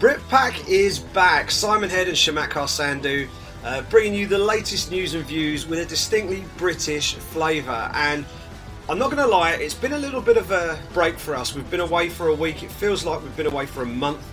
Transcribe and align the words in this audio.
Ladies 0.00 0.18
and 0.18 0.28
gentlemen, 0.28 0.28
the 0.28 0.28
Brit 0.28 0.28
Pack 0.28 0.68
is 0.68 0.98
back. 0.98 1.50
Simon 1.50 1.90
Head 1.90 2.08
and 2.08 2.16
Chamatkar 2.16 2.66
Sandhu 2.66 3.28
uh, 3.64 3.82
bringing 3.90 4.14
you 4.14 4.26
the 4.26 4.38
latest 4.38 4.90
news 4.90 5.14
and 5.14 5.24
views 5.24 5.66
with 5.66 5.78
a 5.80 5.84
distinctly 5.84 6.44
British 6.56 7.14
flavour. 7.14 7.90
And 7.94 8.24
I'm 8.88 8.98
not 8.98 9.10
going 9.10 9.22
to 9.22 9.26
lie, 9.28 9.52
it's 9.52 9.74
been 9.74 9.92
a 9.92 9.98
little 9.98 10.20
bit 10.20 10.36
of 10.36 10.50
a 10.50 10.78
break 10.92 11.18
for 11.18 11.34
us. 11.34 11.54
We've 11.54 11.68
been 11.70 11.80
away 11.80 12.08
for 12.08 12.28
a 12.28 12.34
week. 12.34 12.62
It 12.62 12.70
feels 12.70 13.04
like 13.04 13.22
we've 13.22 13.36
been 13.36 13.46
away 13.46 13.66
for 13.66 13.82
a 13.82 13.86
month. 13.86 14.24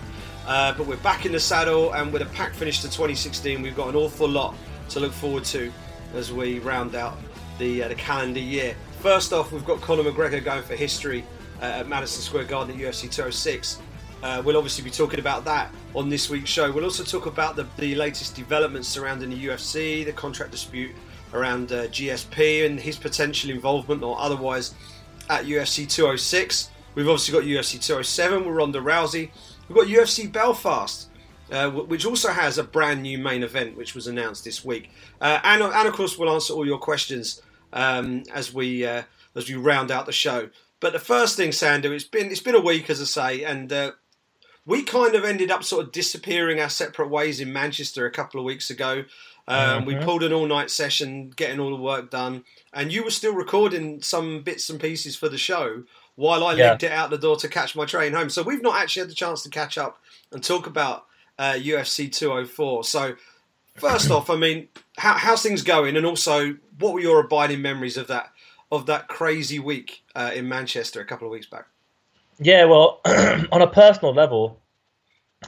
Uh, 0.46 0.72
but 0.74 0.86
we're 0.86 0.96
back 0.98 1.26
in 1.26 1.32
the 1.32 1.40
saddle, 1.40 1.92
and 1.92 2.12
with 2.12 2.22
a 2.22 2.26
pack 2.26 2.54
finish 2.54 2.80
to 2.82 2.86
2016, 2.86 3.60
we've 3.60 3.74
got 3.74 3.88
an 3.88 3.96
awful 3.96 4.28
lot 4.28 4.54
to 4.90 5.00
look 5.00 5.12
forward 5.12 5.44
to 5.46 5.72
as 6.14 6.32
we 6.32 6.60
round 6.60 6.94
out 6.94 7.18
the, 7.58 7.82
uh, 7.82 7.88
the 7.88 7.96
calendar 7.96 8.38
year. 8.38 8.76
First 9.00 9.32
off, 9.32 9.50
we've 9.50 9.64
got 9.64 9.80
Conor 9.80 10.04
McGregor 10.04 10.44
going 10.44 10.62
for 10.62 10.76
history 10.76 11.24
uh, 11.60 11.64
at 11.64 11.88
Madison 11.88 12.22
Square 12.22 12.44
Garden 12.44 12.76
at 12.76 12.80
UFC 12.80 13.10
206. 13.10 13.80
Uh, 14.22 14.42
we'll 14.44 14.56
obviously 14.56 14.82
be 14.82 14.90
talking 14.90 15.20
about 15.20 15.44
that 15.44 15.72
on 15.94 16.08
this 16.08 16.30
week's 16.30 16.50
show. 16.50 16.70
We'll 16.72 16.84
also 16.84 17.04
talk 17.04 17.26
about 17.26 17.54
the, 17.54 17.66
the 17.78 17.94
latest 17.94 18.34
developments 18.34 18.88
surrounding 18.88 19.30
the 19.30 19.46
UFC, 19.46 20.04
the 20.04 20.12
contract 20.12 20.50
dispute 20.50 20.92
around 21.32 21.72
uh, 21.72 21.86
GSP 21.88 22.66
and 22.66 22.80
his 22.80 22.96
potential 22.96 23.50
involvement 23.50 24.02
or 24.02 24.18
otherwise 24.18 24.74
at 25.28 25.44
UFC 25.44 25.88
206. 25.88 26.70
We've 26.94 27.08
obviously 27.08 27.32
got 27.32 27.44
UFC 27.44 27.72
207 27.72 28.46
with 28.46 28.54
Ronda 28.54 28.80
Rousey. 28.80 29.30
We've 29.68 29.76
got 29.76 29.86
UFC 29.86 30.32
Belfast, 30.32 31.08
uh, 31.50 31.70
which 31.70 32.06
also 32.06 32.30
has 32.30 32.58
a 32.58 32.64
brand 32.64 33.02
new 33.02 33.18
main 33.18 33.42
event 33.42 33.76
which 33.76 33.94
was 33.94 34.06
announced 34.06 34.44
this 34.44 34.64
week. 34.64 34.90
Uh, 35.20 35.40
and, 35.44 35.62
and, 35.62 35.88
of 35.88 35.94
course, 35.94 36.16
we'll 36.16 36.32
answer 36.32 36.54
all 36.54 36.66
your 36.66 36.78
questions 36.78 37.42
um, 37.72 38.22
as 38.32 38.54
we 38.54 38.86
uh, 38.86 39.02
as 39.34 39.48
we 39.48 39.56
round 39.56 39.90
out 39.90 40.06
the 40.06 40.12
show. 40.12 40.48
But 40.80 40.92
the 40.92 40.98
first 40.98 41.36
thing, 41.36 41.50
Sandhu, 41.50 41.90
it's 41.90 42.04
been 42.04 42.30
it's 42.30 42.40
been 42.40 42.54
a 42.54 42.60
week, 42.60 42.88
as 42.88 43.00
I 43.00 43.04
say, 43.04 43.44
and 43.44 43.72
uh, 43.72 43.92
we 44.66 44.82
kind 44.82 45.14
of 45.14 45.24
ended 45.24 45.50
up 45.50 45.64
sort 45.64 45.86
of 45.86 45.92
disappearing 45.92 46.60
our 46.60 46.68
separate 46.68 47.08
ways 47.08 47.40
in 47.40 47.52
Manchester 47.52 48.04
a 48.04 48.10
couple 48.10 48.40
of 48.40 48.44
weeks 48.44 48.68
ago. 48.68 49.04
Um, 49.48 49.58
mm-hmm. 49.58 49.86
We 49.86 49.94
pulled 49.96 50.24
an 50.24 50.32
all 50.32 50.46
night 50.46 50.70
session, 50.70 51.30
getting 51.30 51.60
all 51.60 51.70
the 51.70 51.82
work 51.82 52.10
done, 52.10 52.44
and 52.72 52.92
you 52.92 53.04
were 53.04 53.10
still 53.10 53.34
recording 53.34 54.02
some 54.02 54.42
bits 54.42 54.68
and 54.68 54.80
pieces 54.80 55.14
for 55.14 55.28
the 55.28 55.38
show 55.38 55.84
while 56.16 56.44
I 56.44 56.54
yeah. 56.54 56.70
legged 56.70 56.84
it 56.84 56.92
out 56.92 57.10
the 57.10 57.18
door 57.18 57.36
to 57.36 57.48
catch 57.48 57.76
my 57.76 57.84
train 57.84 58.12
home. 58.12 58.28
So 58.28 58.42
we've 58.42 58.62
not 58.62 58.80
actually 58.80 59.00
had 59.00 59.10
the 59.10 59.14
chance 59.14 59.42
to 59.44 59.50
catch 59.50 59.78
up 59.78 59.98
and 60.32 60.42
talk 60.42 60.66
about 60.66 61.06
uh, 61.38 61.52
UFC 61.52 62.10
204. 62.10 62.84
So 62.84 63.14
first 63.76 64.10
off, 64.10 64.30
I 64.30 64.36
mean, 64.36 64.68
how, 64.98 65.12
how's 65.14 65.42
things 65.42 65.62
going, 65.62 65.96
and 65.96 66.04
also 66.04 66.56
what 66.80 66.94
were 66.94 67.00
your 67.00 67.20
abiding 67.20 67.62
memories 67.62 67.96
of 67.96 68.08
that 68.08 68.32
of 68.72 68.86
that 68.86 69.06
crazy 69.06 69.60
week 69.60 70.02
uh, 70.16 70.32
in 70.34 70.48
Manchester 70.48 71.00
a 71.00 71.04
couple 71.04 71.28
of 71.28 71.30
weeks 71.30 71.46
back? 71.46 71.66
Yeah, 72.38 72.64
well, 72.64 73.00
on 73.06 73.62
a 73.62 73.66
personal 73.66 74.12
level, 74.12 74.60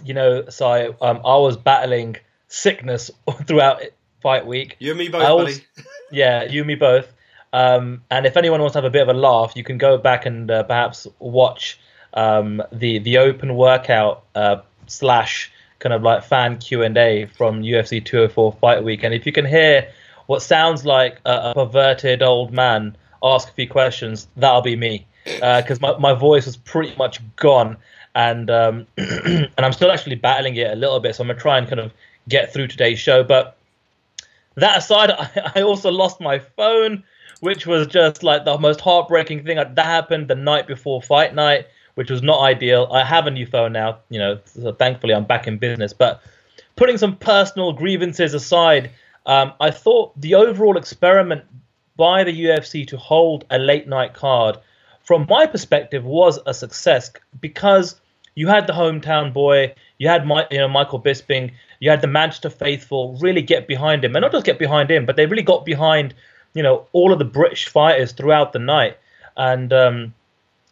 you 0.04 0.14
know, 0.14 0.48
so 0.48 0.66
I, 0.68 0.86
um, 1.00 1.18
I 1.24 1.36
was 1.36 1.56
battling 1.56 2.16
sickness 2.48 3.10
throughout 3.44 3.82
fight 4.20 4.46
week. 4.46 4.76
You 4.78 4.90
and 4.90 4.98
me 4.98 5.08
both, 5.08 5.44
was, 5.44 5.58
buddy. 5.58 5.88
yeah, 6.10 6.44
you 6.44 6.60
and 6.60 6.68
me 6.68 6.74
both. 6.74 7.12
Um, 7.52 8.02
and 8.10 8.26
if 8.26 8.36
anyone 8.36 8.60
wants 8.60 8.74
to 8.74 8.78
have 8.78 8.84
a 8.84 8.90
bit 8.90 9.02
of 9.02 9.08
a 9.08 9.18
laugh, 9.18 9.52
you 9.56 9.64
can 9.64 9.78
go 9.78 9.96
back 9.98 10.26
and 10.26 10.50
uh, 10.50 10.62
perhaps 10.64 11.06
watch 11.18 11.78
um, 12.14 12.62
the 12.72 12.98
the 12.98 13.18
open 13.18 13.54
workout 13.54 14.24
uh, 14.34 14.56
slash 14.86 15.50
kind 15.78 15.92
of 15.92 16.02
like 16.02 16.24
fan 16.24 16.58
Q 16.58 16.82
and 16.82 16.96
A 16.96 17.26
from 17.26 17.62
UFC 17.62 18.04
204 18.04 18.52
Fight 18.60 18.84
Week. 18.84 19.02
And 19.02 19.14
if 19.14 19.24
you 19.24 19.32
can 19.32 19.46
hear 19.46 19.88
what 20.26 20.42
sounds 20.42 20.84
like 20.84 21.20
a, 21.24 21.50
a 21.50 21.54
perverted 21.54 22.22
old 22.22 22.52
man 22.52 22.96
ask 23.22 23.48
a 23.48 23.52
few 23.52 23.68
questions, 23.68 24.28
that'll 24.36 24.62
be 24.62 24.76
me 24.76 25.06
because 25.34 25.82
uh, 25.82 25.98
my, 25.98 25.98
my 25.98 26.18
voice 26.18 26.46
was 26.46 26.56
pretty 26.56 26.94
much 26.96 27.20
gone, 27.36 27.76
and 28.14 28.50
um, 28.50 28.86
and 28.96 29.50
I'm 29.58 29.72
still 29.72 29.90
actually 29.90 30.16
battling 30.16 30.56
it 30.56 30.70
a 30.70 30.76
little 30.76 31.00
bit. 31.00 31.14
So 31.14 31.22
I'm 31.22 31.28
gonna 31.28 31.40
try 31.40 31.58
and 31.58 31.68
kind 31.68 31.80
of 31.80 31.92
get 32.28 32.52
through 32.52 32.68
today's 32.68 32.98
show. 32.98 33.22
But 33.22 33.56
that 34.56 34.78
aside, 34.78 35.10
I, 35.18 35.52
I 35.56 35.62
also 35.62 35.90
lost 35.90 36.20
my 36.20 36.38
phone, 36.38 37.04
which 37.40 37.66
was 37.66 37.86
just 37.86 38.22
like 38.22 38.44
the 38.44 38.58
most 38.58 38.80
heartbreaking 38.80 39.44
thing 39.44 39.56
that 39.56 39.78
happened 39.78 40.28
the 40.28 40.34
night 40.34 40.66
before 40.66 41.02
fight 41.02 41.34
night, 41.34 41.66
which 41.94 42.10
was 42.10 42.22
not 42.22 42.40
ideal. 42.40 42.88
I 42.90 43.04
have 43.04 43.26
a 43.26 43.30
new 43.30 43.46
phone 43.46 43.72
now, 43.72 43.98
you 44.10 44.18
know, 44.18 44.38
so 44.44 44.72
thankfully 44.72 45.14
I'm 45.14 45.24
back 45.24 45.46
in 45.46 45.58
business. 45.58 45.92
But 45.92 46.22
putting 46.76 46.98
some 46.98 47.16
personal 47.16 47.72
grievances 47.72 48.34
aside, 48.34 48.90
um, 49.26 49.52
I 49.60 49.70
thought 49.70 50.18
the 50.20 50.34
overall 50.34 50.76
experiment 50.76 51.44
by 51.96 52.24
the 52.24 52.44
UFC 52.44 52.86
to 52.86 52.96
hold 52.96 53.44
a 53.50 53.58
late 53.58 53.88
night 53.88 54.14
card 54.14 54.56
from 55.08 55.24
my 55.26 55.46
perspective, 55.46 56.04
was 56.04 56.38
a 56.44 56.52
success 56.52 57.10
because 57.40 57.98
you 58.34 58.46
had 58.46 58.66
the 58.66 58.74
hometown 58.74 59.32
boy, 59.32 59.74
you 59.96 60.06
had 60.06 60.26
my, 60.26 60.46
you 60.50 60.58
know 60.58 60.68
Michael 60.68 61.00
Bisping, 61.00 61.50
you 61.80 61.88
had 61.88 62.02
the 62.02 62.06
Manchester 62.06 62.50
faithful 62.50 63.16
really 63.18 63.40
get 63.40 63.66
behind 63.66 64.04
him, 64.04 64.14
and 64.14 64.22
not 64.22 64.32
just 64.32 64.44
get 64.44 64.58
behind 64.58 64.90
him, 64.90 65.06
but 65.06 65.16
they 65.16 65.24
really 65.24 65.42
got 65.42 65.64
behind 65.64 66.12
you 66.52 66.62
know 66.62 66.86
all 66.92 67.10
of 67.10 67.18
the 67.18 67.24
British 67.24 67.68
fighters 67.70 68.12
throughout 68.12 68.52
the 68.52 68.58
night, 68.58 68.98
and 69.38 69.72
um, 69.72 70.12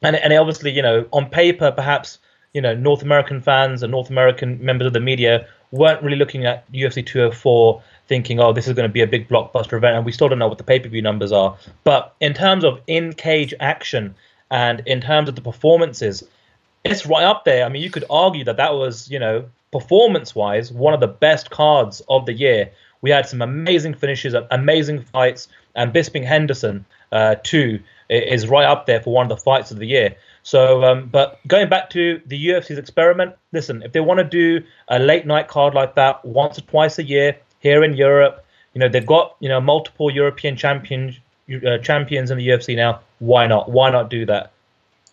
and 0.03 0.17
and 0.17 0.35
obviously 0.35 0.71
you 0.71 0.83
know 0.83 1.07
on 1.15 1.31
paper 1.31 1.73
perhaps 1.73 2.19
you 2.53 2.61
know 2.61 2.75
North 2.75 3.01
American 3.01 3.41
fans 3.41 3.83
and 3.83 3.91
North 3.91 4.11
American 4.11 4.63
members 4.63 4.87
of 4.87 4.93
the 4.93 5.01
media 5.01 5.47
weren't 5.71 6.03
really 6.03 6.19
looking 6.19 6.45
at 6.45 6.71
UFC 6.73 7.05
204 7.05 7.83
thinking, 8.09 8.39
oh, 8.39 8.53
this 8.53 8.69
is 8.69 8.75
going 8.75 8.89
to 8.89 8.93
be 8.93 9.01
a 9.01 9.07
big 9.07 9.29
blockbuster 9.29 9.73
event, 9.75 9.97
and 9.97 10.05
we 10.05 10.13
still 10.13 10.29
don't 10.29 10.39
know 10.39 10.49
what 10.49 10.59
the 10.59 10.65
pay 10.65 10.79
per 10.79 10.89
view 10.89 11.03
numbers 11.03 11.33
are. 11.33 11.57
But 11.85 12.15
in 12.21 12.35
terms 12.35 12.65
of 12.65 12.81
in 12.87 13.13
cage 13.15 13.55
action 13.61 14.15
and 14.51 14.83
in 14.87 15.01
terms 15.01 15.29
of 15.29 15.35
the 15.35 15.41
performances, 15.41 16.25
it's 16.85 17.07
right 17.07 17.25
up 17.25 17.45
there. 17.45 17.65
I 17.65 17.69
mean, 17.69 17.83
you 17.83 17.91
could 17.91 18.05
argue 18.11 18.45
that 18.45 18.57
that 18.57 18.75
was, 18.75 19.11
you 19.11 19.19
know, 19.19 19.47
performance 19.73 20.35
wise, 20.35 20.73
one 20.73 20.95
of 20.95 21.01
the 21.01 21.09
best 21.09 21.51
cards 21.51 22.01
of 22.09 22.27
the 22.27 22.33
year. 22.33 22.71
We 23.03 23.11
had 23.11 23.27
some 23.27 23.43
amazing 23.43 23.95
finishes, 23.95 24.35
amazing 24.51 25.03
fights, 25.03 25.49
and 25.75 25.93
Bisping 25.93 26.25
Henderson, 26.25 26.85
uh, 27.13 27.37
too, 27.43 27.81
is 28.09 28.47
right 28.49 28.65
up 28.65 28.87
there 28.87 29.01
for 29.01 29.13
one 29.13 29.25
of 29.25 29.29
the 29.29 29.43
fights 29.43 29.71
of 29.71 29.79
the 29.79 29.87
year. 29.87 30.17
So, 30.43 30.85
um, 30.85 31.09
but 31.09 31.41
going 31.47 31.69
back 31.69 31.91
to 31.91 32.23
the 32.27 32.49
UFC's 32.49 32.79
experiment, 32.79 33.35
listen, 33.53 33.83
if 33.83 33.93
they 33.93 34.01
want 34.01 34.19
to 34.19 34.25
do 34.25 34.65
a 34.89 34.99
late 34.99 35.27
night 35.27 35.49
card 35.49 35.75
like 35.75 35.97
that 35.97 36.25
once 36.25 36.57
or 36.59 36.63
twice 36.63 36.99
a 36.99 37.05
year, 37.05 37.37
here 37.67 37.83
in 37.83 37.95
Europe. 37.95 38.45
You 38.75 38.81
know, 38.81 38.89
they've 38.89 39.07
got 39.07 39.37
you 39.41 39.49
know 39.49 39.61
multiple 39.61 40.11
European 40.11 40.57
champions 40.57 41.19
uh, 41.49 41.79
champions 41.79 42.31
in 42.31 42.39
the 42.39 42.49
UFC 42.49 42.77
now. 42.77 43.01
Why 43.19 43.47
not? 43.47 43.71
Why 43.71 43.91
not 43.91 44.11
do 44.11 44.27
that? 44.27 44.53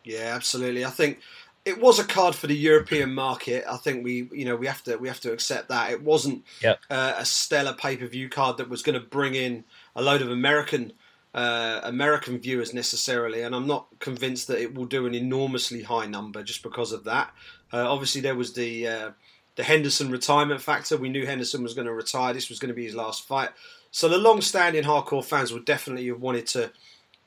Yeah, 0.04 0.34
absolutely. 0.36 0.84
I 0.84 0.90
think 0.90 1.20
it 1.66 1.80
was 1.80 2.00
a 2.00 2.04
card 2.04 2.36
for 2.36 2.48
the 2.48 2.56
European 2.56 3.14
market. 3.14 3.64
I 3.70 3.78
think 3.78 4.04
we, 4.04 4.30
you 4.32 4.46
know, 4.46 4.56
we 4.56 4.68
have 4.68 4.84
to 4.84 4.98
we 4.98 5.08
have 5.08 5.22
to 5.22 5.32
accept 5.32 5.70
that 5.70 5.92
it 5.92 6.04
wasn't 6.04 6.44
yep. 6.62 6.80
uh, 6.90 7.14
a 7.18 7.26
stellar 7.26 7.74
pay 7.74 7.98
per 7.98 8.08
view 8.08 8.30
card 8.30 8.58
that 8.58 8.70
was 8.70 8.82
going 8.82 9.00
to 9.00 9.06
bring 9.06 9.36
in 9.36 9.64
a 9.96 10.02
load 10.02 10.22
of 10.22 10.30
American 10.30 10.94
uh, 11.34 11.82
American 11.84 12.38
viewers 12.38 12.74
necessarily, 12.74 13.42
and 13.42 13.56
I'm 13.56 13.66
not 13.66 13.88
convinced 14.00 14.48
that 14.50 14.62
it 14.62 14.76
will 14.76 14.86
do 14.86 15.06
an 15.06 15.16
enormously 15.16 15.84
high 15.84 16.06
number 16.06 16.44
just 16.44 16.64
because 16.64 16.92
of 16.92 17.06
that. 17.06 17.32
Uh, 17.72 17.92
obviously, 17.92 18.22
there 18.22 18.36
was 18.36 18.54
the 18.54 18.88
uh, 18.88 19.12
the 19.56 19.64
Henderson 19.64 20.12
retirement 20.12 20.62
factor. 20.62 20.98
We 20.98 21.10
knew 21.10 21.26
Henderson 21.26 21.64
was 21.64 21.74
going 21.74 21.88
to 21.88 21.94
retire. 21.94 22.34
This 22.34 22.50
was 22.50 22.60
going 22.60 22.70
to 22.70 22.76
be 22.76 22.86
his 22.86 22.96
last 22.96 23.28
fight. 23.28 23.50
So 23.94 24.10
the 24.10 24.18
long-standing 24.18 24.86
hardcore 24.86 25.24
fans 25.24 25.54
would 25.54 25.66
definitely 25.66 26.08
have 26.08 26.20
wanted 26.20 26.48
to, 26.48 26.72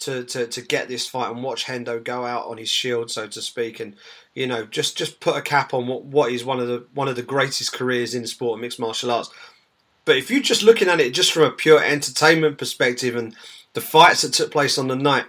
to, 0.00 0.25
to, 0.25 0.49
to 0.49 0.60
get 0.60 0.88
this 0.88 1.06
fight 1.06 1.31
and 1.31 1.41
watch 1.41 1.65
Hendo 1.65 2.03
go 2.03 2.27
out 2.27 2.47
on 2.47 2.59
his 2.59 2.69
shield, 2.69 3.09
so 3.09 3.28
to 3.28 3.41
speak, 3.41 3.78
and 3.78 3.94
you 4.34 4.49
know 4.49 4.66
just 4.66 4.99
just 4.99 5.21
put 5.21 5.37
a 5.37 5.43
cap 5.43 5.72
on 5.72 5.87
what, 5.87 6.05
what 6.05 6.32
is 6.32 6.44
one 6.44 6.59
of 6.59 6.66
the 6.66 6.84
one 6.93 7.06
of 7.06 7.14
the 7.14 7.23
greatest 7.23 7.73
careers 7.73 8.17
in 8.17 8.23
the 8.23 8.29
sport 8.29 8.58
of 8.58 8.61
mixed 8.61 8.81
martial 8.81 9.12
arts. 9.12 9.31
But 10.05 10.17
if 10.17 10.29
you're 10.29 10.43
just 10.43 10.64
looking 10.64 10.88
at 10.88 11.00
it 11.00 11.14
just 11.14 11.31
from 11.31 11.44
a 11.44 11.52
pure 11.52 11.82
entertainment 11.82 12.58
perspective 12.58 13.14
and 13.14 13.35
the 13.75 13.81
fights 13.81 14.23
that 14.23 14.32
took 14.32 14.50
place 14.50 14.76
on 14.76 14.88
the 14.88 14.96
night, 14.96 15.26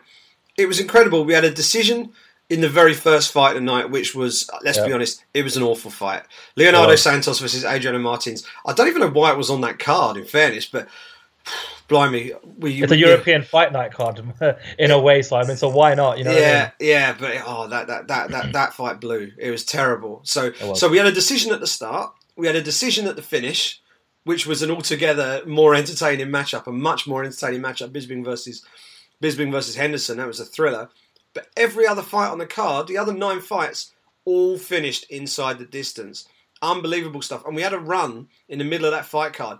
it 0.58 0.68
was 0.68 0.80
incredible. 0.80 1.24
We 1.24 1.34
had 1.34 1.46
a 1.46 1.52
decision 1.52 2.14
in 2.50 2.62
the 2.62 2.70
very 2.70 2.96
first 2.96 3.32
fight 3.32 3.56
of 3.56 3.62
the 3.62 3.62
night, 3.62 3.92
which 3.92 4.16
was, 4.16 4.50
let's 4.64 4.78
yep. 4.78 4.88
be 4.88 4.94
honest, 4.94 5.24
it 5.34 5.44
was 5.44 5.58
an 5.58 5.64
awful 5.64 5.92
fight. 5.92 6.24
Leonardo 6.56 6.96
Santos 6.96 7.40
versus 7.40 7.66
Adriano 7.66 8.00
Martins. 8.00 8.46
I 8.66 8.74
don't 8.74 8.88
even 8.88 9.02
know 9.02 9.10
why 9.10 9.32
it 9.32 9.38
was 9.38 9.50
on 9.50 9.62
that 9.62 9.80
card, 9.80 10.18
in 10.18 10.26
fairness, 10.26 10.66
but 10.66 10.88
blimey, 11.88 12.34
we, 12.58 12.84
it's 12.84 12.92
a 12.92 12.98
European 12.98 13.44
fight 13.44 13.72
night 13.72 13.92
card 13.92 14.22
in 14.80 14.92
a 14.92 15.00
way, 15.00 15.22
Simon. 15.22 15.58
So 15.58 15.70
why 15.70 15.94
not? 15.96 16.18
You 16.18 16.26
know, 16.26 16.32
yeah, 16.32 16.72
I 16.80 16.84
mean? 16.84 16.90
yeah, 16.90 17.16
but 17.18 17.42
oh, 17.46 17.68
that 17.68 17.88
that 17.88 18.08
that 18.08 18.32
that 18.32 18.52
that 18.54 18.74
fight 18.74 19.00
blew. 19.00 19.32
It 19.38 19.52
was 19.52 19.66
terrible. 19.66 20.22
So 20.24 20.52
so 20.74 20.90
we 20.90 20.98
had 20.98 21.08
a 21.08 21.12
decision 21.12 21.54
at 21.54 21.60
the 21.60 21.68
start. 21.68 22.14
We 22.36 22.48
had 22.48 22.56
a 22.56 22.62
decision 22.62 23.08
at 23.08 23.16
the 23.16 23.22
finish, 23.22 23.82
which 24.24 24.46
was 24.46 24.62
an 24.62 24.72
altogether 24.72 25.42
more 25.46 25.74
entertaining 25.74 26.28
matchup, 26.28 26.68
a 26.68 26.72
much 26.72 27.08
more 27.08 27.24
entertaining 27.24 27.62
matchup. 27.62 27.92
Bisping 27.92 28.24
versus 28.24 28.64
Bisping 29.22 29.52
versus 29.52 29.76
Henderson. 29.76 30.18
That 30.18 30.28
was 30.28 30.40
a 30.40 30.46
thriller. 30.46 30.90
But 31.34 31.48
every 31.56 31.86
other 31.86 32.02
fight 32.02 32.30
on 32.30 32.40
the 32.40 32.46
card, 32.48 32.88
the 32.88 32.98
other 32.98 33.14
nine 33.14 33.42
fights, 33.42 33.94
all 34.26 34.58
finished 34.58 35.06
inside 35.10 35.60
the 35.60 35.66
distance. 35.66 36.28
Unbelievable 36.62 37.22
stuff. 37.22 37.46
And 37.46 37.56
we 37.56 37.62
had 37.62 37.74
a 37.74 37.80
run 37.80 38.28
in 38.50 38.60
the 38.60 38.66
middle 38.66 38.88
of 38.88 38.92
that 38.92 39.06
fight 39.06 39.34
card, 39.34 39.60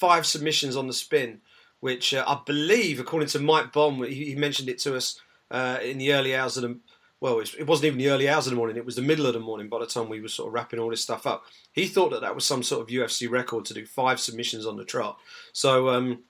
five 0.00 0.26
submissions 0.26 0.76
on 0.76 0.86
the 0.86 0.92
spin, 0.92 1.40
which 1.78 2.14
uh, 2.14 2.24
I 2.26 2.40
believe, 2.44 2.98
according 2.98 3.28
to 3.28 3.38
Mike 3.38 3.72
Bohn, 3.72 4.02
he, 4.02 4.24
he 4.24 4.34
mentioned 4.34 4.68
it 4.68 4.78
to 4.80 4.96
us 4.96 5.20
uh, 5.50 5.78
in 5.82 5.98
the 5.98 6.12
early 6.12 6.34
hours 6.34 6.56
of 6.56 6.62
the 6.62 6.78
well, 7.20 7.38
it 7.38 7.66
wasn't 7.66 7.88
even 7.88 7.98
the 7.98 8.08
early 8.08 8.30
hours 8.30 8.46
of 8.46 8.52
the 8.52 8.56
morning; 8.56 8.78
it 8.78 8.86
was 8.86 8.96
the 8.96 9.02
middle 9.02 9.26
of 9.26 9.34
the 9.34 9.40
morning. 9.40 9.68
By 9.68 9.80
the 9.80 9.86
time 9.86 10.08
we 10.08 10.22
were 10.22 10.28
sort 10.28 10.48
of 10.48 10.54
wrapping 10.54 10.78
all 10.78 10.88
this 10.88 11.02
stuff 11.02 11.26
up, 11.26 11.44
he 11.70 11.86
thought 11.86 12.10
that 12.12 12.22
that 12.22 12.34
was 12.34 12.46
some 12.46 12.62
sort 12.62 12.80
of 12.80 12.88
UFC 12.88 13.30
record 13.30 13.66
to 13.66 13.74
do 13.74 13.84
five 13.84 14.18
submissions 14.18 14.64
on 14.64 14.78
the 14.78 14.86
trot. 14.86 15.18
So, 15.52 15.90
um, 15.90 16.20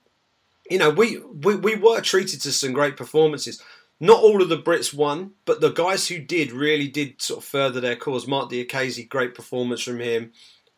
you 0.68 0.78
know, 0.78 0.90
we, 0.90 1.18
we 1.18 1.54
we 1.54 1.76
were 1.76 2.00
treated 2.00 2.42
to 2.42 2.52
some 2.52 2.72
great 2.72 2.96
performances. 2.96 3.62
Not 4.00 4.20
all 4.20 4.42
of 4.42 4.48
the 4.48 4.58
Brits 4.58 4.92
won, 4.92 5.32
but 5.44 5.60
the 5.60 5.70
guys 5.70 6.08
who 6.08 6.18
did 6.18 6.50
really 6.50 6.88
did 6.88 7.22
sort 7.22 7.38
of 7.38 7.44
further 7.44 7.80
their 7.80 7.96
cause. 7.96 8.26
Mark 8.26 8.50
Diakiese, 8.50 9.08
great 9.08 9.34
performance 9.34 9.82
from 9.82 10.00
him. 10.00 10.32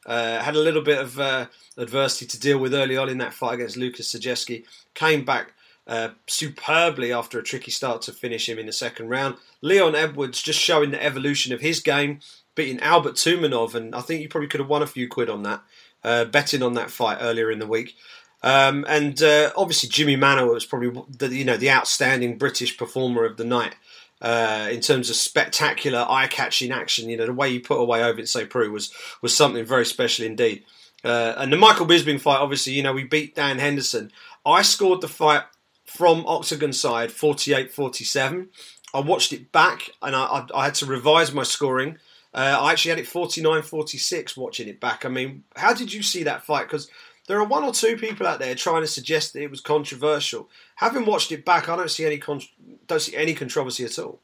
Uh, 0.04 0.40
had 0.40 0.56
a 0.56 0.60
little 0.60 0.82
bit 0.82 0.98
of 0.98 1.18
uh, 1.20 1.46
adversity 1.76 2.26
to 2.26 2.40
deal 2.40 2.58
with 2.58 2.74
early 2.74 2.96
on 2.96 3.08
in 3.08 3.18
that 3.18 3.34
fight 3.34 3.54
against 3.54 3.76
Lukasz 3.76 4.14
Sajewski. 4.14 4.64
Came 4.94 5.24
back 5.24 5.52
uh, 5.86 6.10
superbly 6.26 7.12
after 7.12 7.38
a 7.38 7.42
tricky 7.42 7.70
start 7.70 8.02
to 8.02 8.12
finish 8.12 8.48
him 8.48 8.58
in 8.58 8.66
the 8.66 8.72
second 8.72 9.08
round. 9.08 9.36
Leon 9.60 9.94
Edwards 9.94 10.42
just 10.42 10.58
showing 10.58 10.90
the 10.90 11.02
evolution 11.02 11.52
of 11.52 11.60
his 11.60 11.80
game, 11.80 12.20
beating 12.54 12.80
Albert 12.80 13.14
Tumenov, 13.14 13.74
and 13.74 13.94
I 13.94 14.00
think 14.00 14.22
you 14.22 14.28
probably 14.28 14.48
could 14.48 14.60
have 14.60 14.68
won 14.68 14.82
a 14.82 14.86
few 14.86 15.08
quid 15.08 15.30
on 15.30 15.42
that, 15.44 15.62
uh, 16.04 16.24
betting 16.24 16.62
on 16.62 16.74
that 16.74 16.90
fight 16.90 17.18
earlier 17.20 17.50
in 17.50 17.58
the 17.58 17.66
week. 17.66 17.94
Um, 18.42 18.84
and 18.88 19.22
uh, 19.22 19.52
obviously 19.56 19.88
Jimmy 19.88 20.16
Manuwa 20.16 20.54
was 20.54 20.66
probably 20.66 21.00
the, 21.08 21.28
you 21.28 21.44
know 21.44 21.56
the 21.56 21.70
outstanding 21.70 22.38
British 22.38 22.76
performer 22.76 23.24
of 23.24 23.36
the 23.36 23.44
night. 23.44 23.76
Uh, 24.22 24.68
in 24.70 24.80
terms 24.80 25.10
of 25.10 25.16
spectacular, 25.16 26.06
eye-catching 26.08 26.70
action. 26.70 27.10
You 27.10 27.16
know, 27.16 27.26
the 27.26 27.32
way 27.32 27.48
you 27.48 27.60
put 27.60 27.80
away 27.80 27.98
Ovince 27.98 28.28
St. 28.28 28.48
Preux 28.48 28.70
was 28.70 28.92
was 29.20 29.36
something 29.36 29.64
very 29.64 29.84
special 29.84 30.24
indeed. 30.24 30.62
Uh, 31.04 31.34
and 31.36 31.52
the 31.52 31.56
Michael 31.56 31.86
Bisping 31.86 32.20
fight, 32.20 32.38
obviously, 32.38 32.72
you 32.74 32.82
know, 32.82 32.92
we 32.92 33.04
beat 33.04 33.34
Dan 33.34 33.58
Henderson. 33.58 34.12
I 34.46 34.62
scored 34.62 35.00
the 35.00 35.08
fight 35.08 35.42
from 35.84 36.24
Octagon 36.26 36.72
side 36.72 37.10
48-47. 37.10 38.48
I 38.94 39.00
watched 39.00 39.32
it 39.32 39.50
back 39.52 39.90
and 40.00 40.14
I, 40.14 40.24
I, 40.24 40.46
I 40.54 40.64
had 40.66 40.74
to 40.76 40.86
revise 40.86 41.32
my 41.32 41.42
scoring. 41.42 41.98
Uh, 42.34 42.58
I 42.60 42.72
actually 42.72 42.90
had 42.90 42.98
it 42.98 43.06
49-46 43.06 44.36
watching 44.36 44.68
it 44.68 44.80
back. 44.80 45.04
I 45.04 45.08
mean, 45.08 45.44
how 45.56 45.74
did 45.74 45.92
you 45.92 46.02
see 46.02 46.22
that 46.22 46.44
fight? 46.44 46.68
Because 46.68 46.88
there 47.32 47.40
are 47.40 47.44
one 47.44 47.64
or 47.64 47.72
two 47.72 47.96
people 47.96 48.26
out 48.26 48.40
there 48.40 48.54
trying 48.54 48.82
to 48.82 48.86
suggest 48.86 49.32
that 49.32 49.40
it 49.40 49.50
was 49.50 49.62
controversial. 49.62 50.50
Having 50.74 51.06
watched 51.06 51.32
it 51.32 51.46
back, 51.46 51.66
I 51.66 51.76
don't 51.76 51.90
see 51.90 52.04
any 52.04 52.18
con- 52.18 52.42
don't 52.86 53.00
see 53.00 53.16
any 53.16 53.32
controversy 53.32 53.86
at 53.86 53.98
all. 53.98 54.20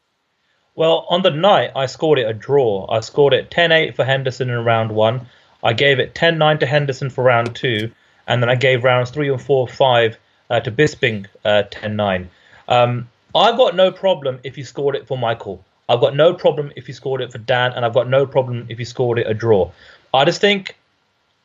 Well, 0.74 1.06
on 1.08 1.22
the 1.22 1.30
night, 1.30 1.70
I 1.74 1.86
scored 1.86 2.18
it 2.18 2.28
a 2.28 2.34
draw. 2.34 2.86
I 2.90 3.00
scored 3.00 3.32
it 3.32 3.50
10-8 3.50 3.96
for 3.96 4.04
Henderson 4.04 4.50
in 4.50 4.62
round 4.62 4.92
one. 4.92 5.26
I 5.62 5.72
gave 5.72 5.98
it 5.98 6.14
10-9 6.14 6.60
to 6.60 6.66
Henderson 6.66 7.08
for 7.08 7.24
round 7.24 7.56
two, 7.56 7.90
and 8.26 8.42
then 8.42 8.50
I 8.50 8.56
gave 8.56 8.84
rounds 8.84 9.08
three 9.08 9.30
and 9.30 9.40
four, 9.40 9.66
five 9.66 10.18
uh, 10.50 10.60
to 10.60 10.70
Bisping 10.70 11.24
uh, 11.46 11.62
10-9. 11.70 12.28
Um, 12.68 13.08
I've 13.34 13.56
got 13.56 13.74
no 13.74 13.90
problem 13.90 14.38
if 14.44 14.58
you 14.58 14.64
scored 14.64 14.96
it 14.96 15.08
for 15.08 15.16
Michael. 15.16 15.64
I've 15.88 16.00
got 16.00 16.14
no 16.14 16.34
problem 16.34 16.72
if 16.76 16.86
you 16.86 16.92
scored 16.92 17.22
it 17.22 17.32
for 17.32 17.38
Dan, 17.38 17.72
and 17.72 17.86
I've 17.86 17.94
got 17.94 18.10
no 18.10 18.26
problem 18.26 18.66
if 18.68 18.78
you 18.78 18.84
scored 18.84 19.18
it 19.18 19.26
a 19.26 19.32
draw. 19.32 19.70
I 20.12 20.26
just 20.26 20.42
think 20.42 20.76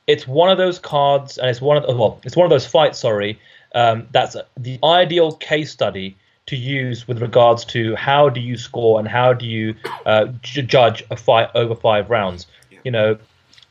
it's 0.07 0.27
one 0.27 0.49
of 0.49 0.57
those 0.57 0.79
cards, 0.79 1.37
and 1.37 1.49
it's 1.49 1.61
one 1.61 1.77
of 1.77 1.87
the, 1.87 1.95
well, 1.95 2.19
it's 2.23 2.35
one 2.35 2.45
of 2.45 2.49
those 2.49 2.65
fights. 2.65 2.99
Sorry, 2.99 3.39
um, 3.75 4.07
that's 4.11 4.35
the 4.57 4.79
ideal 4.83 5.33
case 5.33 5.71
study 5.71 6.15
to 6.45 6.55
use 6.55 7.07
with 7.07 7.21
regards 7.21 7.63
to 7.63 7.95
how 7.95 8.29
do 8.29 8.41
you 8.41 8.57
score 8.57 8.99
and 8.99 9.07
how 9.07 9.31
do 9.33 9.45
you 9.45 9.75
uh, 10.05 10.25
judge 10.41 11.03
a 11.09 11.15
fight 11.15 11.49
over 11.55 11.73
five 11.73 12.09
rounds. 12.09 12.47
You 12.83 12.91
know, 12.91 13.17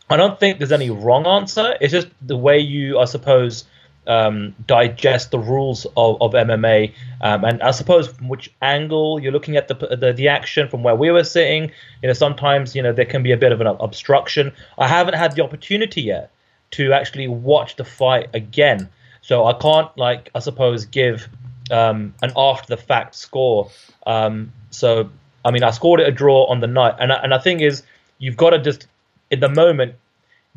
I 0.08 0.16
don't 0.16 0.40
think 0.40 0.58
there's 0.58 0.72
any 0.72 0.90
wrong 0.90 1.26
answer. 1.26 1.76
It's 1.80 1.92
just 1.92 2.08
the 2.22 2.36
way 2.36 2.58
you, 2.60 2.98
I 2.98 3.04
suppose, 3.04 3.64
um, 4.06 4.54
digest 4.66 5.30
the 5.30 5.38
rules 5.38 5.86
of, 5.96 6.20
of 6.20 6.32
MMA, 6.32 6.92
um, 7.20 7.44
and 7.44 7.62
I 7.62 7.70
suppose 7.70 8.08
from 8.08 8.28
which 8.28 8.52
angle 8.60 9.20
you're 9.20 9.32
looking 9.32 9.56
at 9.56 9.68
the, 9.68 9.74
the, 9.74 10.12
the 10.12 10.28
action 10.28 10.68
from 10.68 10.82
where 10.82 10.96
we 10.96 11.10
were 11.10 11.24
sitting. 11.24 11.70
You 12.02 12.08
know, 12.08 12.12
sometimes 12.12 12.74
you 12.74 12.82
know 12.82 12.92
there 12.92 13.04
can 13.04 13.22
be 13.22 13.32
a 13.32 13.36
bit 13.36 13.52
of 13.52 13.60
an 13.60 13.66
obstruction. 13.66 14.52
I 14.78 14.88
haven't 14.88 15.14
had 15.14 15.36
the 15.36 15.42
opportunity 15.42 16.02
yet 16.02 16.30
to 16.72 16.92
actually 16.92 17.28
watch 17.28 17.76
the 17.76 17.84
fight 17.84 18.28
again, 18.34 18.88
so 19.20 19.46
I 19.46 19.52
can't 19.52 19.96
like 19.96 20.30
I 20.34 20.40
suppose 20.40 20.84
give 20.84 21.28
um, 21.70 22.14
an 22.22 22.32
after 22.36 22.74
the 22.74 22.82
fact 22.82 23.14
score. 23.14 23.70
Um, 24.06 24.52
so 24.70 25.10
I 25.44 25.50
mean, 25.50 25.62
I 25.62 25.70
scored 25.70 26.00
it 26.00 26.08
a 26.08 26.12
draw 26.12 26.44
on 26.46 26.60
the 26.60 26.66
night, 26.66 26.96
and 26.98 27.12
and 27.12 27.32
I 27.32 27.38
think 27.38 27.60
is 27.60 27.82
you've 28.18 28.36
got 28.36 28.50
to 28.50 28.58
just 28.58 28.86
in 29.30 29.40
the 29.40 29.48
moment 29.48 29.94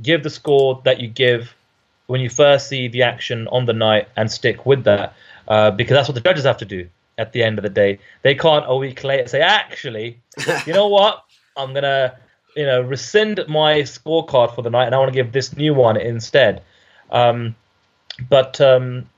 give 0.02 0.24
the 0.24 0.30
score 0.30 0.82
that 0.84 1.00
you 1.00 1.08
give 1.08 1.56
when 2.08 2.22
you 2.22 2.30
first 2.30 2.68
see 2.68 2.88
the 2.88 3.04
action 3.04 3.48
on 3.50 3.66
the 3.66 3.74
night 3.74 4.08
and 4.16 4.32
stick 4.32 4.66
with 4.66 4.84
that 4.84 5.14
uh, 5.48 5.72
because 5.72 5.96
that's 5.96 6.08
what 6.08 6.16
the 6.16 6.22
judges 6.22 6.46
have 6.46 6.58
to 6.58 6.66
do 6.66 6.88
at 7.18 7.32
the 7.32 7.44
end 7.44 7.58
of 7.58 7.64
the 7.64 7.70
day. 7.70 8.00
They 8.22 8.36
can't 8.36 8.66
a 8.68 8.76
week 8.76 9.04
later 9.04 9.28
say, 9.28 9.42
actually, 9.42 10.20
you 10.66 10.74
know 10.74 10.88
what? 10.98 11.24
I'm 11.58 11.74
gonna, 11.74 12.18
you 12.56 12.66
know, 12.66 12.82
rescind 12.82 13.40
my 13.48 13.80
scorecard 13.80 14.54
for 14.56 14.62
the 14.62 14.70
night, 14.70 14.86
and 14.86 14.96
I 14.96 14.98
want 14.98 15.10
to 15.10 15.16
give 15.16 15.32
this 15.32 15.56
new 15.56 15.74
one 15.74 15.98
instead. 15.98 16.62
Um, 17.12 17.56
but 18.30 18.60
um, 18.60 19.10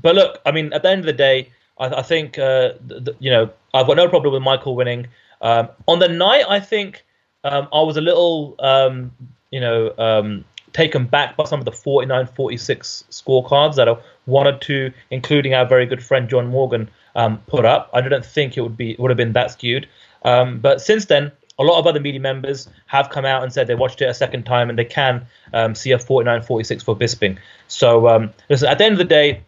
but 0.00 0.14
look, 0.14 0.40
I 0.46 0.52
mean, 0.52 0.72
at 0.72 0.82
the 0.82 0.90
end 0.90 1.00
of 1.00 1.06
the 1.06 1.12
day, 1.12 1.50
I, 1.78 1.86
I 1.86 2.02
think 2.02 2.38
uh, 2.38 2.72
you 3.18 3.30
know 3.30 3.50
I've 3.74 3.86
got 3.86 3.96
no 3.96 4.08
problem 4.08 4.32
with 4.32 4.42
Michael 4.42 4.74
winning. 4.76 5.06
Um, 5.40 5.68
on 5.86 5.98
the 5.98 6.08
night, 6.08 6.44
I 6.48 6.60
think 6.60 7.04
um, 7.44 7.68
I 7.72 7.82
was 7.82 7.96
a 7.96 8.00
little, 8.00 8.56
um, 8.58 9.12
you 9.50 9.60
know, 9.60 9.94
um, 9.98 10.44
taken 10.78 11.06
back 11.06 11.36
by 11.36 11.42
some 11.42 11.58
of 11.58 11.64
the 11.64 11.72
49 11.72 12.28
46 12.36 13.04
scorecards 13.10 13.74
that 13.74 13.88
are 13.88 13.98
one 14.26 14.46
or 14.46 14.56
two, 14.56 14.92
including 15.10 15.52
our 15.52 15.66
very 15.66 15.86
good 15.86 16.00
friend 16.00 16.28
John 16.28 16.46
Morgan, 16.46 16.88
um, 17.16 17.38
put 17.48 17.64
up. 17.64 17.90
I 17.92 18.00
didn't 18.00 18.24
think 18.24 18.56
it 18.56 18.60
would 18.60 18.76
be 18.76 18.94
would 19.00 19.10
have 19.10 19.16
been 19.16 19.32
that 19.32 19.50
skewed. 19.50 19.88
Um, 20.22 20.60
but 20.60 20.80
since 20.80 21.06
then, 21.06 21.32
a 21.58 21.64
lot 21.64 21.80
of 21.80 21.88
other 21.88 21.98
media 21.98 22.20
members 22.20 22.68
have 22.86 23.10
come 23.10 23.24
out 23.24 23.42
and 23.42 23.52
said 23.52 23.66
they 23.66 23.74
watched 23.74 24.00
it 24.02 24.04
a 24.04 24.14
second 24.14 24.44
time 24.44 24.70
and 24.70 24.78
they 24.78 24.84
can 24.84 25.26
um, 25.52 25.74
see 25.74 25.90
a 25.90 25.98
49 25.98 26.42
46 26.42 26.84
for 26.84 26.94
Bisping. 26.94 27.38
So, 27.66 28.06
um, 28.06 28.32
listen, 28.48 28.68
at 28.68 28.78
the 28.78 28.84
end 28.84 28.92
of 28.92 28.98
the 28.98 29.12
day, 29.20 29.42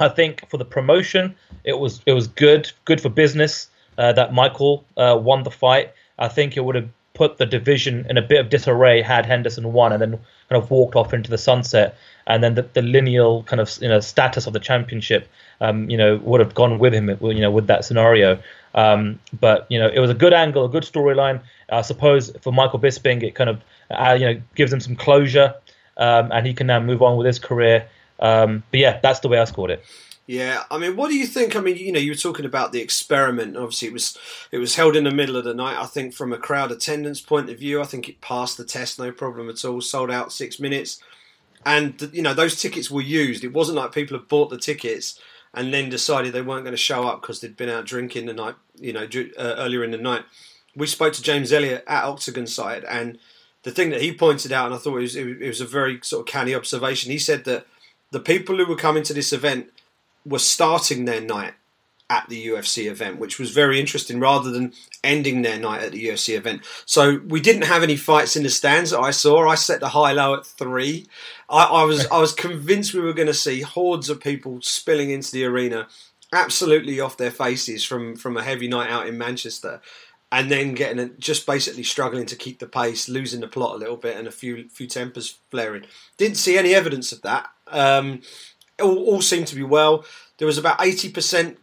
I 0.00 0.08
think 0.08 0.48
for 0.50 0.56
the 0.56 0.64
promotion, 0.64 1.36
it 1.62 1.78
was 1.78 2.02
it 2.04 2.14
was 2.14 2.26
good, 2.26 2.72
good 2.84 3.00
for 3.00 3.10
business 3.10 3.68
uh, 3.96 4.12
that 4.14 4.34
Michael 4.34 4.84
uh, 4.96 5.16
won 5.22 5.44
the 5.44 5.52
fight. 5.52 5.92
I 6.18 6.26
think 6.26 6.56
it 6.56 6.64
would 6.64 6.74
have 6.74 6.88
put 7.14 7.38
the 7.38 7.46
division 7.46 8.04
in 8.10 8.18
a 8.18 8.22
bit 8.22 8.40
of 8.40 8.50
disarray 8.50 9.02
had 9.02 9.24
Henderson 9.24 9.72
won 9.72 9.92
and 9.92 10.02
then 10.02 10.18
kind 10.48 10.62
of 10.62 10.70
walked 10.70 10.96
off 10.96 11.14
into 11.14 11.30
the 11.30 11.38
sunset, 11.38 11.96
and 12.26 12.42
then 12.42 12.54
the, 12.54 12.62
the 12.62 12.82
lineal 12.82 13.42
kind 13.44 13.60
of 13.60 13.70
you 13.80 13.88
know 13.88 14.00
status 14.00 14.46
of 14.46 14.52
the 14.52 14.60
championship, 14.60 15.28
um, 15.60 15.88
you 15.90 15.96
know, 15.96 16.16
would 16.16 16.40
have 16.40 16.54
gone 16.54 16.78
with 16.78 16.94
him, 16.94 17.08
you 17.08 17.40
know, 17.40 17.50
with 17.50 17.66
that 17.66 17.84
scenario. 17.84 18.38
Um, 18.74 19.20
but 19.40 19.66
you 19.70 19.78
know, 19.78 19.88
it 19.88 20.00
was 20.00 20.10
a 20.10 20.14
good 20.14 20.32
angle, 20.32 20.64
a 20.64 20.68
good 20.68 20.82
storyline. 20.82 21.40
I 21.70 21.82
suppose 21.82 22.30
for 22.42 22.52
Michael 22.52 22.78
Bisping, 22.78 23.22
it 23.22 23.34
kind 23.34 23.50
of 23.50 23.60
uh, 23.90 24.16
you 24.18 24.26
know 24.26 24.40
gives 24.54 24.72
him 24.72 24.80
some 24.80 24.96
closure, 24.96 25.54
um, 25.96 26.30
and 26.32 26.46
he 26.46 26.54
can 26.54 26.66
now 26.66 26.80
move 26.80 27.02
on 27.02 27.16
with 27.16 27.26
his 27.26 27.38
career. 27.38 27.86
Um, 28.20 28.62
but 28.70 28.80
yeah, 28.80 29.00
that's 29.02 29.20
the 29.20 29.28
way 29.28 29.38
I 29.38 29.44
scored 29.44 29.70
it. 29.70 29.84
Yeah, 30.26 30.62
I 30.70 30.78
mean, 30.78 30.96
what 30.96 31.10
do 31.10 31.16
you 31.16 31.26
think? 31.26 31.54
I 31.54 31.60
mean, 31.60 31.76
you 31.76 31.92
know, 31.92 31.98
you 31.98 32.12
were 32.12 32.16
talking 32.16 32.46
about 32.46 32.72
the 32.72 32.80
experiment. 32.80 33.58
Obviously, 33.58 33.88
it 33.88 33.94
was 33.94 34.16
it 34.50 34.58
was 34.58 34.76
held 34.76 34.96
in 34.96 35.04
the 35.04 35.10
middle 35.10 35.36
of 35.36 35.44
the 35.44 35.52
night. 35.52 35.78
I 35.78 35.84
think 35.84 36.14
from 36.14 36.32
a 36.32 36.38
crowd 36.38 36.72
attendance 36.72 37.20
point 37.20 37.50
of 37.50 37.58
view, 37.58 37.80
I 37.80 37.84
think 37.84 38.08
it 38.08 38.22
passed 38.22 38.56
the 38.56 38.64
test, 38.64 38.98
no 38.98 39.12
problem 39.12 39.50
at 39.50 39.64
all. 39.66 39.82
Sold 39.82 40.10
out 40.10 40.32
six 40.32 40.58
minutes, 40.58 40.98
and 41.66 42.10
you 42.12 42.22
know 42.22 42.32
those 42.32 42.58
tickets 42.58 42.90
were 42.90 43.02
used. 43.02 43.44
It 43.44 43.52
wasn't 43.52 43.76
like 43.76 43.92
people 43.92 44.16
had 44.16 44.28
bought 44.28 44.48
the 44.48 44.56
tickets 44.56 45.20
and 45.52 45.72
then 45.72 45.90
decided 45.90 46.32
they 46.32 46.42
weren't 46.42 46.64
going 46.64 46.72
to 46.72 46.78
show 46.78 47.06
up 47.06 47.20
because 47.20 47.40
they'd 47.40 47.56
been 47.56 47.68
out 47.68 47.84
drinking 47.84 48.26
the 48.26 48.32
night, 48.32 48.56
you 48.76 48.92
know, 48.92 49.06
uh, 49.38 49.54
earlier 49.58 49.84
in 49.84 49.92
the 49.92 49.98
night. 49.98 50.24
We 50.74 50.86
spoke 50.88 51.12
to 51.12 51.22
James 51.22 51.52
Elliott 51.52 51.84
at 51.86 52.04
Octagon 52.04 52.46
side, 52.46 52.82
and 52.84 53.18
the 53.62 53.70
thing 53.70 53.90
that 53.90 54.02
he 54.02 54.12
pointed 54.12 54.52
out, 54.52 54.66
and 54.66 54.74
I 54.74 54.78
thought 54.78 54.96
it 54.96 55.02
was, 55.02 55.16
it 55.16 55.46
was 55.46 55.60
a 55.60 55.66
very 55.66 56.00
sort 56.02 56.20
of 56.20 56.32
canny 56.32 56.54
observation. 56.54 57.12
He 57.12 57.18
said 57.18 57.44
that 57.44 57.66
the 58.10 58.20
people 58.20 58.56
who 58.56 58.66
were 58.66 58.76
coming 58.76 59.02
to 59.04 59.14
this 59.14 59.32
event 59.32 59.70
were 60.24 60.38
starting 60.38 61.04
their 61.04 61.20
night 61.20 61.54
at 62.10 62.28
the 62.28 62.46
UFC 62.46 62.90
event, 62.90 63.18
which 63.18 63.38
was 63.38 63.50
very 63.50 63.80
interesting, 63.80 64.20
rather 64.20 64.50
than 64.50 64.72
ending 65.02 65.42
their 65.42 65.58
night 65.58 65.82
at 65.82 65.92
the 65.92 66.06
UFC 66.06 66.36
event. 66.36 66.62
So 66.84 67.20
we 67.26 67.40
didn't 67.40 67.64
have 67.64 67.82
any 67.82 67.96
fights 67.96 68.36
in 68.36 68.42
the 68.42 68.50
stands 68.50 68.90
that 68.90 69.00
I 69.00 69.10
saw. 69.10 69.48
I 69.48 69.54
set 69.54 69.80
the 69.80 69.88
high 69.88 70.12
low 70.12 70.34
at 70.34 70.46
three. 70.46 71.06
I, 71.48 71.64
I 71.64 71.84
was 71.84 72.06
I 72.06 72.18
was 72.18 72.34
convinced 72.34 72.94
we 72.94 73.00
were 73.00 73.14
going 73.14 73.28
to 73.28 73.34
see 73.34 73.62
hordes 73.62 74.10
of 74.10 74.20
people 74.20 74.60
spilling 74.60 75.10
into 75.10 75.32
the 75.32 75.44
arena, 75.44 75.88
absolutely 76.32 77.00
off 77.00 77.16
their 77.16 77.30
faces 77.30 77.84
from 77.84 78.16
from 78.16 78.36
a 78.36 78.42
heavy 78.42 78.68
night 78.68 78.90
out 78.90 79.06
in 79.06 79.18
Manchester. 79.18 79.80
And 80.32 80.50
then 80.50 80.74
getting 80.74 80.98
a, 80.98 81.08
just 81.10 81.46
basically 81.46 81.84
struggling 81.84 82.26
to 82.26 82.34
keep 82.34 82.58
the 82.58 82.66
pace, 82.66 83.08
losing 83.08 83.40
the 83.40 83.46
plot 83.46 83.76
a 83.76 83.78
little 83.78 83.96
bit, 83.96 84.16
and 84.16 84.26
a 84.26 84.32
few 84.32 84.68
few 84.68 84.88
tempers 84.88 85.38
flaring. 85.50 85.84
Didn't 86.16 86.38
see 86.38 86.58
any 86.58 86.74
evidence 86.74 87.12
of 87.12 87.22
that. 87.22 87.46
Um, 87.68 88.22
all, 88.80 88.98
all 89.04 89.22
seemed 89.22 89.46
to 89.48 89.56
be 89.56 89.62
well. 89.62 90.04
There 90.38 90.46
was 90.46 90.58
about 90.58 90.84
eighty 90.84 91.10
percent 91.10 91.58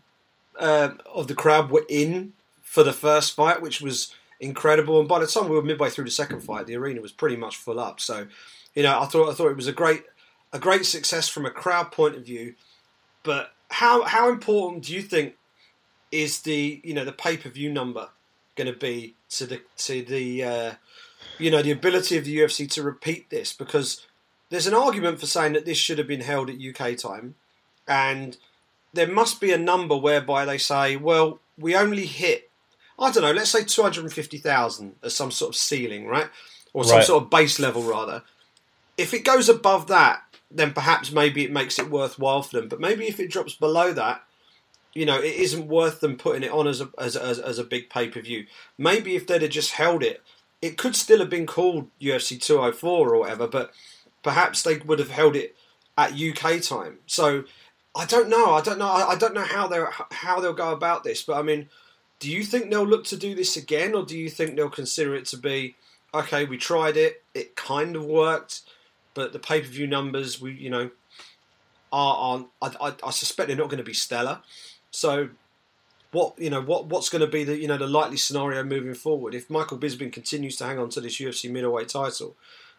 uh, 0.59 0.89
of 1.05 1.27
the 1.27 1.35
crowd 1.35 1.71
were 1.71 1.85
in 1.89 2.33
for 2.61 2.83
the 2.83 2.93
first 2.93 3.35
fight, 3.35 3.61
which 3.61 3.81
was 3.81 4.13
incredible. 4.39 4.99
And 4.99 5.07
by 5.07 5.19
the 5.19 5.27
time 5.27 5.49
we 5.49 5.55
were 5.55 5.61
midway 5.61 5.89
through 5.89 6.05
the 6.05 6.11
second 6.11 6.41
fight, 6.41 6.67
the 6.67 6.75
arena 6.75 7.01
was 7.01 7.11
pretty 7.11 7.35
much 7.35 7.57
full 7.57 7.79
up. 7.79 7.99
So, 7.99 8.27
you 8.73 8.83
know, 8.83 8.99
I 8.99 9.05
thought 9.05 9.29
I 9.29 9.33
thought 9.33 9.49
it 9.49 9.55
was 9.55 9.67
a 9.67 9.73
great 9.73 10.03
a 10.53 10.59
great 10.59 10.85
success 10.85 11.27
from 11.27 11.45
a 11.45 11.51
crowd 11.51 11.91
point 11.91 12.15
of 12.15 12.25
view. 12.25 12.55
But 13.23 13.53
how 13.69 14.03
how 14.03 14.29
important 14.29 14.85
do 14.85 14.93
you 14.93 15.01
think 15.01 15.35
is 16.11 16.41
the 16.41 16.81
you 16.83 16.93
know 16.93 17.05
the 17.05 17.11
pay 17.11 17.37
per 17.37 17.49
view 17.49 17.71
number 17.71 18.09
going 18.55 18.71
to 18.71 18.77
be 18.77 19.15
to 19.29 19.45
the 19.45 19.61
to 19.77 20.03
the 20.03 20.43
uh, 20.43 20.71
you 21.37 21.51
know 21.51 21.61
the 21.61 21.71
ability 21.71 22.17
of 22.17 22.25
the 22.25 22.37
UFC 22.37 22.69
to 22.71 22.83
repeat 22.83 23.29
this 23.29 23.53
because 23.53 24.05
there's 24.51 24.67
an 24.67 24.75
argument 24.75 25.19
for 25.19 25.25
saying 25.25 25.53
that 25.53 25.65
this 25.65 25.79
should 25.79 25.97
have 25.97 26.07
been 26.07 26.21
held 26.21 26.51
at 26.51 26.57
UK 26.61 26.95
time, 26.97 27.33
and 27.87 28.37
there 28.93 29.07
must 29.07 29.41
be 29.41 29.51
a 29.51 29.57
number 29.57 29.97
whereby 29.97 30.45
they 30.45 30.59
say, 30.59 30.95
well, 30.97 31.39
we 31.57 31.75
only 31.75 32.05
hit 32.05 32.49
I 32.99 33.11
don't 33.11 33.23
know, 33.23 33.31
let's 33.31 33.49
say 33.49 33.63
two 33.63 33.81
hundred 33.81 34.03
and 34.03 34.13
fifty 34.13 34.37
thousand 34.37 34.95
as 35.01 35.15
some 35.15 35.31
sort 35.31 35.49
of 35.49 35.55
ceiling, 35.55 36.05
right, 36.05 36.29
or 36.73 36.83
some 36.83 36.97
Right. 36.97 37.05
sort 37.05 37.23
of 37.23 37.29
base 37.31 37.57
level 37.59 37.81
rather. 37.81 38.21
If 38.97 39.13
it 39.15 39.25
goes 39.25 39.49
above 39.49 39.87
that, 39.87 40.21
then 40.51 40.71
perhaps 40.73 41.11
maybe 41.11 41.43
it 41.43 41.51
makes 41.51 41.79
it 41.79 41.89
worthwhile 41.89 42.43
for 42.43 42.57
them. 42.59 42.67
But 42.67 42.79
maybe 42.79 43.07
if 43.07 43.19
it 43.19 43.31
drops 43.31 43.55
below 43.55 43.91
that, 43.93 44.21
you 44.93 45.05
know, 45.07 45.17
it 45.19 45.33
isn't 45.35 45.67
worth 45.67 45.99
them 46.01 46.15
putting 46.17 46.43
it 46.43 46.51
on 46.51 46.67
as 46.67 46.81
a 46.81 46.89
as 46.99 47.15
as, 47.15 47.39
as 47.39 47.57
a 47.57 47.63
big 47.63 47.89
pay 47.89 48.07
per 48.09 48.21
view. 48.21 48.45
Maybe 48.77 49.15
if 49.15 49.25
they'd 49.25 49.41
have 49.41 49.49
just 49.51 49.71
held 49.71 50.03
it, 50.03 50.21
it 50.61 50.77
could 50.77 50.95
still 50.95 51.19
have 51.19 51.29
been 51.29 51.47
called 51.47 51.87
UFC 51.99 52.39
204 52.39 53.09
or 53.09 53.19
whatever. 53.19 53.47
But 53.47 53.71
perhaps 54.23 54.61
they 54.61 54.77
would 54.77 54.99
have 54.99 55.11
held 55.11 55.35
it 55.35 55.55
at 55.97 56.13
UK 56.13 56.61
time. 56.61 56.99
So 57.05 57.43
I 57.95 58.05
don't 58.05 58.29
know. 58.29 58.51
I 58.53 58.61
don't 58.61 58.79
know. 58.79 58.87
I 58.87 59.15
don't 59.15 59.33
know 59.33 59.41
how 59.41 59.67
they 59.67 59.83
how 60.11 60.39
they'll 60.39 60.53
go 60.53 60.71
about 60.71 61.03
this. 61.03 61.21
But 61.23 61.37
I 61.37 61.41
mean, 61.41 61.69
do 62.19 62.31
you 62.31 62.43
think 62.43 62.69
they'll 62.69 62.87
look 62.87 63.05
to 63.05 63.17
do 63.17 63.35
this 63.35 63.57
again, 63.57 63.93
or 63.93 64.05
do 64.05 64.17
you 64.17 64.29
think 64.29 64.55
they'll 64.55 64.69
consider 64.69 65.15
it 65.15 65.25
to 65.27 65.37
be 65.37 65.75
okay? 66.13 66.45
We 66.45 66.57
tried 66.57 66.97
it. 66.97 67.23
It 67.33 67.55
kind 67.55 67.95
of 67.95 68.05
worked, 68.05 68.61
but 69.13 69.33
the 69.33 69.39
pay 69.39 69.61
per 69.61 69.67
view 69.67 69.87
numbers, 69.87 70.39
we 70.39 70.53
you 70.53 70.69
know, 70.69 70.89
are 71.91 72.15
are 72.15 72.45
I, 72.61 72.87
I, 72.87 72.93
I 73.07 73.11
suspect 73.11 73.47
they're 73.47 73.57
not 73.57 73.69
going 73.69 73.77
to 73.77 73.83
be 73.83 73.93
stellar. 73.93 74.39
So. 74.91 75.29
What 76.13 76.37
you 76.37 76.49
know? 76.49 76.59
What 76.61 76.87
what's 76.87 77.07
going 77.07 77.21
to 77.21 77.25
be 77.25 77.45
the 77.45 77.57
you 77.57 77.69
know 77.69 77.77
the 77.77 77.87
likely 77.87 78.17
scenario 78.17 78.65
moving 78.65 78.95
forward 78.95 79.33
if 79.33 79.49
Michael 79.49 79.77
Bisping 79.77 80.11
continues 80.11 80.57
to 80.57 80.65
hang 80.65 80.77
on 80.77 80.89
to 80.89 80.99
this 80.99 81.17
UFC 81.19 81.49
middleweight 81.49 81.87
title, 81.87 82.35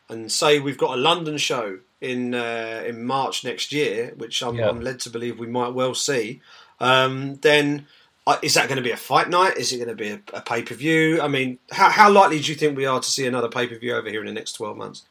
and 0.08 0.30
say 0.30 0.58
we've 0.58 0.78
got 0.78 0.96
a 0.96 1.00
London 1.00 1.38
show 1.38 1.78
in 2.00 2.34
uh, 2.34 2.82
in 2.86 3.04
March 3.04 3.44
next 3.44 3.72
year, 3.72 4.12
which 4.16 4.42
I'm, 4.42 4.56
Yeah. 4.56 4.68
I'm 4.68 4.80
led 4.80 5.00
to 5.00 5.10
believe 5.10 5.38
we 5.38 5.46
might 5.46 5.72
well 5.74 5.94
see, 5.94 6.40
um, 6.80 7.36
then 7.42 7.86
uh, 8.26 8.38
is 8.42 8.54
that 8.54 8.68
going 8.68 8.76
to 8.76 8.82
be 8.82 8.90
a 8.90 8.96
fight 8.96 9.28
night? 9.30 9.56
Is 9.56 9.72
it 9.72 9.78
going 9.78 9.88
to 9.88 9.94
be 9.96 10.10
a, 10.10 10.20
a 10.32 10.40
pay 10.40 10.62
per 10.62 10.74
view? 10.74 11.20
I 11.20 11.28
mean, 11.28 11.58
how, 11.70 11.90
how 11.90 12.10
likely 12.10 12.40
do 12.40 12.50
you 12.52 12.56
think 12.56 12.76
we 12.76 12.86
are 12.86 13.00
to 13.00 13.10
see 13.10 13.26
another 13.26 13.48
pay 13.48 13.66
per 13.66 13.76
view 13.78 13.94
over 13.96 14.08
here 14.08 14.20
in 14.20 14.26
the 14.26 14.32
next 14.32 14.52
twelve 14.54 14.76
months? 14.76 15.02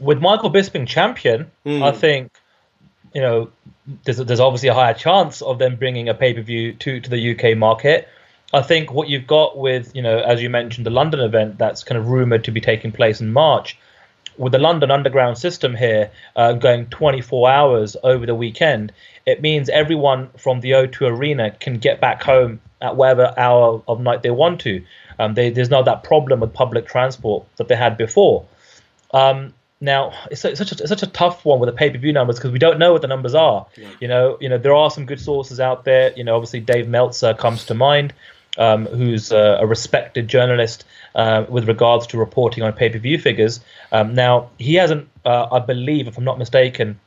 with 0.00 0.20
Michael 0.20 0.50
Bisping 0.50 0.86
champion, 0.88 1.50
Hmm. 1.64 1.82
I 1.82 1.92
think 1.92 2.32
you 3.12 3.20
know 3.20 3.50
there's 4.04 4.18
there's 4.18 4.40
obviously 4.40 4.68
a 4.68 4.74
higher 4.74 4.94
chance 4.94 5.40
of 5.42 5.58
them 5.58 5.76
bringing 5.76 6.08
a 6.08 6.14
pay 6.14 6.34
per 6.34 6.42
view 6.42 6.72
to 6.74 7.00
to 7.00 7.10
the 7.10 7.32
UK 7.32 7.56
market. 7.56 8.08
I 8.52 8.62
think 8.62 8.92
what 8.92 9.08
you've 9.08 9.26
got 9.26 9.56
with 9.58 9.94
you 9.94 10.02
know 10.02 10.18
as 10.18 10.42
you 10.42 10.50
mentioned 10.50 10.86
the 10.86 10.90
London 10.90 11.20
event 11.20 11.58
that's 11.58 11.84
kind 11.84 11.98
of 11.98 12.08
rumored 12.08 12.44
to 12.44 12.50
be 12.50 12.60
taking 12.60 12.90
place 12.92 13.20
in 13.20 13.32
March. 13.32 13.78
With 14.36 14.52
the 14.52 14.58
London 14.58 14.90
Underground 14.90 15.38
system 15.38 15.74
here 15.74 16.10
uh, 16.36 16.54
going 16.54 16.86
24 16.86 17.50
hours 17.50 17.96
over 18.02 18.26
the 18.26 18.34
weekend, 18.34 18.92
it 19.26 19.40
means 19.40 19.68
everyone 19.68 20.28
from 20.36 20.60
the 20.60 20.72
O2 20.72 21.10
Arena 21.10 21.50
can 21.52 21.78
get 21.78 22.00
back 22.00 22.22
home 22.22 22.60
at 22.80 22.96
whatever 22.96 23.32
hour 23.36 23.82
of 23.88 24.00
night 24.00 24.22
they 24.22 24.30
want 24.30 24.60
to. 24.62 24.84
Um, 25.18 25.34
they, 25.34 25.50
there's 25.50 25.70
not 25.70 25.84
that 25.84 26.02
problem 26.02 26.40
with 26.40 26.52
public 26.52 26.86
transport 26.86 27.46
that 27.56 27.68
they 27.68 27.76
had 27.76 27.96
before. 27.96 28.46
Um, 29.12 29.54
now 29.80 30.12
it's, 30.30 30.44
it's 30.44 30.58
such 30.58 30.72
a 30.72 30.74
it's 30.76 30.88
such 30.88 31.02
a 31.02 31.06
tough 31.06 31.44
one 31.44 31.60
with 31.60 31.68
the 31.68 31.72
pay 31.72 31.90
per 31.90 31.98
view 31.98 32.12
numbers 32.12 32.36
because 32.36 32.50
we 32.50 32.58
don't 32.58 32.78
know 32.78 32.92
what 32.92 33.02
the 33.02 33.08
numbers 33.08 33.34
are. 33.34 33.66
You 34.00 34.08
know, 34.08 34.38
you 34.40 34.48
know 34.48 34.58
there 34.58 34.74
are 34.74 34.90
some 34.90 35.04
good 35.06 35.20
sources 35.20 35.60
out 35.60 35.84
there. 35.84 36.12
You 36.16 36.24
know, 36.24 36.34
obviously 36.34 36.60
Dave 36.60 36.88
Meltzer 36.88 37.34
comes 37.34 37.66
to 37.66 37.74
mind, 37.74 38.12
um, 38.58 38.86
who's 38.86 39.32
a, 39.32 39.58
a 39.60 39.66
respected 39.66 40.28
journalist 40.28 40.84
uh, 41.14 41.44
with 41.48 41.68
regards 41.68 42.06
to 42.08 42.18
reporting 42.18 42.62
on 42.62 42.72
pay 42.72 42.88
per 42.88 42.98
view 42.98 43.18
figures. 43.18 43.60
Um, 43.92 44.14
now 44.14 44.50
he 44.58 44.74
hasn't, 44.74 45.08
uh, 45.24 45.48
I 45.50 45.60
believe, 45.60 46.08
if 46.08 46.18
I'm 46.18 46.24
not 46.24 46.38
mistaken, 46.38 47.00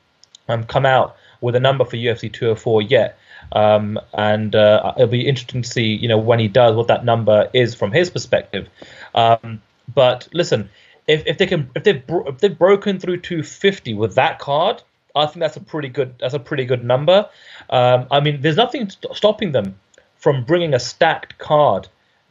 um, 0.48 0.63
come 0.63 0.86
out 0.86 1.18
with 1.42 1.56
a 1.56 1.60
number 1.60 1.86
for 1.86 1.98
UFC 1.98 2.32
204 2.32 2.82
yet. 2.84 3.20
Um, 3.51 4.00
and 4.13 4.56
uh, 4.56 4.94
it'll 4.98 5.08
be 5.08 5.27
interesting 5.27 5.62
to 5.62 5.70
see, 5.70 5.96
you 5.96 6.08
know, 6.08 6.18
when 6.18 6.39
he 6.39 6.48
does, 6.48 6.75
what 6.75 6.88
that 6.88 7.06
number 7.06 7.50
is 7.54 7.75
from 7.75 7.92
his 7.92 8.10
perspective. 8.10 8.68
Um, 9.16 9.62
but 9.94 10.27
listen, 10.34 10.70
if, 11.08 11.25
if 11.25 11.38
they 11.38 11.46
can, 11.46 11.70
if 11.75 11.84
they've 11.84 12.06
bro- 12.06 12.25
if 12.27 12.39
they've 12.39 12.58
broken 12.58 13.00
through 13.00 13.22
250 13.22 13.94
with 13.94 14.16
that 14.16 14.39
card, 14.39 14.84
I 15.16 15.25
think 15.25 15.39
that's 15.39 15.56
a 15.56 15.62
pretty 15.62 15.88
good 15.88 16.16
that's 16.20 16.34
a 16.34 16.39
pretty 16.39 16.66
good 16.66 16.84
number. 16.84 17.30
Um, 17.70 18.08
I 18.12 18.20
mean, 18.20 18.42
there's 18.42 18.58
nothing 18.58 18.89
st- 18.89 19.16
stopping 19.16 19.54
them 19.54 19.80
from 20.17 20.43
bringing 20.43 20.74
a 20.74 20.79
stacked 20.79 21.38
card 21.38 21.88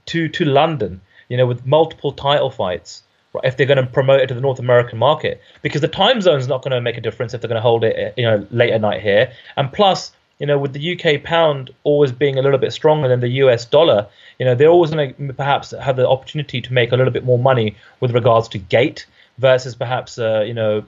to 0.06 0.28
to 0.28 0.44
London, 0.44 1.00
you 1.28 1.36
know, 1.36 1.46
with 1.46 1.66
multiple 1.66 2.12
title 2.12 2.50
fights. 2.50 3.02
right, 3.32 3.44
If 3.44 3.56
they're 3.56 3.66
going 3.66 3.84
to 3.84 3.86
promote 3.86 4.20
it 4.20 4.26
to 4.28 4.34
the 4.34 4.40
North 4.40 4.58
American 4.58 4.98
market, 4.98 5.40
because 5.62 5.80
the 5.80 5.88
time 5.88 6.20
zone 6.20 6.38
is 6.38 6.48
not 6.48 6.62
going 6.62 6.72
to 6.72 6.80
make 6.80 6.96
a 6.96 7.00
difference 7.00 7.34
if 7.34 7.40
they're 7.40 7.48
going 7.48 7.56
to 7.56 7.62
hold 7.62 7.84
it, 7.84 8.14
you 8.16 8.24
know, 8.24 8.46
late 8.50 8.72
at 8.72 8.80
night 8.80 9.02
here. 9.02 9.32
And 9.56 9.72
plus, 9.72 10.12
you 10.38 10.46
know, 10.46 10.58
with 10.58 10.72
the 10.72 11.00
UK 11.00 11.22
pound 11.22 11.70
always 11.84 12.12
being 12.12 12.38
a 12.38 12.42
little 12.42 12.58
bit 12.58 12.72
stronger 12.72 13.08
than 13.08 13.20
the 13.20 13.28
US 13.44 13.64
dollar, 13.64 14.06
you 14.38 14.44
know, 14.44 14.54
they're 14.54 14.68
always 14.68 14.90
going 14.90 15.14
to 15.14 15.32
perhaps 15.32 15.70
have 15.70 15.96
the 15.96 16.08
opportunity 16.08 16.60
to 16.60 16.72
make 16.72 16.92
a 16.92 16.96
little 16.96 17.12
bit 17.12 17.24
more 17.24 17.38
money 17.38 17.76
with 18.00 18.12
regards 18.12 18.48
to 18.48 18.58
gate 18.58 19.06
versus 19.38 19.74
perhaps, 19.74 20.18
uh, 20.18 20.42
you 20.46 20.54
know, 20.54 20.84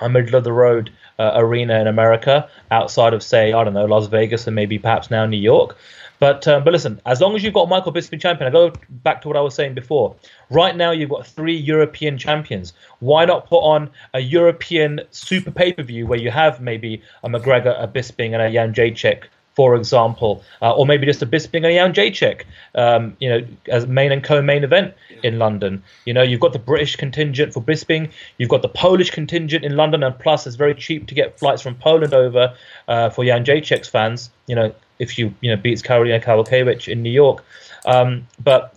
a 0.00 0.08
middle 0.08 0.34
of 0.34 0.44
the 0.44 0.52
road 0.52 0.90
uh, 1.18 1.32
arena 1.34 1.80
in 1.80 1.86
America 1.86 2.48
outside 2.70 3.14
of, 3.14 3.22
say, 3.22 3.52
I 3.52 3.64
don't 3.64 3.74
know, 3.74 3.84
Las 3.84 4.06
Vegas 4.06 4.46
and 4.46 4.54
maybe 4.54 4.78
perhaps 4.78 5.10
now 5.10 5.26
New 5.26 5.36
York. 5.36 5.76
But 6.20 6.46
um, 6.46 6.62
but 6.64 6.72
listen, 6.72 7.00
as 7.06 7.20
long 7.20 7.34
as 7.34 7.42
you've 7.42 7.54
got 7.54 7.68
Michael 7.68 7.92
Bisping 7.92 8.20
champion, 8.20 8.48
I 8.48 8.50
go 8.50 8.72
back 8.88 9.20
to 9.22 9.28
what 9.28 9.36
I 9.36 9.40
was 9.40 9.54
saying 9.54 9.74
before. 9.74 10.14
Right 10.48 10.76
now, 10.76 10.92
you've 10.92 11.10
got 11.10 11.26
three 11.26 11.56
European 11.56 12.16
champions. 12.18 12.72
Why 13.00 13.24
not 13.24 13.46
put 13.46 13.58
on 13.58 13.90
a 14.14 14.20
European 14.20 15.00
super 15.10 15.50
pay 15.50 15.72
per 15.72 15.82
view 15.82 16.06
where 16.06 16.18
you 16.18 16.30
have 16.30 16.60
maybe 16.60 17.02
a 17.24 17.28
McGregor, 17.28 17.74
a 17.82 17.88
Bisping, 17.88 18.32
and 18.32 18.36
a 18.36 18.50
Jędrzejczyk, 18.50 19.24
for 19.54 19.76
example, 19.76 20.42
uh, 20.62 20.74
or 20.74 20.84
maybe 20.86 21.06
just 21.06 21.22
a 21.22 21.26
Bisping 21.26 21.64
and 21.64 21.94
Jędrzejczyk, 21.94 22.42
um, 22.74 23.16
you 23.20 23.28
know, 23.28 23.46
as 23.68 23.86
main 23.86 24.10
and 24.10 24.22
co-main 24.22 24.64
event 24.64 24.94
in 25.22 25.38
London. 25.38 25.82
You 26.04 26.12
know, 26.12 26.22
you've 26.22 26.40
got 26.40 26.52
the 26.52 26.58
British 26.58 26.96
contingent 26.96 27.54
for 27.54 27.62
Bisping, 27.62 28.10
you've 28.38 28.48
got 28.48 28.62
the 28.62 28.68
Polish 28.68 29.10
contingent 29.10 29.64
in 29.64 29.76
London, 29.76 30.02
and 30.02 30.18
plus 30.18 30.46
it's 30.46 30.56
very 30.56 30.74
cheap 30.74 31.06
to 31.06 31.14
get 31.14 31.38
flights 31.38 31.62
from 31.62 31.76
Poland 31.76 32.14
over 32.14 32.54
uh, 32.88 33.10
for 33.10 33.24
Jędrzejczyk's 33.24 33.88
fans. 33.88 34.30
You 34.46 34.56
know, 34.56 34.74
if 34.98 35.18
you 35.18 35.32
you 35.40 35.50
know 35.50 35.56
beats 35.56 35.82
Karolina 35.82 36.22
Kowalkiewicz 36.22 36.88
in 36.88 37.02
New 37.02 37.12
York, 37.12 37.44
um, 37.86 38.26
but 38.42 38.74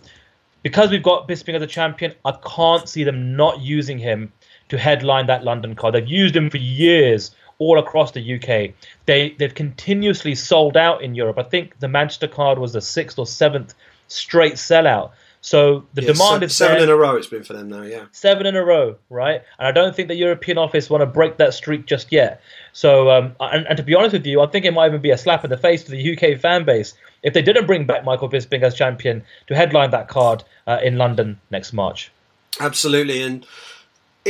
because 0.62 0.90
we've 0.90 1.02
got 1.02 1.28
Bisping 1.28 1.54
as 1.54 1.62
a 1.62 1.66
champion, 1.66 2.14
I 2.24 2.32
can't 2.32 2.88
see 2.88 3.04
them 3.04 3.36
not 3.36 3.60
using 3.60 3.98
him 3.98 4.32
to 4.68 4.78
headline 4.78 5.26
that 5.26 5.44
London 5.44 5.74
card. 5.74 5.94
They've 5.94 6.06
used 6.06 6.36
him 6.36 6.50
for 6.50 6.58
years 6.58 7.34
all 7.58 7.78
across 7.78 8.12
the 8.12 8.34
UK. 8.34 8.74
They 9.06 9.30
they've 9.38 9.54
continuously 9.54 10.34
sold 10.34 10.76
out 10.76 11.02
in 11.02 11.14
Europe. 11.14 11.38
I 11.38 11.42
think 11.42 11.78
the 11.80 11.88
Manchester 11.88 12.28
card 12.28 12.58
was 12.58 12.72
the 12.72 12.80
sixth 12.80 13.18
or 13.18 13.26
seventh 13.26 13.74
straight 14.08 14.54
sellout. 14.54 15.10
So 15.40 15.84
the 15.94 16.02
Yeah, 16.02 16.12
demand 16.14 16.40
se- 16.40 16.46
is 16.46 16.56
seven 16.56 16.74
there 16.78 16.84
in 16.84 16.90
a 16.90 16.96
row. 16.96 17.14
It's 17.14 17.28
been 17.28 17.44
for 17.44 17.52
them 17.52 17.68
now. 17.68 17.82
Yeah. 17.82 18.06
seven 18.10 18.44
in 18.46 18.56
a 18.56 18.64
row, 18.64 18.96
right? 19.08 19.40
And 19.58 19.68
I 19.68 19.72
don't 19.72 19.94
think 19.94 20.08
the 20.08 20.16
European 20.16 20.58
office 20.58 20.90
want 20.90 21.02
to 21.02 21.06
break 21.06 21.36
that 21.36 21.54
streak 21.54 21.86
just 21.86 22.10
yet. 22.10 22.40
So, 22.72 23.08
um, 23.10 23.36
and, 23.38 23.64
and 23.68 23.76
to 23.76 23.84
be 23.84 23.94
honest 23.94 24.14
with 24.14 24.26
you, 24.26 24.40
I 24.40 24.46
think 24.46 24.64
it 24.64 24.72
might 24.74 24.88
even 24.88 25.00
be 25.00 25.10
a 25.10 25.18
slap 25.18 25.44
in 25.44 25.50
the 25.50 25.56
face 25.56 25.84
to 25.84 25.92
the 25.92 26.16
UK 26.16 26.40
fan 26.40 26.64
base 26.64 26.94
if 27.22 27.34
they 27.34 27.42
didn't 27.42 27.66
bring 27.66 27.86
back 27.86 28.04
Michael 28.04 28.28
Bisping 28.28 28.62
as 28.62 28.74
champion 28.74 29.22
to 29.46 29.54
headline 29.54 29.92
that 29.92 30.08
card 30.08 30.42
uh, 30.66 30.80
in 30.82 30.98
London 30.98 31.38
next 31.52 31.72
March. 31.72 32.10
Absolutely, 32.58 33.22
and 33.22 33.46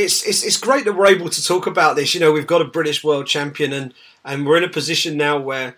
it's, 0.03 0.23
it's 0.25 0.43
it's 0.43 0.57
great 0.57 0.85
that 0.85 0.93
we're 0.93 1.07
able 1.07 1.29
to 1.29 1.43
talk 1.43 1.67
about 1.67 1.95
this. 1.95 2.13
You 2.13 2.19
know, 2.19 2.31
we've 2.31 2.47
got 2.47 2.61
a 2.61 2.65
British 2.65 3.03
world 3.03 3.27
champion, 3.27 3.73
and 3.73 3.93
and 4.23 4.45
we're 4.45 4.57
in 4.57 4.63
a 4.63 4.69
position 4.69 5.17
now 5.17 5.39
where, 5.39 5.75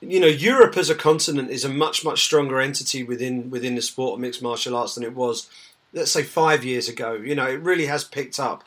you 0.00 0.20
know, 0.20 0.26
Europe 0.26 0.76
as 0.76 0.90
a 0.90 0.94
continent 0.94 1.50
is 1.50 1.64
a 1.64 1.68
much 1.68 2.04
much 2.04 2.22
stronger 2.22 2.60
entity 2.60 3.02
within 3.02 3.50
within 3.50 3.74
the 3.74 3.82
sport 3.82 4.14
of 4.14 4.20
mixed 4.20 4.42
martial 4.42 4.76
arts 4.76 4.94
than 4.94 5.04
it 5.04 5.14
was, 5.14 5.48
let's 5.92 6.10
say, 6.10 6.22
five 6.22 6.64
years 6.64 6.88
ago. 6.88 7.14
You 7.14 7.34
know, 7.34 7.46
it 7.46 7.60
really 7.60 7.86
has 7.86 8.04
picked 8.04 8.40
up. 8.40 8.64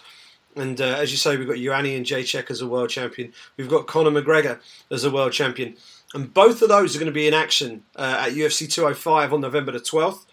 And 0.55 0.81
uh, 0.81 0.97
as 0.97 1.11
you 1.11 1.17
say, 1.17 1.37
we've 1.37 1.47
got 1.47 1.57
Joanna 1.57 1.89
Jędrzejczyk 1.89 2.51
as 2.51 2.61
a 2.61 2.67
world 2.67 2.89
champion. 2.89 3.31
We've 3.55 3.69
got 3.69 3.87
Conor 3.87 4.11
McGregor 4.11 4.59
as 4.89 5.03
a 5.03 5.11
world 5.11 5.31
champion. 5.31 5.77
And 6.13 6.33
both 6.33 6.61
of 6.61 6.67
those 6.67 6.93
are 6.93 6.99
going 6.99 7.05
to 7.05 7.13
be 7.13 7.27
in 7.27 7.33
action 7.33 7.83
uh, 7.95 8.25
at 8.27 8.33
UFC 8.33 8.69
205 8.69 9.33
on 9.33 9.39
November 9.39 9.71
the 9.71 9.79
12th 9.79 10.25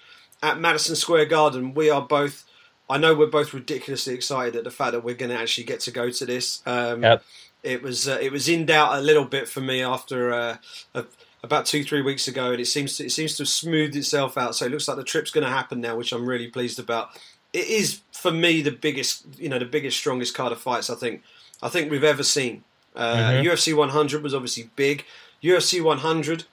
at 0.43 0.59
Madison 0.59 0.97
Square 0.97 1.27
Garden. 1.27 1.75
We 1.75 1.89
are 1.89 2.03
both, 2.03 2.45
I 2.91 2.99
know 2.99 3.15
we're 3.15 3.27
both 3.27 3.53
ridiculously 3.53 4.15
excited 4.15 4.57
at 4.57 4.65
the 4.65 4.71
fact 4.71 4.93
that 4.93 5.05
we're 5.05 5.15
going 5.15 5.31
to 5.31 5.39
actually 5.39 5.65
get 5.65 5.81
to 5.81 5.91
go 5.91 6.11
to 6.11 6.27
this. 6.27 6.63
Um, 6.67 7.03
Yep. 7.03 7.25
It 7.65 7.83
was 7.83 8.09
uh, 8.09 8.19
it 8.21 8.31
was 8.31 8.49
in 8.49 8.67
doubt 8.67 8.97
a 8.99 9.01
little 9.01 9.25
bit 9.25 9.49
for 9.49 9.61
me 9.61 9.83
after 9.83 10.33
uh, 10.33 10.57
a, 10.95 11.05
about 11.43 11.67
two 11.67 11.83
three 11.83 12.03
weeks 12.03 12.29
ago, 12.29 12.53
and 12.53 12.61
it 12.61 12.67
seems 12.67 12.97
to, 12.97 13.05
it 13.07 13.11
seems 13.11 13.37
to 13.37 13.43
have 13.43 13.49
smoothed 13.49 13.97
itself 13.97 14.39
out. 14.39 14.55
So 14.55 14.67
it 14.67 14.71
looks 14.71 14.87
like 14.87 14.97
the 14.97 15.03
trip's 15.05 15.33
going 15.33 15.45
to 15.45 15.51
happen 15.51 15.81
now, 15.81 15.97
which 15.97 16.13
I'm 16.13 16.25
really 16.25 16.47
pleased 16.47 16.79
about. 16.79 17.11
It 17.53 17.67
is 17.67 18.01
for 18.13 18.31
me 18.31 18.63
the 18.63 18.71
biggest, 18.71 19.25
you 19.39 19.49
know, 19.49 19.59
the 19.59 19.65
biggest, 19.65 19.97
strongest 19.99 20.35
card 20.35 20.53
of 20.53 20.61
fights 20.61 20.89
I 20.89 20.95
think 20.95 21.23
I 21.61 21.69
think 21.69 21.91
we've 21.91 22.05
ever 22.05 22.23
seen. 22.23 22.63
Uh, 22.95 23.17
Mhm. 23.17 23.45
UFC 23.45 23.75
100 23.75 24.23
was 24.23 24.35
obviously 24.35 24.71
big. 24.77 25.05
UFC 25.43 25.81
100, 25.81 26.45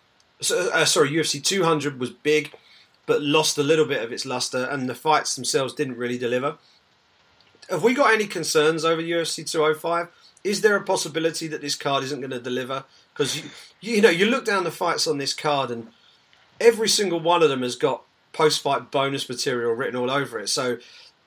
so, 0.41 0.69
uh, 0.71 0.85
sorry, 0.85 1.09
UFC 1.11 1.39
200 1.39 1.99
was 1.99 2.09
big. 2.09 2.51
But 3.05 3.21
lost 3.21 3.57
a 3.57 3.63
little 3.63 3.85
bit 3.85 4.03
of 4.03 4.12
its 4.12 4.25
luster, 4.25 4.65
and 4.65 4.89
the 4.89 4.95
fights 4.95 5.35
themselves 5.35 5.74
didn't 5.74 5.97
really 5.97 6.17
deliver. 6.17 6.57
Have 7.69 7.83
we 7.83 7.93
got 7.93 8.13
any 8.13 8.25
concerns 8.25 8.83
over 8.83 9.01
UFC 9.01 9.50
205? 9.50 10.07
Is 10.43 10.62
there 10.62 10.75
a 10.75 10.83
possibility 10.83 11.47
that 11.47 11.62
this 11.62 11.75
card 11.75 12.03
isn't 12.03 12.19
going 12.19 12.31
to 12.31 12.39
deliver? 12.39 12.83
Because 13.13 13.38
you, 13.38 13.50
you 13.81 14.01
know, 14.01 14.09
you 14.09 14.25
look 14.25 14.45
down 14.45 14.63
the 14.63 14.71
fights 14.71 15.07
on 15.07 15.17
this 15.17 15.33
card, 15.33 15.71
and 15.71 15.88
every 16.59 16.89
single 16.89 17.19
one 17.19 17.43
of 17.43 17.50
them 17.50 17.62
has 17.62 17.75
got 17.75 18.03
post-fight 18.33 18.91
bonus 18.91 19.27
material 19.29 19.74
written 19.74 19.95
all 19.95 20.12
over 20.12 20.39
it. 20.39 20.50
So 20.50 20.77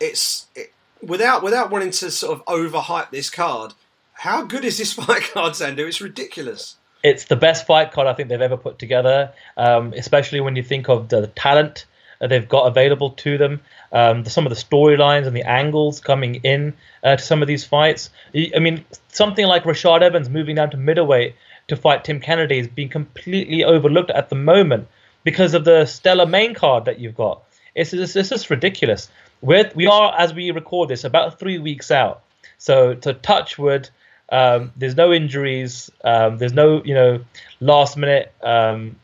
it's 0.00 0.46
it, 0.54 0.72
without 1.02 1.42
without 1.42 1.70
wanting 1.70 1.90
to 1.90 2.10
sort 2.10 2.38
of 2.38 2.44
overhype 2.46 3.10
this 3.10 3.30
card. 3.30 3.74
How 4.12 4.42
good 4.44 4.64
is 4.64 4.78
this 4.78 4.92
fight 4.94 5.30
card, 5.32 5.52
Sandhu? 5.52 5.86
It's 5.86 6.00
ridiculous 6.00 6.76
it's 7.02 7.24
the 7.24 7.36
best 7.36 7.66
fight 7.66 7.92
card 7.92 8.06
I 8.06 8.14
think 8.14 8.28
they've 8.28 8.40
ever 8.40 8.56
put 8.56 8.78
together, 8.78 9.32
um, 9.56 9.92
especially 9.96 10.40
when 10.40 10.56
you 10.56 10.62
think 10.62 10.88
of 10.88 11.08
the, 11.08 11.28
talent 11.28 11.86
they've 12.20 12.48
got 12.48 12.66
available 12.66 13.10
to 13.10 13.38
them, 13.38 13.60
um, 13.92 14.24
the, 14.24 14.30
some 14.30 14.46
of 14.46 14.50
the 14.50 14.56
storylines 14.56 15.26
and 15.26 15.36
the 15.36 15.48
angles 15.48 16.00
coming 16.00 16.36
in 16.36 16.74
uh, 17.04 17.16
to 17.16 17.22
some 17.22 17.42
of 17.42 17.48
these 17.48 17.64
fights. 17.64 18.10
I 18.34 18.58
mean, 18.58 18.84
something 19.08 19.46
like 19.46 19.64
Rashad 19.64 20.02
Evans 20.02 20.28
moving 20.28 20.56
down 20.56 20.70
to 20.70 20.76
middleweight 20.76 21.36
to 21.68 21.76
fight 21.76 22.04
Tim 22.04 22.20
Kennedy 22.20 22.58
is 22.58 22.68
being 22.68 22.88
completely 22.88 23.62
overlooked 23.62 24.10
at 24.10 24.30
the 24.30 24.36
moment 24.36 24.88
because 25.22 25.54
of 25.54 25.64
the 25.64 25.86
stellar 25.86 26.26
main 26.26 26.54
card 26.54 26.86
that 26.86 26.98
you've 26.98 27.16
got. 27.16 27.42
It's, 27.74 27.92
it's, 27.92 28.16
it's 28.16 28.30
just 28.30 28.50
ridiculous. 28.50 29.08
We're, 29.40 29.70
we 29.74 29.86
are, 29.86 30.14
as 30.18 30.34
we 30.34 30.50
record 30.50 30.88
this, 30.88 31.04
about 31.04 31.38
three 31.38 31.58
weeks 31.58 31.90
out. 31.90 32.22
So 32.56 32.94
to 32.94 33.14
touch 33.14 33.58
wood, 33.58 33.88
um, 34.30 34.72
there's 34.76 34.96
no 34.96 35.12
injuries. 35.12 35.90
Um, 36.04 36.38
there's 36.38 36.52
no, 36.52 36.82
you 36.84 36.94
know, 36.94 37.24
last 37.60 37.96
minute. 37.96 38.32
Um, 38.42 38.96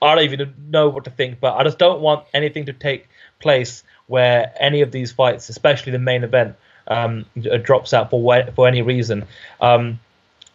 I 0.00 0.14
don't 0.14 0.24
even 0.24 0.54
know 0.68 0.88
what 0.88 1.04
to 1.04 1.10
think, 1.10 1.38
but 1.40 1.54
I 1.54 1.64
just 1.64 1.78
don't 1.78 2.00
want 2.00 2.26
anything 2.34 2.66
to 2.66 2.72
take 2.72 3.08
place 3.38 3.84
where 4.06 4.52
any 4.58 4.80
of 4.80 4.90
these 4.90 5.12
fights, 5.12 5.48
especially 5.48 5.92
the 5.92 5.98
main 5.98 6.24
event, 6.24 6.56
um, 6.88 7.24
drops 7.62 7.94
out 7.94 8.10
for 8.10 8.44
for 8.54 8.66
any 8.66 8.82
reason. 8.82 9.24
Um, 9.60 10.00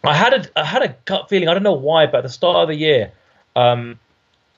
I 0.04 0.14
had 0.14 0.34
a 0.34 0.60
I 0.60 0.64
had 0.64 0.82
a 0.82 0.94
gut 1.04 1.28
feeling. 1.28 1.48
I 1.48 1.54
don't 1.54 1.62
know 1.62 1.72
why, 1.72 2.06
but 2.06 2.18
at 2.18 2.22
the 2.24 2.28
start 2.28 2.56
of 2.56 2.68
the 2.68 2.74
year, 2.74 3.12
um, 3.56 3.98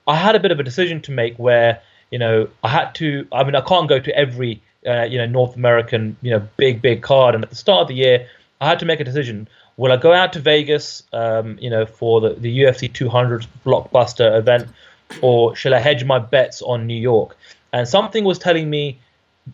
I 0.07 0.17
had 0.17 0.35
a 0.35 0.41
bit 0.41 0.51
of 0.51 0.59
a 0.59 0.63
decision 0.63 1.01
to 1.03 1.13
make 1.13 1.37
where 1.39 1.81
you 2.11 2.19
know 2.19 2.49
I 2.65 2.69
had 2.69 2.95
to. 2.97 3.27
I 3.33 3.45
mean, 3.45 3.55
I 3.55 3.61
can't 3.61 3.89
go 3.89 4.01
to 4.01 4.17
every 4.17 4.61
uh, 4.87 5.03
you 5.03 5.19
know 5.19 5.27
North 5.27 5.57
American 5.57 6.17
you 6.23 6.33
know 6.33 6.47
big 6.57 6.83
big 6.83 7.03
card, 7.03 7.35
and 7.35 7.45
at 7.45 7.51
the 7.51 7.57
start 7.57 7.83
of 7.83 7.89
the 7.89 7.95
year, 7.95 8.27
I 8.61 8.69
had 8.69 8.79
to 8.81 8.87
make 8.87 9.01
a 9.01 9.05
decision. 9.05 9.49
Will 9.77 9.93
I 9.93 9.97
go 9.97 10.13
out 10.13 10.35
to 10.35 10.41
Vegas, 10.41 11.03
um, 11.13 11.59
you 11.61 11.71
know, 11.71 11.87
for 11.87 12.21
the, 12.21 12.35
the 12.35 12.61
UFC 12.61 12.93
200 12.93 13.47
blockbuster 13.65 14.39
event, 14.39 14.69
or 15.23 15.57
shall 15.57 15.75
I 15.75 15.79
hedge 15.79 16.05
my 16.05 16.19
bets 16.19 16.61
on 16.61 16.87
New 16.87 17.01
York? 17.01 17.37
And 17.73 17.89
something 17.89 18.25
was 18.25 18.39
telling 18.39 18.69
me, 18.69 18.99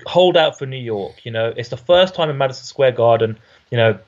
hold 0.07 0.37
out 0.37 0.59
for 0.59 0.67
New 0.67 0.77
York. 0.77 1.25
You 1.25 1.31
know, 1.31 1.53
it's 1.57 1.69
the 1.69 1.77
first 1.77 2.15
time 2.15 2.31
in 2.31 2.37
Madison 2.37 2.65
Square 2.65 2.93
Garden. 2.93 3.39
You 3.71 3.79
know, 3.79 3.99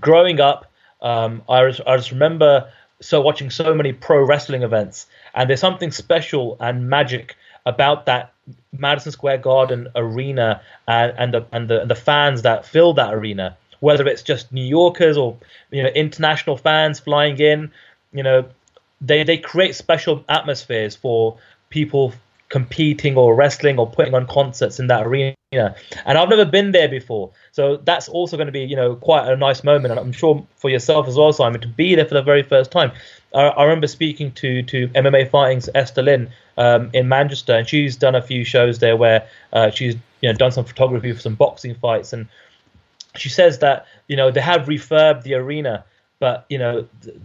growing 0.00 0.40
up, 0.40 0.70
um, 1.02 1.42
I, 1.48 1.64
was, 1.64 1.80
I 1.80 1.96
just 1.96 2.12
remember 2.12 2.70
so 3.00 3.20
watching 3.20 3.50
so 3.50 3.74
many 3.74 3.92
pro 3.92 4.24
wrestling 4.24 4.62
events, 4.62 5.06
and 5.34 5.50
there's 5.50 5.60
something 5.60 5.90
special 5.90 6.56
and 6.60 6.88
magic 6.88 7.36
about 7.66 8.06
that 8.06 8.32
Madison 8.72 9.12
Square 9.12 9.38
Garden 9.38 9.88
arena 9.94 10.62
and, 10.86 11.12
and 11.18 11.34
the 11.34 11.46
and 11.52 11.68
the, 11.68 11.82
and 11.82 11.90
the 11.90 11.94
fans 11.94 12.42
that 12.42 12.64
fill 12.64 12.94
that 12.94 13.12
arena 13.12 13.56
whether 13.80 14.06
it's 14.06 14.22
just 14.22 14.52
New 14.52 14.64
Yorkers 14.64 15.16
or 15.16 15.36
you 15.70 15.82
know 15.82 15.88
international 15.90 16.56
fans 16.56 17.00
flying 17.00 17.38
in. 17.38 17.70
You 18.12 18.22
know, 18.22 18.48
they 19.00 19.24
they 19.24 19.38
create 19.38 19.74
special 19.74 20.24
atmospheres 20.28 20.96
for 20.96 21.38
people 21.70 22.12
competing 22.48 23.16
or 23.16 23.34
wrestling 23.34 23.78
or 23.78 23.86
putting 23.86 24.14
on 24.14 24.26
concerts 24.26 24.80
in 24.80 24.86
that 24.86 25.06
arena. 25.06 25.34
And 25.52 26.18
I've 26.18 26.28
never 26.28 26.44
been 26.44 26.72
there 26.72 26.88
before, 26.88 27.30
so 27.52 27.78
that's 27.78 28.08
also 28.08 28.36
going 28.36 28.46
to 28.46 28.52
be 28.52 28.64
you 28.64 28.76
know 28.76 28.96
quite 28.96 29.28
a 29.28 29.36
nice 29.36 29.64
moment. 29.64 29.92
And 29.92 30.00
I'm 30.00 30.12
sure 30.12 30.46
for 30.56 30.68
yourself 30.70 31.08
as 31.08 31.16
well, 31.16 31.32
Simon, 31.32 31.60
to 31.62 31.68
be 31.68 31.94
there 31.94 32.04
for 32.04 32.14
the 32.14 32.22
very 32.22 32.42
first 32.42 32.70
time. 32.70 32.92
I, 33.34 33.48
I 33.48 33.64
remember 33.64 33.86
speaking 33.86 34.32
to 34.32 34.62
to 34.64 34.88
MMA 34.88 35.30
Fighting's 35.30 35.68
Esther 35.74 36.02
Lin 36.02 36.30
um, 36.58 36.90
in 36.92 37.08
Manchester, 37.08 37.54
and 37.54 37.68
she's 37.68 37.96
done 37.96 38.14
a 38.14 38.22
few 38.22 38.44
shows 38.44 38.78
there 38.78 38.96
where 38.96 39.26
uh, 39.52 39.70
she's 39.70 39.94
you 40.20 40.30
know 40.30 40.34
done 40.34 40.52
some 40.52 40.64
photography 40.64 41.12
for 41.12 41.20
some 41.20 41.34
boxing 41.34 41.74
fights 41.74 42.12
and 42.12 42.28
she 43.16 43.28
says 43.28 43.58
that 43.60 43.86
you 44.06 44.16
know 44.16 44.30
they 44.30 44.40
have 44.40 44.62
refurbed 44.62 45.22
the 45.22 45.34
arena, 45.34 45.84
but 46.18 46.46
you 46.48 46.58
know 46.58 46.88
the 47.02 47.20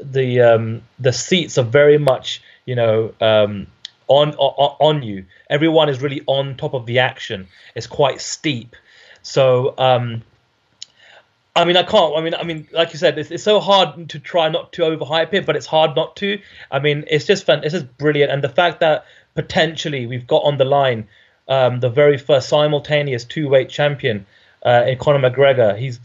the, 0.00 0.40
um, 0.40 0.82
the 0.98 1.12
seats 1.12 1.58
are 1.58 1.64
very 1.64 1.98
much 1.98 2.42
you 2.64 2.74
know 2.74 3.14
um, 3.20 3.66
on, 4.08 4.34
on 4.34 4.76
on 4.80 5.02
you. 5.02 5.26
Everyone 5.48 5.88
is 5.88 6.00
really 6.00 6.22
on 6.26 6.56
top 6.56 6.74
of 6.74 6.86
the 6.86 6.98
action. 6.98 7.48
It's 7.74 7.86
quite 7.86 8.20
steep, 8.20 8.76
so. 9.22 9.74
Um, 9.78 10.22
I 11.56 11.64
mean, 11.64 11.76
I 11.76 11.82
can't. 11.82 12.16
I 12.16 12.20
mean, 12.22 12.34
I 12.34 12.44
mean, 12.44 12.68
like 12.72 12.92
you 12.92 12.98
said, 12.98 13.18
it's, 13.18 13.32
it's 13.32 13.42
so 13.42 13.58
hard 13.58 14.08
to 14.10 14.20
try 14.20 14.48
not 14.48 14.72
to 14.74 14.82
overhype 14.82 15.34
it, 15.34 15.44
but 15.44 15.56
it's 15.56 15.66
hard 15.66 15.96
not 15.96 16.14
to. 16.16 16.40
I 16.70 16.78
mean, 16.78 17.04
it's 17.08 17.26
just 17.26 17.44
fun. 17.44 17.64
It's 17.64 17.74
just 17.74 17.98
brilliant, 17.98 18.30
and 18.30 18.42
the 18.42 18.48
fact 18.48 18.78
that 18.80 19.04
potentially 19.34 20.06
we've 20.06 20.28
got 20.28 20.44
on 20.44 20.58
the 20.58 20.64
line 20.64 21.08
um, 21.50 21.80
the 21.80 21.90
very 21.90 22.16
first 22.16 22.48
simultaneous 22.48 23.24
two-weight 23.24 23.68
champion 23.68 24.24
uh, 24.64 24.84
in 24.86 24.98
Conor 24.98 25.30
McGregor. 25.30 25.78
He's, 25.78 26.00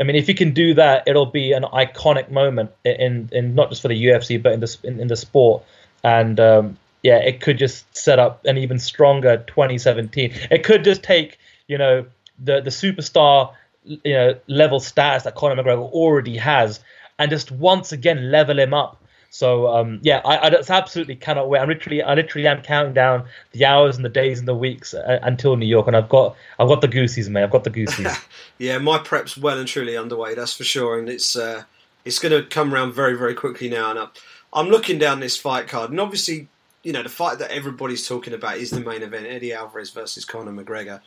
I 0.00 0.04
mean, 0.04 0.16
if 0.16 0.26
he 0.26 0.34
can 0.34 0.52
do 0.52 0.74
that, 0.74 1.04
it'll 1.06 1.26
be 1.26 1.52
an 1.52 1.64
iconic 1.64 2.30
moment 2.30 2.70
in, 2.84 3.28
in 3.32 3.54
not 3.54 3.70
just 3.70 3.82
for 3.82 3.88
the 3.88 4.04
UFC 4.06 4.42
but 4.42 4.52
in 4.52 4.60
the 4.60 4.78
in, 4.84 5.00
in 5.00 5.08
the 5.08 5.16
sport. 5.16 5.62
And 6.04 6.38
um, 6.40 6.76
yeah, 7.02 7.18
it 7.18 7.40
could 7.40 7.58
just 7.58 7.96
set 7.96 8.18
up 8.18 8.44
an 8.44 8.58
even 8.58 8.78
stronger 8.78 9.38
2017. 9.46 10.32
It 10.50 10.64
could 10.64 10.84
just 10.84 11.02
take 11.02 11.38
you 11.66 11.78
know 11.78 12.06
the 12.38 12.60
the 12.60 12.70
superstar 12.70 13.52
you 13.84 14.12
know 14.12 14.38
level 14.46 14.80
status 14.80 15.24
that 15.24 15.34
Conor 15.34 15.62
McGregor 15.62 15.90
already 15.90 16.36
has, 16.36 16.80
and 17.18 17.30
just 17.30 17.50
once 17.50 17.92
again 17.92 18.30
level 18.30 18.58
him 18.58 18.74
up 18.74 19.02
so 19.30 19.68
um, 19.68 20.00
yeah, 20.02 20.20
I, 20.24 20.46
I 20.46 20.50
just 20.50 20.70
absolutely 20.70 21.16
cannot 21.16 21.48
wait. 21.48 21.60
I'm 21.60 21.68
literally, 21.68 22.02
I 22.02 22.14
literally 22.14 22.46
am 22.46 22.62
counting 22.62 22.94
down 22.94 23.24
the 23.52 23.66
hours 23.66 23.96
and 23.96 24.04
the 24.04 24.10
days 24.10 24.38
and 24.38 24.48
the 24.48 24.54
weeks 24.54 24.94
uh, 24.94 25.18
until 25.22 25.56
New 25.56 25.66
York, 25.66 25.86
and 25.86 25.96
I've 25.96 26.08
got, 26.08 26.34
I've 26.58 26.68
got 26.68 26.80
the 26.80 26.88
goosies, 26.88 27.28
mate. 27.28 27.42
I've 27.42 27.50
got 27.50 27.64
the 27.64 27.70
goosies. 27.70 28.16
yeah, 28.58 28.78
my 28.78 28.98
prep's 28.98 29.36
well 29.36 29.58
and 29.58 29.68
truly 29.68 29.96
underway. 29.96 30.34
That's 30.34 30.54
for 30.54 30.64
sure, 30.64 30.98
and 30.98 31.08
it's, 31.08 31.36
uh, 31.36 31.64
it's 32.04 32.18
going 32.18 32.32
to 32.32 32.48
come 32.48 32.72
around 32.72 32.94
very, 32.94 33.16
very 33.16 33.34
quickly 33.34 33.68
now. 33.68 33.90
And 33.90 34.08
I'm 34.52 34.68
looking 34.68 34.98
down 34.98 35.20
this 35.20 35.36
fight 35.36 35.68
card, 35.68 35.90
and 35.90 36.00
obviously, 36.00 36.48
you 36.82 36.92
know, 36.92 37.02
the 37.02 37.10
fight 37.10 37.38
that 37.38 37.50
everybody's 37.50 38.08
talking 38.08 38.32
about 38.32 38.56
is 38.56 38.70
the 38.70 38.80
main 38.80 39.02
event: 39.02 39.26
Eddie 39.26 39.52
Alvarez 39.52 39.90
versus 39.90 40.24
Conor 40.24 40.52
McGregor. 40.52 41.00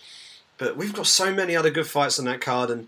But 0.60 0.78
we've 0.78 0.94
got 0.94 1.08
so 1.08 1.34
many 1.34 1.56
other 1.56 1.72
good 1.72 1.88
fights 1.88 2.20
on 2.20 2.26
that 2.26 2.40
card, 2.40 2.70
and 2.70 2.88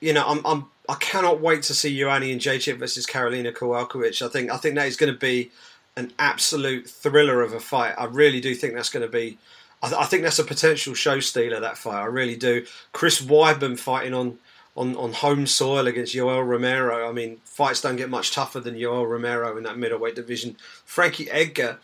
you 0.00 0.14
know, 0.14 0.24
I'm, 0.26 0.40
I'm 0.46 0.66
I 0.90 0.96
cannot 0.96 1.40
wait 1.40 1.62
to 1.64 1.74
see 1.74 1.96
Joanna 1.96 2.26
Jędrzejczyk 2.26 2.76
versus 2.76 3.06
Karolina 3.06 3.52
Kowalkiewicz. 3.52 4.26
I 4.26 4.28
think 4.28 4.50
I 4.50 4.56
think 4.56 4.74
that 4.74 4.88
is 4.88 4.96
going 4.96 5.12
to 5.12 5.18
be 5.18 5.52
an 5.96 6.12
absolute 6.18 6.90
thriller 6.90 7.42
of 7.42 7.52
a 7.52 7.60
fight. 7.60 7.94
I 7.96 8.06
really 8.06 8.40
do 8.40 8.56
think 8.56 8.74
that's 8.74 8.90
going 8.90 9.06
to 9.06 9.12
be. 9.12 9.38
I, 9.84 9.88
th- 9.88 10.00
I 10.00 10.04
think 10.06 10.24
that's 10.24 10.40
a 10.40 10.44
potential 10.44 10.94
show 10.94 11.20
stealer. 11.20 11.60
That 11.60 11.78
fight, 11.78 12.02
I 12.02 12.06
really 12.06 12.34
do. 12.34 12.66
Chris 12.92 13.22
Weidman 13.22 13.78
fighting 13.78 14.14
on 14.14 14.38
on, 14.76 14.96
on 14.96 15.12
home 15.12 15.46
soil 15.46 15.86
against 15.86 16.12
Yoel 16.12 16.44
Romero. 16.44 17.08
I 17.08 17.12
mean, 17.12 17.36
fights 17.44 17.80
don't 17.82 17.94
get 17.94 18.10
much 18.10 18.32
tougher 18.32 18.58
than 18.58 18.74
Yoel 18.74 19.08
Romero 19.08 19.56
in 19.56 19.62
that 19.62 19.78
middleweight 19.78 20.16
division. 20.16 20.56
Frankie 20.84 21.30
Edgar, 21.30 21.78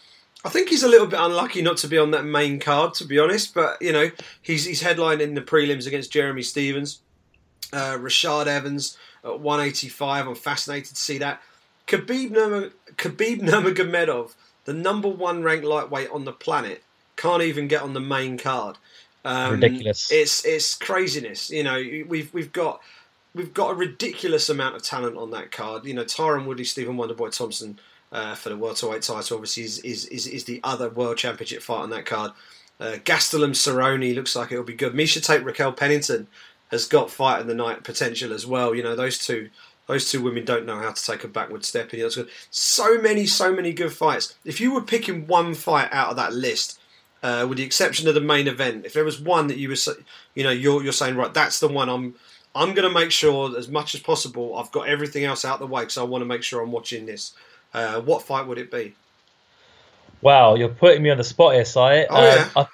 I 0.44 0.48
think 0.48 0.68
he's 0.68 0.82
a 0.82 0.88
little 0.88 1.06
bit 1.06 1.20
unlucky 1.20 1.62
not 1.62 1.76
to 1.78 1.88
be 1.88 1.98
on 1.98 2.10
that 2.10 2.24
main 2.24 2.58
card, 2.58 2.94
to 2.94 3.04
be 3.04 3.20
honest. 3.20 3.54
But 3.54 3.80
you 3.80 3.92
know, 3.92 4.10
he's 4.42 4.64
he's 4.64 4.82
headlining 4.82 5.36
the 5.36 5.42
prelims 5.42 5.86
against 5.86 6.10
Jeremy 6.10 6.42
Stephens. 6.42 6.98
Uh, 7.72 7.96
Rashad 7.98 8.46
Evans 8.46 8.96
at 9.24 9.40
185. 9.40 10.28
I'm 10.28 10.34
fascinated 10.34 10.94
to 10.94 11.00
see 11.00 11.18
that. 11.18 11.42
Khabib, 11.86 12.30
Nurma, 12.30 12.72
Khabib 12.96 13.40
Nurmagomedov, 13.42 14.34
the 14.64 14.72
number 14.72 15.08
one 15.08 15.42
ranked 15.42 15.64
lightweight 15.64 16.10
on 16.10 16.24
the 16.24 16.32
planet, 16.32 16.82
can't 17.16 17.42
even 17.42 17.68
get 17.68 17.82
on 17.82 17.94
the 17.94 18.00
main 18.00 18.38
card. 18.38 18.76
Um, 19.24 19.54
Ridiculous. 19.54 20.10
It's 20.12 20.44
it's 20.44 20.76
craziness. 20.76 21.50
You 21.50 21.64
know, 21.64 21.82
we've 22.06 22.32
we've 22.32 22.52
got 22.52 22.80
we've 23.34 23.52
got 23.52 23.72
a 23.72 23.74
ridiculous 23.74 24.48
amount 24.48 24.76
of 24.76 24.82
talent 24.82 25.16
on 25.16 25.30
that 25.32 25.50
card. 25.50 25.84
You 25.84 25.94
know, 25.94 26.04
Tyron 26.04 26.46
Woodley, 26.46 26.64
Stephen 26.64 26.96
Wonderboy 26.96 27.36
Thompson 27.36 27.78
uh, 28.12 28.34
for 28.34 28.50
the 28.50 28.56
welterweight 28.56 29.02
title, 29.02 29.36
obviously 29.36 29.64
is, 29.64 29.78
is 29.80 30.04
is 30.06 30.26
is 30.26 30.44
the 30.44 30.60
other 30.62 30.88
world 30.88 31.16
championship 31.16 31.62
fight 31.62 31.80
on 31.80 31.90
that 31.90 32.06
card. 32.06 32.32
Uh, 32.78 32.96
Gastelum 33.04 33.50
Cerrone 33.50 34.14
looks 34.14 34.36
like 34.36 34.52
it'll 34.52 34.64
be 34.64 34.74
good. 34.74 34.92
Miesha 34.92 35.24
Tate, 35.24 35.44
Raquel 35.44 35.72
Pennington 35.72 36.28
has 36.70 36.86
got 36.86 37.10
fight 37.10 37.40
in 37.40 37.46
the 37.46 37.54
night 37.54 37.84
potential 37.84 38.32
as 38.32 38.46
well. 38.46 38.74
You 38.74 38.82
know, 38.82 38.96
those 38.96 39.18
two 39.18 39.50
those 39.86 40.10
two 40.10 40.22
women 40.22 40.44
don't 40.44 40.66
know 40.66 40.78
how 40.78 40.90
to 40.90 41.04
take 41.04 41.24
a 41.24 41.28
backward 41.28 41.64
step. 41.64 41.92
And 41.92 42.14
good. 42.14 42.28
so 42.50 43.00
many, 43.00 43.24
so 43.26 43.52
many 43.52 43.72
good 43.72 43.92
fights. 43.92 44.34
If 44.44 44.60
you 44.60 44.74
were 44.74 44.82
picking 44.82 45.26
one 45.26 45.54
fight 45.54 45.88
out 45.92 46.10
of 46.10 46.16
that 46.16 46.34
list, 46.34 46.80
uh, 47.22 47.46
with 47.48 47.58
the 47.58 47.64
exception 47.64 48.08
of 48.08 48.14
the 48.14 48.20
main 48.20 48.48
event, 48.48 48.84
if 48.84 48.92
there 48.92 49.04
was 49.04 49.20
one 49.20 49.46
that 49.46 49.58
you 49.58 49.68
were, 49.68 49.76
you 50.34 50.42
know, 50.42 50.50
you're 50.50 50.82
you're 50.82 50.92
saying 50.92 51.16
right, 51.16 51.32
that's 51.32 51.60
the 51.60 51.68
one 51.68 51.88
I'm. 51.88 52.14
I'm 52.54 52.72
going 52.72 52.88
to 52.88 52.94
make 52.94 53.10
sure 53.10 53.54
as 53.58 53.68
much 53.68 53.94
as 53.94 54.00
possible 54.00 54.56
I've 54.56 54.72
got 54.72 54.88
everything 54.88 55.24
else 55.24 55.44
out 55.44 55.58
the 55.58 55.66
way 55.66 55.82
because 55.82 55.98
I 55.98 56.04
want 56.04 56.22
to 56.22 56.26
make 56.26 56.42
sure 56.42 56.62
I'm 56.62 56.72
watching 56.72 57.04
this. 57.04 57.34
Uh, 57.74 58.00
what 58.00 58.22
fight 58.22 58.46
would 58.46 58.56
it 58.56 58.70
be? 58.70 58.94
Wow, 60.22 60.54
you're 60.54 60.70
putting 60.70 61.02
me 61.02 61.10
on 61.10 61.18
the 61.18 61.24
spot 61.24 61.52
here, 61.52 61.66
Sai. 61.66 62.06
Oh, 62.08 62.24
yeah. 62.24 62.48
I, 62.56 62.66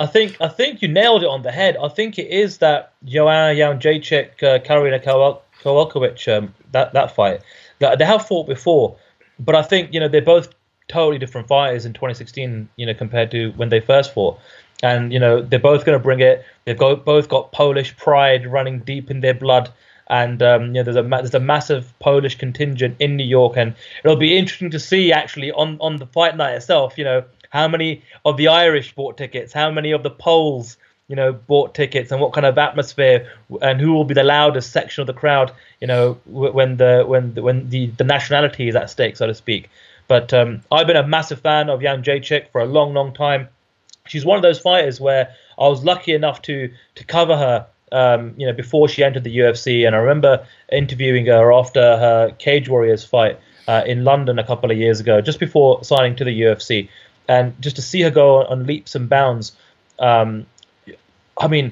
I 0.00 0.06
think 0.06 0.38
I 0.40 0.48
think 0.48 0.80
you 0.80 0.88
nailed 0.88 1.22
it 1.22 1.28
on 1.28 1.42
the 1.42 1.52
head. 1.52 1.76
I 1.76 1.88
think 1.88 2.18
it 2.18 2.28
is 2.28 2.58
that 2.58 2.94
Joanna 3.04 3.54
Jędrzejczyk, 3.54 4.42
uh, 4.42 4.58
Karolina 4.58 5.02
Kowal- 5.04 5.42
Kowalkiewicz, 5.62 6.26
um, 6.34 6.54
that 6.72 6.94
that 6.94 7.14
fight. 7.14 7.42
That 7.80 7.98
they 7.98 8.06
have 8.06 8.26
fought 8.26 8.46
before, 8.46 8.96
but 9.38 9.54
I 9.54 9.62
think 9.62 9.92
you 9.92 10.00
know 10.00 10.08
they're 10.08 10.22
both 10.22 10.54
totally 10.88 11.18
different 11.18 11.48
fighters 11.48 11.84
in 11.84 11.92
2016. 11.92 12.70
You 12.76 12.86
know 12.86 12.94
compared 12.94 13.30
to 13.32 13.50
when 13.56 13.68
they 13.68 13.80
first 13.80 14.14
fought, 14.14 14.38
and 14.82 15.12
you 15.12 15.18
know 15.18 15.42
they're 15.42 15.58
both 15.58 15.84
going 15.84 15.98
to 15.98 16.02
bring 16.02 16.20
it. 16.20 16.46
They've 16.64 16.78
got 16.78 17.04
both 17.04 17.28
got 17.28 17.52
Polish 17.52 17.94
pride 17.98 18.46
running 18.46 18.80
deep 18.80 19.10
in 19.10 19.20
their 19.20 19.34
blood. 19.34 19.70
And 20.08 20.42
um, 20.42 20.68
you 20.68 20.72
know, 20.72 20.82
there's 20.82 20.96
a 20.96 21.02
there's 21.02 21.34
a 21.34 21.40
massive 21.40 21.92
Polish 22.00 22.36
contingent 22.36 22.96
in 22.98 23.16
New 23.16 23.24
York, 23.24 23.56
and 23.56 23.76
it'll 24.02 24.16
be 24.16 24.36
interesting 24.36 24.70
to 24.70 24.80
see 24.80 25.12
actually 25.12 25.52
on, 25.52 25.78
on 25.80 25.98
the 25.98 26.06
fight 26.06 26.36
night 26.36 26.54
itself. 26.54 26.98
You 26.98 27.04
know, 27.04 27.24
how 27.50 27.68
many 27.68 28.02
of 28.24 28.36
the 28.36 28.48
Irish 28.48 28.94
bought 28.94 29.16
tickets, 29.18 29.52
how 29.52 29.70
many 29.70 29.92
of 29.92 30.02
the 30.02 30.10
Poles, 30.10 30.76
you 31.08 31.16
know, 31.16 31.32
bought 31.32 31.74
tickets, 31.74 32.10
and 32.10 32.20
what 32.20 32.32
kind 32.32 32.46
of 32.46 32.56
atmosphere, 32.56 33.28
and 33.60 33.80
who 33.80 33.92
will 33.92 34.04
be 34.04 34.14
the 34.14 34.24
loudest 34.24 34.72
section 34.72 35.02
of 35.02 35.06
the 35.06 35.12
crowd, 35.12 35.52
you 35.80 35.86
know, 35.86 36.18
when 36.26 36.76
the 36.78 37.04
when 37.06 37.34
the, 37.34 37.42
when 37.42 37.68
the, 37.68 37.86
the 37.98 38.04
nationality 38.04 38.68
is 38.68 38.76
at 38.76 38.88
stake, 38.88 39.16
so 39.16 39.26
to 39.26 39.34
speak. 39.34 39.68
But 40.08 40.32
um, 40.32 40.62
I've 40.72 40.86
been 40.86 40.96
a 40.96 41.06
massive 41.06 41.40
fan 41.40 41.68
of 41.68 41.80
Jędrzejczyk 41.80 42.50
for 42.50 42.60
a 42.60 42.66
long, 42.66 42.94
long 42.94 43.12
time. 43.12 43.48
She's 44.06 44.24
one 44.24 44.36
of 44.36 44.42
those 44.42 44.58
fighters 44.58 45.00
where 45.00 45.34
I 45.58 45.68
was 45.68 45.84
lucky 45.84 46.14
enough 46.14 46.42
to 46.42 46.72
to 46.94 47.04
cover 47.04 47.36
her 47.36 47.66
um, 47.92 48.34
you 48.36 48.46
know, 48.46 48.52
before 48.52 48.88
she 48.88 49.02
entered 49.02 49.24
the 49.24 49.36
UFC, 49.36 49.86
and 49.86 49.96
I 49.96 49.98
remember 49.98 50.46
interviewing 50.70 51.26
her 51.26 51.52
after 51.52 51.80
her 51.80 52.30
Cage 52.38 52.68
Warriors 52.68 53.04
fight 53.04 53.38
uh, 53.66 53.82
in 53.86 54.04
London 54.04 54.38
a 54.38 54.46
couple 54.46 54.70
of 54.70 54.78
years 54.78 55.00
ago, 55.00 55.20
just 55.20 55.40
before 55.40 55.82
signing 55.84 56.16
to 56.16 56.24
the 56.24 56.40
UFC, 56.42 56.88
and 57.30 57.54
just 57.62 57.76
to 57.76 57.82
see 57.82 58.00
her 58.02 58.10
go 58.10 58.44
on 58.44 58.66
leaps 58.66 58.96
and 58.96 59.08
bounds. 59.08 59.52
Um, 60.00 60.46
I 61.38 61.46
mean, 61.46 61.70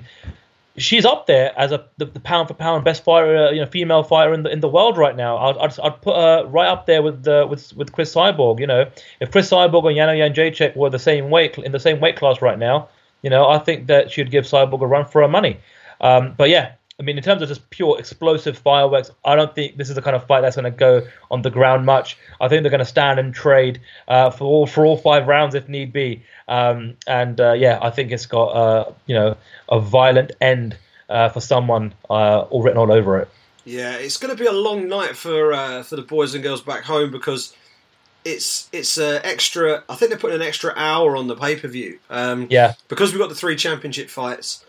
she's 0.76 1.04
up 1.04 1.26
there 1.26 1.52
as 1.58 1.72
a 1.72 1.84
the, 1.96 2.04
the 2.04 2.20
pound 2.20 2.46
for 2.46 2.54
pound 2.54 2.84
best 2.84 3.02
fighter, 3.02 3.36
uh, 3.36 3.50
you 3.50 3.60
know, 3.60 3.66
female 3.66 4.04
fighter 4.04 4.32
in 4.32 4.44
the 4.44 4.50
in 4.50 4.60
the 4.60 4.68
world 4.68 4.96
right 4.96 5.16
now. 5.16 5.36
I'd, 5.36 5.56
I'd, 5.56 5.80
I'd 5.80 6.00
put 6.00 6.14
her 6.14 6.46
right 6.46 6.68
up 6.68 6.86
there 6.86 7.02
with 7.02 7.24
the 7.24 7.44
with 7.50 7.76
with 7.76 7.92
Cris 7.92 8.14
Cyborg. 8.14 8.60
You 8.60 8.68
know, 8.68 8.88
if 9.20 9.32
Cris 9.32 9.50
Cyborg 9.50 9.88
and 9.88 9.96
Yana 9.98 10.16
Jędrzejczyk 10.16 10.76
were 10.76 10.90
the 10.90 10.98
same 11.00 11.28
weight 11.28 11.58
in 11.58 11.72
the 11.72 11.80
same 11.80 11.98
weight 11.98 12.14
class 12.14 12.40
right 12.40 12.58
now, 12.58 12.88
you 13.22 13.30
know, 13.30 13.48
I 13.48 13.58
think 13.58 13.88
that 13.88 14.12
she'd 14.12 14.30
give 14.30 14.44
Cyborg 14.44 14.80
a 14.80 14.86
run 14.86 15.06
for 15.06 15.22
her 15.22 15.28
money. 15.28 15.58
Um, 16.00 16.34
but 16.36 16.50
yeah, 16.50 16.74
I 17.00 17.04
mean, 17.04 17.16
in 17.16 17.22
terms 17.22 17.42
of 17.42 17.48
just 17.48 17.70
pure 17.70 17.96
explosive 17.98 18.58
fireworks, 18.58 19.10
I 19.24 19.36
don't 19.36 19.54
think 19.54 19.76
this 19.76 19.88
is 19.88 19.94
the 19.94 20.02
kind 20.02 20.16
of 20.16 20.26
fight 20.26 20.40
that's 20.40 20.56
going 20.56 20.64
to 20.64 20.76
go 20.76 21.06
on 21.30 21.42
the 21.42 21.50
ground 21.50 21.86
much. 21.86 22.18
I 22.40 22.48
think 22.48 22.62
they're 22.62 22.70
going 22.70 22.80
to 22.80 22.84
stand 22.84 23.20
and 23.20 23.32
trade 23.32 23.80
uh, 24.08 24.30
for 24.30 24.44
all 24.44 24.66
for 24.66 24.84
all 24.84 24.96
five 24.96 25.28
rounds 25.28 25.54
if 25.54 25.68
need 25.68 25.92
be. 25.92 26.24
Um, 26.48 26.96
and 27.06 27.40
uh, 27.40 27.52
yeah, 27.52 27.78
I 27.80 27.90
think 27.90 28.10
it's 28.10 28.26
got 28.26 28.48
uh, 28.48 28.92
you 29.06 29.14
know 29.14 29.36
a 29.68 29.80
violent 29.80 30.32
end 30.40 30.76
uh, 31.08 31.28
for 31.28 31.40
someone 31.40 31.94
uh, 32.10 32.40
all 32.40 32.62
written 32.62 32.78
all 32.78 32.90
over 32.90 33.18
it. 33.18 33.28
Yeah, 33.64 33.96
it's 33.96 34.16
going 34.16 34.34
to 34.34 34.42
be 34.42 34.48
a 34.48 34.52
long 34.52 34.88
night 34.88 35.14
for 35.14 35.52
uh, 35.52 35.82
for 35.84 35.94
the 35.94 36.02
boys 36.02 36.34
and 36.34 36.42
girls 36.42 36.62
back 36.62 36.82
home 36.82 37.12
because 37.12 37.54
it's 38.24 38.68
it's 38.72 38.98
uh, 38.98 39.20
extra. 39.22 39.84
I 39.88 39.94
think 39.94 40.10
they're 40.10 40.18
putting 40.18 40.40
an 40.40 40.46
extra 40.46 40.72
hour 40.74 41.16
on 41.16 41.28
the 41.28 41.36
pay 41.36 41.54
per 41.54 41.68
view. 41.68 41.98
Um, 42.10 42.48
Yeah, 42.50 42.74
because 42.88 43.12
we've 43.12 43.20
got 43.20 43.28
the 43.28 43.34
three 43.34 43.56
championship 43.56 44.10
fights. 44.10 44.64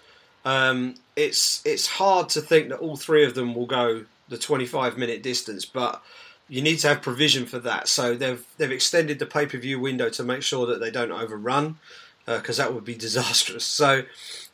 Um, 0.45 0.95
it's 1.19 1.61
it's 1.65 1.87
hard 1.87 2.29
to 2.29 2.41
think 2.41 2.69
that 2.69 2.79
all 2.79 2.95
three 2.95 3.25
of 3.25 3.35
them 3.35 3.53
will 3.53 3.65
go 3.65 4.05
the 4.29 4.37
25 4.37 4.97
minute 4.97 5.21
distance, 5.21 5.65
but 5.65 6.01
you 6.47 6.61
need 6.61 6.77
to 6.79 6.87
have 6.87 7.01
provision 7.01 7.45
for 7.45 7.59
that. 7.59 7.87
So 7.87 8.15
they've 8.15 8.43
they've 8.57 8.71
extended 8.71 9.19
the 9.19 9.25
pay 9.25 9.45
per 9.45 9.57
view 9.57 9.79
window 9.79 10.09
to 10.09 10.23
make 10.23 10.43
sure 10.43 10.65
that 10.67 10.79
they 10.79 10.89
don't 10.89 11.11
overrun, 11.11 11.77
because 12.25 12.57
that 12.57 12.73
would 12.73 12.85
be 12.85 12.95
disastrous. 13.07 13.65
So 13.65 14.03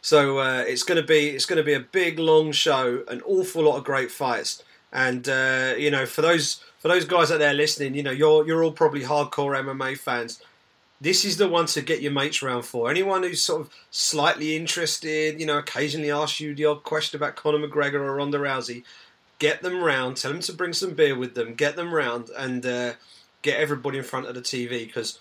so 0.02 0.40
uh, 0.40 0.64
it's 0.68 0.84
going 0.84 1.00
to 1.00 1.08
be 1.08 1.30
it's 1.30 1.46
going 1.46 1.58
to 1.58 1.64
be 1.64 1.74
a 1.74 1.80
big 1.80 2.18
long 2.18 2.52
show, 2.52 3.04
an 3.08 3.22
awful 3.22 3.64
lot 3.64 3.78
of 3.78 3.84
great 3.84 4.12
fights, 4.12 4.64
and 4.92 5.30
uh, 5.30 5.76
you 5.78 5.92
know 5.92 6.08
for 6.08 6.24
those 6.24 6.64
for 6.80 6.88
those 6.88 7.06
guys 7.06 7.32
out 7.32 7.40
there 7.40 7.54
listening, 7.54 7.94
you 7.94 8.04
know 8.04 8.12
you're 8.12 8.46
you're 8.48 8.64
all 8.64 8.72
probably 8.72 9.02
hardcore 9.02 9.56
MMA 9.64 9.98
fans 9.98 10.42
this 11.06 11.24
is 11.24 11.38
the 11.38 11.48
one 11.48 11.68
to 11.68 11.84
get 11.84 12.02
your 12.02 12.12
mates 12.12 12.42
round 12.42 12.66
for. 12.66 12.90
Anyone 12.90 13.22
who's 13.22 13.40
sort 13.40 13.62
of 13.62 13.70
slightly 13.92 14.56
interested, 14.56 15.40
you 15.40 15.46
know, 15.46 15.60
occasionally 15.60 16.10
ask 16.10 16.40
you 16.40 16.56
the 16.56 16.66
odd 16.66 16.82
question 16.82 17.16
about 17.16 17.36
Conor 17.36 17.60
McGregor 17.60 18.00
or 18.00 18.16
Ronda 18.16 18.40
Rousey, 18.40 18.84
get 19.38 19.62
them 19.62 19.84
round. 19.84 20.18
Tell 20.18 20.32
them 20.32 20.42
to 20.42 20.54
bring 20.54 20.74
some 20.74 20.96
beer 20.96 21.16
with 21.16 21.36
them. 21.36 21.54
Get 21.54 21.76
them 21.76 21.94
round 21.94 22.32
and 22.36 22.66
uh, 22.66 22.94
get 23.44 23.60
everybody 23.60 24.00
in 24.00 24.04
front 24.04 24.26
of 24.26 24.34
the 24.34 24.42
TV 24.42 24.88
because 24.88 25.20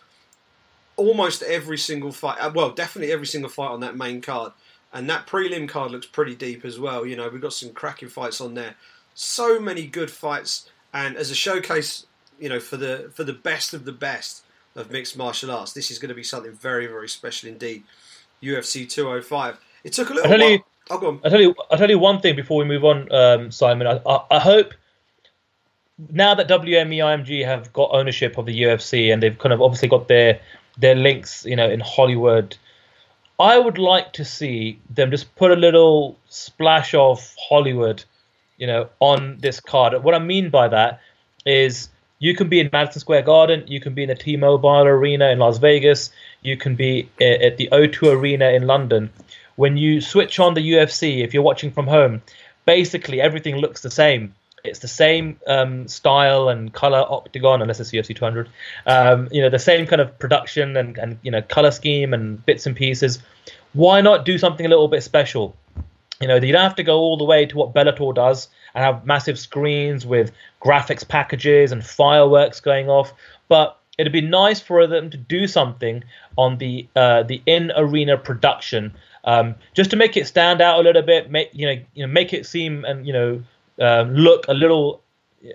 almost 0.96 1.42
every 1.42 1.76
single 1.76 2.12
fight, 2.12 2.38
uh, 2.40 2.50
well, 2.54 2.70
definitely 2.70 3.12
every 3.12 3.26
single 3.26 3.50
fight 3.50 3.70
on 3.70 3.80
that 3.80 3.94
main 3.94 4.22
card, 4.22 4.52
and 4.90 5.10
that 5.10 5.26
prelim 5.26 5.68
card 5.68 5.92
looks 5.92 6.06
pretty 6.06 6.34
deep 6.34 6.64
as 6.64 6.80
well. 6.80 7.04
You 7.04 7.16
know, 7.16 7.28
we've 7.28 7.42
got 7.42 7.52
some 7.52 7.74
cracking 7.74 8.08
fights 8.08 8.40
on 8.40 8.54
there. 8.54 8.76
So 9.12 9.60
many 9.60 9.86
good 9.86 10.10
fights, 10.10 10.66
and 10.94 11.14
as 11.14 11.30
a 11.30 11.34
showcase, 11.34 12.06
you 12.40 12.48
know, 12.48 12.58
for 12.58 12.78
the 12.78 13.10
for 13.12 13.22
the 13.22 13.34
best 13.34 13.74
of 13.74 13.84
the 13.84 13.92
best 13.92 14.44
of 14.76 14.90
mixed 14.90 15.16
martial 15.16 15.50
arts. 15.50 15.72
This 15.72 15.90
is 15.90 15.98
going 15.98 16.08
to 16.08 16.14
be 16.14 16.22
something 16.24 16.52
very, 16.52 16.86
very 16.86 17.08
special 17.08 17.48
indeed. 17.48 17.84
UFC 18.42 18.88
205. 18.88 19.58
It 19.84 19.92
took 19.92 20.10
a 20.10 20.14
little 20.14 20.26
I 20.32 20.36
tell 20.36 20.40
while. 20.46 20.50
you- 20.50 20.64
oh, 20.90 20.98
go 20.98 21.08
on. 21.08 21.20
I 21.24 21.28
tell 21.28 21.40
you, 21.40 21.54
I 21.70 21.76
tell 21.76 21.90
you 21.90 21.98
one 21.98 22.20
thing 22.20 22.36
before 22.36 22.58
we 22.58 22.64
move 22.64 22.84
on, 22.84 23.10
um, 23.12 23.50
Simon. 23.50 23.86
I, 23.86 24.00
I, 24.06 24.20
I 24.32 24.38
hope 24.38 24.74
now 26.10 26.34
that 26.34 26.48
WME 26.48 26.96
IMG 26.98 27.44
have 27.44 27.72
got 27.72 27.90
ownership 27.92 28.36
of 28.38 28.46
the 28.46 28.62
UFC 28.62 29.12
and 29.12 29.22
they've 29.22 29.38
kind 29.38 29.52
of 29.52 29.62
obviously 29.62 29.88
got 29.88 30.08
their 30.08 30.40
their 30.76 30.96
links, 30.96 31.44
you 31.44 31.54
know, 31.56 31.70
in 31.70 31.78
Hollywood. 31.80 32.56
I 33.38 33.58
would 33.58 33.78
like 33.78 34.12
to 34.14 34.24
see 34.24 34.78
them 34.90 35.10
just 35.10 35.34
put 35.36 35.50
a 35.52 35.56
little 35.56 36.18
splash 36.28 36.94
of 36.94 37.34
Hollywood, 37.38 38.04
you 38.58 38.66
know, 38.66 38.88
on 39.00 39.38
this 39.38 39.60
card. 39.60 39.94
What 40.02 40.14
I 40.14 40.18
mean 40.18 40.50
by 40.50 40.66
that 40.68 41.00
is 41.46 41.88
you 42.24 42.34
can 42.34 42.48
be 42.48 42.58
in 42.58 42.70
Madison 42.72 43.00
Square 43.00 43.20
Garden, 43.22 43.64
you 43.66 43.80
can 43.80 43.92
be 43.92 44.02
in 44.02 44.08
the 44.08 44.14
T-Mobile 44.14 44.86
Arena 44.86 45.28
in 45.28 45.38
Las 45.40 45.58
Vegas, 45.58 46.10
you 46.40 46.56
can 46.56 46.74
be 46.74 47.06
at 47.20 47.58
the 47.58 47.68
O2 47.70 48.16
Arena 48.16 48.48
in 48.48 48.66
London. 48.66 49.10
When 49.56 49.76
you 49.76 50.00
switch 50.00 50.40
on 50.40 50.54
the 50.54 50.72
UFC, 50.72 51.22
if 51.22 51.34
you're 51.34 51.42
watching 51.42 51.70
from 51.70 51.86
home, 51.86 52.22
basically 52.64 53.20
everything 53.20 53.56
looks 53.56 53.82
the 53.82 53.90
same. 53.90 54.34
It's 54.64 54.78
the 54.78 54.88
same 54.88 55.38
um, 55.46 55.86
style 55.86 56.48
and 56.48 56.72
color 56.72 57.04
octagon, 57.06 57.60
unless 57.60 57.78
it's 57.78 57.90
UFC 57.90 58.16
200. 58.16 58.48
Um, 58.86 59.28
you 59.30 59.42
know, 59.42 59.50
the 59.50 59.58
same 59.58 59.86
kind 59.86 60.00
of 60.00 60.18
production 60.18 60.78
and, 60.78 60.96
and 60.96 61.18
you 61.22 61.30
know 61.30 61.42
color 61.42 61.72
scheme 61.72 62.14
and 62.14 62.42
bits 62.46 62.64
and 62.64 62.74
pieces. 62.74 63.18
Why 63.74 64.00
not 64.00 64.24
do 64.24 64.38
something 64.38 64.64
a 64.64 64.70
little 64.70 64.88
bit 64.88 65.02
special? 65.02 65.54
You 66.22 66.28
know, 66.28 66.36
you 66.36 66.52
don't 66.54 66.62
have 66.62 66.76
to 66.76 66.82
go 66.84 66.96
all 67.00 67.18
the 67.18 67.24
way 67.24 67.44
to 67.44 67.54
what 67.54 67.74
Bellator 67.74 68.14
does 68.14 68.48
and 68.74 68.84
have 68.84 69.06
massive 69.06 69.38
screens 69.38 70.04
with 70.04 70.32
graphics 70.62 71.06
packages 71.06 71.72
and 71.72 71.84
fireworks 71.84 72.60
going 72.60 72.88
off. 72.88 73.12
But 73.48 73.78
it'd 73.98 74.12
be 74.12 74.20
nice 74.20 74.60
for 74.60 74.86
them 74.86 75.10
to 75.10 75.16
do 75.16 75.46
something 75.46 76.02
on 76.36 76.58
the 76.58 76.86
uh, 76.96 77.22
the 77.22 77.42
in 77.46 77.72
arena 77.76 78.16
production, 78.16 78.92
um, 79.24 79.54
just 79.74 79.90
to 79.90 79.96
make 79.96 80.16
it 80.16 80.26
stand 80.26 80.60
out 80.60 80.80
a 80.80 80.82
little 80.82 81.02
bit. 81.02 81.30
Make 81.30 81.50
you 81.52 81.66
know, 81.66 81.82
you 81.94 82.06
know, 82.06 82.12
make 82.12 82.32
it 82.32 82.46
seem 82.46 82.84
and 82.84 83.06
you 83.06 83.12
know 83.12 83.42
um, 83.80 84.14
look 84.14 84.46
a 84.48 84.54
little 84.54 85.02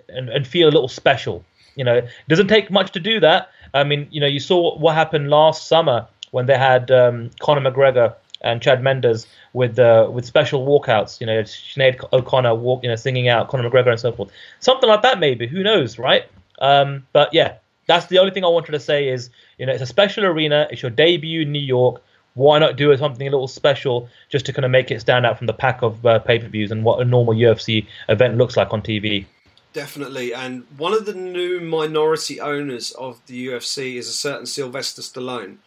and, 0.08 0.28
and 0.28 0.46
feel 0.46 0.68
a 0.68 0.72
little 0.72 0.88
special. 0.88 1.44
You 1.76 1.84
know, 1.84 1.96
it 1.96 2.08
doesn't 2.28 2.48
take 2.48 2.70
much 2.70 2.92
to 2.92 3.00
do 3.00 3.20
that. 3.20 3.50
I 3.72 3.84
mean, 3.84 4.08
you 4.10 4.20
know, 4.20 4.26
you 4.26 4.40
saw 4.40 4.76
what 4.78 4.94
happened 4.94 5.30
last 5.30 5.68
summer 5.68 6.06
when 6.32 6.46
they 6.46 6.58
had 6.58 6.90
um, 6.90 7.30
Conor 7.40 7.70
McGregor 7.70 8.14
and 8.42 8.62
Chad 8.62 8.82
Mendes 8.82 9.26
with 9.52 9.78
uh, 9.78 10.08
with 10.12 10.24
special 10.24 10.66
walkouts. 10.66 11.20
You 11.20 11.26
know, 11.26 11.42
Sinead 11.42 12.02
O'Connor 12.12 12.54
walk, 12.54 12.82
you 12.82 12.88
know, 12.88 12.96
singing 12.96 13.28
out 13.28 13.48
Conor 13.48 13.68
McGregor 13.68 13.90
and 13.90 14.00
so 14.00 14.12
forth. 14.12 14.30
Something 14.60 14.88
like 14.88 15.02
that, 15.02 15.18
maybe. 15.18 15.46
Who 15.46 15.62
knows, 15.62 15.98
right? 15.98 16.24
Um, 16.60 17.06
but 17.12 17.32
yeah, 17.32 17.54
that's 17.86 18.06
the 18.06 18.18
only 18.18 18.32
thing 18.32 18.44
I 18.44 18.48
wanted 18.48 18.72
to 18.72 18.80
say 18.80 19.08
is, 19.08 19.30
you 19.58 19.66
know, 19.66 19.72
it's 19.72 19.82
a 19.82 19.86
special 19.86 20.24
arena. 20.24 20.68
It's 20.70 20.82
your 20.82 20.90
debut 20.90 21.42
in 21.42 21.52
New 21.52 21.58
York. 21.58 22.02
Why 22.34 22.58
not 22.58 22.76
do 22.76 22.96
something 22.96 23.26
a 23.26 23.30
little 23.30 23.48
special 23.48 24.08
just 24.28 24.46
to 24.46 24.52
kind 24.52 24.64
of 24.64 24.70
make 24.70 24.90
it 24.90 25.00
stand 25.00 25.26
out 25.26 25.36
from 25.36 25.48
the 25.48 25.52
pack 25.52 25.82
of 25.82 26.06
uh, 26.06 26.20
pay 26.20 26.38
per 26.38 26.46
views 26.46 26.70
and 26.70 26.84
what 26.84 27.00
a 27.00 27.04
normal 27.04 27.34
UFC 27.34 27.86
event 28.08 28.36
looks 28.36 28.56
like 28.56 28.72
on 28.72 28.82
TV? 28.82 29.26
Definitely. 29.72 30.32
And 30.34 30.64
one 30.76 30.92
of 30.92 31.06
the 31.06 31.14
new 31.14 31.60
minority 31.60 32.40
owners 32.40 32.90
of 32.92 33.20
the 33.26 33.48
UFC 33.48 33.96
is 33.96 34.08
a 34.08 34.12
certain 34.12 34.46
Sylvester 34.46 35.02
Stallone. 35.02 35.58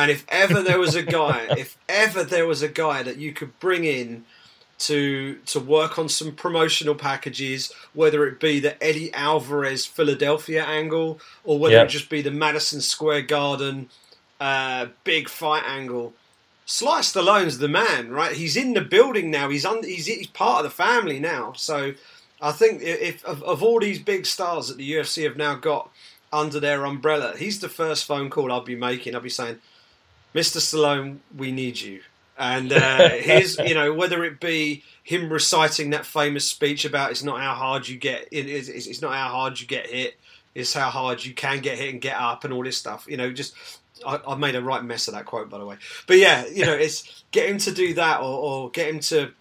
And 0.00 0.10
if 0.10 0.24
ever 0.28 0.62
there 0.62 0.78
was 0.78 0.94
a 0.94 1.02
guy, 1.02 1.46
if 1.58 1.76
ever 1.88 2.24
there 2.24 2.46
was 2.46 2.62
a 2.62 2.68
guy 2.68 3.02
that 3.02 3.18
you 3.18 3.32
could 3.32 3.58
bring 3.60 3.84
in 3.84 4.24
to 4.78 5.34
to 5.46 5.60
work 5.60 5.98
on 5.98 6.08
some 6.08 6.32
promotional 6.32 6.94
packages, 6.94 7.70
whether 7.92 8.26
it 8.26 8.40
be 8.40 8.60
the 8.60 8.82
Eddie 8.82 9.12
Alvarez 9.12 9.84
Philadelphia 9.84 10.64
angle 10.64 11.20
or 11.44 11.58
whether 11.58 11.74
Yeah. 11.74 11.82
it 11.82 11.88
just 11.88 12.08
be 12.08 12.22
the 12.22 12.30
Madison 12.30 12.80
Square 12.80 13.22
Garden 13.22 13.90
uh, 14.40 14.86
big 15.04 15.28
fight 15.28 15.64
angle. 15.66 16.14
Sly 16.64 17.00
Stallone's 17.00 17.58
the 17.58 17.68
man, 17.68 18.10
right? 18.10 18.32
He's 18.36 18.56
in 18.56 18.72
the 18.72 18.80
building 18.80 19.30
now. 19.30 19.50
He's 19.50 19.66
un- 19.66 19.82
he's, 19.84 20.06
he's 20.06 20.28
part 20.28 20.64
of 20.64 20.70
the 20.70 20.76
family 20.84 21.18
now. 21.20 21.52
So 21.52 21.92
I 22.40 22.52
think 22.52 22.80
if 22.80 23.22
of, 23.24 23.42
of 23.42 23.62
all 23.62 23.80
these 23.80 23.98
big 23.98 24.24
stars 24.24 24.68
that 24.68 24.78
the 24.78 24.90
UFC 24.92 25.24
have 25.24 25.36
now 25.36 25.56
got, 25.56 25.90
under 26.32 26.60
their 26.60 26.84
umbrella. 26.84 27.34
He's 27.36 27.58
the 27.60 27.68
first 27.68 28.04
phone 28.04 28.30
call 28.30 28.52
I'll 28.52 28.60
be 28.60 28.76
making. 28.76 29.14
I'll 29.14 29.20
be 29.20 29.28
saying, 29.28 29.58
"Mr. 30.34 30.58
Stallone, 30.58 31.18
we 31.36 31.52
need 31.52 31.80
you." 31.80 32.00
And 32.38 32.72
uh, 32.72 33.08
here's, 33.10 33.58
you 33.58 33.74
know, 33.74 33.92
whether 33.92 34.24
it 34.24 34.40
be 34.40 34.82
him 35.02 35.30
reciting 35.30 35.90
that 35.90 36.06
famous 36.06 36.46
speech 36.48 36.84
about 36.84 37.10
it's 37.10 37.22
not 37.22 37.38
how 37.40 37.54
hard 37.54 37.86
you 37.86 37.98
get, 37.98 38.28
it 38.32 38.46
is, 38.46 38.68
it's 38.68 39.02
not 39.02 39.12
how 39.12 39.28
hard 39.28 39.60
you 39.60 39.66
get 39.66 39.88
hit, 39.88 40.16
it's 40.54 40.72
how 40.72 40.88
hard 40.88 41.22
you 41.24 41.34
can 41.34 41.60
get 41.60 41.76
hit 41.76 41.92
and 41.92 42.00
get 42.00 42.16
up 42.16 42.44
and 42.44 42.52
all 42.54 42.64
this 42.64 42.78
stuff. 42.78 43.04
You 43.08 43.18
know, 43.18 43.30
just 43.30 43.54
I, 44.06 44.18
I 44.26 44.34
made 44.36 44.54
a 44.54 44.62
right 44.62 44.82
mess 44.82 45.06
of 45.08 45.14
that 45.14 45.26
quote, 45.26 45.50
by 45.50 45.58
the 45.58 45.66
way. 45.66 45.76
But 46.06 46.16
yeah, 46.16 46.46
you 46.46 46.64
know, 46.64 46.72
it's 46.72 47.24
get 47.30 47.48
him 47.50 47.58
to 47.58 47.72
do 47.72 47.92
that 47.94 48.20
or, 48.20 48.38
or 48.38 48.70
get 48.70 48.88
him 48.88 49.00
to 49.00 49.32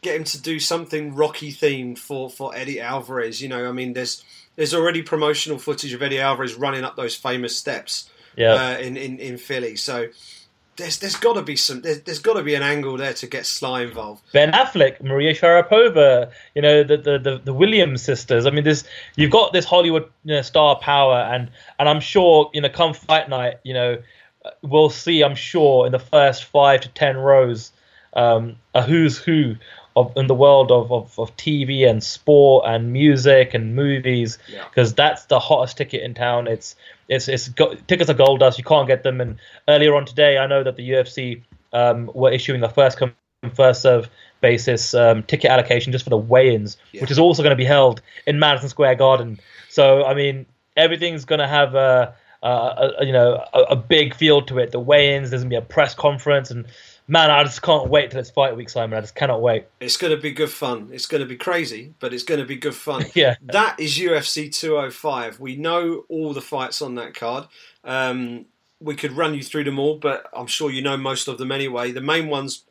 get 0.00 0.16
him 0.16 0.24
to 0.24 0.40
do 0.42 0.58
something 0.58 1.14
Rocky 1.14 1.52
themed 1.52 1.98
for 1.98 2.28
for 2.28 2.56
Eddie 2.56 2.80
Alvarez. 2.80 3.40
You 3.40 3.48
know, 3.50 3.68
I 3.68 3.72
mean, 3.72 3.92
there's 3.92 4.24
there's 4.56 4.74
already 4.74 5.02
promotional 5.02 5.58
footage 5.58 5.92
of 5.92 6.02
Eddie 6.02 6.18
Alvarez 6.18 6.56
running 6.56 6.82
up 6.82 6.96
those 6.96 7.14
famous 7.14 7.56
steps 7.56 8.10
Yeah. 8.36 8.54
uh, 8.54 8.78
in, 8.78 8.96
in 8.96 9.20
in 9.20 9.38
Philly. 9.38 9.76
So 9.76 10.08
there's 10.78 10.98
there's 10.98 11.16
got 11.16 11.34
to 11.34 11.42
be 11.42 11.56
some 11.56 11.82
there's, 11.82 12.00
there's 12.02 12.18
got 12.18 12.34
to 12.34 12.42
be 12.42 12.54
an 12.54 12.62
angle 12.62 12.96
there 12.96 13.12
to 13.12 13.26
get 13.26 13.44
Sly 13.44 13.82
involved. 13.82 14.22
Ben 14.32 14.52
Affleck, 14.52 15.02
Maria 15.02 15.34
Sharapova, 15.34 16.30
you 16.54 16.62
know 16.62 16.82
the, 16.82 16.96
the 16.96 17.18
the 17.18 17.40
the 17.44 17.52
Williams 17.52 18.02
sisters. 18.02 18.46
I 18.46 18.50
mean, 18.50 18.64
there's 18.64 18.84
you've 19.16 19.30
got 19.30 19.52
this 19.52 19.64
Hollywood 19.64 20.08
you 20.24 20.36
know, 20.36 20.42
star 20.42 20.76
power, 20.76 21.16
and 21.16 21.50
and 21.78 21.88
I'm 21.88 22.00
sure 22.00 22.50
you 22.54 22.62
know 22.62 22.68
come 22.68 22.94
fight 22.94 23.28
night, 23.28 23.58
you 23.64 23.74
know 23.74 23.98
we'll 24.62 24.90
see. 24.90 25.22
I'm 25.22 25.34
sure 25.34 25.86
in 25.86 25.92
the 25.92 25.98
first 25.98 26.44
five 26.44 26.80
to 26.82 26.88
ten 26.90 27.16
rows, 27.16 27.72
um, 28.14 28.56
a 28.74 28.82
who's 28.82 29.18
who 29.18 29.56
of 29.98 30.12
in 30.16 30.26
the 30.26 30.34
world 30.34 30.70
of, 30.72 30.90
of, 30.92 31.18
of 31.18 31.36
TV 31.36 31.88
and 31.88 32.02
sport 32.02 32.64
and 32.66 32.92
music 32.92 33.54
and 33.54 33.74
movies, 33.74 34.38
Yeah. 34.48 34.64
because 34.68 34.94
that's 34.94 35.24
the 35.26 35.38
hottest 35.38 35.76
ticket 35.76 36.02
in 36.02 36.14
town. 36.14 36.46
It's 36.46 36.76
it's 37.08 37.28
it's 37.28 37.48
go, 37.48 37.74
tickets 37.74 38.10
are 38.10 38.14
gold 38.14 38.40
dust. 38.40 38.58
You 38.58 38.64
can't 38.64 38.86
get 38.86 39.02
them. 39.02 39.20
And 39.20 39.36
earlier 39.68 39.94
on 39.94 40.04
today, 40.04 40.38
I 40.38 40.46
know 40.46 40.62
that 40.62 40.76
the 40.76 40.88
UFC 40.90 41.42
um, 41.72 42.10
were 42.14 42.30
issuing 42.32 42.60
the 42.60 42.68
first 42.68 42.98
come 42.98 43.14
first 43.54 43.82
serve 43.82 44.08
basis 44.40 44.94
um, 44.94 45.22
ticket 45.22 45.50
allocation 45.50 45.92
just 45.92 46.04
for 46.04 46.10
the 46.10 46.16
weigh-ins, 46.18 46.76
Yeah. 46.92 47.00
which 47.02 47.10
is 47.10 47.18
also 47.18 47.42
going 47.42 47.50
to 47.56 47.56
be 47.56 47.64
held 47.64 48.02
in 48.26 48.38
Madison 48.38 48.68
Square 48.68 48.96
Garden. 48.96 49.38
So 49.68 50.04
I 50.04 50.14
mean, 50.14 50.46
everything's 50.76 51.24
going 51.24 51.38
to 51.40 51.46
have 51.48 51.74
a, 51.74 52.14
a, 52.42 52.48
a 53.00 53.04
you 53.04 53.12
know 53.12 53.44
a, 53.52 53.60
a 53.70 53.76
big 53.76 54.14
feel 54.14 54.42
to 54.42 54.58
it. 54.58 54.70
The 54.72 54.80
weigh-ins, 54.80 55.30
there's 55.30 55.42
going 55.42 55.50
to 55.50 55.54
be 55.60 55.64
a 55.64 55.66
press 55.66 55.94
conference, 55.94 56.50
and 56.50 56.66
man, 57.08 57.30
I 57.30 57.42
just 57.42 57.62
can't 57.62 57.88
wait 57.88 58.10
till 58.10 58.20
it's 58.20 58.30
fight 58.30 58.56
week, 58.56 58.68
Simon. 58.68 58.96
I 58.96 59.00
just 59.00 59.14
cannot 59.14 59.40
wait. 59.42 59.66
It's 59.80 59.96
going 59.96 60.14
to 60.14 60.20
be 60.20 60.30
good 60.30 60.50
fun. 60.50 60.90
It's 60.92 61.06
going 61.06 61.22
to 61.22 61.26
be 61.26 61.36
crazy, 61.36 61.94
but 61.98 62.12
it's 62.14 62.22
going 62.22 62.40
to 62.40 62.46
be 62.46 62.56
good 62.56 62.74
fun. 62.74 63.06
Yeah. 63.14 63.34
That 63.42 63.80
is 63.80 63.98
UFC 63.98 64.52
205. 64.52 65.40
We 65.40 65.56
know 65.56 66.04
all 66.08 66.32
the 66.32 66.40
fights 66.40 66.82
on 66.82 66.94
that 66.96 67.14
card. 67.14 67.48
Um, 67.82 68.46
we 68.80 68.94
could 68.94 69.12
run 69.12 69.34
you 69.34 69.42
through 69.42 69.64
them 69.64 69.78
all, 69.78 69.96
but 69.96 70.28
I'm 70.32 70.46
sure 70.46 70.70
you 70.70 70.82
know 70.82 70.96
most 70.96 71.26
of 71.26 71.38
them 71.38 71.50
anyway. 71.50 71.90
The 71.90 72.00
main 72.00 72.28
ones 72.28 72.64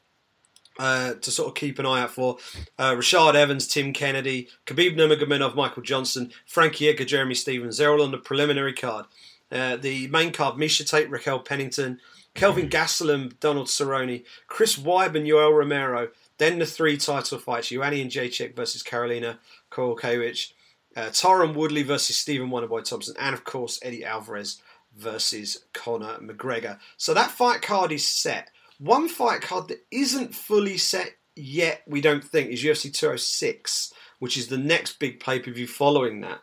uh, 0.79 1.15
to 1.15 1.31
sort 1.31 1.49
of 1.49 1.55
keep 1.55 1.79
an 1.79 1.85
eye 1.85 2.01
out 2.01 2.11
for 2.11 2.37
uh, 2.77 2.93
Rashad 2.93 3.35
Evans, 3.35 3.67
Tim 3.67 3.91
Kennedy, 3.91 4.47
Khabib 4.65 4.95
Nurmagomedov, 4.95 5.55
Michael 5.55 5.83
Johnson, 5.83 6.31
Frankie 6.45 6.87
Edgar, 6.87 7.03
Jeremy 7.05 7.35
Stephens. 7.35 7.77
They're 7.77 7.91
all 7.91 8.03
on 8.03 8.11
the 8.11 8.17
preliminary 8.17 8.73
card. 8.73 9.05
Uh, 9.51 9.75
the 9.77 10.07
main 10.07 10.31
card: 10.31 10.55
Miesha 10.55 10.87
Tate, 10.89 11.09
Raquel 11.09 11.39
Pennington, 11.39 11.99
Kelvin 12.37 12.69
Gastelum, 12.69 13.37
Donald 13.39 13.65
Cerrone, 13.65 14.23
Chris 14.45 14.77
Weidman, 14.77 15.27
Yoel 15.27 15.57
Romero. 15.57 16.09
Then 16.37 16.59
the 16.59 16.67
three 16.67 16.95
title 16.95 17.39
fights: 17.39 17.69
Joanna 17.69 17.95
Jędrzejczyk 17.95 18.55
versus 18.55 18.83
Karolina 18.83 19.39
Kowalkiewicz, 19.71 20.53
uh, 20.95 21.09
Tyron 21.09 21.55
Woodley 21.55 21.81
versus 21.81 22.15
Stephen 22.15 22.49
Wonderboy 22.49 22.87
Thompson, 22.87 23.15
and 23.19 23.33
of 23.33 23.43
course 23.43 23.79
Eddie 23.81 24.05
Alvarez 24.05 24.61
versus 24.95 25.65
Conor 25.73 26.19
McGregor. 26.19 26.77
So 26.95 27.15
that 27.15 27.31
fight 27.31 27.63
card 27.63 27.91
is 27.91 28.07
set. 28.07 28.51
One 28.77 29.09
fight 29.09 29.41
card 29.41 29.69
that 29.69 29.83
isn't 29.89 30.35
fully 30.35 30.77
set 30.77 31.13
yet, 31.35 31.81
we 31.87 32.01
don't 32.01 32.23
think, 32.23 32.51
is 32.51 32.63
UFC 32.63 32.93
206, 32.93 33.93
which 34.19 34.37
is 34.37 34.47
the 34.47 34.59
next 34.59 34.99
big 34.99 35.19
pay 35.19 35.39
per 35.39 35.49
view 35.49 35.67
following 35.67 36.21
that. 36.21 36.41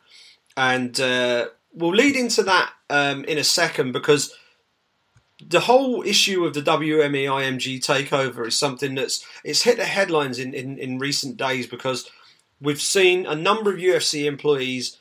And 0.57 0.99
uh, 0.99 1.49
we'll 1.73 1.95
lead 1.95 2.17
into 2.17 2.43
that 2.43 2.73
um, 2.91 3.25
in 3.27 3.39
a 3.39 3.45
second 3.45 3.93
because 3.93 4.35
the 5.41 5.61
whole 5.61 6.03
issue 6.03 6.45
of 6.45 6.55
the 6.55 6.63
WME 6.63 7.27
IMG 7.27 7.81
takeover 7.81 8.47
is 8.47 8.59
something 8.59 8.95
that's 8.95 9.25
it's 9.43 9.63
hit 9.63 9.77
the 9.77 9.85
headlines 9.85 10.39
in, 10.39 10.55
in, 10.55 10.79
in 10.79 10.99
recent 10.99 11.37
days 11.37 11.67
because 11.67 12.09
we've 12.61 12.81
seen 12.81 13.27
a 13.27 13.35
number 13.35 13.73
of 13.73 13.79
UFC 13.79 14.25
employees 14.25 14.99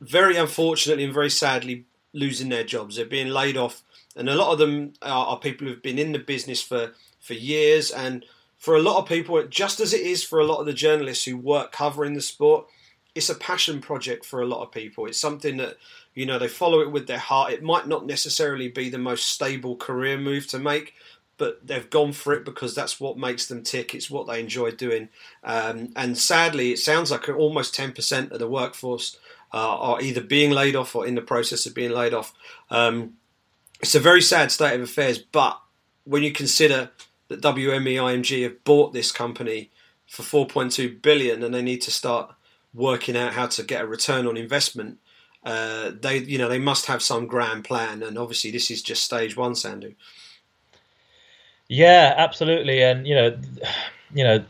very 0.00 0.36
unfortunately 0.36 1.04
and 1.04 1.14
very 1.14 1.30
sadly 1.30 1.84
losing 2.12 2.48
their 2.48 2.64
jobs. 2.64 2.96
They're 2.96 3.06
being 3.06 3.28
laid 3.28 3.56
off, 3.56 3.82
and 4.16 4.28
a 4.28 4.34
lot 4.34 4.52
of 4.52 4.58
them 4.58 4.94
are, 5.02 5.26
are 5.26 5.38
people 5.38 5.66
who've 5.66 5.82
been 5.82 5.98
in 5.98 6.12
the 6.12 6.18
business 6.18 6.62
for, 6.62 6.92
for 7.20 7.34
years. 7.34 7.90
And 7.90 8.24
for 8.58 8.76
a 8.76 8.82
lot 8.82 8.98
of 8.98 9.08
people, 9.08 9.42
just 9.46 9.80
as 9.80 9.92
it 9.92 10.02
is 10.02 10.22
for 10.22 10.38
a 10.38 10.44
lot 10.44 10.60
of 10.60 10.66
the 10.66 10.72
journalists 10.72 11.24
who 11.24 11.36
work 11.36 11.72
covering 11.72 12.14
the 12.14 12.20
sport, 12.20 12.66
it's 13.14 13.30
a 13.30 13.34
passion 13.34 13.80
project 13.80 14.24
for 14.24 14.40
a 14.40 14.46
lot 14.46 14.62
of 14.62 14.72
people. 14.72 15.06
It's 15.06 15.18
something 15.18 15.56
that 15.58 15.76
you 16.14 16.26
know 16.26 16.38
they 16.38 16.48
follow 16.48 16.80
it 16.80 16.90
with 16.90 17.06
their 17.06 17.18
heart. 17.18 17.52
It 17.52 17.62
might 17.62 17.86
not 17.86 18.06
necessarily 18.06 18.68
be 18.68 18.90
the 18.90 18.98
most 18.98 19.26
stable 19.28 19.76
career 19.76 20.18
move 20.18 20.46
to 20.48 20.58
make, 20.58 20.94
but 21.38 21.66
they've 21.66 21.88
gone 21.88 22.12
for 22.12 22.32
it 22.32 22.44
because 22.44 22.74
that's 22.74 23.00
what 23.00 23.18
makes 23.18 23.46
them 23.46 23.62
tick. 23.62 23.94
It's 23.94 24.10
what 24.10 24.26
they 24.26 24.40
enjoy 24.40 24.72
doing. 24.72 25.08
Um, 25.42 25.92
and 25.96 26.16
sadly, 26.16 26.72
it 26.72 26.78
sounds 26.78 27.10
like 27.10 27.28
almost 27.28 27.74
ten 27.74 27.92
percent 27.92 28.32
of 28.32 28.38
the 28.38 28.48
workforce 28.48 29.18
uh, 29.52 29.76
are 29.78 30.00
either 30.00 30.20
being 30.20 30.50
laid 30.50 30.76
off 30.76 30.94
or 30.94 31.06
in 31.06 31.14
the 31.14 31.22
process 31.22 31.66
of 31.66 31.74
being 31.74 31.92
laid 31.92 32.14
off. 32.14 32.32
Um, 32.70 33.14
it's 33.80 33.94
a 33.94 34.00
very 34.00 34.22
sad 34.22 34.52
state 34.52 34.74
of 34.74 34.82
affairs. 34.82 35.18
But 35.18 35.60
when 36.04 36.22
you 36.22 36.32
consider 36.32 36.90
that 37.28 37.40
WME 37.40 37.94
IMG 37.94 38.42
have 38.42 38.62
bought 38.64 38.92
this 38.92 39.10
company 39.10 39.70
for 40.06 40.22
4.2 40.22 41.00
billion, 41.00 41.42
and 41.42 41.54
they 41.54 41.62
need 41.62 41.80
to 41.82 41.90
start 41.90 42.34
working 42.74 43.16
out 43.16 43.32
how 43.32 43.46
to 43.46 43.62
get 43.62 43.82
a 43.82 43.86
return 43.86 44.26
on 44.26 44.36
investment. 44.36 44.98
Uh, 45.44 45.90
they, 46.00 46.18
you 46.18 46.38
know, 46.38 46.48
they 46.48 46.58
must 46.58 46.86
have 46.86 47.02
some 47.02 47.26
grand 47.26 47.64
plan, 47.64 48.02
and 48.02 48.16
obviously 48.16 48.50
this 48.50 48.70
is 48.70 48.82
just 48.82 49.02
stage 49.02 49.36
one, 49.36 49.52
Sandhu. 49.52 49.94
Yeah, 51.68 52.14
absolutely, 52.16 52.82
and 52.82 53.06
you 53.06 53.14
know, 53.14 53.36
you 54.14 54.24
know, 54.24 54.44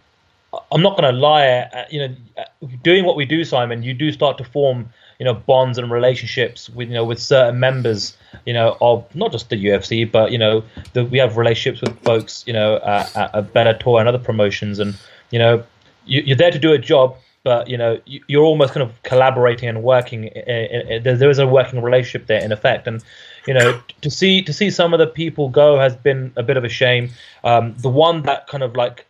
I'm 0.70 0.83
not 0.83 0.98
going 0.98 1.12
to 1.12 1.18
lie. 1.18 1.46
uh, 1.46 1.85
You 1.90 2.00
know, 2.09 2.14
uh, 2.37 2.66
doing 2.83 3.05
what 3.05 3.16
we 3.16 3.24
do, 3.24 3.44
Simon, 3.44 3.83
you 3.83 3.94
do 3.94 4.12
start 4.12 4.37
to 4.38 4.44
form, 4.44 4.88
you 5.18 5.24
know, 5.24 5.35
bonds 5.35 5.78
and 5.78 5.90
relationships 5.90 6.68
with 6.68 6.88
you 6.88 6.94
know 6.94 7.05
with 7.05 7.18
certain 7.20 7.59
members, 7.59 8.16
you 8.44 8.52
know, 8.52 8.76
of 8.81 9.05
not 9.14 9.33
just 9.33 9.48
the 9.50 9.57
UFC, 9.64 10.11
but 10.11 10.31
you 10.33 10.38
know, 10.38 10.62
the, 10.92 11.05
we 11.05 11.18
have 11.18 11.37
relationships 11.37 11.81
with 11.81 11.98
folks, 12.05 12.44
you 12.46 12.52
know, 12.52 12.76
at, 12.85 13.16
at 13.16 13.52
Bellator 13.55 13.98
and 13.98 14.09
other 14.09 14.18
promotions, 14.18 14.78
and 14.78 14.94
you 15.31 15.38
know, 15.38 15.64
you, 16.05 16.22
you're 16.26 16.37
there 16.37 16.50
to 16.50 16.59
do 16.59 16.72
a 16.72 16.78
job, 16.78 17.16
but 17.44 17.68
you 17.68 17.76
know, 17.76 18.00
you, 18.07 18.20
you're 18.28 18.44
almost 18.44 18.72
kind 18.74 18.83
of 18.83 19.02
collaborating 19.02 19.68
and 19.68 19.83
working. 19.83 20.31
i- 20.37 20.94
i- 20.94 20.98
There 20.98 21.16
there 21.16 21.31
is 21.31 21.38
a 21.38 21.46
working 21.46 21.83
relationship 21.83 22.26
there 22.26 22.42
in 22.42 22.52
effect, 22.52 22.87
and 22.87 23.02
you 23.46 23.55
know, 23.55 23.81
to 24.00 24.11
see 24.11 24.42
to 24.42 24.52
see 24.52 24.70
some 24.70 24.92
of 24.94 24.98
the 24.98 25.07
people 25.07 25.48
go 25.48 25.78
has 25.78 25.96
been 25.96 26.33
a 26.37 26.42
bit 26.42 26.57
of 26.57 26.64
a 26.64 26.68
shame. 26.68 27.11
Um, 27.44 27.74
the 27.78 27.88
one 27.88 28.22
that 28.22 28.46
kind 28.46 28.62
of 28.62 28.76
like 28.76 29.07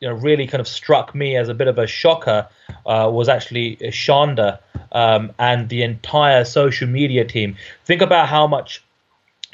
you 0.00 0.08
know 0.08 0.14
really 0.14 0.46
kind 0.46 0.60
of 0.60 0.68
struck 0.68 1.14
me 1.14 1.36
as 1.36 1.48
a 1.48 1.54
bit 1.54 1.66
of 1.68 1.78
a 1.78 1.86
shocker 1.86 2.46
uh, 2.86 3.10
was 3.12 3.28
actually 3.28 3.76
Shonda 3.76 4.58
um, 4.92 5.32
and 5.38 5.68
the 5.68 5.82
entire 5.82 6.44
social 6.44 6.88
media 6.88 7.24
team. 7.24 7.56
Think 7.84 8.02
about 8.02 8.28
how 8.28 8.46
much 8.46 8.82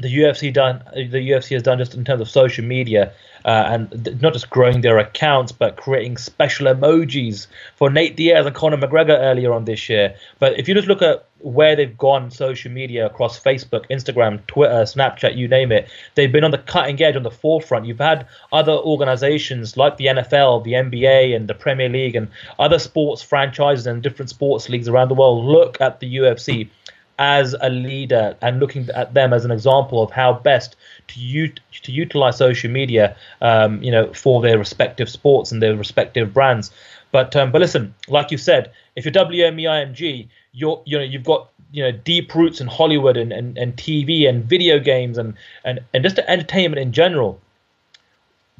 the 0.00 0.18
UFC 0.18 0.52
done 0.52 0.83
the 0.92 1.30
UFC 1.30 1.50
has 1.50 1.62
done 1.62 1.78
just 1.78 1.94
in 1.94 2.04
terms 2.04 2.20
of 2.20 2.28
social 2.28 2.64
media 2.64 3.12
uh, 3.44 3.64
and 3.68 4.04
th- 4.04 4.20
not 4.20 4.33
just 4.33 4.50
growing 4.50 4.80
their 4.80 4.98
accounts 4.98 5.52
but 5.52 5.76
creating 5.76 6.16
special 6.16 6.66
emojis 6.66 7.46
for 7.76 7.90
Nate 7.90 8.16
Diaz 8.16 8.44
and 8.44 8.54
Conor 8.57 8.76
McGregor 8.76 9.16
earlier 9.16 9.52
on 9.52 9.66
this 9.66 9.88
year. 9.88 10.16
But 10.40 10.59
if 10.59 10.66
you 10.66 10.74
just 10.74 10.88
look 10.88 11.00
at 11.00 11.26
where 11.38 11.76
they've 11.76 11.96
gone 11.96 12.30
social 12.30 12.72
media 12.72 13.07
across 13.07 13.40
Facebook, 13.40 13.88
Instagram, 13.88 14.44
Twitter, 14.46 14.83
Snapchat, 14.83 15.37
you 15.37 15.46
name 15.46 15.70
it, 15.70 15.88
they've 16.16 16.33
been 16.33 16.42
on 16.42 16.50
the 16.50 16.59
cutting 16.59 17.00
edge, 17.00 17.16
on 17.16 17.22
the 17.22 17.30
forefront. 17.30 17.87
You've 17.87 17.98
had 17.98 18.26
other 18.52 18.72
organizations 18.72 19.76
like 19.76 19.98
the 19.98 20.07
NFL, 20.07 20.64
the 20.64 20.72
NBA, 20.72 21.37
and 21.37 21.46
the 21.46 21.54
Premier 21.54 21.88
League, 21.88 22.16
and 22.16 22.28
other 22.59 22.78
sports 22.78 23.22
franchises 23.22 23.87
and 23.87 24.02
different 24.02 24.30
sports 24.30 24.68
leagues 24.68 24.88
around 24.88 25.09
the 25.09 25.14
world 25.14 25.44
look 25.44 25.80
at 25.80 26.00
the 26.00 26.16
UFC 26.16 26.70
as 27.18 27.55
a 27.61 27.70
leader 27.70 28.37
and 28.42 28.61
looking 28.61 28.88
at 28.90 29.14
them 29.14 29.33
as 29.33 29.44
an 29.44 29.50
example 29.50 30.03
of 30.03 30.11
how 30.11 30.33
best 30.33 30.77
to 31.09 31.20
ut- 31.20 31.61
to 31.83 31.92
utilize 31.92 32.37
social 32.38 32.70
media, 32.70 33.16
um, 33.40 33.83
you 33.83 33.90
know, 33.90 34.12
for 34.12 34.42
their 34.42 34.59
respective 34.59 35.09
sports 35.09 35.53
and 35.53 35.62
their 35.62 35.77
respective 35.77 36.33
brands. 36.33 36.70
But 37.12 37.37
um, 37.37 37.53
but 37.53 37.61
listen, 37.61 37.94
like 38.09 38.31
you 38.31 38.38
said, 38.38 38.72
if 38.96 39.05
you're 39.05 39.12
WMEIMG, 39.12 40.29
you're 40.53 40.83
you 40.85 40.98
know 40.98 41.05
you've 41.05 41.24
got 41.24 41.50
you 41.74 41.83
know 41.83 41.92
deep 41.92 42.35
roots 42.35 42.61
in 42.61 42.68
Hollywood 42.68 43.16
and, 43.16 43.33
and, 43.33 43.59
and 43.59 43.77
TV 43.77 44.29
and 44.29 44.44
video 44.44 44.79
games 44.79 45.18
and, 45.18 45.35
and, 45.64 45.81
and 45.92 46.05
just 46.05 46.18
entertainment 46.20 46.81
in 46.81 46.92
general. 46.92 47.40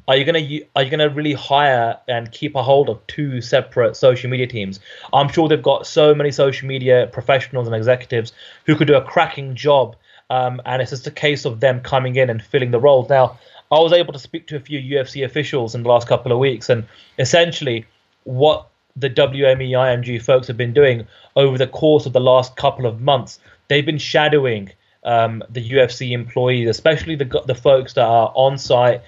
Are 0.07 0.15
you 0.15 0.23
gonna 0.23 0.59
are 0.75 0.83
you 0.83 0.89
gonna 0.89 1.09
really 1.09 1.33
hire 1.33 1.97
and 2.07 2.31
keep 2.31 2.55
a 2.55 2.63
hold 2.63 2.89
of 2.89 3.05
two 3.07 3.41
separate 3.41 3.95
social 3.95 4.29
media 4.29 4.47
teams? 4.47 4.79
I'm 5.13 5.29
sure 5.29 5.47
they've 5.47 5.61
got 5.61 5.87
so 5.87 6.13
many 6.13 6.31
social 6.31 6.67
media 6.67 7.09
professionals 7.11 7.67
and 7.67 7.75
executives 7.75 8.33
who 8.65 8.75
could 8.75 8.87
do 8.87 8.95
a 8.95 9.01
cracking 9.01 9.55
job, 9.55 9.95
um, 10.29 10.61
and 10.65 10.81
it's 10.81 10.91
just 10.91 11.07
a 11.07 11.11
case 11.11 11.45
of 11.45 11.59
them 11.59 11.81
coming 11.81 12.15
in 12.15 12.29
and 12.29 12.41
filling 12.41 12.71
the 12.71 12.79
roles. 12.79 13.09
Now, 13.09 13.39
I 13.71 13.79
was 13.79 13.93
able 13.93 14.13
to 14.13 14.19
speak 14.19 14.47
to 14.47 14.55
a 14.55 14.59
few 14.59 14.79
UFC 14.79 15.25
officials 15.25 15.73
in 15.73 15.83
the 15.83 15.89
last 15.89 16.07
couple 16.07 16.31
of 16.31 16.37
weeks, 16.37 16.69
and 16.69 16.85
essentially, 17.17 17.85
what 18.25 18.67
the 18.95 19.09
WME 19.09 19.71
IMG 19.71 20.21
folks 20.21 20.47
have 20.47 20.57
been 20.57 20.73
doing 20.73 21.07
over 21.35 21.57
the 21.57 21.67
course 21.67 22.05
of 22.05 22.13
the 22.13 22.21
last 22.21 22.55
couple 22.55 22.85
of 22.85 23.01
months, 23.01 23.39
they've 23.67 23.85
been 23.85 23.97
shadowing 23.97 24.71
um, 25.03 25.43
the 25.49 25.67
UFC 25.67 26.11
employees, 26.11 26.69
especially 26.69 27.15
the 27.15 27.43
the 27.47 27.55
folks 27.55 27.93
that 27.93 28.05
are 28.05 28.31
on 28.35 28.57
site, 28.57 29.01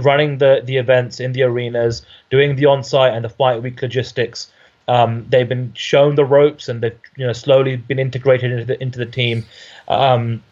running 0.00 0.38
the 0.38 0.62
the 0.64 0.76
events 0.76 1.20
in 1.20 1.32
the 1.32 1.42
arenas, 1.42 2.02
doing 2.30 2.56
the 2.56 2.66
on 2.66 2.82
site 2.82 3.14
and 3.14 3.24
the 3.24 3.28
fight 3.28 3.62
week 3.62 3.80
logistics. 3.82 4.50
Um, 4.88 5.26
they've 5.28 5.48
been 5.48 5.72
shown 5.74 6.16
the 6.16 6.24
ropes 6.24 6.68
and 6.68 6.82
they've 6.82 6.98
you 7.16 7.26
know 7.26 7.32
slowly 7.32 7.76
been 7.76 7.98
integrated 7.98 8.52
into 8.52 8.64
the 8.64 8.82
into 8.82 8.98
the 8.98 9.06
team. 9.06 9.44
Um, 9.88 10.42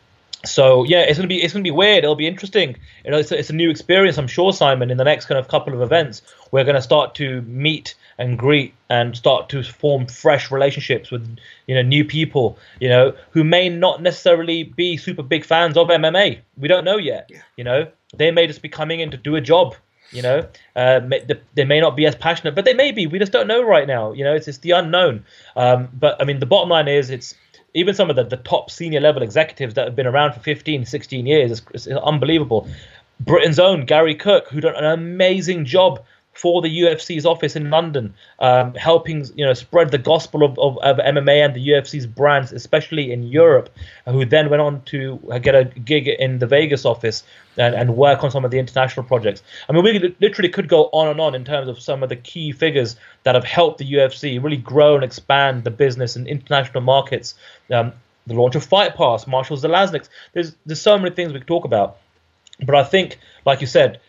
so 0.45 0.85
yeah, 0.85 1.01
it's 1.01 1.19
gonna 1.19 1.29
be 1.29 1.43
it's 1.43 1.53
gonna 1.53 1.63
be 1.63 1.71
weird. 1.71 2.05
It'll 2.05 2.17
be 2.17 2.27
interesting. 2.27 2.77
You 3.05 3.11
know, 3.11 3.19
it's 3.19 3.31
a, 3.31 3.39
it's 3.39 3.51
a 3.51 3.55
new 3.55 3.71
experience. 3.71 4.17
I'm 4.17 4.29
sure 4.29 4.53
Simon. 4.53 4.91
In 4.91 4.97
the 4.97 5.05
next 5.05 5.27
kind 5.27 5.39
of 5.39 5.49
couple 5.49 5.75
of 5.75 5.83
events, 5.83 6.23
we're 6.51 6.65
gonna 6.65 6.81
start 6.81 7.15
to 7.17 7.43
meet 7.43 7.95
and 8.19 8.39
greet 8.39 8.75
and 8.89 9.17
start 9.17 9.49
to 9.51 9.63
form 9.63 10.07
fresh 10.07 10.51
relationships 10.51 11.11
with 11.11 11.37
you 11.67 11.75
know 11.75 11.83
new 11.83 12.05
people. 12.05 12.59
You 12.81 12.89
know 12.89 13.15
who 13.33 13.45
may 13.45 13.69
not 13.69 14.01
necessarily 14.01 14.63
be 14.63 14.97
super 14.97 15.23
big 15.23 15.45
fans 15.45 15.77
of 15.77 15.89
MMA. 15.89 16.41
We 16.57 16.69
don't 16.69 16.85
know 16.85 16.97
yet. 16.97 17.27
Yeah. 17.29 17.43
You 17.57 17.65
know 17.65 17.89
they 18.17 18.31
may 18.31 18.47
just 18.47 18.63
be 18.63 18.69
coming 18.69 19.01
in 19.01 19.11
to 19.11 19.17
do 19.17 19.37
a 19.37 19.41
job. 19.41 19.75
You 20.13 20.23
know, 20.23 20.49
uh, 20.75 21.01
they 21.55 21.65
may 21.65 21.81
not 21.81 21.97
be 21.97 22.05
as 22.05 22.17
passionate, 22.17 22.57
but 22.57 22.65
they 22.65 22.75
may 22.75 22.91
be. 22.91 23.07
We 23.07 23.21
just 23.21 23.31
don't 23.31 23.47
know 23.47 23.63
right 23.63 23.87
now. 23.87 24.11
You 24.11 24.25
know, 24.25 24.35
it's 24.35 24.49
it's 24.49 24.59
the 24.59 24.73
unknown. 24.73 25.25
Um, 25.55 25.89
but 25.93 26.21
I 26.21 26.25
mean, 26.25 26.41
the 26.41 26.47
bottom 26.47 26.69
line 26.69 26.89
is 26.89 27.11
it's 27.11 27.37
even 27.75 27.95
some 27.95 28.11
of 28.11 28.17
the, 28.17 28.25
the 28.25 28.39
top 28.39 28.71
senior 28.71 29.01
level 29.01 29.23
executives 29.23 29.75
that 29.75 29.85
have 29.87 29.95
been 29.95 30.09
around 30.09 30.33
for 30.33 30.41
15, 30.41 30.85
16 30.85 31.27
years. 31.27 31.53
It's, 31.53 31.63
it's 31.73 31.87
unbelievable. 31.87 32.69
Britain's 33.21 33.59
own 33.59 33.85
Gary 33.85 34.15
Cook, 34.15 34.49
who 34.49 34.61
done 34.61 34.75
an 34.75 34.85
amazing 34.85 35.65
job 35.65 36.03
for 36.41 36.63
the 36.63 36.81
UFC's 36.81 37.27
office 37.27 37.55
in 37.55 37.69
London, 37.69 38.15
um, 38.39 38.73
helping 38.75 39.27
you 39.35 39.45
know 39.45 39.53
spread 39.53 39.91
the 39.91 39.99
gospel 39.99 40.43
of, 40.43 40.59
of, 40.59 40.79
of, 40.79 40.97
MMA 40.97 41.45
and 41.45 41.55
the 41.55 41.69
UFC's 41.69 42.07
brands, 42.07 42.51
especially 42.51 43.13
in 43.13 43.25
Europe. 43.25 43.69
Who 44.07 44.25
then 44.25 44.49
went 44.49 44.63
on 44.63 44.81
to 44.87 45.19
get 45.43 45.55
a 45.55 45.65
gig 45.65 46.09
in 46.09 46.39
the 46.39 46.47
Vegas 46.47 46.87
office 46.87 47.25
and, 47.59 47.75
and 47.75 47.95
work 47.95 48.25
on 48.25 48.31
some 48.31 48.47
of 48.47 48.51
the 48.51 48.59
international 48.59 49.05
projects. 49.05 49.43
I 49.69 49.73
mean, 49.73 49.85
we 49.85 50.17
literally 50.19 50.49
could 50.49 50.67
go 50.67 50.89
on 50.95 51.09
and 51.09 51.21
on 51.21 51.35
in 51.35 51.45
terms 51.45 51.69
of 51.69 51.79
some 51.79 52.03
of 52.03 52.09
the 52.09 52.17
key 52.17 52.53
figures 52.53 52.97
that 53.25 53.35
have 53.35 53.45
helped 53.45 53.77
the 53.77 53.93
UFC 53.93 54.43
really 54.43 54.57
grow 54.57 54.95
and 54.95 55.05
expand 55.05 55.65
the 55.65 55.71
business 55.71 56.17
in 56.17 56.27
international 56.27 56.81
markets. 56.81 57.35
Um, 57.71 57.93
the 58.27 58.33
launch 58.35 58.55
of 58.55 58.65
Fight 58.65 58.95
Pass, 58.95 59.27
Marshall 59.27 59.59
Zelazniks. 59.59 60.09
There's 60.33 60.57
there's 60.65 60.81
so 60.81 60.97
many 60.97 61.15
things 61.15 61.35
we 61.35 61.41
could 61.41 61.49
talk 61.49 61.67
about, 61.67 61.99
but 62.65 62.75
I 62.75 62.85
think, 62.85 63.19
like 63.45 63.61
you 63.61 63.67
said 63.67 64.01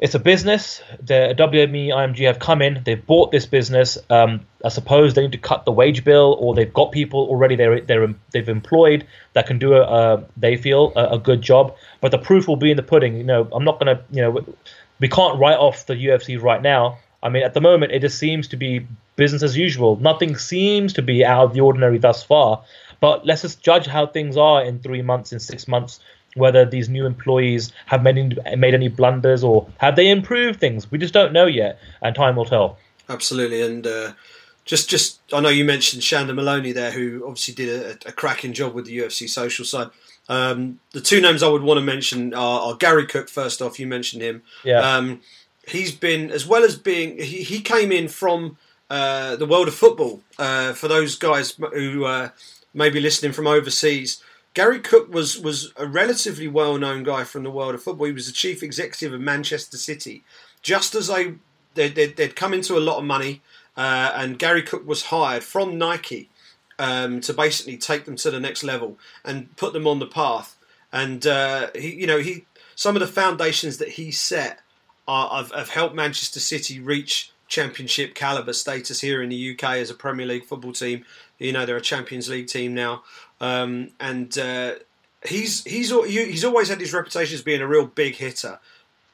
it's 0.00 0.14
a 0.14 0.18
business. 0.18 0.80
The 1.02 1.34
WME 1.36 1.88
IMG 1.88 2.26
have 2.26 2.38
come 2.38 2.62
in. 2.62 2.82
They've 2.84 3.04
bought 3.04 3.30
this 3.30 3.44
business. 3.44 3.98
Um, 4.08 4.46
I 4.64 4.70
suppose 4.70 5.12
they 5.12 5.20
need 5.20 5.32
to 5.32 5.38
cut 5.38 5.66
the 5.66 5.72
wage 5.72 6.04
bill, 6.04 6.38
or 6.40 6.54
they've 6.54 6.72
got 6.72 6.90
people 6.90 7.20
already. 7.20 7.54
They're 7.54 7.82
they're 7.82 8.14
they've 8.32 8.48
employed 8.48 9.06
that 9.34 9.46
can 9.46 9.58
do 9.58 9.74
a, 9.74 9.82
a 9.82 10.24
they 10.38 10.56
feel 10.56 10.94
a, 10.96 11.16
a, 11.16 11.18
good 11.18 11.42
job. 11.42 11.76
But 12.00 12.12
the 12.12 12.18
proof 12.18 12.48
will 12.48 12.56
be 12.56 12.70
in 12.70 12.78
the 12.78 12.82
pudding. 12.82 13.14
You 13.18 13.24
know, 13.24 13.46
I'm 13.52 13.64
not 13.64 13.78
gonna. 13.78 14.02
You 14.10 14.22
know, 14.22 14.44
we 15.00 15.08
can't 15.08 15.38
write 15.38 15.58
off 15.58 15.84
the 15.84 15.94
UFC 15.94 16.42
right 16.42 16.62
now. 16.62 16.98
I 17.22 17.28
mean, 17.28 17.42
at 17.42 17.52
the 17.52 17.60
moment, 17.60 17.92
it 17.92 18.00
just 18.00 18.18
seems 18.18 18.48
to 18.48 18.56
be 18.56 18.86
business 19.16 19.42
as 19.42 19.54
usual. 19.54 19.96
Nothing 19.96 20.34
seems 20.38 20.94
to 20.94 21.02
be 21.02 21.26
out 21.26 21.44
of 21.44 21.52
the 21.52 21.60
ordinary 21.60 21.98
thus 21.98 22.22
far. 22.22 22.64
But 23.00 23.26
let's 23.26 23.42
just 23.42 23.62
judge 23.62 23.86
how 23.86 24.06
things 24.06 24.38
are 24.38 24.62
in 24.64 24.78
three 24.78 25.02
months, 25.02 25.32
in 25.32 25.40
six 25.40 25.68
months, 25.68 26.00
whether 26.34 26.64
these 26.64 26.88
new 26.88 27.06
employees 27.06 27.72
have 27.86 28.02
made 28.02 28.18
any, 28.18 28.56
made 28.56 28.74
any 28.74 28.88
blunders 28.88 29.42
or 29.42 29.66
have 29.78 29.96
they 29.96 30.08
improved 30.08 30.60
things. 30.60 30.90
We 30.90 30.98
just 30.98 31.14
don't 31.14 31.32
know 31.32 31.46
yet, 31.46 31.78
and 32.02 32.14
time 32.14 32.36
will 32.36 32.44
tell. 32.44 32.78
Absolutely, 33.08 33.62
and 33.62 33.86
uh, 33.86 34.12
just 34.64 34.88
just 34.88 35.20
I 35.32 35.40
know 35.40 35.48
you 35.48 35.64
mentioned 35.64 36.02
Chandler 36.02 36.34
Maloney 36.34 36.72
there, 36.72 36.92
who 36.92 37.24
obviously 37.26 37.54
did 37.54 37.68
a, 37.68 38.08
a 38.08 38.12
cracking 38.12 38.52
job 38.52 38.74
with 38.74 38.86
the 38.86 38.98
UFC 38.98 39.28
social 39.28 39.64
side. 39.64 39.90
Um, 40.28 40.78
the 40.92 41.00
two 41.00 41.20
names 41.20 41.42
I 41.42 41.48
would 41.48 41.62
want 41.62 41.78
to 41.78 41.84
mention 41.84 42.34
are, 42.34 42.60
are, 42.60 42.76
Gary 42.76 43.04
Cook. 43.04 43.28
First 43.28 43.60
off, 43.60 43.80
you 43.80 43.88
mentioned 43.88 44.22
him. 44.22 44.42
Yeah. 44.62 44.78
Um, 44.78 45.22
he's 45.66 45.92
been 45.92 46.30
as 46.30 46.46
well 46.46 46.62
as 46.62 46.76
being 46.76 47.18
he, 47.18 47.42
he 47.42 47.60
came 47.60 47.90
in 47.90 48.06
from 48.06 48.56
uh, 48.88 49.34
the 49.36 49.46
world 49.46 49.66
of 49.66 49.74
football. 49.74 50.22
Uh, 50.38 50.72
for 50.72 50.86
those 50.86 51.16
guys 51.16 51.58
who 51.72 52.04
uh, 52.04 52.28
may 52.72 52.90
be 52.90 53.00
listening 53.00 53.32
from 53.32 53.48
overseas, 53.48 54.22
Gary 54.54 54.80
Cook 54.80 55.12
was 55.12 55.38
was 55.38 55.72
a 55.76 55.86
relatively 55.86 56.48
well 56.48 56.76
known 56.76 57.02
guy 57.02 57.24
from 57.24 57.44
the 57.44 57.50
world 57.50 57.74
of 57.74 57.82
football. 57.82 58.06
He 58.06 58.12
was 58.12 58.26
the 58.26 58.32
chief 58.32 58.62
executive 58.62 59.12
of 59.12 59.20
Manchester 59.20 59.76
City. 59.76 60.24
Just 60.62 60.94
as 60.94 61.08
they 61.08 61.34
they'd, 61.74 62.16
they'd 62.16 62.36
come 62.36 62.52
into 62.52 62.76
a 62.76 62.80
lot 62.80 62.98
of 62.98 63.04
money, 63.04 63.42
uh, 63.76 64.12
and 64.14 64.38
Gary 64.38 64.62
Cook 64.62 64.86
was 64.86 65.04
hired 65.04 65.44
from 65.44 65.78
Nike 65.78 66.28
um, 66.78 67.20
to 67.20 67.32
basically 67.32 67.76
take 67.76 68.06
them 68.06 68.16
to 68.16 68.30
the 68.30 68.40
next 68.40 68.64
level 68.64 68.98
and 69.24 69.54
put 69.56 69.72
them 69.72 69.86
on 69.86 70.00
the 70.00 70.06
path. 70.06 70.56
And 70.92 71.24
uh, 71.26 71.70
he, 71.74 71.94
you 71.94 72.06
know, 72.06 72.18
he 72.18 72.46
some 72.74 72.96
of 72.96 73.00
the 73.00 73.06
foundations 73.06 73.78
that 73.78 73.90
he 73.90 74.10
set 74.10 74.60
are, 75.06 75.36
have, 75.36 75.52
have 75.52 75.68
helped 75.68 75.94
Manchester 75.94 76.40
City 76.40 76.80
reach 76.80 77.32
championship 77.46 78.14
caliber 78.14 78.52
status 78.52 79.00
here 79.00 79.22
in 79.22 79.28
the 79.28 79.52
UK 79.52 79.64
as 79.76 79.90
a 79.90 79.94
Premier 79.94 80.24
League 80.24 80.46
football 80.46 80.72
team. 80.72 81.04
You 81.38 81.52
know, 81.52 81.66
they're 81.66 81.76
a 81.76 81.80
Champions 81.80 82.28
League 82.28 82.46
team 82.46 82.74
now. 82.74 83.02
Um, 83.40 83.90
and 83.98 84.36
uh, 84.38 84.74
he's 85.26 85.64
he's 85.64 85.90
he's 85.90 86.44
always 86.44 86.68
had 86.68 86.80
his 86.80 86.92
reputation 86.92 87.34
as 87.34 87.42
being 87.42 87.60
a 87.60 87.66
real 87.66 87.86
big 87.86 88.16
hitter. 88.16 88.58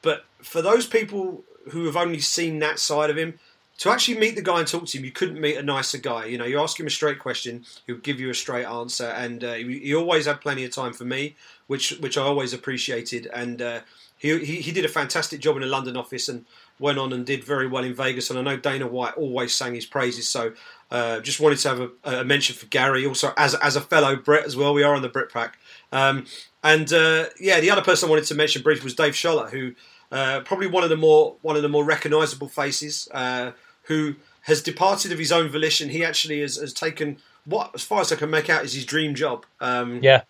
But 0.01 0.25
for 0.39 0.61
those 0.61 0.85
people 0.85 1.43
who 1.71 1.85
have 1.85 1.97
only 1.97 2.19
seen 2.19 2.59
that 2.59 2.79
side 2.79 3.09
of 3.09 3.17
him, 3.17 3.39
to 3.79 3.91
actually 3.91 4.17
meet 4.17 4.35
the 4.35 4.41
guy 4.41 4.59
and 4.59 4.67
talk 4.67 4.85
to 4.85 4.97
him, 4.97 5.05
you 5.05 5.11
couldn't 5.11 5.39
meet 5.39 5.55
a 5.55 5.63
nicer 5.63 5.97
guy. 5.97 6.25
You 6.25 6.37
know, 6.37 6.45
you 6.45 6.59
ask 6.59 6.79
him 6.79 6.87
a 6.87 6.91
straight 6.91 7.19
question, 7.19 7.65
he'll 7.85 7.97
give 7.97 8.19
you 8.19 8.29
a 8.29 8.33
straight 8.33 8.65
answer, 8.65 9.05
and 9.05 9.43
uh, 9.43 9.53
he, 9.53 9.79
he, 9.79 9.95
always 9.95 10.25
had 10.25 10.41
plenty 10.41 10.63
of 10.65 10.71
time 10.71 10.93
for 10.93 11.05
me, 11.05 11.35
which 11.67 11.91
which 11.99 12.17
I 12.17 12.23
always 12.23 12.53
appreciated. 12.53 13.27
And 13.33 13.61
uh, 13.61 13.81
he, 14.17 14.37
he, 14.43 14.61
he 14.61 14.71
did 14.71 14.85
a 14.85 14.89
fantastic 14.89 15.41
job 15.41 15.57
in 15.57 15.61
the 15.61 15.67
London 15.67 15.95
office 15.95 16.27
and 16.27 16.45
went 16.79 16.97
on 16.97 17.13
and 17.13 17.25
did 17.25 17.43
very 17.43 17.67
well 17.67 17.83
in 17.83 17.93
Vegas. 17.93 18.29
And 18.29 18.39
I 18.39 18.41
know 18.41 18.57
Dana 18.57 18.87
White 18.87 19.13
always 19.15 19.53
sang 19.53 19.75
his 19.75 19.85
praises, 19.85 20.27
so 20.27 20.53
uh, 20.89 21.19
just 21.19 21.39
wanted 21.39 21.57
to 21.59 21.69
have 21.69 21.79
a, 21.79 21.89
a, 22.03 22.23
mention 22.23 22.55
for 22.55 22.65
Gary, 22.67 23.05
also 23.05 23.33
as 23.37 23.55
as 23.55 23.75
a 23.75 23.81
fellow 23.81 24.15
Brit 24.15 24.45
as 24.45 24.55
well. 24.55 24.73
We 24.73 24.83
are 24.83 24.95
on 24.95 25.01
the 25.01 25.09
Brit 25.09 25.31
Pack, 25.31 25.57
um, 25.91 26.25
and 26.63 26.91
uh, 26.93 27.25
yeah, 27.39 27.59
the 27.59 27.69
other 27.69 27.81
person 27.81 28.07
I 28.07 28.09
wanted 28.09 28.25
to 28.25 28.35
mention 28.35 28.61
briefly 28.61 28.85
was 28.85 28.95
Dave 28.95 29.13
Sholler, 29.13 29.49
who 29.49 29.73
uh, 30.11 30.41
probably 30.41 30.67
one 30.67 30.83
of 30.83 30.89
the 30.89 30.97
more 30.97 31.35
one 31.41 31.55
of 31.55 31.61
the 31.61 31.69
more 31.69 31.83
recognisable 31.83 32.47
faces, 32.47 33.09
uh, 33.13 33.51
who 33.83 34.15
has 34.43 34.61
departed 34.61 35.11
of 35.11 35.19
his 35.19 35.31
own 35.31 35.49
volition. 35.49 35.89
He 35.89 36.05
actually 36.05 36.39
has, 36.39 36.55
has, 36.55 36.73
taken 36.73 37.17
what, 37.43 37.71
as 37.75 37.83
far 37.83 37.99
as 37.99 38.11
I 38.13 38.15
can 38.15 38.29
make 38.29 38.49
out, 38.49 38.63
is 38.63 38.73
his 38.73 38.85
dream 38.85 39.13
job. 39.13 39.45
Um, 39.59 39.99
yeah, 40.01 40.21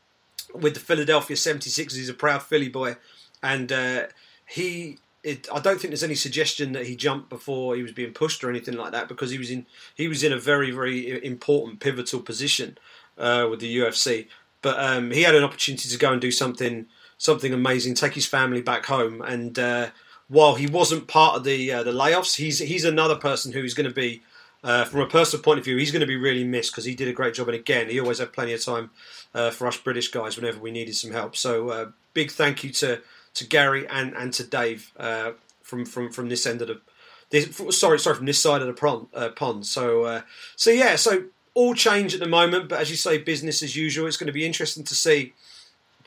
with 0.54 0.74
the 0.74 0.80
Philadelphia 0.80 1.36
76ers, 1.36 1.96
he's 1.96 2.10
a 2.10 2.14
proud 2.14 2.42
Philly 2.42 2.70
boy, 2.70 2.96
and 3.44 3.72
uh, 3.72 4.08
he 4.48 4.98
it, 5.28 5.48
I 5.54 5.60
don't 5.60 5.80
think 5.80 5.92
there's 5.92 6.04
any 6.04 6.16
suggestion 6.16 6.72
that 6.72 6.86
he 6.86 6.96
jumped 6.96 7.30
before 7.30 7.76
he 7.76 7.84
was 7.84 7.92
being 7.92 8.14
pushed 8.14 8.44
or 8.44 8.50
anything 8.50 8.76
like 8.76 8.94
that 8.94 9.08
because 9.08 9.30
he 9.30 9.38
was 9.38 9.52
in 9.52 9.66
he 9.94 10.08
was 10.08 10.24
in 10.24 10.32
a 10.32 10.40
very 10.40 10.72
very 10.72 11.24
important 11.24 11.82
pivotal 11.82 12.22
position 12.22 12.78
uh, 13.18 13.48
with 13.50 13.60
the 13.60 13.78
UFC. 13.78 14.28
But 14.62 14.80
um, 14.80 15.12
he 15.12 15.24
had 15.24 15.36
an 15.36 15.44
opportunity 15.44 15.90
to 15.90 15.98
go 15.98 16.12
and 16.12 16.22
do 16.22 16.32
something 16.32 16.88
something 17.18 17.54
amazing, 17.54 17.96
take 17.96 18.14
his 18.14 18.26
family 18.26 18.62
back 18.62 18.86
home, 18.86 19.22
and 19.22 19.58
uh, 19.60 19.90
while 20.30 20.56
he 20.56 20.68
wasn't 20.68 21.08
part 21.08 21.36
of 21.36 21.44
the 21.44 21.72
uh, 21.72 21.84
the 21.84 21.92
layoffs, 21.92 22.38
he's 22.38 22.60
he's 22.60 22.86
another 22.86 23.16
person 23.16 23.52
who 23.52 23.64
is 23.64 23.74
going 23.74 23.90
to 23.90 23.94
be. 23.94 24.24
Uh, 24.64 24.84
from 24.84 25.02
a 25.02 25.06
personal 25.08 25.42
point 25.42 25.60
of 25.60 25.64
view, 25.64 25.78
he's 25.78 25.92
going 25.92 26.02
to 26.02 26.08
be 26.08 26.16
really 26.16 26.44
missed 26.44 26.72
because 26.72 26.84
he 26.84 26.96
did 26.96 27.08
a 27.08 27.14
great 27.14 27.36
job, 27.36 27.48
and 27.48 27.56
again, 27.56 27.88
he 27.90 28.00
always 28.00 28.18
had 28.18 28.34
plenty 28.34 28.52
of 28.54 28.66
time 28.66 28.90
uh, 29.36 29.52
for 29.52 29.68
us 29.68 29.78
British 29.78 30.10
guys 30.10 30.36
whenever 30.36 30.60
we 30.60 30.72
needed 30.72 30.96
some 30.96 31.12
help. 31.12 31.38
So, 31.38 31.70
uh, 31.70 31.86
big 32.16 32.32
thank 32.32 32.64
you 32.64 32.72
to 32.72 33.00
to 33.38 33.46
Gary 33.46 33.88
and, 33.88 34.16
and 34.16 34.34
to 34.34 34.44
Dave 34.44 34.92
uh, 34.98 35.32
from, 35.62 35.86
from 35.86 36.12
from 36.12 36.30
this 36.30 36.46
end 36.46 36.62
of 36.62 36.68
the 36.68 36.82
this, 37.30 37.62
sorry 37.78 38.00
sorry 38.00 38.16
from 38.16 38.26
this 38.26 38.40
side 38.40 38.62
of 38.62 38.68
the 38.68 38.74
pond. 38.74 39.08
Uh, 39.14 39.30
pond. 39.30 39.66
So 39.66 40.04
uh, 40.04 40.22
so 40.56 40.70
yeah, 40.70 40.96
so 40.96 41.26
all 41.54 41.74
change 41.74 42.14
at 42.14 42.20
the 42.20 42.28
moment, 42.28 42.70
but 42.70 42.80
as 42.80 42.90
you 42.90 42.96
say, 42.96 43.18
business 43.18 43.64
as 43.64 43.76
usual. 43.76 44.08
It's 44.08 44.18
going 44.18 44.28
to 44.28 44.34
be 44.34 44.46
interesting 44.46 44.84
to 44.86 44.96
see 44.96 45.34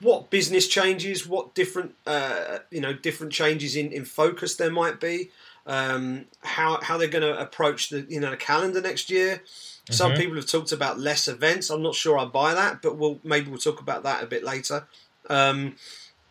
what 0.00 0.30
business 0.30 0.66
changes, 0.66 1.26
what 1.26 1.54
different 1.54 1.94
uh, 2.06 2.58
you 2.70 2.80
know 2.80 2.92
different 2.92 3.32
changes 3.32 3.76
in, 3.76 3.92
in 3.92 4.04
focus 4.04 4.56
there 4.56 4.70
might 4.70 5.00
be. 5.00 5.30
Um, 5.66 6.24
how 6.40 6.80
how 6.82 6.96
they're 6.96 7.08
going 7.08 7.22
to 7.22 7.38
approach 7.38 7.90
the 7.90 8.06
you 8.08 8.20
know 8.20 8.30
the 8.30 8.36
calendar 8.36 8.80
next 8.80 9.10
year. 9.10 9.36
Mm-hmm. 9.36 9.92
Some 9.92 10.14
people 10.14 10.36
have 10.36 10.46
talked 10.46 10.72
about 10.72 10.98
less 10.98 11.28
events. 11.28 11.68
I'm 11.68 11.82
not 11.82 11.94
sure 11.94 12.18
I 12.18 12.24
buy 12.24 12.54
that, 12.54 12.80
but 12.80 12.96
we'll 12.96 13.18
maybe 13.22 13.50
we'll 13.50 13.58
talk 13.58 13.80
about 13.80 14.04
that 14.04 14.22
a 14.22 14.26
bit 14.26 14.42
later. 14.42 14.86
Um, 15.28 15.76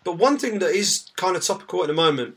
but 0.03 0.17
one 0.17 0.37
thing 0.37 0.59
that 0.59 0.71
is 0.71 1.09
kind 1.15 1.35
of 1.35 1.43
topical 1.43 1.81
at 1.81 1.87
the 1.87 1.93
moment 1.93 2.35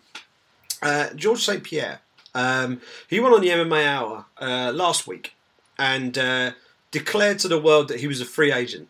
Uh, 0.82 1.10
Georges 1.14 1.44
St-Pierre. 1.44 2.00
Um, 2.34 2.80
he 3.08 3.20
went 3.20 3.34
on 3.34 3.40
the 3.40 3.50
MMA 3.50 3.86
Hour 3.86 4.24
uh, 4.40 4.72
last 4.74 5.06
week 5.06 5.34
and 5.78 6.18
uh, 6.18 6.52
declared 6.90 7.38
to 7.40 7.48
the 7.48 7.60
world 7.60 7.86
that 7.88 8.00
he 8.00 8.08
was 8.08 8.20
a 8.20 8.24
free 8.24 8.50
agent, 8.52 8.88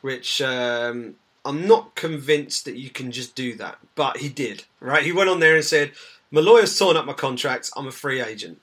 which 0.00 0.40
um, 0.42 1.14
I'm 1.44 1.66
not 1.66 1.94
convinced 1.94 2.64
that 2.64 2.76
you 2.76 2.90
can 2.90 3.12
just 3.12 3.36
do 3.36 3.54
that, 3.56 3.78
but 3.94 4.16
he 4.16 4.28
did. 4.28 4.64
Right? 4.80 5.04
He 5.04 5.12
went 5.12 5.30
on 5.30 5.38
there 5.40 5.54
and 5.54 5.64
said, 5.64 5.92
"My 6.32 6.40
lawyer's 6.40 6.76
torn 6.76 6.96
up 6.96 7.06
my 7.06 7.12
contract. 7.12 7.70
I'm 7.76 7.86
a 7.86 7.92
free 7.92 8.20
agent." 8.20 8.58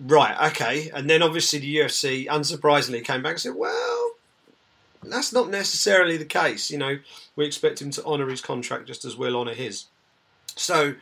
Right. 0.00 0.36
Okay. 0.50 0.90
And 0.94 1.08
then 1.08 1.22
obviously 1.22 1.58
the 1.60 1.76
UFC, 1.76 2.26
unsurprisingly, 2.26 3.04
came 3.04 3.22
back 3.22 3.32
and 3.34 3.40
said, 3.40 3.54
"Well." 3.54 4.07
That's 5.02 5.32
not 5.32 5.48
necessarily 5.48 6.16
the 6.16 6.24
case. 6.24 6.70
You 6.70 6.78
know, 6.78 6.98
we 7.36 7.46
expect 7.46 7.80
him 7.80 7.90
to 7.92 8.04
honour 8.04 8.28
his 8.28 8.40
contract 8.40 8.86
just 8.86 9.04
as 9.04 9.16
we'll 9.16 9.36
honour 9.36 9.54
his. 9.54 9.86
So 10.56 10.94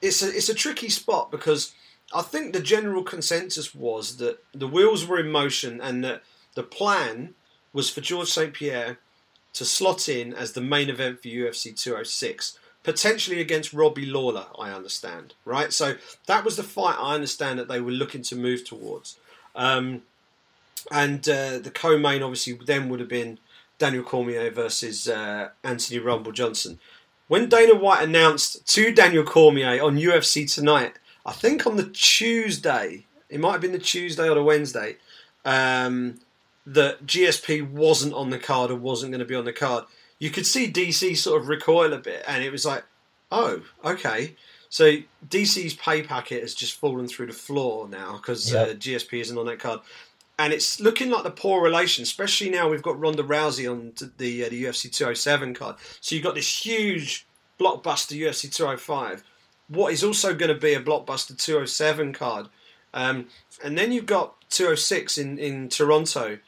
it's 0.00 0.22
a 0.22 0.28
it's 0.28 0.48
a 0.48 0.54
tricky 0.54 0.88
spot 0.88 1.30
because 1.30 1.72
I 2.14 2.22
think 2.22 2.52
the 2.52 2.60
general 2.60 3.02
consensus 3.02 3.74
was 3.74 4.16
that 4.16 4.42
the 4.52 4.68
wheels 4.68 5.06
were 5.06 5.18
in 5.18 5.30
motion 5.30 5.80
and 5.80 6.02
that 6.04 6.22
the 6.54 6.62
plan 6.62 7.34
was 7.72 7.90
for 7.90 8.00
Georges 8.00 8.32
St-Pierre 8.32 8.98
to 9.52 9.64
slot 9.64 10.08
in 10.08 10.32
as 10.32 10.52
the 10.52 10.60
main 10.60 10.88
event 10.88 11.20
for 11.20 11.28
UFC 11.28 11.76
206, 11.76 12.58
potentially 12.82 13.40
against 13.40 13.72
Robbie 13.72 14.06
Lawler. 14.06 14.46
I 14.58 14.70
understand, 14.70 15.34
right? 15.44 15.72
So 15.72 15.96
that 16.26 16.44
was 16.44 16.56
the 16.56 16.62
fight 16.62 16.96
I 16.98 17.14
understand 17.14 17.58
that 17.58 17.68
they 17.68 17.80
were 17.80 17.90
looking 17.90 18.22
to 18.22 18.36
move 18.36 18.64
towards. 18.64 19.18
Um, 19.54 20.02
and 20.90 21.28
uh, 21.28 21.58
the 21.58 21.70
co-main 21.70 22.22
obviously 22.22 22.58
then 22.64 22.88
would 22.88 23.00
have 23.00 23.08
been 23.08 23.38
Daniel 23.78 24.02
Cormier 24.02 24.50
versus 24.50 25.08
uh, 25.08 25.50
Anthony 25.62 25.98
Rumble 25.98 26.32
Johnson. 26.32 26.78
When 27.28 27.48
Dana 27.48 27.74
White 27.74 28.02
announced 28.02 28.66
to 28.74 28.92
Daniel 28.92 29.24
Cormier 29.24 29.82
on 29.82 29.96
UFC 29.96 30.52
Tonight, 30.52 30.94
I 31.26 31.32
think 31.32 31.66
on 31.66 31.76
the 31.76 31.88
Tuesday, 31.90 33.06
it 33.28 33.38
might 33.38 33.52
have 33.52 33.60
been 33.60 33.72
the 33.72 33.78
Tuesday 33.78 34.28
or 34.28 34.34
the 34.34 34.42
Wednesday, 34.42 34.96
um, 35.44 36.20
that 36.66 37.06
GSP 37.06 37.70
wasn't 37.70 38.14
on 38.14 38.30
the 38.30 38.38
card 38.38 38.70
or 38.70 38.76
wasn't 38.76 39.12
going 39.12 39.20
to 39.20 39.26
be 39.26 39.34
on 39.34 39.44
the 39.44 39.52
card. 39.52 39.84
You 40.18 40.30
could 40.30 40.46
see 40.46 40.70
DC 40.70 41.16
sort 41.16 41.40
of 41.40 41.48
recoil 41.48 41.92
a 41.92 41.98
bit, 41.98 42.24
and 42.26 42.42
it 42.42 42.50
was 42.50 42.64
like, 42.64 42.84
oh, 43.30 43.62
okay. 43.84 44.34
So 44.70 44.96
DC's 45.26 45.74
pay 45.74 46.02
packet 46.02 46.42
has 46.42 46.54
just 46.54 46.78
fallen 46.78 47.08
through 47.08 47.26
the 47.26 47.32
floor 47.32 47.88
now 47.88 48.12
because 48.16 48.52
yep. 48.52 48.68
uh, 48.68 48.72
GSP 48.74 49.20
isn't 49.20 49.38
on 49.38 49.46
that 49.46 49.60
card 49.60 49.80
and 50.38 50.52
it's 50.52 50.80
looking 50.80 51.10
like 51.10 51.24
the 51.24 51.30
poor 51.30 51.62
relation, 51.62 52.02
especially 52.02 52.48
now 52.48 52.68
we've 52.68 52.82
got 52.82 52.98
Ronda 52.98 53.24
Rousey 53.24 53.70
on 53.70 53.92
the 54.18 54.44
uh, 54.44 54.48
the 54.48 54.64
UFC 54.64 54.90
207 54.90 55.54
card. 55.54 55.76
So 56.00 56.14
you've 56.14 56.24
got 56.24 56.36
this 56.36 56.64
huge 56.64 57.26
blockbuster 57.58 58.16
UFC 58.16 58.52
205. 58.54 59.24
What 59.68 59.92
is 59.92 60.04
also 60.04 60.34
going 60.34 60.54
to 60.54 60.60
be 60.60 60.74
a 60.74 60.80
blockbuster 60.80 61.36
207 61.36 62.12
card, 62.12 62.48
um, 62.94 63.26
and 63.62 63.76
then 63.76 63.92
you've 63.92 64.06
got 64.06 64.36
206 64.50 65.18
in 65.18 65.38
in 65.38 65.68
Toronto, 65.68 66.38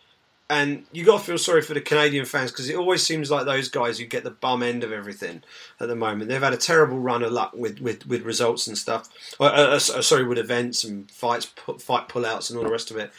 and 0.49 0.85
you 0.93 1.05
got 1.05 1.19
to 1.19 1.25
feel 1.25 1.39
sorry 1.39 1.61
for 1.61 1.75
the 1.75 1.81
Canadian 1.81 2.27
fans 2.27 2.53
because 2.53 2.71
it 2.71 2.77
always 2.77 3.05
seems 3.05 3.29
like 3.29 3.45
those 3.45 3.69
guys 3.69 3.99
who 3.99 4.07
get 4.07 4.23
the 4.23 4.31
bum 4.31 4.63
end 4.63 4.85
of 4.85 4.93
everything 4.93 5.43
at 5.81 5.89
the 5.89 5.97
moment. 5.97 6.31
They've 6.31 6.41
had 6.41 6.53
a 6.53 6.57
terrible 6.57 7.01
run 7.01 7.25
of 7.25 7.33
luck 7.33 7.55
with 7.55 7.81
with, 7.81 8.07
with 8.07 8.23
results 8.23 8.69
and 8.69 8.79
stuff. 8.79 9.09
Uh, 9.41 9.47
uh, 9.47 9.79
sorry, 9.81 10.25
with 10.25 10.39
events 10.39 10.85
and 10.85 11.11
fights, 11.11 11.47
fight 11.47 12.09
pullouts 12.09 12.51
and 12.51 12.57
all 12.57 12.65
the 12.65 12.71
rest 12.71 12.93
of 12.93 12.97
it 12.97 13.11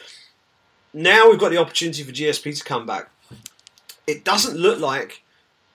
now 0.94 1.30
we've 1.30 1.40
got 1.40 1.50
the 1.50 1.58
opportunity 1.58 2.04
for 2.04 2.12
GSP 2.12 2.58
to 2.58 2.64
come 2.64 2.86
back. 2.86 3.10
It 4.08 4.24
doesn't 4.24 4.58
look 4.58 4.80
like, 4.80 5.24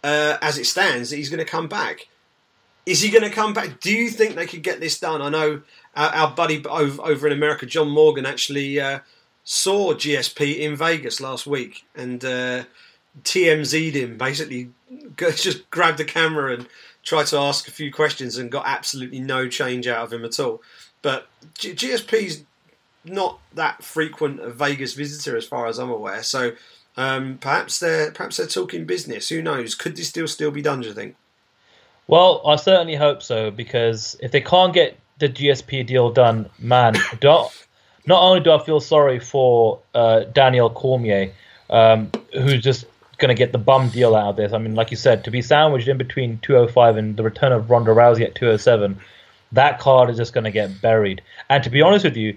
uh, 0.05 0.37
as 0.43 0.59
it 0.59 0.67
stands, 0.67 1.11
that 1.11 1.17
he's 1.17 1.31
going 1.31 1.45
to 1.45 1.51
come 1.51 1.69
back. 1.69 2.09
Is 2.85 3.01
he 3.01 3.11
going 3.11 3.25
to 3.25 3.31
come 3.31 3.53
back? 3.53 3.81
Do 3.81 3.93
you 3.93 4.11
think 4.11 4.35
they 4.35 4.47
could 4.47 4.62
get 4.62 4.81
this 4.81 4.99
done? 4.99 5.23
I 5.23 5.29
know 5.29 5.62
our, 5.95 6.09
our 6.11 6.31
buddy 6.31 6.64
over, 6.67 7.03
over, 7.03 7.27
in 7.27 7.33
America, 7.33 7.67
John 7.67 7.91
Morgan, 7.91 8.27
actually 8.27 8.79
uh, 8.79 9.01
saw 9.43 9.95
GSP 9.95 10.59
in 10.59 10.77
Vegas 10.77 11.21
last 11.21 11.47
week 11.47 11.85
and 11.95 12.25
uh, 12.25 12.64
TMZ'd 13.25 13.97
him, 13.97 14.17
basically 14.17 14.71
just 15.17 15.69
grabbed 15.71 15.99
the 15.99 16.05
camera 16.05 16.55
and 16.55 16.69
tried 17.03 17.27
to 17.29 17.39
ask 17.39 17.67
a 17.69 17.73
few 17.73 17.93
questions 17.93 18.37
and 18.37 18.51
got 18.51 18.67
absolutely 18.67 19.21
no 19.21 19.49
change 19.49 19.87
out 19.87 20.05
of 20.05 20.12
him 20.12 20.25
at 20.25 20.39
all. 20.39 20.62
But 21.03 21.29
G- 21.55 21.75
GSP's 21.75 22.45
not 23.07 23.41
that 23.55 23.83
frequent 23.83 24.41
a 24.41 24.51
Vegas 24.51 24.95
visitor, 24.95 25.37
as 25.37 25.47
far 25.47 25.67
as 25.67 25.79
I'm 25.79 25.91
aware. 25.91 26.23
So 26.23 26.53
um, 26.97 27.39
perhaps 27.39 27.79
they're 27.79 28.11
perhaps 28.11 28.37
they're 28.37 28.47
talking 28.47 28.85
business. 28.85 29.29
Who 29.29 29.43
knows? 29.43 29.75
Could 29.75 29.97
this 29.97 30.13
deal 30.13 30.29
still 30.29 30.51
be 30.51 30.63
done? 30.63 30.81
Do 30.81 30.89
you 30.89 30.95
think? 30.95 31.17
Well, 32.09 32.43
I 32.47 32.57
certainly 32.57 32.95
hope 32.95 33.23
so 33.23 33.51
because 33.51 34.17
if 34.21 34.31
they 34.31 34.41
can't 34.41 34.73
get 34.73 34.99
the 35.19 35.29
GSP 35.29 35.87
deal 35.87 36.11
done, 36.13 36.49
man, 36.59 36.95
not 37.23 37.53
not 38.07 38.23
only 38.23 38.41
do 38.41 38.53
I 38.53 38.65
feel 38.65 38.81
sorry 38.81 39.19
for 39.19 39.81
uh, 39.95 40.21
Daniel 40.21 40.71
Cormier, 40.71 41.33
um, 41.71 42.11
who's 42.33 42.63
just 42.63 42.87
going 43.19 43.29
to 43.29 43.35
get 43.35 43.53
the 43.53 43.59
bum 43.59 43.89
deal 43.89 44.15
out 44.15 44.31
of 44.31 44.37
this. 44.37 44.53
I 44.53 44.59
mean, 44.59 44.75
like 44.75 44.91
you 44.91 44.97
said, 44.97 45.25
to 45.25 45.31
be 45.31 45.43
sandwiched 45.43 45.89
in 45.89 45.97
between 45.97 46.39
205 46.41 46.97
and 46.97 47.17
the 47.17 47.23
return 47.23 47.53
of 47.53 47.71
Ronda 47.71 47.93
Rousey 47.93 48.23
at 48.23 48.35
207, 48.35 48.99
that 49.53 49.81
card 49.81 50.11
is 50.11 50.17
just 50.17 50.33
going 50.33 50.45
to 50.45 50.51
get 50.51 50.81
buried. 50.81 51.23
And 51.49 51.65
to 51.65 51.71
be 51.71 51.83
honest 51.83 52.05
with 52.05 52.17
you, 52.17 52.37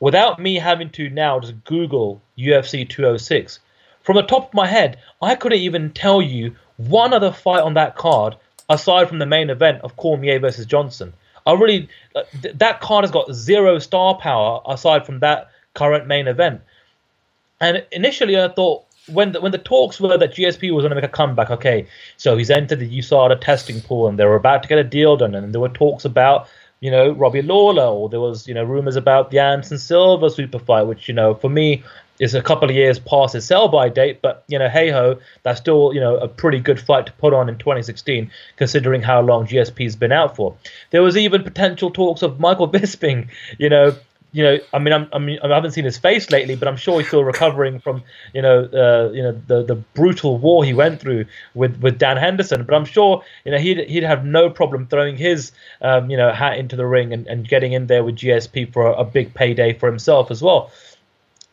without 0.00 0.38
me 0.38 0.56
having 0.56 0.90
to 0.90 1.10
now 1.10 1.40
just 1.40 1.64
Google 1.64 2.20
UFC 2.38 2.88
206. 2.88 3.60
From 4.02 4.16
the 4.16 4.22
top 4.22 4.48
of 4.48 4.54
my 4.54 4.66
head, 4.66 4.98
I 5.20 5.34
couldn't 5.34 5.58
even 5.58 5.92
tell 5.92 6.22
you 6.22 6.54
one 6.76 7.12
other 7.12 7.32
fight 7.32 7.62
on 7.62 7.74
that 7.74 7.96
card 7.96 8.36
aside 8.68 9.08
from 9.08 9.18
the 9.18 9.26
main 9.26 9.50
event 9.50 9.80
of 9.82 9.96
Cormier 9.96 10.38
versus 10.38 10.66
Johnson. 10.66 11.12
I 11.46 11.52
really 11.52 11.88
uh, 12.14 12.22
that 12.54 12.80
card 12.80 13.04
has 13.04 13.10
got 13.10 13.32
zero 13.32 13.78
star 13.78 14.16
power 14.16 14.60
aside 14.66 15.06
from 15.06 15.20
that 15.20 15.50
current 15.74 16.06
main 16.06 16.26
event. 16.26 16.60
And 17.60 17.84
initially, 17.92 18.38
I 18.38 18.48
thought 18.48 18.84
when 19.08 19.32
the, 19.32 19.40
when 19.40 19.52
the 19.52 19.58
talks 19.58 20.00
were 20.00 20.18
that 20.18 20.34
GSP 20.34 20.72
was 20.74 20.82
going 20.82 20.90
to 20.90 20.96
make 20.96 21.04
a 21.04 21.08
comeback, 21.08 21.50
okay, 21.50 21.86
so 22.16 22.36
he's 22.36 22.50
entered 22.50 22.80
the 22.80 22.98
USADA 22.98 23.40
testing 23.40 23.80
pool 23.80 24.08
and 24.08 24.18
they 24.18 24.24
were 24.24 24.34
about 24.34 24.62
to 24.64 24.68
get 24.68 24.78
a 24.78 24.84
deal 24.84 25.16
done, 25.16 25.34
and 25.34 25.54
there 25.54 25.60
were 25.60 25.68
talks 25.68 26.04
about 26.04 26.48
you 26.80 26.90
know, 26.90 27.10
Robbie 27.12 27.42
Lawler, 27.42 27.86
or 27.86 28.08
there 28.08 28.20
was, 28.20 28.46
you 28.46 28.54
know, 28.54 28.64
rumors 28.64 28.96
about 28.96 29.30
the 29.30 29.38
Anderson 29.38 29.78
Silva 29.78 30.30
super 30.30 30.58
fight, 30.58 30.82
which, 30.82 31.08
you 31.08 31.14
know, 31.14 31.34
for 31.34 31.48
me 31.48 31.82
is 32.18 32.34
a 32.34 32.42
couple 32.42 32.68
of 32.68 32.74
years 32.74 32.98
past 32.98 33.34
its 33.34 33.46
sell 33.46 33.68
by 33.68 33.88
date, 33.88 34.20
but, 34.22 34.44
you 34.48 34.58
know, 34.58 34.68
hey 34.68 34.90
ho, 34.90 35.18
that's 35.42 35.60
still, 35.60 35.92
you 35.92 36.00
know, 36.00 36.16
a 36.16 36.28
pretty 36.28 36.58
good 36.58 36.80
fight 36.80 37.06
to 37.06 37.12
put 37.12 37.34
on 37.34 37.48
in 37.48 37.58
2016, 37.58 38.30
considering 38.56 39.02
how 39.02 39.20
long 39.20 39.46
GSP's 39.46 39.96
been 39.96 40.12
out 40.12 40.36
for. 40.36 40.56
There 40.90 41.02
was 41.02 41.16
even 41.16 41.42
potential 41.42 41.90
talks 41.90 42.22
of 42.22 42.40
Michael 42.40 42.68
Bisping, 42.72 43.28
you 43.58 43.68
know, 43.68 43.94
you 44.32 44.42
know, 44.42 44.58
I 44.72 44.78
mean, 44.78 44.92
I'm, 44.92 45.08
I 45.12 45.18
mean, 45.18 45.38
I 45.42 45.48
haven't 45.48 45.70
seen 45.70 45.84
his 45.84 45.96
face 45.96 46.30
lately, 46.30 46.56
but 46.56 46.68
I'm 46.68 46.76
sure 46.76 46.98
he's 46.98 47.08
still 47.08 47.24
recovering 47.24 47.78
from, 47.78 48.02
you 48.34 48.42
know, 48.42 48.64
uh, 48.64 49.10
you 49.12 49.22
know, 49.22 49.40
the 49.46 49.62
the 49.62 49.76
brutal 49.76 50.38
war 50.38 50.64
he 50.64 50.74
went 50.74 51.00
through 51.00 51.26
with, 51.54 51.78
with 51.80 51.98
Dan 51.98 52.16
Henderson. 52.16 52.64
But 52.64 52.74
I'm 52.74 52.84
sure, 52.84 53.22
you 53.44 53.52
know, 53.52 53.58
he'd 53.58 53.88
he'd 53.88 54.02
have 54.02 54.24
no 54.24 54.50
problem 54.50 54.86
throwing 54.86 55.16
his, 55.16 55.52
um, 55.80 56.10
you 56.10 56.16
know, 56.16 56.32
hat 56.32 56.58
into 56.58 56.76
the 56.76 56.86
ring 56.86 57.12
and, 57.12 57.26
and 57.26 57.48
getting 57.48 57.72
in 57.72 57.86
there 57.86 58.04
with 58.04 58.16
GSP 58.16 58.72
for 58.72 58.86
a, 58.86 58.92
a 58.94 59.04
big 59.04 59.32
payday 59.32 59.72
for 59.72 59.88
himself 59.88 60.30
as 60.30 60.42
well. 60.42 60.70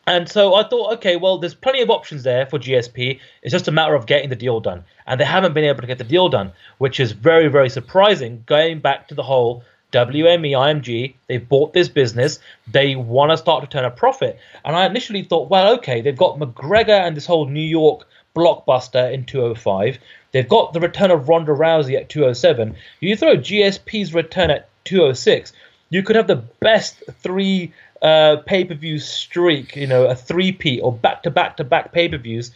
And 0.06 0.28
so 0.28 0.54
I 0.54 0.68
thought, 0.68 0.92
okay, 0.94 1.16
well, 1.16 1.38
there's 1.38 1.54
plenty 1.54 1.80
of 1.80 1.88
options 1.88 2.24
there 2.24 2.44
for 2.46 2.58
GSP. 2.58 3.20
It's 3.42 3.52
just 3.52 3.68
a 3.68 3.72
matter 3.72 3.94
of 3.94 4.06
getting 4.06 4.28
the 4.28 4.36
deal 4.36 4.60
done. 4.60 4.84
And 5.06 5.18
they 5.18 5.24
haven't 5.24 5.54
been 5.54 5.64
able 5.64 5.80
to 5.80 5.86
get 5.86 5.98
the 5.98 6.04
deal 6.04 6.28
done, 6.28 6.52
which 6.78 7.00
is 7.00 7.12
very, 7.12 7.48
very 7.48 7.70
surprising, 7.70 8.42
going 8.46 8.80
back 8.80 9.08
to 9.08 9.14
the 9.14 9.22
whole 9.22 9.64
WME 9.94 10.50
IMG, 10.50 11.14
they've 11.28 11.48
bought 11.48 11.72
this 11.72 11.88
business, 11.88 12.40
they 12.66 12.96
want 12.96 13.30
to 13.30 13.36
start 13.36 13.62
to 13.62 13.70
turn 13.70 13.84
a 13.84 13.90
profit. 13.90 14.38
And 14.64 14.74
I 14.74 14.86
initially 14.86 15.22
thought, 15.22 15.50
well, 15.50 15.74
okay, 15.76 16.00
they've 16.00 16.16
got 16.16 16.38
McGregor 16.38 17.06
and 17.06 17.16
this 17.16 17.26
whole 17.26 17.46
New 17.46 17.60
York 17.60 18.06
blockbuster 18.34 19.12
in 19.12 19.24
205. 19.24 19.98
They've 20.32 20.48
got 20.48 20.72
the 20.72 20.80
return 20.80 21.10
of 21.10 21.28
Ronda 21.28 21.52
Rousey 21.52 21.96
at 21.96 22.08
207. 22.08 22.74
You 23.00 23.16
throw 23.16 23.36
GSP's 23.36 24.12
return 24.12 24.50
at 24.50 24.68
206, 24.84 25.52
you 25.90 26.02
could 26.02 26.16
have 26.16 26.26
the 26.26 26.42
best 26.60 27.02
three 27.20 27.72
uh, 28.02 28.36
pay 28.44 28.64
per 28.64 28.74
view 28.74 28.98
streak, 28.98 29.76
you 29.76 29.86
know, 29.86 30.06
a 30.06 30.14
three-peat 30.14 30.80
or 30.82 30.92
back 30.92 31.22
to 31.22 31.30
back 31.30 31.56
to 31.58 31.64
back 31.64 31.92
pay 31.92 32.08
per 32.08 32.18
views 32.18 32.50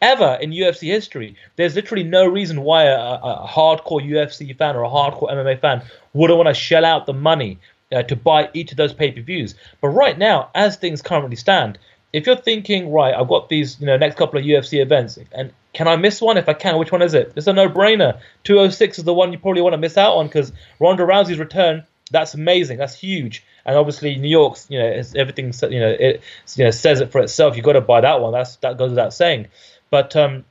ever 0.00 0.38
in 0.40 0.50
UFC 0.50 0.88
history. 0.88 1.36
There's 1.56 1.74
literally 1.74 2.04
no 2.04 2.26
reason 2.26 2.62
why 2.62 2.84
a, 2.84 2.98
a, 2.98 3.48
hardcore 3.48 4.06
UFC 4.06 4.56
fan 4.56 4.76
or 4.76 4.84
a 4.84 4.88
hardcore 4.88 5.32
MMA 5.32 5.60
fan 5.60 5.82
wouldn't 6.18 6.36
want 6.36 6.48
to 6.48 6.54
shell 6.54 6.84
out 6.84 7.06
the 7.06 7.14
money 7.14 7.58
uh, 7.92 8.02
to 8.02 8.16
buy 8.16 8.50
each 8.52 8.70
of 8.70 8.76
those 8.76 8.92
pay 8.92 9.12
per 9.12 9.20
views. 9.20 9.54
But 9.80 9.88
right 9.88 10.18
now, 10.18 10.50
as 10.54 10.76
things 10.76 11.02
currently 11.02 11.36
stand, 11.36 11.78
if 12.12 12.26
you're 12.26 12.36
thinking, 12.36 12.90
right, 12.90 13.14
I've 13.14 13.28
got 13.28 13.48
these, 13.48 13.80
you 13.80 13.86
know, 13.86 13.96
next 13.96 14.16
couple 14.16 14.38
of 14.38 14.44
UFC 14.44 14.80
events, 14.80 15.18
and 15.32 15.52
can 15.74 15.86
I 15.86 15.96
miss 15.96 16.20
one? 16.20 16.38
If 16.38 16.48
I 16.48 16.54
can, 16.54 16.78
which 16.78 16.90
one 16.90 17.02
is 17.02 17.14
it? 17.14 17.32
It's 17.36 17.46
a 17.46 17.52
no-brainer. 17.52 18.18
206 18.44 18.98
is 18.98 19.04
the 19.04 19.14
one 19.14 19.32
you 19.32 19.38
probably 19.38 19.62
want 19.62 19.74
to 19.74 19.78
miss 19.78 19.98
out 19.98 20.16
on 20.16 20.26
because 20.26 20.52
Ronda 20.80 21.04
Rousey's 21.04 21.38
return. 21.38 21.84
That's 22.10 22.32
amazing. 22.32 22.78
That's 22.78 22.94
huge. 22.94 23.44
And 23.66 23.76
obviously, 23.76 24.16
New 24.16 24.28
York's, 24.30 24.66
you 24.70 24.78
know, 24.78 25.02
everything, 25.14 25.52
you 25.70 25.80
know, 25.80 25.94
it 26.00 26.22
you 26.56 26.64
know 26.64 26.70
says 26.70 27.00
it 27.00 27.12
for 27.12 27.20
itself. 27.20 27.54
You've 27.54 27.66
got 27.66 27.74
to 27.74 27.82
buy 27.82 28.00
that 28.00 28.20
one. 28.20 28.32
That's 28.32 28.56
that 28.56 28.78
goes 28.78 28.90
without 28.90 29.12
saying. 29.12 29.48
But 29.90 30.16
um, 30.16 30.46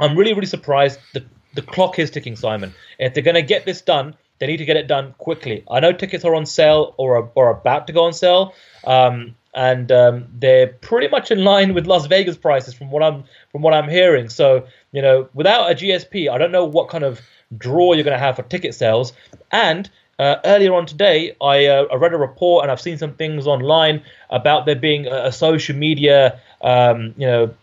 I'm 0.00 0.16
really, 0.16 0.32
really 0.32 0.46
surprised. 0.46 0.98
The 1.12 1.24
the 1.54 1.62
clock 1.62 1.98
is 1.98 2.10
ticking, 2.10 2.36
Simon. 2.36 2.74
If 2.98 3.14
they're 3.14 3.22
going 3.22 3.34
to 3.34 3.42
get 3.42 3.64
this 3.64 3.82
done, 3.82 4.16
they 4.38 4.46
need 4.46 4.58
to 4.58 4.64
get 4.64 4.76
it 4.76 4.86
done 4.86 5.14
quickly. 5.18 5.64
I 5.70 5.80
know 5.80 5.92
tickets 5.92 6.24
are 6.24 6.34
on 6.34 6.46
sale 6.46 6.94
or 6.96 7.30
are, 7.36 7.50
about 7.50 7.86
to 7.86 7.92
go 7.92 8.04
on 8.04 8.12
sale, 8.12 8.54
um, 8.84 9.34
and 9.54 9.90
um, 9.92 10.26
they're 10.34 10.66
pretty 10.66 11.08
much 11.08 11.30
in 11.30 11.44
line 11.44 11.74
with 11.74 11.86
Las 11.86 12.06
Vegas 12.06 12.36
prices 12.36 12.74
from 12.74 12.90
what 12.90 13.02
I'm 13.02 13.24
from 13.52 13.62
what 13.62 13.74
I'm 13.74 13.88
hearing. 13.88 14.28
So 14.28 14.66
you 14.92 15.02
know, 15.02 15.28
without 15.34 15.70
a 15.70 15.74
GSP, 15.74 16.30
I 16.30 16.38
don't 16.38 16.52
know 16.52 16.64
what 16.64 16.88
kind 16.88 17.04
of 17.04 17.20
draw 17.56 17.92
you're 17.92 18.04
going 18.04 18.18
to 18.18 18.24
have 18.24 18.36
for 18.36 18.42
ticket 18.42 18.74
sales. 18.74 19.12
And 19.52 19.88
uh, 20.18 20.36
earlier 20.44 20.74
on 20.74 20.86
today, 20.86 21.36
I, 21.40 21.66
uh, 21.66 21.86
I, 21.90 21.96
read 21.96 22.12
a 22.12 22.16
report 22.16 22.62
and 22.62 22.70
I've 22.70 22.80
seen 22.80 22.98
some 22.98 23.14
things 23.14 23.46
online 23.46 24.02
about 24.30 24.64
there 24.66 24.76
being 24.76 25.06
a, 25.06 25.26
a 25.26 25.32
social 25.32 25.74
media, 25.76 26.40
um, 26.62 27.14
you 27.16 27.26
know, 27.26 27.54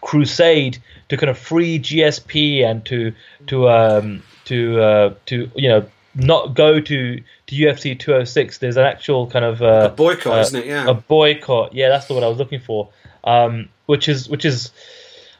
crusade 0.00 0.78
to 1.08 1.16
kind 1.16 1.30
of 1.30 1.38
free 1.38 1.78
GSP 1.78 2.64
and 2.64 2.84
to 2.86 3.12
to 3.46 3.68
um, 3.68 4.22
to 4.46 4.80
uh, 4.80 5.14
to 5.26 5.50
you 5.54 5.68
know 5.68 5.86
not 6.16 6.54
go 6.54 6.80
to 6.80 7.22
to 7.46 7.54
UFC 7.54 7.98
206. 7.98 8.58
There's 8.58 8.76
an 8.76 8.84
actual 8.84 9.26
kind 9.26 9.44
of 9.44 9.62
uh, 9.62 9.90
a 9.92 9.94
boycott, 9.94 10.38
uh, 10.38 10.40
isn't 10.40 10.60
it? 10.60 10.66
Yeah, 10.66 10.88
a 10.88 10.94
boycott. 10.94 11.74
Yeah, 11.74 11.88
that's 11.88 12.06
the 12.06 12.14
word 12.14 12.24
I 12.24 12.28
was 12.28 12.38
looking 12.38 12.60
for. 12.60 12.88
Um, 13.24 13.68
which 13.86 14.08
is 14.08 14.28
which 14.28 14.44
is, 14.44 14.72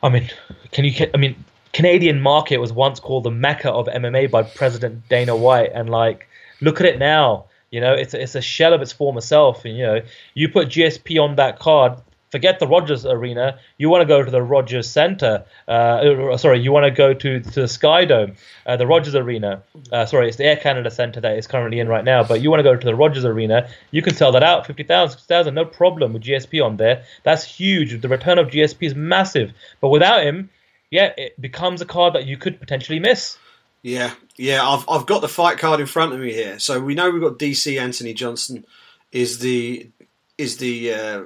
I 0.02 0.08
mean, 0.08 0.30
can 0.72 0.84
you? 0.84 1.10
I 1.14 1.16
mean, 1.16 1.44
Canadian 1.72 2.20
market 2.20 2.58
was 2.58 2.72
once 2.72 3.00
called 3.00 3.24
the 3.24 3.30
mecca 3.30 3.70
of 3.70 3.86
MMA 3.86 4.30
by 4.30 4.42
President 4.42 5.08
Dana 5.08 5.34
White, 5.34 5.72
and 5.74 5.90
like, 5.90 6.28
look 6.60 6.80
at 6.80 6.86
it 6.86 6.98
now. 6.98 7.46
You 7.70 7.80
know, 7.80 7.94
it's 7.94 8.14
a, 8.14 8.22
it's 8.22 8.34
a 8.34 8.40
shell 8.40 8.72
of 8.72 8.82
its 8.82 8.92
former 8.92 9.20
self. 9.20 9.64
And 9.64 9.76
you 9.76 9.84
know, 9.84 10.00
you 10.34 10.48
put 10.48 10.68
GSP 10.68 11.22
on 11.22 11.36
that 11.36 11.58
card, 11.58 11.98
forget 12.36 12.58
the 12.58 12.66
Rogers 12.66 13.06
Arena. 13.06 13.58
You 13.78 13.88
want 13.88 14.02
to 14.02 14.06
go 14.06 14.22
to 14.22 14.30
the 14.30 14.42
Rogers 14.42 14.90
Center. 14.90 15.46
Uh, 15.66 16.36
sorry, 16.36 16.60
you 16.60 16.70
want 16.70 16.84
to 16.84 16.90
go 16.90 17.14
to 17.14 17.40
to 17.40 17.60
the 17.62 17.66
Sky 17.66 18.04
Dome, 18.04 18.34
uh, 18.66 18.76
the 18.76 18.86
Rogers 18.86 19.14
Arena. 19.14 19.62
Uh, 19.90 20.04
sorry, 20.04 20.28
it's 20.28 20.36
the 20.36 20.44
Air 20.44 20.56
Canada 20.56 20.90
Center 20.90 21.18
that 21.22 21.38
is 21.38 21.46
currently 21.46 21.80
in 21.80 21.88
right 21.88 22.04
now. 22.04 22.22
But 22.22 22.42
you 22.42 22.50
want 22.50 22.60
to 22.60 22.62
go 22.62 22.76
to 22.76 22.84
the 22.84 22.94
Rogers 22.94 23.24
Arena. 23.24 23.70
You 23.90 24.02
can 24.02 24.14
sell 24.14 24.32
that 24.32 24.42
out 24.42 24.66
50,000, 24.66 25.12
60,000, 25.12 25.54
no 25.54 25.64
problem 25.64 26.12
with 26.12 26.24
GSP 26.24 26.62
on 26.62 26.76
there. 26.76 27.04
That's 27.22 27.42
huge. 27.42 27.98
The 28.02 28.08
return 28.08 28.38
of 28.38 28.48
GSP 28.48 28.88
is 28.88 28.94
massive. 28.94 29.52
But 29.80 29.88
without 29.88 30.22
him, 30.22 30.50
yeah, 30.90 31.14
it 31.16 31.40
becomes 31.40 31.80
a 31.80 31.86
card 31.86 32.12
that 32.12 32.26
you 32.26 32.36
could 32.36 32.60
potentially 32.60 32.98
miss. 32.98 33.38
Yeah, 33.80 34.12
yeah. 34.36 34.68
I've 34.68 34.84
I've 34.90 35.06
got 35.06 35.22
the 35.22 35.28
fight 35.28 35.56
card 35.56 35.80
in 35.80 35.86
front 35.86 36.12
of 36.12 36.20
me 36.20 36.34
here. 36.34 36.58
So 36.58 36.80
we 36.80 36.94
know 36.94 37.08
we've 37.10 37.22
got 37.22 37.38
DC 37.38 37.80
Anthony 37.80 38.12
Johnson 38.12 38.66
is 39.10 39.38
the 39.38 39.88
is 40.36 40.58
the 40.58 40.92
uh, 40.92 41.22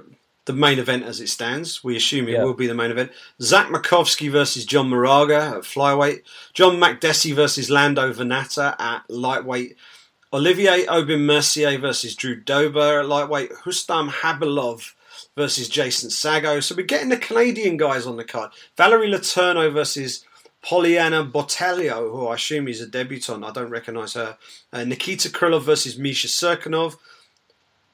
the 0.50 0.56
main 0.56 0.80
event 0.80 1.04
as 1.04 1.20
it 1.20 1.28
stands. 1.28 1.84
We 1.84 1.96
assume 1.96 2.28
it 2.28 2.32
yeah. 2.32 2.42
will 2.42 2.54
be 2.54 2.66
the 2.66 2.74
main 2.74 2.90
event. 2.90 3.12
Zach 3.40 3.68
Makovsky 3.68 4.28
versus 4.28 4.64
John 4.64 4.88
Moraga 4.88 5.56
at 5.56 5.62
flyweight. 5.62 6.22
John 6.54 6.76
Makdessi 6.76 7.32
versus 7.32 7.70
Lando 7.70 8.12
Vannata 8.12 8.74
at 8.80 9.08
lightweight. 9.08 9.76
Olivier 10.32 10.86
Aubin 10.88 11.24
Mercier 11.24 11.78
versus 11.78 12.16
Drew 12.16 12.34
Dober 12.34 13.00
at 13.00 13.06
lightweight. 13.06 13.52
Rustam 13.64 14.10
Habilov 14.10 14.92
versus 15.36 15.68
Jason 15.68 16.10
Saggo. 16.10 16.60
So 16.60 16.74
we're 16.74 16.84
getting 16.84 17.10
the 17.10 17.16
Canadian 17.16 17.76
guys 17.76 18.04
on 18.04 18.16
the 18.16 18.24
card. 18.24 18.50
Valerie 18.76 19.10
Letourneau 19.10 19.72
versus 19.72 20.24
Pollyanna 20.62 21.24
Botelho, 21.24 22.10
who 22.10 22.26
I 22.26 22.34
assume 22.34 22.66
is 22.66 22.80
a 22.80 22.88
debutant. 22.88 23.44
I 23.44 23.52
don't 23.52 23.70
recognise 23.70 24.14
her. 24.14 24.36
Uh, 24.72 24.82
Nikita 24.82 25.28
Krylov 25.28 25.62
versus 25.62 25.96
Misha 25.96 26.26
Cirkunov 26.26 26.96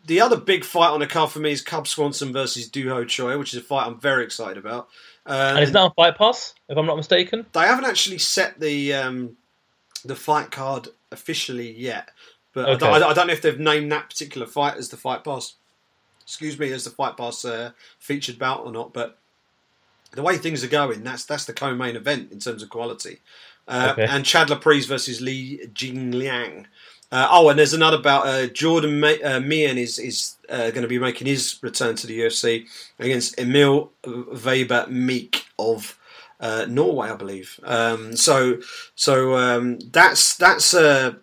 the 0.06 0.20
other 0.20 0.36
big 0.36 0.64
fight 0.64 0.90
on 0.90 1.00
the 1.00 1.06
card 1.06 1.30
for 1.30 1.40
me 1.40 1.50
is 1.50 1.60
Cub 1.60 1.86
Swanson 1.86 2.32
versus 2.32 2.70
Duho 2.70 2.90
Ho 2.90 3.04
Choi, 3.04 3.38
which 3.38 3.52
is 3.52 3.60
a 3.60 3.62
fight 3.62 3.86
I'm 3.86 3.98
very 3.98 4.24
excited 4.24 4.56
about. 4.56 4.88
Um, 5.26 5.56
and 5.56 5.58
it's 5.58 5.72
now 5.72 5.90
Fight 5.90 6.16
Pass, 6.16 6.54
if 6.68 6.78
I'm 6.78 6.86
not 6.86 6.96
mistaken. 6.96 7.46
They 7.52 7.60
haven't 7.60 7.86
actually 7.86 8.18
set 8.18 8.60
the 8.60 8.94
um, 8.94 9.36
the 10.04 10.14
fight 10.14 10.52
card 10.52 10.88
officially 11.10 11.72
yet, 11.72 12.10
but 12.52 12.68
okay. 12.68 12.86
I, 12.86 12.98
don't, 12.98 13.10
I, 13.10 13.12
don't, 13.12 13.26
know 13.26 13.32
if 13.32 13.42
they've 13.42 13.58
named 13.58 13.90
that 13.90 14.08
particular 14.08 14.46
fight 14.46 14.76
as 14.76 14.88
the 14.88 14.96
Fight 14.96 15.24
Pass. 15.24 15.54
Excuse 16.22 16.58
me, 16.58 16.72
as 16.72 16.84
the 16.84 16.90
Fight 16.90 17.16
Pass 17.16 17.44
uh, 17.44 17.72
featured 17.98 18.38
bout 18.38 18.64
or 18.64 18.72
not, 18.72 18.92
but 18.92 19.18
the 20.12 20.22
way 20.22 20.38
things 20.38 20.62
are 20.62 20.68
going, 20.68 21.02
that's 21.02 21.24
that's 21.24 21.44
the 21.44 21.52
co-main 21.52 21.96
event 21.96 22.30
in 22.30 22.38
terms 22.38 22.62
of 22.62 22.68
quality. 22.68 23.18
Uh, 23.66 23.88
okay. 23.92 24.06
And 24.08 24.24
Chad 24.24 24.48
Laprise 24.48 24.86
versus 24.86 25.20
Li 25.20 25.60
Jingliang. 25.72 26.66
Uh, 27.16 27.28
oh, 27.30 27.48
and 27.48 27.58
there's 27.58 27.72
another 27.72 27.96
about 27.96 28.26
uh, 28.26 28.46
Jordan 28.48 29.00
May- 29.00 29.22
uh, 29.22 29.40
Mein 29.40 29.78
is 29.78 29.98
is 29.98 30.36
uh, 30.50 30.70
going 30.70 30.82
to 30.82 30.86
be 30.86 30.98
making 30.98 31.26
his 31.26 31.58
return 31.62 31.96
to 31.96 32.06
the 32.06 32.20
UFC 32.20 32.66
against 32.98 33.40
Emil 33.40 33.90
Weber 34.04 34.86
Meek 34.90 35.46
of 35.58 35.98
uh, 36.40 36.66
Norway, 36.68 37.08
I 37.08 37.16
believe. 37.16 37.58
Um, 37.64 38.14
so 38.16 38.58
so 38.96 39.34
um, 39.34 39.78
that's 39.78 40.36
that's 40.36 40.74
uh, 40.74 41.14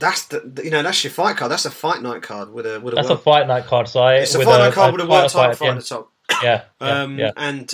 that's 0.00 0.24
the, 0.28 0.62
you 0.64 0.70
know 0.70 0.82
that's 0.82 1.04
your 1.04 1.10
fight 1.10 1.36
card. 1.36 1.52
That's 1.52 1.66
a 1.66 1.70
fight 1.70 2.00
night 2.00 2.22
card 2.22 2.50
with 2.50 2.64
a 2.64 2.80
with 2.80 2.94
a 2.94 2.96
that's 2.96 3.08
world, 3.10 3.20
a 3.20 3.22
fight 3.22 3.46
night 3.46 3.66
card. 3.66 3.86
So 3.86 4.08
it's 4.08 4.34
a 4.34 4.42
fight 4.42 4.60
night 4.60 4.72
card 4.72 4.92
with 4.92 5.02
a 5.02 5.06
world 5.06 5.28
title 5.28 5.54
fight 5.54 5.68
at 5.68 5.76
the 5.76 5.82
top. 5.82 6.10
Yeah, 6.42 6.62
yeah, 6.80 7.02
um, 7.02 7.18
yeah. 7.18 7.32
and 7.36 7.70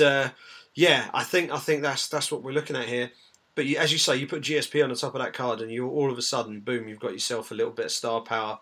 yeah, 0.74 1.09
I 1.14 1.22
think 1.22 1.52
I 1.52 1.59
think 1.59 1.82
that's 1.82 2.09
that's 2.09 2.32
what 2.32 2.42
we're 2.42 2.50
looking 2.50 2.74
at 2.74 2.88
here. 2.88 3.12
But 3.55 3.66
you, 3.66 3.76
as 3.76 3.92
you 3.92 3.98
say, 3.98 4.16
you 4.16 4.26
put 4.26 4.42
GSP 4.42 4.82
on 4.82 4.90
the 4.90 4.96
top 4.96 5.14
of 5.14 5.22
that 5.22 5.32
card, 5.32 5.61
and 5.61 5.70
you 5.70 5.88
all 5.88 6.11
of 6.11 6.18
a 6.18 6.22
sudden, 6.22 6.61
boom, 6.61 6.88
you've 6.88 7.00
got 7.00 7.12
yourself 7.12 7.50
a 7.50 7.55
little 7.55 7.72
bit 7.72 7.86
of 7.86 7.92
star 7.92 8.20
power. 8.20 8.59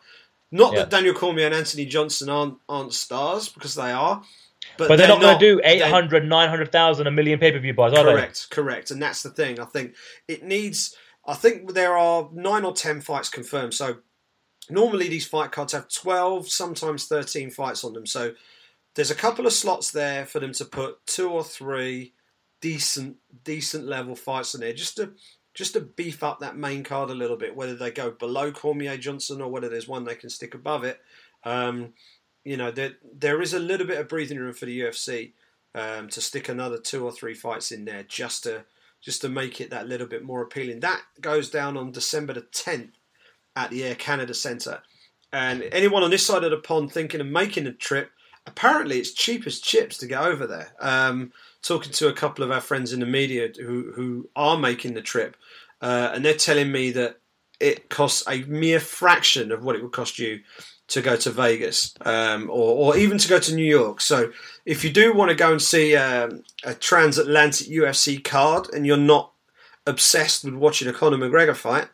Not 0.50 0.72
yeah. 0.72 0.80
that 0.80 0.90
Daniel 0.90 1.14
Cormier 1.14 1.46
and 1.46 1.54
Anthony 1.54 1.86
Johnson 1.86 2.28
aren't 2.28 2.58
aren't 2.68 2.92
stars 2.92 3.48
because 3.48 3.74
they 3.74 3.90
are, 3.90 4.22
but, 4.76 4.88
but 4.88 4.96
they're, 4.96 5.06
they're, 5.06 5.16
not 5.16 5.20
going 5.20 5.38
to 5.38 5.56
do 5.56 5.60
800, 5.64 6.28
900,000, 6.28 7.06
a 7.06 7.10
million 7.10 7.38
pay 7.38 7.52
per 7.52 7.58
view 7.58 7.74
buys, 7.74 7.92
are 7.92 8.04
correct, 8.04 8.06
they? 8.06 8.14
Correct, 8.14 8.50
correct. 8.50 8.90
and 8.90 9.02
that's 9.02 9.22
the 9.22 9.30
thing. 9.30 9.58
I 9.58 9.64
think 9.64 9.94
it 10.28 10.42
needs. 10.42 10.96
I 11.26 11.34
think 11.34 11.72
there 11.72 11.96
are 11.96 12.28
nine 12.32 12.64
or 12.64 12.72
ten 12.72 13.00
fights 13.00 13.28
confirmed. 13.28 13.74
So 13.74 13.98
normally 14.68 15.08
these 15.08 15.26
fight 15.26 15.52
cards 15.52 15.72
have 15.72 15.88
twelve, 15.88 16.48
sometimes 16.48 17.06
thirteen 17.06 17.50
fights 17.50 17.84
on 17.84 17.94
them. 17.94 18.06
So 18.06 18.34
there's 18.94 19.10
a 19.10 19.16
couple 19.16 19.46
of 19.46 19.52
slots 19.52 19.90
there 19.90 20.26
for 20.26 20.40
them 20.40 20.52
to 20.52 20.64
put 20.64 21.06
two 21.06 21.30
or 21.30 21.44
three 21.44 22.12
decent 22.62 23.16
decent 23.44 23.84
level 23.84 24.14
fights 24.14 24.54
in 24.54 24.62
there 24.62 24.72
just 24.72 24.96
to 24.96 25.12
just 25.52 25.74
to 25.74 25.80
beef 25.80 26.22
up 26.22 26.40
that 26.40 26.56
main 26.56 26.82
card 26.82 27.10
a 27.10 27.14
little 27.14 27.36
bit. 27.36 27.54
Whether 27.54 27.74
they 27.74 27.90
go 27.90 28.10
below 28.10 28.50
Cormier 28.52 28.96
Johnson 28.96 29.42
or 29.42 29.50
whether 29.50 29.68
there's 29.68 29.88
one 29.88 30.04
they 30.04 30.14
can 30.14 30.30
stick 30.30 30.54
above 30.54 30.84
it. 30.84 30.98
Um, 31.44 31.92
you 32.44 32.56
know, 32.56 32.70
there 32.70 32.92
there 33.12 33.42
is 33.42 33.52
a 33.52 33.58
little 33.58 33.86
bit 33.86 33.98
of 33.98 34.08
breathing 34.08 34.38
room 34.38 34.54
for 34.54 34.64
the 34.64 34.80
UFC 34.80 35.32
um, 35.74 36.08
to 36.08 36.22
stick 36.22 36.48
another 36.48 36.78
two 36.78 37.04
or 37.04 37.12
three 37.12 37.34
fights 37.34 37.70
in 37.70 37.84
there 37.84 38.04
just 38.04 38.44
to 38.44 38.64
just 39.02 39.20
to 39.20 39.28
make 39.28 39.60
it 39.60 39.70
that 39.70 39.88
little 39.88 40.06
bit 40.06 40.24
more 40.24 40.42
appealing. 40.42 40.80
That 40.80 41.02
goes 41.20 41.50
down 41.50 41.76
on 41.76 41.90
December 41.90 42.34
the 42.34 42.42
10th 42.42 42.92
at 43.56 43.70
the 43.70 43.84
Air 43.84 43.96
Canada 43.96 44.32
Centre. 44.32 44.80
And 45.32 45.64
anyone 45.72 46.04
on 46.04 46.10
this 46.10 46.24
side 46.24 46.44
of 46.44 46.52
the 46.52 46.58
pond 46.58 46.92
thinking 46.92 47.20
of 47.20 47.26
making 47.26 47.66
a 47.66 47.72
trip, 47.72 48.10
apparently 48.46 48.98
it's 48.98 49.12
cheap 49.12 49.46
as 49.46 49.60
chips 49.60 49.98
to 49.98 50.06
get 50.06 50.22
over 50.22 50.46
there. 50.46 50.72
Um, 50.78 51.32
talking 51.62 51.92
to 51.92 52.08
a 52.08 52.12
couple 52.12 52.44
of 52.44 52.50
our 52.50 52.60
friends 52.60 52.92
in 52.92 53.00
the 53.00 53.06
media 53.06 53.48
who 53.56 53.92
who 53.92 54.28
are 54.36 54.58
making 54.58 54.94
the 54.94 55.02
trip, 55.02 55.36
uh, 55.80 56.10
and 56.14 56.24
they're 56.24 56.34
telling 56.34 56.70
me 56.70 56.90
that 56.92 57.18
it 57.60 57.88
costs 57.88 58.24
a 58.28 58.42
mere 58.44 58.80
fraction 58.80 59.52
of 59.52 59.64
what 59.64 59.76
it 59.76 59.82
would 59.82 59.92
cost 59.92 60.18
you 60.18 60.40
to 60.88 61.00
go 61.00 61.16
to 61.16 61.30
Vegas 61.30 61.94
um, 62.02 62.50
or, 62.50 62.94
or 62.94 62.96
even 62.96 63.16
to 63.16 63.28
go 63.28 63.38
to 63.38 63.54
New 63.54 63.64
York. 63.64 64.00
So 64.00 64.32
if 64.66 64.84
you 64.84 64.90
do 64.90 65.14
want 65.14 65.30
to 65.30 65.34
go 65.34 65.52
and 65.52 65.62
see 65.62 65.96
um, 65.96 66.42
a 66.64 66.74
transatlantic 66.74 67.68
UFC 67.68 68.22
card 68.22 68.68
and 68.74 68.84
you're 68.84 68.96
not 68.96 69.32
obsessed 69.86 70.44
with 70.44 70.54
watching 70.54 70.88
a 70.88 70.92
Conor 70.92 71.16
McGregor 71.16 71.56
fight, 71.56 71.88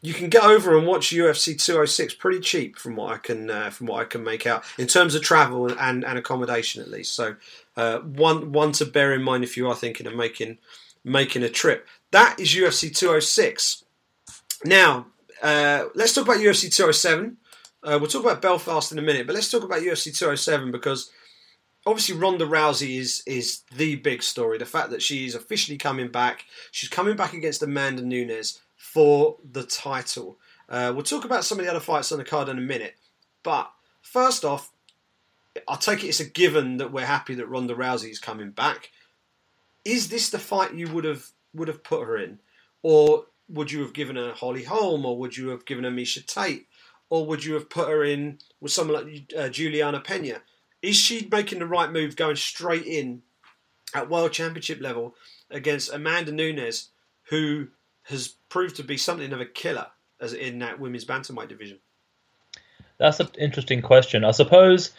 you 0.00 0.14
can 0.14 0.28
get 0.28 0.44
over 0.44 0.76
and 0.76 0.86
watch 0.86 1.10
UFC 1.10 1.60
206 1.60 2.14
pretty 2.14 2.38
cheap 2.38 2.78
from 2.78 2.94
what 2.94 3.12
I 3.12 3.18
can 3.18 3.50
uh, 3.50 3.70
from 3.70 3.88
what 3.88 4.00
I 4.00 4.04
can 4.04 4.22
make 4.22 4.46
out 4.46 4.62
in 4.78 4.86
terms 4.86 5.16
of 5.16 5.22
travel 5.22 5.66
and, 5.72 6.04
and 6.04 6.18
accommodation 6.18 6.80
at 6.82 6.88
least. 6.88 7.14
So 7.14 7.34
uh, 7.78 8.00
one 8.00 8.50
one 8.50 8.72
to 8.72 8.84
bear 8.84 9.14
in 9.14 9.22
mind 9.22 9.44
if 9.44 9.56
you 9.56 9.68
are 9.68 9.74
thinking 9.74 10.08
of 10.08 10.14
making 10.14 10.58
making 11.04 11.44
a 11.44 11.48
trip. 11.48 11.86
That 12.10 12.40
is 12.40 12.52
UFC 12.52 12.94
206. 12.94 13.84
Now 14.64 15.06
uh, 15.40 15.84
let's 15.94 16.12
talk 16.12 16.24
about 16.24 16.38
UFC 16.38 16.74
207. 16.74 17.36
Uh, 17.84 17.96
we'll 18.00 18.10
talk 18.10 18.24
about 18.24 18.42
Belfast 18.42 18.90
in 18.90 18.98
a 18.98 19.02
minute, 19.02 19.28
but 19.28 19.34
let's 19.34 19.48
talk 19.48 19.62
about 19.62 19.82
UFC 19.82 20.06
207 20.06 20.72
because 20.72 21.12
obviously 21.86 22.16
Ronda 22.16 22.44
Rousey 22.44 22.98
is 22.98 23.22
is 23.26 23.62
the 23.76 23.94
big 23.94 24.24
story. 24.24 24.58
The 24.58 24.66
fact 24.66 24.90
that 24.90 25.00
she 25.00 25.24
is 25.24 25.36
officially 25.36 25.78
coming 25.78 26.08
back. 26.08 26.46
She's 26.72 26.88
coming 26.88 27.14
back 27.14 27.32
against 27.32 27.62
Amanda 27.62 28.02
Nunes 28.02 28.60
for 28.76 29.36
the 29.48 29.62
title. 29.62 30.40
Uh, 30.68 30.92
we'll 30.92 31.04
talk 31.04 31.24
about 31.24 31.44
some 31.44 31.60
of 31.60 31.64
the 31.64 31.70
other 31.70 31.80
fights 31.80 32.10
on 32.10 32.18
the 32.18 32.24
card 32.24 32.48
in 32.48 32.58
a 32.58 32.60
minute. 32.60 32.96
But 33.44 33.70
first 34.02 34.44
off, 34.44 34.72
I 35.66 35.76
take 35.76 36.04
it 36.04 36.08
it's 36.08 36.20
a 36.20 36.24
given 36.24 36.76
that 36.78 36.92
we're 36.92 37.06
happy 37.06 37.34
that 37.34 37.48
Ronda 37.48 37.74
Rousey 37.74 38.10
is 38.10 38.18
coming 38.18 38.50
back. 38.50 38.90
Is 39.84 40.08
this 40.08 40.30
the 40.30 40.38
fight 40.38 40.74
you 40.74 40.88
would 40.88 41.04
have 41.04 41.26
would 41.54 41.68
have 41.68 41.82
put 41.82 42.06
her 42.06 42.16
in, 42.16 42.38
or 42.82 43.26
would 43.48 43.72
you 43.72 43.80
have 43.80 43.92
given 43.92 44.16
her 44.16 44.32
Holly 44.32 44.64
Holm, 44.64 45.06
or 45.06 45.18
would 45.18 45.36
you 45.36 45.48
have 45.48 45.64
given 45.64 45.84
her 45.84 45.90
Miesha 45.90 46.24
Tate, 46.24 46.66
or 47.10 47.26
would 47.26 47.44
you 47.44 47.54
have 47.54 47.70
put 47.70 47.88
her 47.88 48.04
in 48.04 48.38
with 48.60 48.72
someone 48.72 49.04
like 49.04 49.32
uh, 49.36 49.48
Juliana 49.48 50.00
Pena? 50.00 50.42
Is 50.82 50.96
she 50.96 51.28
making 51.30 51.58
the 51.58 51.66
right 51.66 51.90
move, 51.90 52.14
going 52.14 52.36
straight 52.36 52.84
in 52.84 53.22
at 53.94 54.10
World 54.10 54.32
Championship 54.32 54.80
level 54.80 55.14
against 55.50 55.92
Amanda 55.92 56.30
Nunes, 56.30 56.90
who 57.30 57.68
has 58.04 58.34
proved 58.48 58.76
to 58.76 58.84
be 58.84 58.96
something 58.96 59.32
of 59.32 59.40
a 59.40 59.46
killer. 59.46 59.86
as 60.20 60.32
in 60.32 60.58
that 60.58 60.80
women's 60.80 61.04
bantamweight 61.04 61.48
division? 61.48 61.78
That's 62.98 63.20
an 63.20 63.28
interesting 63.38 63.82
question. 63.82 64.24
I 64.24 64.32
suppose, 64.32 64.90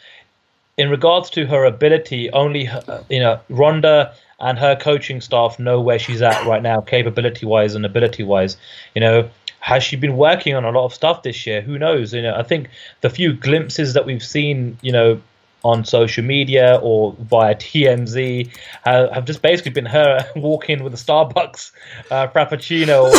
in 0.80 0.88
regards 0.88 1.28
to 1.28 1.46
her 1.46 1.66
ability, 1.66 2.30
only 2.30 2.64
her, 2.64 3.04
you 3.10 3.20
know 3.20 3.38
Ronda 3.50 4.14
and 4.40 4.58
her 4.58 4.74
coaching 4.74 5.20
staff 5.20 5.58
know 5.58 5.78
where 5.78 5.98
she's 5.98 6.22
at 6.22 6.46
right 6.46 6.62
now, 6.62 6.80
capability 6.80 7.44
wise 7.44 7.74
and 7.74 7.84
ability 7.84 8.22
wise. 8.22 8.56
You 8.94 9.02
know, 9.02 9.30
has 9.60 9.82
she 9.84 9.96
been 9.96 10.16
working 10.16 10.54
on 10.54 10.64
a 10.64 10.70
lot 10.70 10.86
of 10.86 10.94
stuff 10.94 11.22
this 11.22 11.46
year? 11.46 11.60
Who 11.60 11.78
knows? 11.78 12.14
You 12.14 12.22
know, 12.22 12.34
I 12.34 12.42
think 12.42 12.70
the 13.02 13.10
few 13.10 13.34
glimpses 13.34 13.92
that 13.92 14.06
we've 14.06 14.22
seen, 14.22 14.78
you 14.80 14.92
know, 14.92 15.20
on 15.62 15.84
social 15.84 16.24
media 16.24 16.80
or 16.82 17.14
via 17.20 17.54
TMZ 17.54 18.48
have, 18.84 19.26
just 19.26 19.42
basically 19.42 19.72
been 19.72 19.84
her 19.84 20.26
walking 20.36 20.82
with 20.82 20.94
a 20.94 20.96
Starbucks 20.96 21.72
uh, 22.10 22.26
frappuccino 22.28 23.12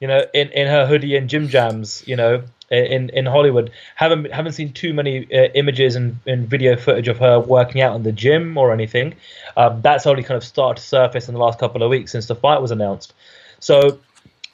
you 0.00 0.08
know, 0.08 0.24
in, 0.34 0.50
in 0.50 0.66
her 0.66 0.86
hoodie 0.86 1.16
and 1.16 1.28
gym 1.28 1.48
jams, 1.48 2.02
you 2.06 2.16
know, 2.16 2.42
in 2.70 3.10
in 3.10 3.26
Hollywood. 3.26 3.70
Haven't 3.94 4.32
haven't 4.32 4.52
seen 4.52 4.72
too 4.72 4.94
many 4.94 5.26
uh, 5.32 5.48
images 5.54 5.96
and, 5.96 6.18
and 6.26 6.48
video 6.48 6.76
footage 6.76 7.08
of 7.08 7.18
her 7.18 7.38
working 7.38 7.80
out 7.80 7.94
in 7.96 8.02
the 8.02 8.12
gym 8.12 8.56
or 8.56 8.72
anything. 8.72 9.14
Um, 9.56 9.80
that's 9.82 10.06
only 10.06 10.22
kind 10.22 10.36
of 10.36 10.44
started 10.44 10.80
to 10.80 10.86
surface 10.86 11.28
in 11.28 11.34
the 11.34 11.40
last 11.40 11.58
couple 11.58 11.82
of 11.82 11.90
weeks 11.90 12.12
since 12.12 12.26
the 12.26 12.34
fight 12.34 12.60
was 12.60 12.70
announced. 12.70 13.12
So 13.60 13.98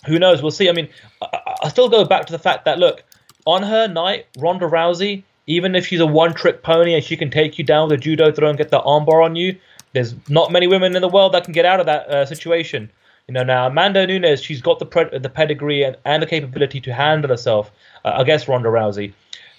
who 0.07 0.19
knows? 0.19 0.43
We'll 0.43 0.51
see. 0.51 0.69
I 0.69 0.73
mean, 0.73 0.89
I, 1.23 1.57
I 1.65 1.69
still 1.69 1.89
go 1.89 2.05
back 2.05 2.27
to 2.27 2.33
the 2.33 2.39
fact 2.39 2.65
that 2.65 2.79
look 2.79 3.05
on 3.47 3.63
her 3.63 3.89
night, 3.89 4.27
Ronda 4.39 4.67
Rousey, 4.67 5.23
even 5.47 5.75
if 5.75 5.87
she's 5.87 6.01
a 6.01 6.07
one-trick 6.07 6.63
pony 6.63 6.95
and 6.95 7.03
she 7.03 7.17
can 7.17 7.31
take 7.31 7.59
you 7.59 7.65
down 7.65 7.89
with 7.89 7.99
a 7.99 8.01
judo 8.01 8.31
throw 8.31 8.49
and 8.49 8.59
get 8.59 8.71
the 8.71 8.81
armbar 8.81 9.25
on 9.25 9.37
you, 9.37 9.57
there's 9.93 10.15
not 10.29 10.53
many 10.53 10.67
women 10.67 10.95
in 10.95 11.03
the 11.03 11.09
world 11.09 11.33
that 11.33 11.45
can 11.45 11.53
get 11.53 11.65
out 11.65 11.81
of 11.81 11.87
that 11.87 12.09
uh, 12.09 12.25
situation. 12.27 12.91
You 13.31 13.35
know, 13.35 13.45
now 13.45 13.69
Amanda 13.69 14.05
Nunes, 14.09 14.43
she's 14.43 14.61
got 14.61 14.81
the 14.81 15.21
the 15.23 15.29
pedigree 15.29 15.85
and, 15.85 15.97
and 16.05 16.21
the 16.21 16.27
capability 16.27 16.81
to 16.81 16.93
handle 16.93 17.31
herself 17.31 17.71
uh, 18.05 18.15
against 18.17 18.49
Ronda 18.49 18.69
Rousey, 18.69 19.13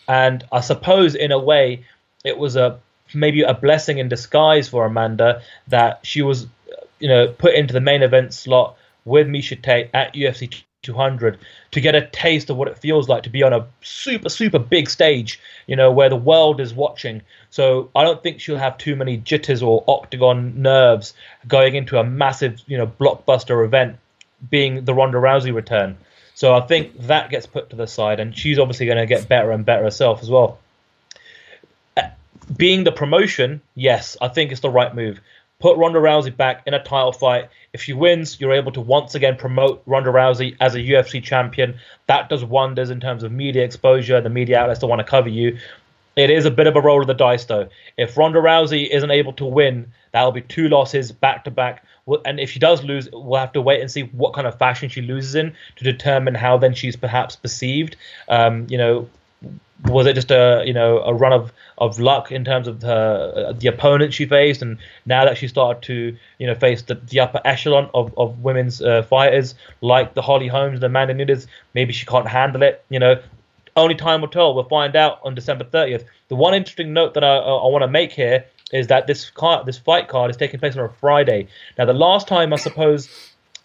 and 0.09 0.43
I 0.51 0.59
suppose 0.59 1.15
in 1.15 1.31
a 1.31 1.39
way 1.39 1.85
it 2.25 2.37
was 2.37 2.57
a 2.57 2.81
maybe 3.13 3.43
a 3.43 3.53
blessing 3.53 3.97
in 3.97 4.09
disguise 4.09 4.67
for 4.67 4.85
Amanda 4.85 5.41
that 5.69 6.01
she 6.03 6.21
was, 6.21 6.47
you 6.99 7.07
know, 7.07 7.29
put 7.29 7.53
into 7.53 7.73
the 7.73 7.79
main 7.79 8.03
event 8.03 8.33
slot 8.33 8.75
with 9.05 9.27
Miesha 9.27 9.61
Tate 9.61 9.89
at 9.93 10.15
UFC 10.15 10.63
200 10.83 11.37
to 11.71 11.81
get 11.81 11.93
a 11.93 12.07
taste 12.07 12.49
of 12.49 12.57
what 12.57 12.67
it 12.67 12.77
feels 12.77 13.07
like 13.07 13.23
to 13.23 13.29
be 13.29 13.43
on 13.43 13.53
a 13.53 13.67
super 13.81 14.29
super 14.29 14.57
big 14.57 14.89
stage 14.89 15.39
you 15.67 15.75
know 15.75 15.91
where 15.91 16.09
the 16.09 16.15
world 16.15 16.59
is 16.59 16.73
watching. 16.73 17.21
So 17.51 17.89
i 17.95 18.03
don't 18.03 18.21
think 18.23 18.39
she'll 18.39 18.57
have 18.57 18.77
too 18.77 18.95
many 18.95 19.17
jitters 19.17 19.61
or 19.61 19.83
octagon 19.87 20.61
nerves 20.61 21.13
going 21.47 21.75
into 21.75 21.99
a 21.99 22.03
massive 22.03 22.61
you 22.65 22.77
know 22.77 22.87
blockbuster 22.87 23.63
event 23.63 23.97
being 24.49 24.85
the 24.85 24.93
Ronda 24.93 25.19
Rousey 25.19 25.53
return. 25.53 25.97
So 26.33 26.55
i 26.55 26.61
think 26.61 26.97
that 27.01 27.29
gets 27.29 27.45
put 27.45 27.69
to 27.69 27.75
the 27.75 27.87
side 27.87 28.19
and 28.19 28.35
she's 28.35 28.57
obviously 28.57 28.87
going 28.87 28.97
to 28.97 29.05
get 29.05 29.29
better 29.29 29.51
and 29.51 29.63
better 29.65 29.83
herself 29.83 30.21
as 30.23 30.29
well. 30.29 30.57
Being 32.57 32.83
the 32.83 32.91
promotion 32.91 33.61
yes 33.75 34.17
i 34.19 34.27
think 34.27 34.51
it's 34.51 34.61
the 34.61 34.69
right 34.69 34.95
move 34.95 35.21
put 35.61 35.77
Ronda 35.77 35.99
Rousey 35.99 36.35
back 36.35 36.63
in 36.65 36.73
a 36.73 36.83
title 36.83 37.11
fight. 37.11 37.49
If 37.73 37.81
she 37.81 37.93
wins, 37.93 38.39
you're 38.41 38.53
able 38.53 38.71
to 38.73 38.81
once 38.81 39.15
again 39.15 39.37
promote 39.37 39.81
Ronda 39.85 40.11
Rousey 40.11 40.57
as 40.59 40.75
a 40.75 40.79
UFC 40.79 41.23
champion. 41.23 41.77
That 42.07 42.29
does 42.29 42.43
wonders 42.43 42.89
in 42.89 42.99
terms 42.99 43.23
of 43.23 43.31
media 43.31 43.63
exposure. 43.63 44.19
The 44.19 44.29
media 44.29 44.59
outlets 44.59 44.79
don't 44.79 44.89
want 44.89 44.99
to 44.99 45.09
cover 45.09 45.29
you. 45.29 45.57
It 46.17 46.29
is 46.29 46.45
a 46.45 46.51
bit 46.51 46.67
of 46.67 46.75
a 46.75 46.81
roll 46.81 46.99
of 46.99 47.07
the 47.07 47.13
dice, 47.13 47.45
though. 47.45 47.69
If 47.97 48.17
Ronda 48.17 48.39
Rousey 48.39 48.89
isn't 48.89 49.11
able 49.11 49.33
to 49.33 49.45
win, 49.45 49.93
that'll 50.11 50.33
be 50.33 50.41
two 50.41 50.67
losses 50.67 51.11
back 51.11 51.45
to 51.45 51.51
back. 51.51 51.85
And 52.25 52.39
if 52.39 52.49
she 52.49 52.59
does 52.59 52.83
lose, 52.83 53.07
we'll 53.13 53.39
have 53.39 53.53
to 53.53 53.61
wait 53.61 53.79
and 53.79 53.89
see 53.89 54.01
what 54.01 54.33
kind 54.33 54.45
of 54.45 54.57
fashion 54.57 54.89
she 54.89 55.01
loses 55.01 55.35
in 55.35 55.55
to 55.77 55.83
determine 55.83 56.35
how 56.35 56.57
then 56.57 56.73
she's 56.73 56.97
perhaps 56.97 57.37
perceived. 57.37 57.95
Um, 58.27 58.67
you 58.69 58.77
know, 58.77 59.07
was 59.85 60.05
it 60.05 60.13
just 60.13 60.31
a 60.31 60.63
you 60.65 60.73
know 60.73 60.99
a 60.99 61.13
run 61.13 61.33
of, 61.33 61.51
of 61.77 61.99
luck 61.99 62.31
in 62.31 62.45
terms 62.45 62.67
of 62.67 62.81
her, 62.81 63.47
uh, 63.49 63.53
the 63.53 63.67
opponent 63.67 64.13
she 64.13 64.25
faced, 64.25 64.61
and 64.61 64.77
now 65.05 65.25
that 65.25 65.37
she 65.37 65.47
started 65.47 65.81
to 65.83 66.15
you 66.37 66.47
know 66.47 66.55
face 66.55 66.83
the, 66.83 66.95
the 66.95 67.19
upper 67.19 67.41
echelon 67.45 67.89
of 67.93 68.13
of 68.17 68.39
women's 68.39 68.81
uh, 68.81 69.03
fighters 69.03 69.55
like 69.81 70.13
the 70.13 70.21
Holly 70.21 70.47
Holmes 70.47 70.75
and 70.75 70.83
Amanda 70.83 71.13
Nunes, 71.13 71.47
maybe 71.73 71.93
she 71.93 72.05
can't 72.05 72.27
handle 72.27 72.61
it. 72.63 72.83
You 72.89 72.99
know, 72.99 73.21
only 73.75 73.95
time 73.95 74.21
will 74.21 74.27
tell. 74.27 74.53
We'll 74.53 74.65
find 74.65 74.95
out 74.95 75.19
on 75.23 75.35
December 75.35 75.63
30th. 75.63 76.05
The 76.27 76.35
one 76.35 76.53
interesting 76.53 76.93
note 76.93 77.13
that 77.15 77.23
I, 77.23 77.37
I 77.37 77.67
want 77.67 77.83
to 77.83 77.87
make 77.87 78.11
here 78.11 78.45
is 78.71 78.87
that 78.87 79.07
this 79.07 79.29
card, 79.29 79.65
this 79.65 79.77
fight 79.77 80.07
card, 80.07 80.29
is 80.29 80.37
taking 80.37 80.59
place 80.59 80.75
on 80.77 80.83
a 80.83 80.89
Friday. 80.89 81.47
Now, 81.77 81.85
the 81.85 81.93
last 81.93 82.27
time 82.27 82.53
I 82.53 82.55
suppose, 82.55 83.09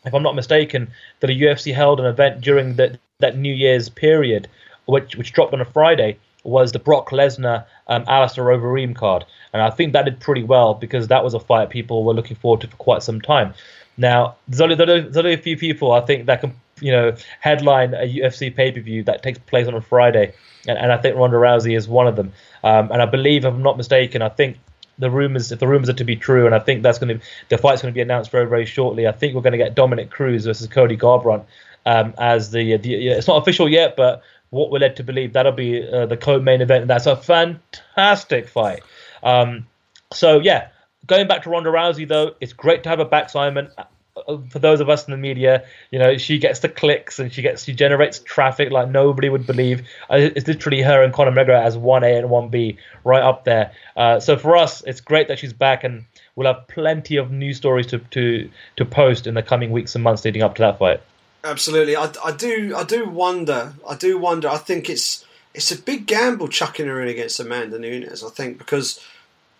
if 0.05 0.14
I'm 0.14 0.23
not 0.23 0.35
mistaken, 0.35 0.91
that 1.21 1.31
a 1.31 1.33
UFC 1.33 1.75
held 1.75 2.01
an 2.01 2.07
event 2.07 2.41
during 2.41 2.75
the, 2.75 2.99
that 3.19 3.37
New 3.37 3.55
Year's 3.55 3.89
period 3.89 4.49
which 4.87 5.16
which 5.16 5.32
dropped 5.32 5.53
on 5.53 5.61
a 5.61 5.64
Friday, 5.64 6.18
was 6.45 6.72
the 6.72 6.78
Brock 6.78 7.11
Lesnar 7.11 7.64
um, 7.89 8.05
Alistair 8.09 8.45
Overeem 8.45 8.95
card, 8.95 9.24
and 9.53 9.62
I 9.62 9.70
think 9.70 9.93
that 9.93 10.05
did 10.05 10.20
pretty 10.20 10.43
well 10.43 10.74
because 10.74 11.09
that 11.09 11.22
was 11.22 11.34
a 11.34 11.41
fight 11.41 11.70
people 11.70 12.05
were 12.05 12.14
looking 12.14 12.37
forward 12.37 12.62
to 12.62 12.68
for 12.68 12.76
quite 12.76 13.03
some 13.03 13.20
time. 13.20 13.55
Now, 13.99 14.37
there's 14.47 14.61
only, 14.61 14.74
there's 14.74 15.16
only 15.16 15.32
a 15.32 15.39
few 15.39 15.57
people 15.57 15.93
I 15.93 16.01
think 16.01 16.26
that 16.26 16.41
can 16.41 16.55
you 16.80 16.93
know 16.93 17.16
headline 17.41 17.95
a 17.95 18.07
UFC 18.07 18.55
pay 18.55 18.70
per 18.72 18.80
view 18.80 19.03
that 19.05 19.22
takes 19.22 19.39
place 19.39 19.66
on 19.66 19.74
a 19.74 19.80
Friday, 19.80 20.34
and, 20.66 20.78
and 20.78 20.93
I 20.93 20.99
think 20.99 21.16
Ronda 21.16 21.37
Rousey 21.37 21.76
is 21.76 21.89
one 21.89 22.07
of 22.07 22.16
them. 22.16 22.32
Um, 22.62 22.91
and 22.93 23.03
I 23.03 23.07
believe, 23.07 23.45
if 23.45 23.53
I'm 23.53 23.62
not 23.62 23.76
mistaken, 23.76 24.22
I 24.22 24.28
think 24.28 24.59
the 24.99 25.11
rumors, 25.11 25.53
if 25.53 25.59
the 25.59 25.66
rumors 25.66 25.89
are 25.89 25.95
to 25.95 26.05
be 26.05 26.16
true, 26.16 26.47
and 26.47 26.55
I 26.55 26.59
think 26.59 26.82
that's 26.82 26.99
going 26.99 27.18
to 27.18 27.26
the 27.49 27.59
fight's 27.59 27.82
going 27.82 27.93
to 27.93 27.97
be 27.97 28.03
announced 28.03 28.30
very 28.30 28.47
very 28.47 28.66
shortly. 28.66 29.07
I 29.07 29.12
think 29.12 29.34
we're 29.34 29.43
going 29.43 29.53
to 29.53 29.59
get 29.59 29.74
Dominick 29.74 30.11
Cruz 30.11 30.45
versus 30.45 30.66
Cody 30.68 30.97
Garbrandt 30.97 31.45
um, 31.87 32.12
as 32.18 32.51
the, 32.51 32.76
the 32.76 33.09
it's 33.09 33.28
not 33.28 33.41
official 33.41 33.68
yet, 33.68 33.97
but 33.97 34.22
what 34.51 34.71
we're 34.71 34.79
led 34.79 34.97
to 34.97 35.03
believe 35.03 35.33
that'll 35.33 35.53
be 35.53 35.87
uh, 35.89 36.07
the 36.07 36.17
co-main 36.17 36.61
event, 36.61 36.87
that's 36.87 37.07
a 37.07 37.17
fantastic 37.17 38.49
fight. 38.49 38.83
Um, 39.23 39.67
so 40.13 40.41
yeah, 40.41 40.69
going 41.07 41.29
back 41.29 41.43
to 41.45 41.51
Ronda 41.51 41.71
Rousey 41.71 42.07
though, 42.07 42.35
it's 42.41 42.53
great 42.53 42.83
to 42.85 42.89
have 42.89 42.99
her 42.99 43.05
back, 43.05 43.31
Simon. 43.31 43.69
Uh, 43.77 43.85
uh, 44.27 44.39
for 44.49 44.59
those 44.59 44.81
of 44.81 44.89
us 44.89 45.07
in 45.07 45.11
the 45.11 45.17
media, 45.19 45.65
you 45.91 45.99
know, 45.99 46.17
she 46.17 46.39
gets 46.39 46.61
the 46.61 46.69
clicks 46.69 47.19
and 47.19 47.31
she 47.33 47.43
gets 47.43 47.65
she 47.65 47.75
generates 47.75 48.19
traffic 48.19 48.71
like 48.71 48.89
nobody 48.89 49.29
would 49.29 49.47
believe. 49.47 49.81
Uh, 50.11 50.17
it's 50.35 50.47
literally 50.47 50.81
her 50.81 51.03
and 51.03 51.13
Conor 51.13 51.33
McGregor 51.33 51.63
as 51.63 51.77
one 51.77 52.03
A 52.03 52.17
and 52.17 52.31
one 52.31 52.49
B 52.49 52.79
right 53.05 53.23
up 53.23 53.45
there. 53.45 53.73
Uh, 53.95 54.19
so 54.21 54.39
for 54.39 54.57
us, 54.57 54.83
it's 54.87 55.01
great 55.01 55.29
that 55.29 55.39
she's 55.39 55.53
back, 55.53 55.85
and 55.85 56.07
we'll 56.35 56.53
have 56.53 56.67
plenty 56.69 57.17
of 57.17 57.31
news 57.31 57.59
stories 57.59 57.87
to 57.89 57.99
to 57.99 58.49
to 58.77 58.85
post 58.87 59.27
in 59.27 59.35
the 59.35 59.43
coming 59.43 59.71
weeks 59.71 59.95
and 59.95 60.03
months 60.03 60.25
leading 60.25 60.43
up 60.43 60.55
to 60.55 60.63
that 60.63 60.79
fight. 60.79 61.03
Absolutely, 61.47 61.97
I, 61.97 62.13
I 62.25 62.33
do. 62.33 62.75
I 62.77 62.85
do 62.85 63.09
wonder. 63.09 63.75
I 63.89 63.95
do 63.95 64.19
wonder. 64.19 64.49
I 64.49 64.59
think 64.59 64.91
it's 64.91 65.25
it's 65.55 65.71
a 65.71 65.81
big 65.81 66.07
gamble 66.07 66.49
chucking 66.49 66.87
her 66.87 67.01
in 67.01 67.09
against 67.09 67.41
Amanda 67.41 67.79
Nunes. 67.79 68.25
I 68.25 68.31
think 68.31 68.59
because 68.59 69.01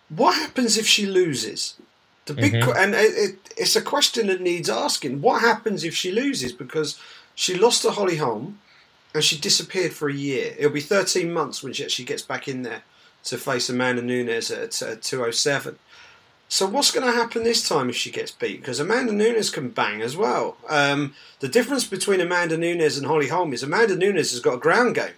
what 0.09 0.35
happens 0.35 0.77
if 0.77 0.85
she 0.85 1.05
loses? 1.05 1.75
The 2.25 2.33
big 2.33 2.53
mm-hmm. 2.53 2.77
and 2.77 2.93
it, 2.93 3.13
it, 3.17 3.53
it's 3.55 3.75
a 3.77 3.81
question 3.81 4.27
that 4.27 4.41
needs 4.41 4.69
asking. 4.69 5.21
What 5.21 5.41
happens 5.41 5.85
if 5.85 5.95
she 5.95 6.11
loses? 6.11 6.51
Because 6.51 6.99
she 7.35 7.55
lost 7.55 7.83
to 7.83 7.91
Holly 7.91 8.17
Holm 8.17 8.59
and 9.13 9.23
she 9.23 9.37
disappeared 9.37 9.93
for 9.93 10.09
a 10.09 10.13
year. 10.13 10.53
It'll 10.57 10.71
be 10.71 10.81
13 10.81 11.31
months 11.31 11.63
when 11.63 11.71
she 11.71 11.85
actually 11.85 12.05
gets 12.05 12.21
back 12.21 12.49
in 12.49 12.63
there 12.63 12.83
to 13.23 13.37
face 13.37 13.69
Amanda 13.69 14.01
Nunes 14.01 14.51
at, 14.51 14.81
at 14.81 15.01
207. 15.01 15.79
So 16.49 16.65
what's 16.65 16.91
going 16.91 17.05
to 17.05 17.11
happen 17.11 17.43
this 17.43 17.67
time 17.67 17.89
if 17.89 17.95
she 17.95 18.09
gets 18.09 18.31
beat? 18.31 18.61
Because 18.61 18.79
Amanda 18.79 19.11
Nunes 19.11 19.49
can 19.49 19.69
bang 19.69 20.01
as 20.01 20.15
well. 20.15 20.57
Um, 20.69 21.13
the 21.39 21.49
difference 21.49 21.85
between 21.85 22.21
Amanda 22.21 22.57
Nunes 22.57 22.97
and 22.97 23.05
Holly 23.05 23.27
Holm 23.27 23.51
is 23.51 23.63
Amanda 23.63 23.97
Nunes 23.97 24.31
has 24.31 24.39
got 24.39 24.53
a 24.53 24.59
ground 24.59 24.95
game. 24.95 25.13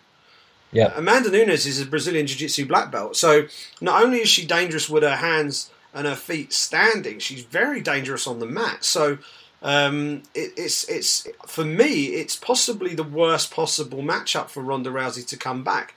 Yeah. 0.72 0.92
Amanda 0.96 1.30
Nunes 1.30 1.66
is 1.66 1.82
a 1.82 1.86
Brazilian 1.86 2.26
Jiu-Jitsu 2.26 2.66
black 2.66 2.92
belt. 2.92 3.16
So 3.16 3.48
not 3.80 4.04
only 4.04 4.20
is 4.20 4.30
she 4.30 4.46
dangerous 4.46 4.90
with 4.90 5.04
her 5.04 5.18
hands 5.18 5.72
and 5.94 6.08
her 6.08 6.16
feet 6.16 6.52
standing, 6.52 7.20
she's 7.20 7.44
very 7.44 7.82
dangerous 7.82 8.26
on 8.26 8.40
the 8.40 8.46
mat. 8.46 8.84
So 8.84 9.20
um, 9.62 10.24
it, 10.34 10.54
it's 10.58 10.88
it's 10.90 11.28
for 11.46 11.66
me, 11.66 12.06
it's 12.08 12.36
possibly 12.36 12.96
the 12.96 13.04
worst 13.04 13.52
possible 13.52 14.02
matchup 14.02 14.50
for 14.50 14.64
Ronda 14.64 14.90
Rousey 14.90 15.26
to 15.28 15.38
come 15.38 15.64
back. 15.64 15.96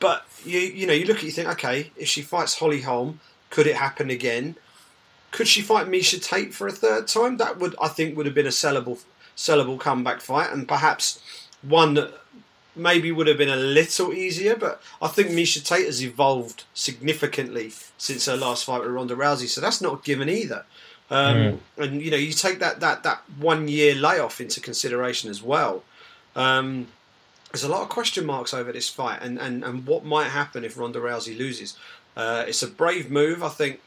But 0.00 0.26
you 0.44 0.58
you 0.58 0.86
know 0.86 0.92
you 0.92 1.04
look 1.04 1.18
at 1.18 1.24
you 1.24 1.30
think 1.30 1.48
okay 1.48 1.90
if 1.96 2.08
she 2.08 2.22
fights 2.22 2.58
Holly 2.58 2.80
Holm 2.82 3.20
could 3.52 3.66
it 3.66 3.76
happen 3.76 4.08
again? 4.08 4.56
Could 5.30 5.46
she 5.46 5.60
fight 5.60 5.86
Miesha 5.86 6.20
Tate 6.20 6.54
for 6.54 6.66
a 6.66 6.72
third 6.72 7.06
time? 7.06 7.36
That 7.36 7.58
would, 7.58 7.76
I 7.80 7.88
think, 7.88 8.16
would 8.16 8.26
have 8.26 8.34
been 8.34 8.46
a 8.46 8.50
sellable, 8.50 9.02
sellable 9.36 9.78
comeback 9.78 10.22
fight, 10.22 10.50
and 10.50 10.66
perhaps 10.66 11.22
one 11.60 11.94
that 11.94 12.14
maybe 12.74 13.12
would 13.12 13.26
have 13.26 13.36
been 13.36 13.50
a 13.50 13.56
little 13.56 14.12
easier. 14.14 14.56
But 14.56 14.82
I 15.02 15.08
think 15.08 15.28
Miesha 15.28 15.64
Tate 15.64 15.84
has 15.84 16.02
evolved 16.02 16.64
significantly 16.72 17.72
since 17.98 18.24
her 18.24 18.36
last 18.36 18.64
fight 18.64 18.80
with 18.80 18.90
Ronda 18.90 19.14
Rousey, 19.14 19.48
so 19.48 19.60
that's 19.60 19.82
not 19.82 20.02
given 20.02 20.30
either. 20.30 20.64
Um, 21.10 21.36
mm. 21.36 21.58
And 21.76 22.02
you 22.02 22.10
know, 22.10 22.16
you 22.16 22.32
take 22.32 22.58
that 22.60 22.80
that 22.80 23.02
that 23.02 23.22
one 23.38 23.68
year 23.68 23.94
layoff 23.94 24.40
into 24.40 24.60
consideration 24.60 25.28
as 25.28 25.42
well. 25.42 25.84
Um, 26.34 26.88
there's 27.52 27.64
a 27.64 27.68
lot 27.68 27.82
of 27.82 27.90
question 27.90 28.24
marks 28.24 28.54
over 28.54 28.72
this 28.72 28.88
fight 28.88 29.20
and, 29.20 29.38
and, 29.38 29.62
and 29.62 29.86
what 29.86 30.06
might 30.06 30.28
happen 30.28 30.64
if 30.64 30.78
Ronda 30.78 30.98
Rousey 30.98 31.36
loses. 31.36 31.76
Uh, 32.16 32.44
it's 32.46 32.62
a 32.62 32.68
brave 32.68 33.10
move. 33.10 33.42
I 33.42 33.48
think, 33.48 33.80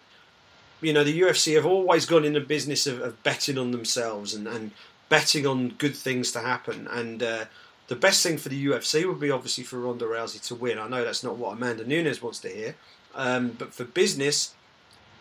you 0.81 0.93
know, 0.93 1.03
the 1.03 1.21
UFC 1.21 1.55
have 1.55 1.65
always 1.65 2.05
gone 2.05 2.25
in 2.25 2.33
the 2.33 2.39
business 2.39 2.87
of, 2.87 3.01
of 3.01 3.21
betting 3.23 3.57
on 3.57 3.71
themselves 3.71 4.33
and, 4.33 4.47
and 4.47 4.71
betting 5.09 5.45
on 5.45 5.69
good 5.69 5.95
things 5.95 6.31
to 6.31 6.39
happen. 6.39 6.87
And 6.91 7.21
uh, 7.21 7.45
the 7.87 7.95
best 7.95 8.23
thing 8.23 8.37
for 8.37 8.49
the 8.49 8.65
UFC 8.65 9.07
would 9.07 9.19
be 9.19 9.31
obviously 9.31 9.63
for 9.63 9.79
Ronda 9.79 10.05
Rousey 10.05 10.41
to 10.47 10.55
win. 10.55 10.79
I 10.79 10.87
know 10.87 11.03
that's 11.03 11.23
not 11.23 11.37
what 11.37 11.53
Amanda 11.53 11.85
Nunes 11.85 12.21
wants 12.21 12.39
to 12.39 12.49
hear, 12.49 12.75
um, 13.13 13.49
but 13.57 13.73
for 13.73 13.83
business, 13.83 14.55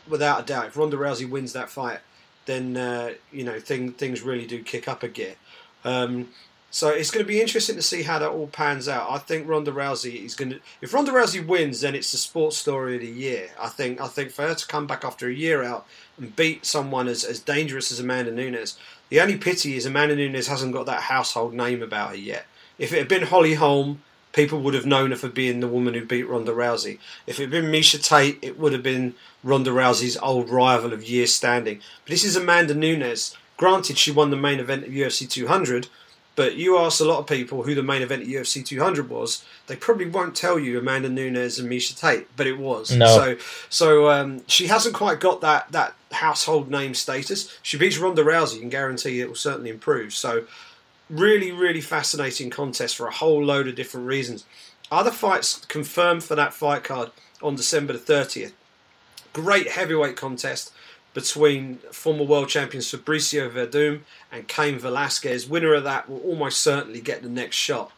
without 0.09 0.41
a 0.41 0.47
doubt, 0.47 0.67
if 0.67 0.77
Ronda 0.77 0.97
Rousey 0.97 1.29
wins 1.29 1.53
that 1.53 1.71
fight, 1.71 2.01
then 2.47 2.77
uh, 2.77 3.11
you 3.33 3.45
know 3.45 3.59
thing, 3.59 3.93
things 3.93 4.23
really 4.23 4.47
do 4.47 4.63
kick 4.63 4.89
up 4.89 5.03
a 5.03 5.09
gear. 5.09 5.37
Um, 5.85 6.29
so 6.75 6.89
it's 6.89 7.13
going 7.13 7.25
to 7.25 7.29
be 7.29 7.41
interesting 7.41 7.77
to 7.77 7.83
see 7.83 8.03
how 8.03 8.19
that 8.19 8.31
all 8.31 8.49
pans 8.49 8.89
out. 8.89 9.09
I 9.09 9.19
think 9.19 9.47
Ronda 9.47 9.71
Rousey 9.71 10.25
is 10.25 10.35
going 10.35 10.51
to. 10.51 10.61
If 10.81 10.93
Ronda 10.93 11.13
Rousey 11.13 11.47
wins, 11.47 11.83
then 11.83 11.95
it's 11.95 12.11
the 12.11 12.19
sports 12.19 12.57
story 12.57 12.97
of 12.97 13.03
the 13.03 13.07
year. 13.07 13.51
I 13.61 13.69
think. 13.69 14.01
I 14.01 14.09
think 14.09 14.33
for 14.33 14.43
her 14.43 14.57
to 14.57 14.67
come 14.67 14.89
back 14.89 15.05
after 15.05 15.29
a 15.29 15.33
year 15.33 15.63
out 15.63 15.87
and 16.19 16.35
beat 16.35 16.67
someone 16.67 17.07
as, 17.07 17.23
as 17.23 17.39
dangerous 17.39 17.93
as 17.93 18.01
Amanda 18.01 18.33
Nunes, 18.33 18.77
the 19.09 19.21
only 19.21 19.39
pity 19.39 19.77
is 19.77 19.87
Amanda 19.87 20.17
Nunes 20.17 20.49
hasn't 20.49 20.73
got 20.73 20.87
that 20.87 21.03
household 21.03 21.55
name 21.55 21.81
about 21.81 22.09
her 22.09 22.17
yet. 22.17 22.45
If 22.77 22.93
it 22.93 22.99
had 22.99 23.09
been 23.09 23.29
Holly 23.29 23.55
Holm, 23.55 24.03
people 24.33 24.61
would 24.63 24.75
have 24.75 24.85
known 24.85 25.13
her 25.13 25.17
for 25.17 25.29
being 25.29 25.61
the 25.61 25.69
woman 25.69 25.95
who 25.95 26.05
beat 26.05 26.29
Ronda 26.29 26.51
Rousey. 26.51 26.99
If 27.25 27.39
it 27.39 27.43
had 27.43 27.51
been 27.53 27.67
Miesha 27.67 28.03
Tate, 28.03 28.41
it 28.43 28.59
would 28.59 28.73
have 28.73 28.83
been 28.83 29.15
Ronda 29.45 29.71
Rousey's 29.71 30.17
old 30.17 30.51
rival 30.51 30.93
of 30.93 31.09
years 31.09 31.33
standing. 31.33 31.77
But 32.05 32.11
this 32.11 32.25
is 32.25 32.35
Amanda 32.35 32.75
Nunes. 32.75 33.37
Granted, 33.57 33.97
she 33.97 34.11
won 34.11 34.31
the 34.31 34.37
main 34.37 34.59
event 34.59 34.83
of 34.83 34.91
UFC 34.91 35.31
200 35.31 35.87
but 36.37 36.57
you 36.57 36.79
ask 36.79 37.01
a 37.01 37.05
lot 37.05 37.21
of 37.21 37.27
people 37.27 37.63
who 37.63 37.75
the 37.75 37.83
main 37.83 38.03
event 38.03 38.23
at 38.23 38.29
UFC 38.29 38.65
200 38.65 39.09
was, 39.09 39.45
they 39.67 39.77
probably 39.77 40.07
won't 40.07 40.35
tell 40.35 40.59
you 40.59 40.79
Amanda 40.79 41.09
Nunes 41.09 41.59
and 41.59 41.71
Miesha 41.71 41.99
Tate, 41.99 42.27
but 42.37 42.47
it 42.47 42.59
was. 42.59 42.91
No. 42.91 43.07
So, 43.07 43.37
so 43.71 44.11
um, 44.11 44.43
she 44.47 44.67
hasn't 44.67 44.95
quite 44.95 45.21
got 45.21 45.41
that 45.43 45.71
that 45.73 45.95
household 46.11 46.71
name 46.71 46.95
status. 46.95 47.57
She 47.63 47.79
beats 47.79 47.99
Ronda 47.99 48.25
Rousey, 48.25 48.55
you 48.55 48.61
can 48.61 48.69
guarantee 48.69 49.21
it 49.21 49.29
will 49.29 49.37
certainly 49.37 49.71
improve. 49.71 50.13
So, 50.13 50.45
really, 51.09 51.53
really 51.53 51.81
fascinating 51.81 52.51
contest 52.51 52.97
for 52.97 53.07
a 53.07 53.13
whole 53.13 53.45
load 53.45 53.69
of 53.69 53.77
different 53.77 54.07
reasons. 54.07 54.45
Other 54.91 55.13
fights 55.13 55.65
confirmed 55.67 56.25
for 56.25 56.35
that 56.35 56.53
fight 56.53 56.85
card 56.85 57.11
on 57.43 57.55
December 57.55 57.93
the 57.93 57.99
30th. 57.99 58.53
Great 59.33 59.69
heavyweight 59.69 60.17
contest 60.17 60.73
between 61.15 61.79
former 61.93 62.25
world 62.25 62.49
champions 62.49 62.91
Fabricio 62.91 63.51
Werdum 63.51 64.01
and 64.31 64.47
Cain 64.49 64.79
Velasquez. 64.79 65.49
Winner 65.49 65.75
of 65.75 65.85
that 65.85 66.11
will 66.11 66.21
almost 66.21 66.61
certainly 66.61 67.01
get 67.01 67.23
the 67.23 67.29
next 67.29 67.57
shot 67.57 67.93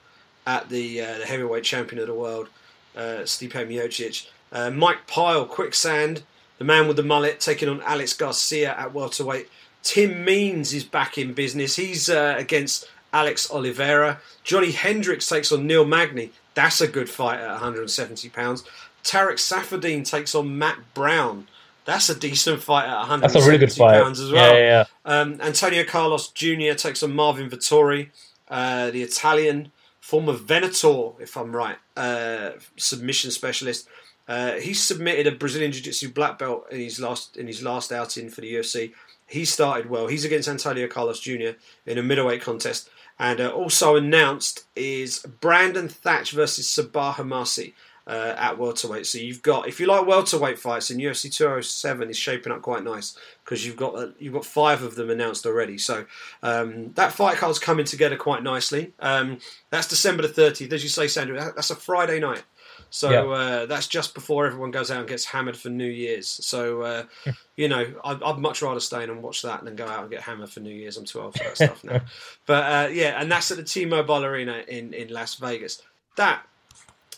at 0.47 0.69
the, 0.69 1.01
uh, 1.01 1.19
the 1.19 1.27
heavyweight 1.27 1.65
champion 1.65 2.01
of 2.01 2.07
the 2.07 2.15
world, 2.15 2.49
uh, 2.95 3.25
Stipe 3.25 3.53
Miocic. 3.53 4.29
Uh, 4.53 4.71
Mike 4.71 5.07
Pyle, 5.07 5.45
Quicksand, 5.45 6.23
the 6.59 6.65
man 6.65 6.87
with 6.87 6.97
the 6.97 7.03
mullet, 7.03 7.41
taking 7.41 7.69
on 7.69 7.83
Alex 7.83 8.13
Garcia 8.13 8.75
at 8.79 8.95
welterweight. 8.95 9.49
Tim 9.83 10.25
Means 10.25 10.73
is 10.73 10.85
back 10.85 11.19
in 11.19 11.33
business. 11.33 11.77
He's 11.77 12.09
uh, 12.09 12.35
against 12.39 12.89
Alex 13.13 13.51
Oliveira. 13.51 14.21
Johnny 14.45 14.73
Hendricks 14.73 15.29
takes 15.29 15.51
on 15.51 15.67
Neil 15.67 15.85
Magny. 15.85 16.33
That's 16.55 16.81
a 16.81 16.89
good 16.89 17.09
fight 17.09 17.41
at 17.41 17.51
170 17.51 18.29
pounds. 18.31 18.63
Tarek 19.03 19.35
Saffiedine 19.35 20.09
takes 20.09 20.35
on 20.35 20.59
Matt 20.59 20.79
Brown. 20.95 21.47
That's 21.87 22.09
a 22.09 22.15
decent 22.19 22.63
fight 22.63 22.87
at 22.87 22.99
170 22.99 23.33
That's 23.33 23.47
a 23.47 23.49
really 23.49 23.59
good 23.59 23.73
fight. 23.73 24.03
pounds 24.03 24.21
as 24.21 24.33
well. 24.33 24.53
Yeah, 24.53 24.59
yeah, 24.59 24.85
yeah. 25.07 25.21
Um, 25.21 25.41
Antonio 25.41 25.85
Carlos 25.85 26.29
Jr. 26.31 26.75
takes 26.75 27.03
on 27.03 27.15
Marvin 27.15 27.49
Vettori, 27.49 28.11
uh, 28.49 28.91
the 28.91 29.03
Italian 29.03 29.71
former 30.01 30.33
Venator, 30.33 31.11
if 31.21 31.37
I'm 31.37 31.55
right, 31.55 31.79
uh, 31.97 32.51
submission 32.77 33.31
specialist. 33.31 33.89
Uh, 34.29 34.55
he 34.55 34.75
submitted 34.75 35.29
a 35.29 35.33
Brazilian 35.33 35.71
Jiu-Jitsu 35.71 36.13
black 36.13 36.39
belt 36.39 36.67
in 36.73 36.81
his 36.81 36.99
last 36.99 37.37
in 37.37 37.47
his 37.47 37.63
last 37.63 37.93
outing 37.93 38.29
for 38.31 38.41
the 38.41 38.53
UFC. 38.55 38.93
He 39.29 39.45
started 39.45 39.89
well. 39.89 40.09
He's 40.09 40.25
against 40.25 40.49
Antonio 40.49 40.89
Carlos 40.89 41.21
Jr. 41.21 41.51
in 41.87 41.99
a 41.99 42.03
middleweight 42.03 42.43
contest. 42.43 42.91
And 43.19 43.41
uh, 43.41 43.51
also 43.51 43.97
announced 43.97 44.65
is 44.75 45.21
Brandon 45.41 45.89
Thatch 45.89 46.33
versus 46.33 46.67
Sabah 46.67 47.15
Homasi 47.15 47.73
uh, 48.07 48.35
at 48.37 48.59
welterweight. 48.59 49.07
So 49.07 49.19
you've 49.19 49.43
got, 49.43 49.69
if 49.69 49.81
you 49.81 49.87
like 49.87 50.07
welterweight 50.07 50.59
fights, 50.59 50.91
and 50.91 51.01
UFC 51.01 51.33
207 51.33 52.11
is 52.11 52.17
shaping 52.17 52.53
up 52.53 52.63
quite 52.63 52.85
nice 52.85 53.17
because 53.45 53.67
you've 53.67 53.77
got 53.77 53.95
uh, 53.97 54.09
you've 54.19 54.35
got 54.35 54.45
five 54.45 54.83
of 54.83 54.95
them 54.95 55.11
announced 55.11 55.47
already. 55.47 55.79
So 55.79 56.07
um, 56.43 56.93
that 56.95 57.13
fight 57.13 57.39
card's 57.39 57.59
coming 57.59 57.85
together 57.85 58.17
quite 58.17 58.43
nicely. 58.43 58.93
Um, 59.01 59.39
that's 59.71 59.89
December 59.89 60.27
the 60.27 60.29
30th, 60.29 60.73
as 60.73 60.83
you 60.83 60.89
say, 60.89 61.07
Sandhu. 61.07 61.55
That's 61.55 61.71
a 61.71 61.77
Friday 61.77 62.21
night. 62.21 62.45
So 62.91 63.11
yeah. 63.11 63.23
uh, 63.23 63.67
that's 63.67 63.89
just 63.89 64.15
before 64.15 64.47
everyone 64.47 64.71
goes 64.71 64.91
out 64.91 65.01
and 65.01 65.09
gets 65.09 65.25
hammered 65.25 65.57
for 65.57 65.71
New 65.71 65.89
Year's. 65.89 66.29
So 66.29 66.83
uh, 66.83 67.05
you 67.57 67.69
know, 67.69 67.93
I'd, 68.05 68.23
I'd, 68.23 68.39
much 68.39 68.63
rather 68.63 68.81
stay 68.81 69.03
in 69.03 69.11
and 69.11 69.23
watch 69.23 69.43
that 69.43 69.65
than 69.65 69.75
go 69.75 69.87
out 69.87 70.03
and 70.03 70.11
get 70.11 70.23
hammered 70.23 70.51
for 70.51 70.61
New 70.61 70.75
Year's. 70.75 70.97
I'm 70.97 71.05
too 71.05 71.21
old 71.21 71.37
for 71.37 71.45
that 71.45 71.57
stuff 71.57 71.85
now. 71.85 72.01
But 72.47 72.73
uh, 72.73 72.89
yeah, 72.91 73.21
and 73.21 73.31
that's 73.33 73.51
at 73.51 73.57
the 73.57 73.65
T-Mobile 73.65 74.25
Arena 74.25 74.63
in 74.69 74.95
in 74.95 75.09
Las 75.09 75.35
Vegas. 75.35 75.83
That 76.17 76.47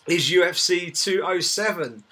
is 0.09 0.31
UFC 0.31 0.97
207. 0.97 2.05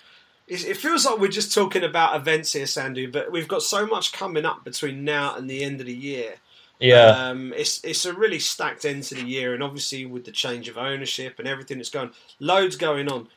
It 0.49 0.77
feels 0.77 1.05
like 1.05 1.19
we're 1.19 1.27
just 1.27 1.53
talking 1.53 1.83
about 1.83 2.15
events 2.15 2.53
here, 2.53 2.67
Sandhu, 2.67 3.11
but 3.11 3.33
we've 3.33 3.49
got 3.49 3.63
so 3.63 3.85
much 3.85 4.13
coming 4.13 4.45
up 4.45 4.63
between 4.63 5.05
now 5.05 5.35
and 5.35 5.51
the 5.51 5.65
end 5.65 5.81
of 5.81 5.87
the 5.87 5.95
year. 5.95 6.37
Yeah, 6.79 7.07
um, 7.07 7.53
it's 7.57 7.83
it's 7.85 8.05
a 8.05 8.13
really 8.13 8.39
stacked 8.39 8.85
end 8.85 9.03
to 9.05 9.15
the 9.17 9.25
year, 9.25 9.55
and 9.55 9.63
obviously 9.63 10.05
with 10.05 10.25
the 10.25 10.31
change 10.31 10.69
of 10.69 10.77
ownership 10.79 11.39
and 11.39 11.49
everything 11.49 11.79
that's 11.79 11.91
going, 11.91 12.11
loads 12.39 12.77
going 12.77 13.11
on. 13.11 13.29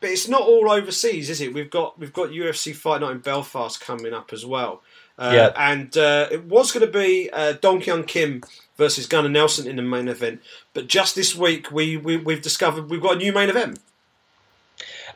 But 0.00 0.10
it's 0.10 0.28
not 0.28 0.42
all 0.42 0.70
overseas, 0.70 1.30
is 1.30 1.40
it? 1.40 1.54
We've 1.54 1.70
got 1.70 1.98
we've 1.98 2.12
got 2.12 2.28
UFC 2.28 2.74
Fight 2.74 3.00
Night 3.00 3.12
in 3.12 3.18
Belfast 3.18 3.80
coming 3.80 4.12
up 4.12 4.32
as 4.32 4.44
well. 4.44 4.82
Uh, 5.18 5.32
yeah. 5.34 5.52
And 5.56 5.96
uh, 5.96 6.28
it 6.30 6.44
was 6.44 6.72
going 6.72 6.84
to 6.84 6.92
be 6.92 7.30
uh, 7.32 7.52
Dong 7.52 7.80
Hyun 7.80 8.06
Kim 8.06 8.42
versus 8.76 9.06
Gunnar 9.06 9.28
Nelson 9.28 9.66
in 9.66 9.76
the 9.76 9.82
main 9.82 10.08
event, 10.08 10.42
but 10.72 10.88
just 10.88 11.14
this 11.14 11.34
week 11.34 11.70
we, 11.70 11.96
we 11.96 12.16
we've 12.16 12.42
discovered 12.42 12.90
we've 12.90 13.00
got 13.00 13.14
a 13.14 13.18
new 13.18 13.32
main 13.32 13.48
event. 13.48 13.78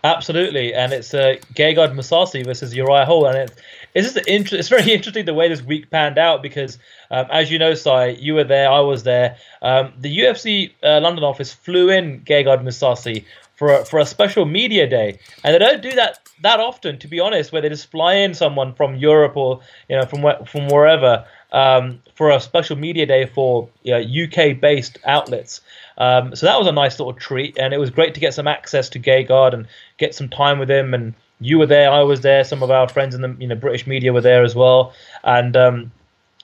Absolutely, 0.05 0.73
and 0.75 0.93
it's 0.93 1.13
uh, 1.13 1.37
Gegard 1.55 1.95
Mousasi 1.95 2.45
versus 2.45 2.75
Uriah 2.75 3.05
Hall, 3.05 3.27
and 3.27 3.37
it, 3.37 3.53
it's 3.95 4.13
just 4.13 4.29
inter- 4.29 4.57
it's 4.57 4.69
very 4.69 4.93
interesting 4.93 5.25
the 5.25 5.35
way 5.35 5.49
this 5.49 5.63
week 5.63 5.91
panned 5.91 6.19
out 6.19 6.43
because, 6.43 6.79
um, 7.11 7.27
as 7.31 7.51
you 7.51 7.59
know, 7.59 7.75
Sai, 7.75 8.09
you 8.09 8.35
were 8.35 8.45
there, 8.45 8.71
I 8.71 8.81
was 8.81 9.03
there. 9.03 9.37
Um, 9.61 9.93
the 9.99 10.17
UFC 10.19 10.73
uh, 10.85 11.01
London 11.01 11.25
office 11.25 11.53
flew 11.53 11.91
in 11.91 12.21
Gegard 12.21 12.63
Mousasi 12.63 13.25
for 13.57 13.73
a, 13.73 13.85
for 13.85 13.99
a 13.99 14.07
special 14.07 14.45
media 14.45 14.89
day, 14.89 15.19
and 15.43 15.53
they 15.53 15.59
don't 15.59 15.83
do 15.83 15.93
that 15.93 16.21
that 16.43 16.61
often, 16.61 16.99
to 17.01 17.09
be 17.09 17.19
honest, 17.19 17.51
where 17.51 17.61
they 17.61 17.69
just 17.69 17.91
fly 17.91 18.15
in 18.15 18.35
someone 18.35 18.75
from 18.75 18.95
Europe 18.95 19.37
or 19.37 19.61
you 19.89 19.97
know 19.97 20.07
from 20.07 20.25
from 20.45 20.69
wherever 20.69 21.25
um, 21.53 22.03
for 22.15 22.31
a 22.31 22.41
special 22.41 22.77
media 22.77 23.07
day 23.07 23.27
for 23.27 23.69
you 23.83 23.93
know, 23.93 24.25
UK 24.25 24.61
based 24.61 24.99
outlets. 25.05 25.61
Um, 25.97 26.35
so 26.37 26.47
that 26.47 26.59
was 26.59 26.67
a 26.67 26.73
nice 26.73 26.99
little 26.99 27.15
treat, 27.15 27.59
and 27.59 27.73
it 27.73 27.79
was 27.79 27.91
great 27.91 28.15
to 28.15 28.21
get 28.21 28.35
some 28.35 28.47
access 28.47 28.89
to 28.91 28.99
Gay 28.99 29.25
Gegard 29.25 29.55
and 29.55 29.67
get 29.97 30.15
some 30.15 30.29
time 30.29 30.59
with 30.59 30.71
him. 30.71 30.95
And 30.95 31.15
you 31.41 31.59
were 31.59 31.67
there, 31.67 31.91
I 31.91 32.03
was 32.03 32.21
there, 32.21 32.45
some 32.45 32.63
of 32.63 32.71
our 32.71 32.89
friends 32.89 33.15
in 33.15 33.23
the 33.23 33.37
you 33.39 33.49
know 33.49 33.55
British 33.55 33.87
media 33.87 34.13
were 34.13 34.21
there 34.21 34.45
as 34.45 34.55
well, 34.55 34.93
and 35.25 35.57
um, 35.57 35.93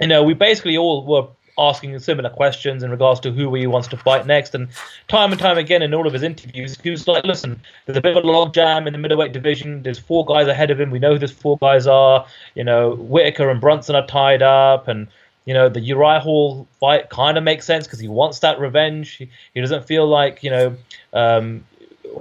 you 0.00 0.06
know 0.06 0.22
we 0.22 0.34
basically 0.34 0.76
all 0.76 1.04
were 1.04 1.28
asking 1.58 1.98
similar 1.98 2.30
questions 2.30 2.82
in 2.82 2.90
regards 2.90 3.20
to 3.20 3.30
who 3.30 3.54
he 3.54 3.66
wants 3.66 3.88
to 3.88 3.96
fight 3.96 4.26
next. 4.26 4.54
And 4.54 4.68
time 5.08 5.32
and 5.32 5.40
time 5.40 5.58
again 5.58 5.82
in 5.82 5.94
all 5.94 6.06
of 6.06 6.12
his 6.12 6.22
interviews, 6.22 6.78
he 6.80 6.90
was 6.90 7.06
like, 7.06 7.24
listen, 7.24 7.60
there's 7.86 7.96
a 7.96 8.00
bit 8.00 8.16
of 8.16 8.24
a 8.24 8.26
log 8.26 8.52
jam 8.54 8.86
in 8.86 8.92
the 8.92 8.98
middleweight 8.98 9.32
division. 9.32 9.82
There's 9.82 9.98
four 9.98 10.24
guys 10.24 10.48
ahead 10.48 10.70
of 10.70 10.80
him. 10.80 10.90
We 10.90 10.98
know 10.98 11.12
who 11.12 11.18
those 11.18 11.32
four 11.32 11.58
guys 11.58 11.86
are. 11.86 12.26
You 12.54 12.64
know, 12.64 12.94
Whitaker 12.96 13.50
and 13.50 13.60
Brunson 13.60 13.94
are 13.94 14.06
tied 14.06 14.42
up. 14.42 14.88
And 14.88 15.08
you 15.44 15.54
know, 15.54 15.68
the 15.68 15.80
Uriah 15.80 16.20
Hall 16.20 16.66
fight 16.80 17.10
kind 17.10 17.36
of 17.36 17.44
makes 17.44 17.66
sense 17.66 17.86
because 17.86 18.00
he 18.00 18.08
wants 18.08 18.38
that 18.40 18.58
revenge. 18.58 19.12
He, 19.12 19.30
he, 19.52 19.60
doesn't 19.60 19.86
feel 19.86 20.08
like, 20.08 20.42
you 20.42 20.50
know, 20.50 20.76
um, 21.12 21.64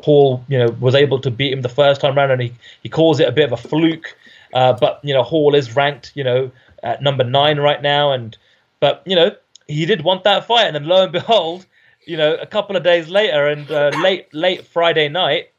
Hall, 0.04 0.44
you 0.48 0.58
know, 0.58 0.70
was 0.80 0.96
able 0.96 1.20
to 1.20 1.32
beat 1.32 1.54
him 1.54 1.62
the 1.62 1.70
first 1.70 2.02
time 2.02 2.18
around, 2.18 2.32
and 2.32 2.42
he, 2.42 2.54
he 2.82 2.90
calls 2.90 3.20
it 3.20 3.28
a 3.28 3.32
bit 3.32 3.46
of 3.46 3.52
a 3.52 3.58
fluke. 3.58 4.16
Uh, 4.54 4.74
but 4.74 5.00
you 5.04 5.14
know, 5.14 5.24
Hall 5.24 5.56
is 5.56 5.76
ranked, 5.76 6.12
you 6.16 6.24
know, 6.24 6.52
at 6.84 7.02
number 7.02 7.24
nine 7.24 7.60
right 7.60 7.82
now, 7.82 8.12
and 8.12 8.38
but 8.84 9.02
you 9.06 9.16
know, 9.16 9.32
he 9.66 9.86
did 9.86 10.04
want 10.04 10.26
that 10.26 10.46
fight, 10.46 10.66
and 10.66 10.76
then 10.76 10.84
lo 10.84 11.04
and 11.04 11.14
behold, 11.14 11.66
you 12.06 12.18
know, 12.18 12.36
a 12.36 12.46
couple 12.46 12.76
of 12.76 12.84
days 12.84 13.08
later, 13.08 13.48
and 13.48 13.72
uh, 13.72 13.92
late 14.04 14.34
late 14.34 14.68
Friday 14.68 15.08
night, 15.08 15.52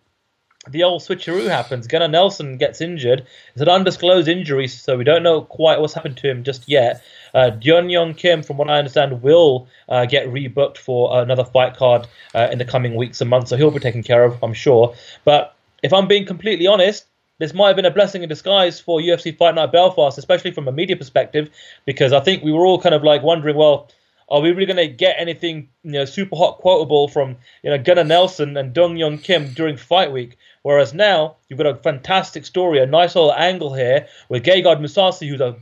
the 0.68 0.82
old 0.82 1.00
switcheroo 1.00 1.48
happens. 1.48 1.86
Gunnar 1.86 2.08
Nelson 2.08 2.58
gets 2.58 2.82
injured. 2.82 3.24
It's 3.54 3.62
an 3.62 3.70
undisclosed 3.70 4.28
injury, 4.28 4.68
so 4.68 4.98
we 4.98 5.04
don't 5.04 5.22
know 5.22 5.40
quite 5.40 5.80
what's 5.80 5.94
happened 5.94 6.18
to 6.18 6.30
him 6.30 6.44
just 6.44 6.68
yet. 6.68 7.02
Uh, 7.32 7.48
Dong 7.48 7.88
Hyun 7.88 8.14
Kim, 8.14 8.42
from 8.42 8.58
what 8.58 8.68
I 8.68 8.76
understand, 8.76 9.22
will 9.22 9.68
uh, 9.88 10.04
get 10.04 10.28
rebooked 10.28 10.76
for 10.76 11.22
another 11.22 11.46
fight 11.46 11.78
card 11.78 12.06
uh, 12.34 12.48
in 12.52 12.58
the 12.58 12.66
coming 12.66 12.94
weeks 12.94 13.22
and 13.22 13.30
months, 13.30 13.48
so 13.48 13.56
he'll 13.56 13.70
be 13.70 13.80
taken 13.80 14.02
care 14.02 14.24
of, 14.24 14.36
I'm 14.42 14.52
sure. 14.52 14.94
But 15.24 15.56
if 15.82 15.94
I'm 15.94 16.08
being 16.08 16.26
completely 16.26 16.66
honest, 16.66 17.06
this 17.38 17.54
might 17.54 17.68
have 17.68 17.76
been 17.76 17.84
a 17.84 17.90
blessing 17.90 18.22
in 18.22 18.28
disguise 18.28 18.78
for 18.80 19.00
UFC 19.00 19.36
Fight 19.36 19.54
Night 19.54 19.72
Belfast, 19.72 20.16
especially 20.18 20.52
from 20.52 20.68
a 20.68 20.72
media 20.72 20.96
perspective, 20.96 21.50
because 21.84 22.12
I 22.12 22.20
think 22.20 22.42
we 22.42 22.52
were 22.52 22.64
all 22.64 22.80
kind 22.80 22.94
of 22.94 23.02
like 23.02 23.22
wondering, 23.22 23.56
well, 23.56 23.90
are 24.28 24.40
we 24.40 24.50
really 24.52 24.66
going 24.66 24.76
to 24.76 24.88
get 24.88 25.16
anything 25.18 25.68
you 25.82 25.92
know 25.92 26.04
super 26.04 26.36
hot 26.36 26.58
quotable 26.58 27.08
from 27.08 27.36
you 27.62 27.70
know 27.70 27.78
Gunnar 27.78 28.04
Nelson 28.04 28.56
and 28.56 28.72
Dong 28.72 28.96
Hyun 28.96 29.22
Kim 29.22 29.52
during 29.52 29.76
fight 29.76 30.12
week? 30.12 30.36
Whereas 30.62 30.94
now 30.94 31.36
you've 31.48 31.58
got 31.58 31.66
a 31.66 31.74
fantastic 31.74 32.46
story, 32.46 32.80
a 32.80 32.86
nice 32.86 33.14
little 33.14 33.34
angle 33.34 33.74
here 33.74 34.08
with 34.28 34.44
Gegard 34.44 34.80
Mousasi, 34.80 35.28
who's 35.28 35.40
a 35.40 35.56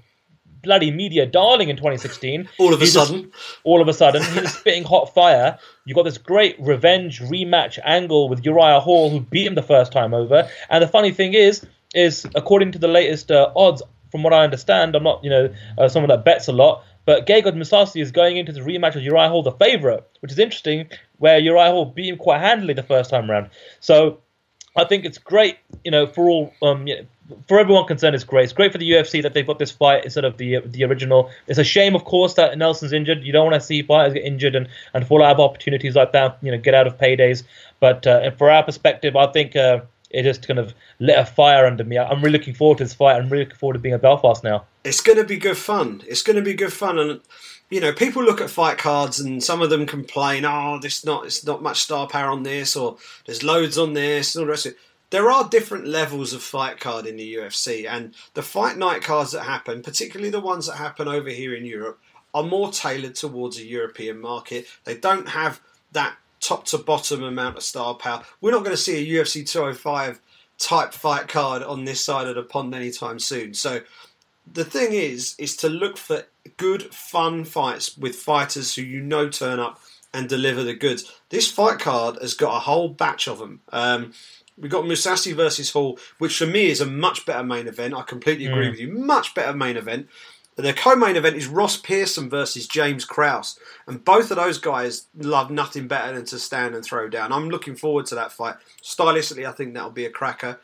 bloody 0.63 0.91
media 0.91 1.27
darling 1.27 1.69
in 1.69 1.77
2016. 1.77 2.49
All 2.59 2.73
of 2.73 2.81
a 2.81 2.85
He's 2.85 2.95
just- 2.95 3.09
sudden. 3.11 3.31
all 3.65 3.81
of 3.83 3.89
a 3.89 3.93
sudden, 3.93 4.23
he 4.23 4.41
was 4.41 4.53
spitting 4.59 4.85
hot 4.85 5.13
fire. 5.15 5.59
You 5.85 5.95
got 5.95 6.05
this 6.05 6.19
great 6.19 6.57
revenge 6.61 7.21
rematch 7.21 7.79
angle 7.85 8.29
with 8.29 8.45
Uriah 8.45 8.81
Hall, 8.81 9.11
who 9.11 9.21
beat 9.21 9.47
him 9.47 9.55
the 9.55 9.63
first 9.63 9.93
time 9.93 10.15
over. 10.15 10.49
And 10.71 10.83
the 10.83 10.89
funny 10.89 11.11
thing 11.11 11.35
is, 11.35 11.67
is 11.95 12.27
according 12.35 12.73
to 12.73 12.79
the 12.79 12.89
latest 12.89 13.31
uh, 13.31 13.51
odds, 13.57 13.83
from 14.11 14.23
what 14.23 14.33
I 14.33 14.45
understand, 14.45 14.95
I'm 14.95 15.03
not 15.05 15.25
you 15.25 15.31
know 15.31 15.53
uh, 15.79 15.89
someone 15.89 16.09
that 16.11 16.25
bets 16.25 16.47
a 16.47 16.53
lot, 16.53 16.85
but 17.07 17.27
Gegard 17.27 17.57
Mousasi 17.57 18.01
is 18.03 18.11
going 18.13 18.37
into 18.37 18.53
the 18.53 18.61
rematch 18.61 18.95
with 18.95 19.05
Uriah 19.05 19.29
Hall, 19.31 19.43
the 19.43 19.53
favorite, 19.53 20.07
which 20.21 20.31
is 20.33 20.39
interesting. 20.39 20.89
Where 21.19 21.39
Uriah 21.39 21.71
Hall 21.71 21.85
beat 21.87 22.09
him 22.11 22.17
quite 22.19 22.41
handily 22.41 22.75
the 22.75 22.83
first 22.83 23.09
time 23.11 23.31
round. 23.31 23.49
So 23.81 24.19
I 24.77 24.85
think 24.85 25.05
it's 25.05 25.19
great, 25.19 25.57
you 25.85 25.91
know, 25.91 26.07
for 26.07 26.29
all, 26.29 26.53
um, 26.63 26.87
you 26.87 26.97
know, 26.97 27.07
for 27.49 27.59
everyone 27.59 27.87
concerned, 27.87 28.15
it's 28.15 28.25
great. 28.25 28.45
It's 28.45 28.53
great 28.53 28.73
for 28.73 28.79
the 28.79 28.91
UFC 28.91 29.23
that 29.23 29.35
they've 29.35 29.47
got 29.47 29.59
this 29.59 29.71
fight 29.71 30.05
instead 30.05 30.25
of 30.25 30.37
the 30.39 30.61
the 30.65 30.85
original. 30.85 31.31
It's 31.47 31.59
a 31.59 31.65
shame, 31.65 31.95
of 31.95 32.05
course, 32.05 32.35
that 32.35 32.57
Nelson's 32.59 32.93
injured. 32.93 33.23
You 33.23 33.33
don't 33.33 33.45
want 33.51 33.61
to 33.61 33.67
see 33.67 33.83
fighters 33.83 34.15
get 34.15 34.25
injured 34.25 34.55
and, 34.55 34.69
and 34.95 35.07
fall 35.07 35.23
out 35.23 35.33
of 35.33 35.41
opportunities 35.41 35.95
like 35.95 36.13
that. 36.13 36.39
You 36.43 36.53
know, 36.53 36.59
get 36.59 36.75
out 36.75 36.87
of 36.87 36.99
paydays. 36.99 37.45
But 37.81 38.07
uh, 38.07 38.31
for 38.33 38.51
our 38.51 38.63
perspective, 38.63 39.17
I 39.17 39.31
think 39.33 39.57
uh, 39.57 39.81
it 40.11 40.25
just 40.25 40.47
kind 40.47 40.59
of 40.59 40.75
lit 40.99 41.19
a 41.19 41.25
fire 41.25 41.67
under 41.67 41.85
me. 41.85 41.99
I'm 41.99 42.21
really 42.23 42.39
looking 42.39 42.55
forward 42.55 42.79
to 42.79 42.85
this 42.85 42.95
fight. 42.95 43.17
I'm 43.17 43.29
really 43.29 43.45
looking 43.45 43.59
forward 43.59 43.75
to 43.75 43.79
being 43.79 43.95
at 43.95 44.03
Belfast 44.03 44.45
now. 44.45 44.65
It's 44.85 45.01
going 45.01 45.19
to 45.19 45.25
be 45.25 45.37
good 45.37 45.57
fun. 45.57 46.03
It's 46.07 46.23
going 46.23 46.37
to 46.37 46.43
be 46.43 46.55
good 46.55 46.73
fun, 46.73 46.99
and 46.99 47.21
you 47.71 47.81
know, 47.81 47.93
people 47.93 48.23
look 48.23 48.41
at 48.41 48.51
fight 48.51 48.79
cards, 48.79 49.19
and 49.19 49.43
some 49.43 49.63
of 49.63 49.71
them 49.71 49.87
complain, 49.87 50.45
"Oh, 50.45 50.79
this 50.81 51.05
not 51.05 51.27
it's 51.27 51.45
not 51.47 51.63
much 51.63 51.81
star 51.81 52.07
power 52.07 52.31
on 52.31 52.43
this, 52.43 52.77
or 52.77 52.99
there's 53.27 53.43
loads 53.43 53.79
on 53.79 53.95
this, 53.95 54.35
and 54.35 54.43
all 54.43 54.47
the 54.47 54.51
rest 54.51 54.67
of 54.67 54.73
it." 54.73 54.79
There 55.13 55.31
are 55.31 55.47
different 55.47 55.87
levels 55.87 56.33
of 56.33 56.43
fight 56.43 56.81
card 56.81 57.05
in 57.05 57.17
the 57.17 57.35
UFC, 57.35 57.87
and 57.87 58.15
the 58.33 58.41
fight 58.41 58.79
night 58.79 59.03
cards 59.03 59.33
that 59.33 59.43
happen, 59.43 59.83
particularly 59.83 60.31
the 60.31 60.41
ones 60.41 60.67
that 60.67 60.77
happen 60.77 61.07
over 61.07 61.29
here 61.29 61.55
in 61.55 61.67
Europe, 61.67 62.01
are 62.33 62.43
more 62.43 62.73
tailored 62.73 63.15
towards 63.15 63.59
a 63.59 63.67
European 63.67 64.19
market. 64.19 64.67
They 64.85 64.97
don't 64.97 65.29
have 65.29 65.61
that 65.93 66.17
top 66.41 66.65
to 66.69 66.79
bottom 66.79 67.23
amount 67.23 67.59
of 67.59 67.63
star 67.63 67.95
power. 67.95 68.25
We're 68.41 68.53
not 68.53 68.65
going 68.65 68.75
to 68.75 68.83
see 68.83 68.97
a 68.97 69.23
UFC 69.23 69.47
205 69.47 70.19
type 70.57 70.95
fight 70.95 71.29
card 71.29 71.63
on 71.63 71.85
this 71.85 72.03
side 72.03 72.27
of 72.27 72.37
the 72.37 72.43
pond 72.43 72.75
anytime 72.75 73.19
soon. 73.19 73.53
So 73.53 73.83
the 74.51 74.65
thing 74.65 74.95
is, 74.95 75.35
is 75.39 75.57
to 75.59 75.69
look 75.69 75.99
for 75.99 76.25
good, 76.57 76.85
fun 76.95 77.45
fights 77.45 77.99
with 77.99 78.17
fighters 78.17 78.77
who 78.77 78.83
you 78.83 79.03
know 79.03 79.29
turn 79.29 79.61
up 79.61 79.79
and 80.15 80.27
deliver 80.27 80.63
the 80.63 80.75
goods. 80.75 81.13
This 81.29 81.51
fight 81.51 81.79
card 81.79 82.17
has 82.23 82.33
got 82.33 82.57
a 82.57 82.61
whole 82.61 82.89
batch 82.89 83.29
of 83.29 83.39
them. 83.39 83.61
Um, 83.73 84.15
we 84.63 84.69
got 84.69 84.85
Mousasi 84.85 85.35
versus 85.35 85.73
Hall, 85.73 85.99
which 86.19 86.39
for 86.39 86.47
me 86.47 86.71
is 86.71 86.81
a 86.81 86.87
much 86.87 87.27
better 87.27 87.43
main 87.43 87.67
event. 87.67 87.95
I 87.95 88.03
completely 88.03 88.47
agree 88.47 88.71
with 88.71 88.79
you. 88.79 88.93
Much 88.93 89.35
better 89.35 89.53
main 89.53 89.77
event. 89.77 90.09
The 90.55 90.73
co-main 90.73 91.17
event 91.17 91.35
is 91.35 91.49
Ross 91.49 91.77
Pearson 91.79 92.31
versus 92.31 92.69
James 92.69 93.05
Krause, 93.05 93.59
and 93.87 94.05
both 94.05 94.31
of 94.31 94.37
those 94.37 94.59
guys 94.59 95.07
love 95.17 95.51
nothing 95.51 95.89
better 95.89 96.15
than 96.15 96.27
to 96.27 96.39
stand 96.39 96.75
and 96.77 96.85
throw 96.85 97.09
down. 97.09 97.33
I'm 97.33 97.49
looking 97.49 97.75
forward 97.75 98.07
to 98.07 98.15
that 98.17 98.33
fight. 98.33 98.57
Stylistically, 98.83 99.49
I 99.49 99.53
think 99.53 99.75
that'll 99.75 99.91
be 99.91 100.05
a 100.05 100.11
cracker. 100.11 100.61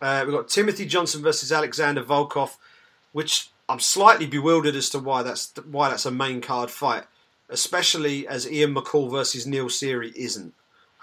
Uh, 0.00 0.22
we've 0.24 0.34
got 0.34 0.48
Timothy 0.48 0.86
Johnson 0.86 1.20
versus 1.20 1.52
Alexander 1.52 2.02
Volkov, 2.02 2.56
which 3.12 3.50
I'm 3.68 3.80
slightly 3.80 4.26
bewildered 4.26 4.76
as 4.76 4.88
to 4.90 5.00
why 5.00 5.22
that's 5.22 5.52
why 5.70 5.90
that's 5.90 6.06
a 6.06 6.10
main 6.10 6.40
card 6.40 6.70
fight, 6.70 7.04
especially 7.50 8.26
as 8.26 8.50
Ian 8.50 8.74
McCall 8.74 9.10
versus 9.10 9.46
Neil 9.46 9.66
Seery 9.66 10.14
isn't. 10.14 10.54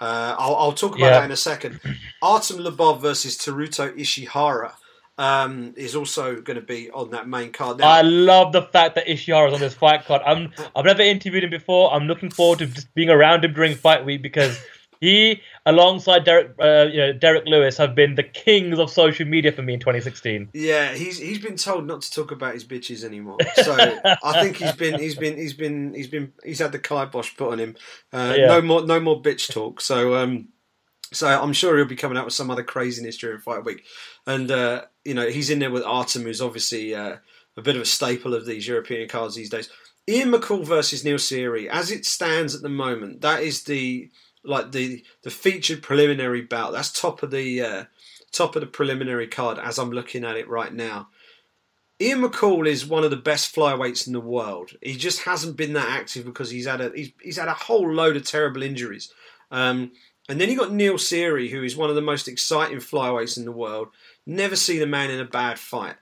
Uh, 0.02 0.34
I'll, 0.36 0.56
I'll 0.56 0.72
talk 0.72 0.96
about 0.96 1.06
Yeah. 1.06 1.10
that 1.20 1.24
in 1.26 1.30
a 1.30 1.36
second. 1.36 1.80
Artem 2.22 2.58
Lubov 2.58 3.00
versus 3.00 3.38
Teruto 3.38 3.96
Ishihara 3.96 4.72
um, 5.16 5.74
is 5.76 5.94
also 5.94 6.40
going 6.40 6.56
to 6.58 6.66
be 6.66 6.90
on 6.90 7.10
that 7.10 7.28
main 7.28 7.52
card. 7.52 7.78
Now, 7.78 7.88
I 7.88 8.02
love 8.02 8.52
the 8.52 8.62
fact 8.62 8.96
that 8.96 9.06
Ishihara 9.06 9.48
is 9.48 9.54
on 9.54 9.60
this 9.60 9.74
fight 9.74 10.04
card. 10.04 10.22
I'm 10.26 10.50
I've 10.74 10.84
never 10.84 11.02
interviewed 11.02 11.44
him 11.44 11.50
before. 11.50 11.94
I'm 11.94 12.08
looking 12.08 12.30
forward 12.30 12.58
to 12.60 12.66
just 12.66 12.92
being 12.94 13.10
around 13.10 13.44
him 13.44 13.52
during 13.52 13.76
fight 13.76 14.04
week 14.04 14.22
because 14.22 14.58
he, 15.02 15.42
alongside 15.66 16.22
Derrick, 16.22 16.54
uh, 16.60 16.86
you 16.88 16.98
know, 16.98 17.12
Derrick 17.12 17.42
Lewis, 17.44 17.76
have 17.76 17.96
been 17.96 18.14
the 18.14 18.22
kings 18.22 18.78
of 18.78 18.88
social 18.88 19.26
media 19.26 19.50
for 19.50 19.60
me 19.60 19.74
in 19.74 19.80
2016. 19.80 20.50
Yeah, 20.54 20.94
he's 20.94 21.18
he's 21.18 21.40
been 21.40 21.56
told 21.56 21.88
not 21.88 22.02
to 22.02 22.10
talk 22.12 22.30
about 22.30 22.54
his 22.54 22.64
bitches 22.64 23.02
anymore. 23.02 23.38
So 23.56 23.74
I 24.22 24.40
think 24.40 24.58
he's 24.58 24.70
been 24.74 25.00
he's 25.00 25.16
been 25.16 25.36
he's 25.36 25.54
been 25.54 25.92
he's 25.92 26.06
been 26.06 26.32
he's 26.44 26.60
had 26.60 26.70
the 26.70 26.78
kibosh 26.78 27.36
put 27.36 27.50
on 27.50 27.58
him. 27.58 27.76
Uh, 28.12 28.34
Yeah. 28.38 28.46
No 28.46 28.62
more 28.62 28.86
no 28.86 29.00
more 29.00 29.20
bitch 29.20 29.52
talk. 29.52 29.80
So 29.80 30.14
um, 30.14 30.50
so 31.12 31.26
I'm 31.26 31.52
sure 31.52 31.76
he'll 31.76 31.86
be 31.86 31.96
coming 31.96 32.16
out 32.16 32.24
with 32.24 32.34
some 32.34 32.48
other 32.48 32.62
craziness 32.62 33.16
during 33.16 33.40
fight 33.40 33.64
week. 33.64 33.82
And 34.24 34.52
uh, 34.52 34.84
you 35.04 35.14
know 35.14 35.28
he's 35.28 35.50
in 35.50 35.58
there 35.58 35.72
with 35.72 35.82
Artem, 35.82 36.22
who's 36.22 36.40
obviously 36.40 36.94
uh, 36.94 37.16
a 37.56 37.62
bit 37.62 37.74
of 37.74 37.82
a 37.82 37.86
staple 37.86 38.34
of 38.34 38.46
these 38.46 38.68
European 38.68 39.08
cards 39.08 39.34
these 39.34 39.50
days. 39.50 39.68
Ian 40.08 40.30
McCall 40.30 40.64
versus 40.64 41.04
Neil 41.04 41.16
Seery, 41.16 41.66
as 41.66 41.90
it 41.90 42.04
stands 42.04 42.54
at 42.54 42.62
the 42.62 42.68
moment, 42.68 43.20
that 43.22 43.42
is 43.42 43.64
the 43.64 44.10
like 44.44 44.72
the 44.72 45.04
the 45.22 45.30
featured 45.30 45.82
preliminary 45.82 46.42
bout. 46.42 46.72
That's 46.72 46.92
top 46.92 47.22
of 47.22 47.30
the 47.30 47.62
uh, 47.62 47.84
top 48.30 48.56
of 48.56 48.60
the 48.60 48.66
preliminary 48.66 49.26
card 49.26 49.58
as 49.58 49.78
I'm 49.78 49.90
looking 49.90 50.24
at 50.24 50.36
it 50.36 50.48
right 50.48 50.72
now. 50.72 51.08
Ian 52.00 52.22
McCall 52.22 52.66
is 52.66 52.84
one 52.84 53.04
of 53.04 53.10
the 53.10 53.16
best 53.16 53.54
flyweights 53.54 54.06
in 54.06 54.12
the 54.12 54.20
world. 54.20 54.72
He 54.82 54.96
just 54.96 55.22
hasn't 55.22 55.56
been 55.56 55.74
that 55.74 55.88
active 55.88 56.24
because 56.24 56.50
he's 56.50 56.66
had 56.66 56.80
a 56.80 56.90
he's, 56.94 57.12
he's 57.22 57.36
had 57.36 57.48
a 57.48 57.54
whole 57.54 57.92
load 57.92 58.16
of 58.16 58.24
terrible 58.24 58.62
injuries. 58.62 59.12
Um, 59.50 59.92
and 60.28 60.40
then 60.40 60.48
you 60.48 60.56
got 60.56 60.72
Neil 60.72 60.94
Seery, 60.94 61.50
who 61.50 61.62
is 61.62 61.76
one 61.76 61.90
of 61.90 61.96
the 61.96 62.02
most 62.02 62.28
exciting 62.28 62.78
flyweights 62.78 63.36
in 63.36 63.44
the 63.44 63.52
world. 63.52 63.88
Never 64.24 64.56
seen 64.56 64.82
a 64.82 64.86
man 64.86 65.10
in 65.10 65.20
a 65.20 65.24
bad 65.24 65.58
fight. 65.58 65.96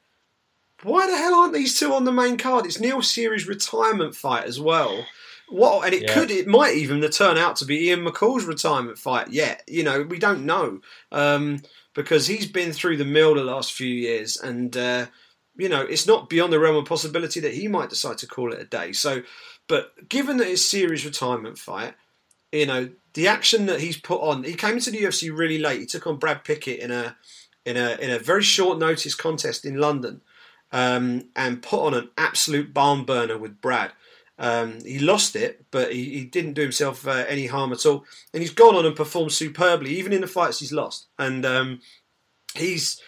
Why 0.83 1.07
the 1.07 1.17
hell 1.17 1.35
aren't 1.35 1.53
these 1.53 1.79
two 1.79 1.93
on 1.93 2.05
the 2.05 2.13
main 2.13 2.39
card? 2.39 2.65
It's 2.65 2.81
Neil 2.81 2.99
Seery's 2.99 3.47
retirement 3.47 4.15
fight 4.15 4.45
as 4.45 4.59
well. 4.61 5.07
What 5.51 5.85
and 5.85 5.95
it 5.95 6.03
Yeah. 6.03 6.15
could 6.15 6.31
it 6.31 6.47
might 6.47 6.77
even 6.77 7.01
turn 7.11 7.37
out 7.37 7.57
to 7.57 7.65
be 7.65 7.89
Ian 7.89 8.05
McCall's 8.05 8.45
retirement 8.45 8.99
fight. 8.99 9.29
Yet 9.31 9.63
you 9.67 9.83
know 9.83 10.03
we 10.03 10.19
don't 10.19 10.47
know 10.47 10.81
um, 11.13 11.63
because 11.95 12.27
he's 12.27 12.47
been 12.47 12.73
through 12.73 12.97
the 12.97 13.05
mill 13.05 13.35
the 13.35 13.45
last 13.45 13.73
few 13.73 13.89
years, 13.89 14.37
and 14.37 14.77
uh, 14.77 15.07
you 15.57 15.69
know 15.69 15.83
it's 15.83 16.07
not 16.07 16.29
beyond 16.29 16.53
the 16.53 16.61
realm 16.61 16.77
of 16.77 16.85
possibility 16.87 17.41
that 17.41 17.55
he 17.55 17.69
might 17.69 17.91
decide 17.91 18.19
to 18.19 18.27
call 18.27 18.53
it 18.53 18.61
a 18.61 18.65
day. 18.65 18.93
So, 18.93 19.23
but 19.67 20.09
given 20.09 20.37
that 20.39 20.49
it's 20.49 20.63
Seery's 20.63 21.05
retirement 21.05 21.59
fight, 21.59 21.95
you 22.53 22.67
know 22.67 22.91
the 23.15 23.27
action 23.29 23.67
that 23.67 23.81
he's 23.81 23.97
put 23.97 24.21
on. 24.21 24.45
He 24.45 24.55
came 24.55 24.75
into 24.75 24.91
the 24.91 25.03
UFC 25.03 25.37
really 25.37 25.59
late. 25.59 25.81
He 25.81 25.87
took 25.87 26.07
on 26.07 26.17
Brad 26.17 26.45
Pickett 26.45 26.81
in 26.81 26.91
a 26.91 27.17
in 27.65 27.77
a 27.77 27.97
in 28.01 28.11
a 28.11 28.19
very 28.19 28.43
short 28.43 28.79
notice 28.79 29.15
contest 29.15 29.65
in 29.65 29.77
London, 29.79 30.21
um, 30.73 31.25
and 31.35 31.63
put 31.63 31.81
on 31.85 31.95
an 31.95 32.11
absolute 32.17 32.73
barn 32.73 33.05
burner 33.05 33.37
with 33.37 33.61
Brad. 33.61 33.93
Um, 34.43 34.83
he 34.83 34.99
lost 34.99 35.37
it, 35.37 35.67
but 35.71 35.93
he, 35.93 36.05
he 36.05 36.25
didn't 36.25 36.55
do 36.55 36.63
himself 36.63 37.07
uh, 37.07 37.27
any 37.29 37.47
harm 37.47 37.73
at 37.73 37.85
all. 37.85 38.07
And 38.33 38.43
he's 38.43 38.55
gone 38.55 38.75
on 38.75 38.87
and 38.87 38.97
performed 38.97 39.33
superbly, 39.33 39.91
even 39.99 40.15
in 40.15 40.23
the 40.23 40.27
fights 40.27 40.61
he's 40.61 40.73
lost. 40.73 41.09
And 41.19 41.45
um, 41.45 41.81
he's 42.55 43.03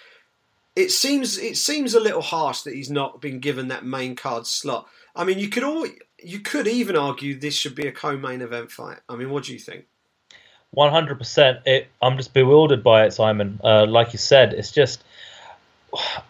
it 0.76 0.90
seems 0.90 1.38
it 1.38 1.56
seems 1.56 1.94
a 1.94 2.00
little 2.00 2.20
harsh 2.20 2.60
that 2.62 2.74
he's 2.74 2.90
not 2.90 3.22
been 3.22 3.40
given 3.40 3.68
that 3.68 3.84
main 3.84 4.14
card 4.14 4.46
slot. 4.46 4.86
I 5.16 5.24
mean, 5.24 5.38
you 5.38 5.48
could 5.48 5.64
all 5.64 5.86
you 6.22 6.40
could 6.40 6.68
even 6.68 6.96
argue 6.96 7.38
this 7.38 7.54
should 7.54 7.74
be 7.74 7.86
a 7.86 7.92
co-main 7.92 8.42
event 8.42 8.70
fight. 8.70 8.98
I 9.08 9.16
mean, 9.16 9.30
what 9.30 9.44
do 9.44 9.54
you 9.54 9.58
think? 9.58 9.86
One 10.70 10.90
hundred 10.90 11.18
percent. 11.18 11.60
I'm 12.02 12.18
just 12.18 12.34
bewildered 12.34 12.84
by 12.84 13.06
it, 13.06 13.12
Simon. 13.14 13.58
Uh, 13.64 13.86
like 13.86 14.12
you 14.12 14.18
said, 14.18 14.52
it's 14.52 14.70
just. 14.70 15.02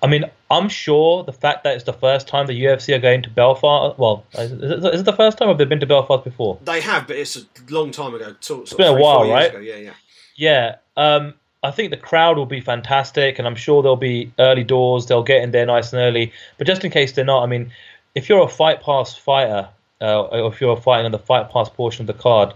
I 0.03 0.07
mean, 0.07 0.25
I'm 0.51 0.69
sure 0.69 1.23
the 1.23 1.33
fact 1.33 1.65
that 1.65 1.75
it's 1.75 1.85
the 1.85 1.93
first 1.93 2.27
time 2.27 2.47
the 2.47 2.65
UFC 2.65 2.95
are 2.95 2.99
going 2.99 3.23
to 3.23 3.31
Belfast. 3.31 3.99
Well, 3.99 4.25
is 4.35 4.53
it, 4.53 4.63
is 4.95 5.01
it 5.01 5.05
the 5.05 5.13
first 5.13 5.39
time, 5.39 5.49
or 5.49 5.51
have 5.53 5.59
they 5.59 5.65
been 5.65 5.81
to 5.81 5.87
Belfast 5.87 6.25
before? 6.25 6.59
They 6.65 6.81
have, 6.81 7.07
but 7.07 7.17
it's 7.17 7.37
a 7.37 7.43
long 7.71 7.93
time 7.93 8.15
ago. 8.15 8.35
Sort, 8.41 8.63
It's 8.63 8.75
been 8.75 8.89
a 8.89 9.01
while, 9.01 9.29
right? 9.29 9.53
Yeah, 9.63 9.77
yeah. 9.77 9.95
Yeah. 10.37 10.77
Um, 10.97 11.35
I 11.63 11.71
think 11.71 11.91
the 11.91 11.97
crowd 11.97 12.37
will 12.37 12.47
be 12.47 12.61
fantastic, 12.61 13.39
and 13.39 13.47
I'm 13.47 13.55
sure 13.55 13.83
there'll 13.83 13.97
be 13.97 14.33
early 14.39 14.65
doors. 14.65 15.07
They'll 15.07 15.23
get 15.23 15.43
in 15.43 15.53
there 15.53 15.67
nice 15.67 15.93
and 15.93 16.01
early. 16.01 16.33
But 16.59 16.67
just 16.67 16.85
in 16.85 16.91
case 16.91 17.13
they're 17.13 17.25
not, 17.25 17.45
I 17.45 17.47
mean, 17.47 17.73
if 18.15 18.29
you're 18.29 18.43
a 18.43 18.49
fight 18.49 18.83
pass 18.83 19.17
fighter, 19.17 19.69
uh, 20.01 20.23
or 20.23 20.53
if 20.53 20.61
you're 20.61 20.77
fighting 20.77 21.07
on 21.07 21.13
the 21.13 21.19
fight 21.19 21.51
pass 21.51 21.69
portion 21.69 22.03
of 22.03 22.09
the 22.09 22.21
card, 22.21 22.53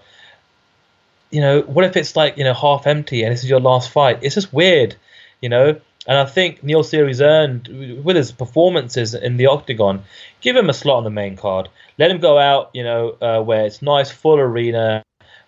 you 1.30 1.40
know, 1.40 1.60
what 1.62 1.84
if 1.84 1.96
it's 1.96 2.16
like 2.16 2.36
you 2.36 2.44
know 2.44 2.54
half 2.54 2.86
empty 2.86 3.22
and 3.22 3.32
this 3.32 3.44
is 3.44 3.50
your 3.50 3.60
last 3.60 3.90
fight? 3.90 4.18
It's 4.22 4.34
just 4.34 4.52
weird, 4.52 4.96
you 5.40 5.48
know. 5.48 5.80
And 6.06 6.16
I 6.16 6.24
think 6.24 6.62
Neil 6.62 6.84
Seery's 6.84 7.20
earned 7.20 8.02
with 8.04 8.16
his 8.16 8.30
performances 8.30 9.14
in 9.14 9.36
the 9.36 9.46
octagon. 9.46 10.04
Give 10.40 10.56
him 10.56 10.70
a 10.70 10.72
slot 10.72 10.98
on 10.98 11.04
the 11.04 11.10
main 11.10 11.36
card. 11.36 11.68
Let 11.98 12.10
him 12.10 12.18
go 12.18 12.38
out, 12.38 12.70
you 12.74 12.84
know, 12.84 13.16
uh, 13.20 13.42
where 13.42 13.66
it's 13.66 13.82
nice, 13.82 14.10
full 14.10 14.38
arena. 14.38 15.02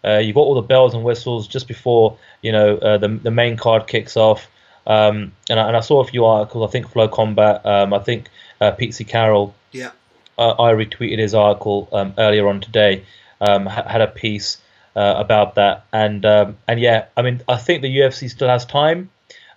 Uh, 0.05 0.19
you've 0.19 0.35
got 0.35 0.43
all 0.43 0.55
the 0.55 0.63
bells 0.63 0.95
and 0.95 1.05
whistles 1.05 1.49
just 1.49 1.67
before 1.67 2.17
you 2.41 2.53
know 2.53 2.77
uh, 2.79 2.99
the 2.99 3.09
the 3.09 3.31
main 3.31 3.57
card 3.57 3.87
kicks 3.87 4.17
off. 4.17 4.49
Um, 4.87 5.33
and, 5.51 5.61
I, 5.61 5.69
and 5.69 5.77
I 5.77 5.81
saw 5.81 6.01
a 6.01 6.05
few 6.05 6.25
articles. 6.25 6.69
I 6.69 6.73
think 6.73 6.91
FloCombat. 6.91 7.65
Um, 7.67 7.93
I 7.93 7.99
think 7.99 8.29
uh, 8.61 8.71
Pete 8.71 9.01
Carroll. 9.07 9.55
Yeah. 9.73 9.91
Uh, 10.39 10.53
I 10.53 10.73
retweeted 10.73 11.19
his 11.19 11.35
article 11.35 11.89
um, 11.93 12.15
earlier 12.17 12.49
on 12.49 12.61
today. 12.61 13.05
Um, 13.41 13.67
ha- 13.67 13.87
had 13.87 14.01
a 14.01 14.07
piece 14.07 14.59
uh, 14.97 15.15
about 15.17 15.57
that, 15.57 15.85
and 15.93 16.25
um, 16.25 16.57
and 16.67 16.81
yeah, 16.81 17.07
I 17.17 17.23
mean, 17.23 17.43
I 17.49 17.57
think 17.57 17.83
the 17.83 17.99
UFC 17.99 18.31
still 18.31 18.49
has 18.49 18.65
time 18.65 19.11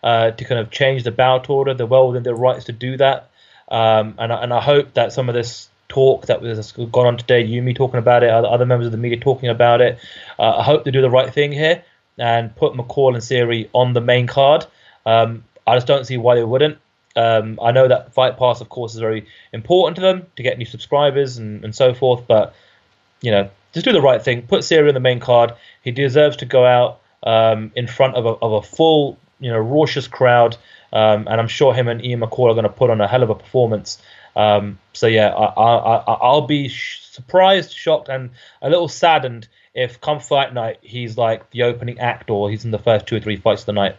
uh, 0.03 0.31
to 0.31 0.45
kind 0.45 0.59
of 0.59 0.71
change 0.71 1.03
the 1.03 1.11
bout 1.11 1.49
order. 1.49 1.73
They're 1.73 1.85
well 1.85 2.07
within 2.07 2.23
their 2.23 2.35
rights 2.35 2.65
to 2.65 2.71
do 2.71 2.97
that. 2.97 3.29
Um, 3.69 4.15
and 4.17 4.31
and 4.31 4.53
I 4.53 4.61
hope 4.61 4.93
that 4.95 5.13
some 5.13 5.29
of 5.29 5.35
this 5.35 5.69
talk 5.87 6.27
that 6.27 6.41
was 6.41 6.71
gone 6.71 7.07
on 7.07 7.17
today, 7.17 7.43
you 7.43 7.61
me 7.61 7.73
talking 7.73 7.99
about 7.99 8.23
it, 8.23 8.29
other 8.29 8.65
members 8.65 8.85
of 8.85 8.91
the 8.91 8.97
media 8.97 9.19
talking 9.19 9.49
about 9.49 9.81
it, 9.81 9.99
uh, 10.39 10.57
I 10.57 10.63
hope 10.63 10.83
they 10.83 10.91
do 10.91 11.01
the 11.01 11.09
right 11.09 11.33
thing 11.33 11.51
here 11.51 11.83
and 12.17 12.55
put 12.55 12.73
McCall 12.73 13.13
and 13.13 13.23
Seery 13.23 13.69
on 13.73 13.93
the 13.93 14.01
main 14.01 14.27
card. 14.27 14.65
Um, 15.05 15.43
I 15.65 15.75
just 15.75 15.87
don't 15.87 16.05
see 16.05 16.17
why 16.17 16.35
they 16.35 16.43
wouldn't. 16.43 16.77
Um, 17.15 17.59
I 17.61 17.71
know 17.71 17.87
that 17.87 18.13
Fight 18.13 18.37
Pass, 18.37 18.61
of 18.61 18.69
course, 18.69 18.93
is 18.93 18.99
very 18.99 19.25
important 19.51 19.95
to 19.97 20.01
them 20.01 20.27
to 20.37 20.43
get 20.43 20.57
new 20.57 20.65
subscribers 20.65 21.37
and, 21.37 21.63
and 21.63 21.75
so 21.75 21.93
forth, 21.93 22.25
but 22.27 22.55
you 23.21 23.31
know, 23.31 23.49
just 23.73 23.85
do 23.85 23.91
the 23.91 24.01
right 24.01 24.21
thing. 24.21 24.43
Put 24.43 24.61
Seery 24.61 24.87
on 24.87 24.93
the 24.93 24.99
main 24.99 25.19
card. 25.19 25.53
He 25.83 25.91
deserves 25.91 26.37
to 26.37 26.45
go 26.45 26.65
out 26.65 26.99
um, 27.23 27.71
in 27.75 27.87
front 27.87 28.15
of 28.15 28.25
a, 28.25 28.29
of 28.29 28.53
a 28.53 28.61
full, 28.61 29.17
you 29.41 29.51
know, 29.51 29.59
raucous 29.59 30.07
crowd, 30.07 30.55
um, 30.93 31.27
and 31.27 31.41
I'm 31.41 31.49
sure 31.49 31.73
him 31.73 31.89
and 31.89 32.03
Ian 32.03 32.21
McCall 32.21 32.49
are 32.49 32.53
going 32.53 32.63
to 32.63 32.69
put 32.69 32.89
on 32.89 33.01
a 33.01 33.07
hell 33.07 33.23
of 33.23 33.29
a 33.29 33.35
performance. 33.35 34.01
Um, 34.35 34.79
so 34.93 35.07
yeah, 35.07 35.29
I, 35.29 36.31
will 36.31 36.47
be 36.47 36.69
sh- 36.69 37.01
surprised, 37.01 37.73
shocked, 37.73 38.07
and 38.07 38.29
a 38.61 38.69
little 38.69 38.87
saddened 38.87 39.49
if 39.73 39.99
come 40.01 40.19
fight 40.19 40.53
night 40.53 40.77
he's 40.81 41.17
like 41.17 41.49
the 41.51 41.63
opening 41.63 41.99
act 41.99 42.29
or 42.29 42.49
he's 42.49 42.65
in 42.65 42.71
the 42.71 42.79
first 42.79 43.07
two 43.07 43.15
or 43.15 43.19
three 43.19 43.37
fights 43.37 43.63
of 43.63 43.65
the 43.67 43.73
night. 43.73 43.97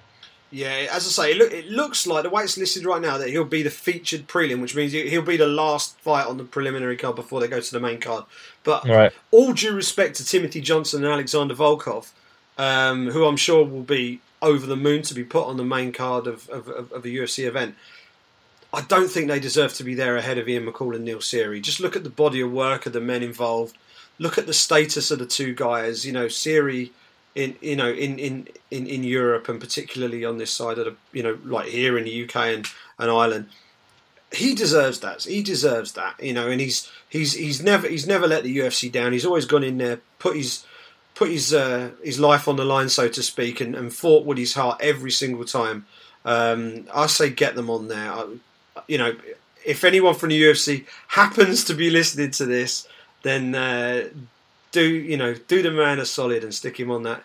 Yeah, 0.50 0.86
as 0.90 1.06
I 1.06 1.24
say, 1.24 1.30
it, 1.30 1.38
look, 1.38 1.50
it 1.50 1.70
looks 1.70 2.06
like 2.06 2.24
the 2.24 2.30
way 2.30 2.42
it's 2.42 2.58
listed 2.58 2.84
right 2.84 3.00
now 3.00 3.16
that 3.16 3.30
he'll 3.30 3.44
be 3.44 3.62
the 3.62 3.70
featured 3.70 4.28
prelim, 4.28 4.60
which 4.60 4.76
means 4.76 4.92
he'll 4.92 5.22
be 5.22 5.38
the 5.38 5.46
last 5.46 5.98
fight 6.00 6.26
on 6.26 6.36
the 6.36 6.44
preliminary 6.44 6.98
card 6.98 7.16
before 7.16 7.40
they 7.40 7.48
go 7.48 7.58
to 7.58 7.72
the 7.72 7.80
main 7.80 7.98
card. 7.98 8.24
But 8.62 8.86
right. 8.86 9.12
all 9.30 9.54
due 9.54 9.72
respect 9.72 10.16
to 10.16 10.26
Timothy 10.26 10.60
Johnson 10.60 11.04
and 11.04 11.12
Alexander 11.12 11.54
Volkov, 11.54 12.10
um, 12.58 13.08
who 13.08 13.24
I'm 13.24 13.38
sure 13.38 13.64
will 13.64 13.82
be 13.82 14.20
over 14.42 14.66
the 14.66 14.76
moon 14.76 15.02
to 15.02 15.14
be 15.14 15.24
put 15.24 15.46
on 15.46 15.56
the 15.56 15.64
main 15.64 15.92
card 15.92 16.26
of, 16.26 16.48
of, 16.50 16.68
of, 16.68 17.04
UFC 17.04 17.46
event, 17.46 17.76
I 18.72 18.82
don't 18.82 19.08
think 19.08 19.28
they 19.28 19.40
deserve 19.40 19.72
to 19.74 19.84
be 19.84 19.94
there 19.94 20.16
ahead 20.16 20.38
of 20.38 20.48
Ian 20.48 20.66
McCall 20.66 20.94
and 20.94 21.04
Neil 21.04 21.18
Seery. 21.18 21.62
Just 21.62 21.80
look 21.80 21.96
at 21.96 22.04
the 22.04 22.10
body 22.10 22.40
of 22.40 22.52
work 22.52 22.84
of 22.84 22.92
the 22.92 23.00
men 23.00 23.22
involved. 23.22 23.76
Look 24.18 24.36
at 24.36 24.46
the 24.46 24.52
status 24.52 25.10
of 25.10 25.18
the 25.18 25.26
two 25.26 25.54
guys. 25.54 26.04
You 26.04 26.12
know, 26.12 26.26
Seery 26.26 26.90
in 27.34 27.56
you 27.60 27.76
know 27.76 27.90
in, 27.90 28.18
in, 28.18 28.48
in, 28.70 28.86
in 28.86 29.04
Europe 29.04 29.48
and 29.48 29.60
particularly 29.60 30.24
on 30.24 30.38
this 30.38 30.50
side 30.50 30.78
of 30.78 30.84
the 30.84 30.96
you 31.12 31.22
know 31.22 31.38
like 31.44 31.68
here 31.68 31.96
in 31.96 32.04
the 32.04 32.24
UK 32.24 32.36
and, 32.36 32.66
and 32.98 33.10
Ireland 33.10 33.48
he 34.32 34.54
deserves 34.54 35.00
that 35.00 35.22
he 35.22 35.42
deserves 35.42 35.92
that 35.92 36.22
you 36.22 36.32
know 36.32 36.48
and 36.48 36.60
he's 36.60 36.90
he's 37.08 37.34
he's 37.34 37.62
never 37.62 37.88
he's 37.88 38.06
never 38.06 38.26
let 38.26 38.44
the 38.44 38.58
UFC 38.58 38.90
down 38.92 39.12
he's 39.12 39.26
always 39.26 39.46
gone 39.46 39.64
in 39.64 39.78
there 39.78 40.00
put 40.18 40.36
his 40.36 40.64
put 41.22 41.30
his 41.30 41.54
uh, 41.54 41.90
his 42.02 42.18
life 42.18 42.48
on 42.48 42.56
the 42.56 42.64
line 42.64 42.88
so 42.88 43.08
to 43.08 43.22
speak 43.22 43.60
and, 43.60 43.74
and 43.74 43.94
fought 43.94 44.24
with 44.24 44.38
his 44.38 44.54
heart 44.54 44.80
every 44.80 45.10
single 45.10 45.44
time 45.44 45.86
um, 46.24 46.86
I 46.92 47.06
say 47.06 47.30
get 47.30 47.54
them 47.54 47.70
on 47.70 47.88
there 47.88 48.12
I, 48.12 48.26
you 48.88 48.98
know 48.98 49.14
if 49.64 49.84
anyone 49.84 50.14
from 50.14 50.30
the 50.30 50.42
UFC 50.42 50.86
happens 51.08 51.64
to 51.64 51.74
be 51.74 51.90
listening 51.90 52.32
to 52.32 52.46
this 52.46 52.88
then 53.22 53.54
uh, 53.54 54.08
do 54.72 54.82
you 54.82 55.16
know 55.16 55.34
do 55.34 55.62
the 55.62 55.70
man 55.70 55.98
a 55.98 56.06
solid 56.06 56.42
and 56.42 56.54
stick 56.54 56.80
him 56.80 56.90
on 56.90 57.02
that 57.04 57.22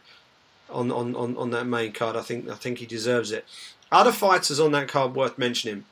on, 0.70 0.92
on, 0.92 1.16
on, 1.16 1.38
on 1.38 1.52
that 1.52 1.66
main 1.66 1.92
card. 1.94 2.16
I 2.16 2.22
think 2.22 2.50
I 2.50 2.56
think 2.56 2.80
he 2.80 2.86
deserves 2.86 3.32
it. 3.32 3.46
Other 3.92 4.12
fighters 4.12 4.60
on 4.60 4.72
that 4.74 4.88
card 4.88 5.16
worth 5.16 5.38
mentioning. 5.38 5.86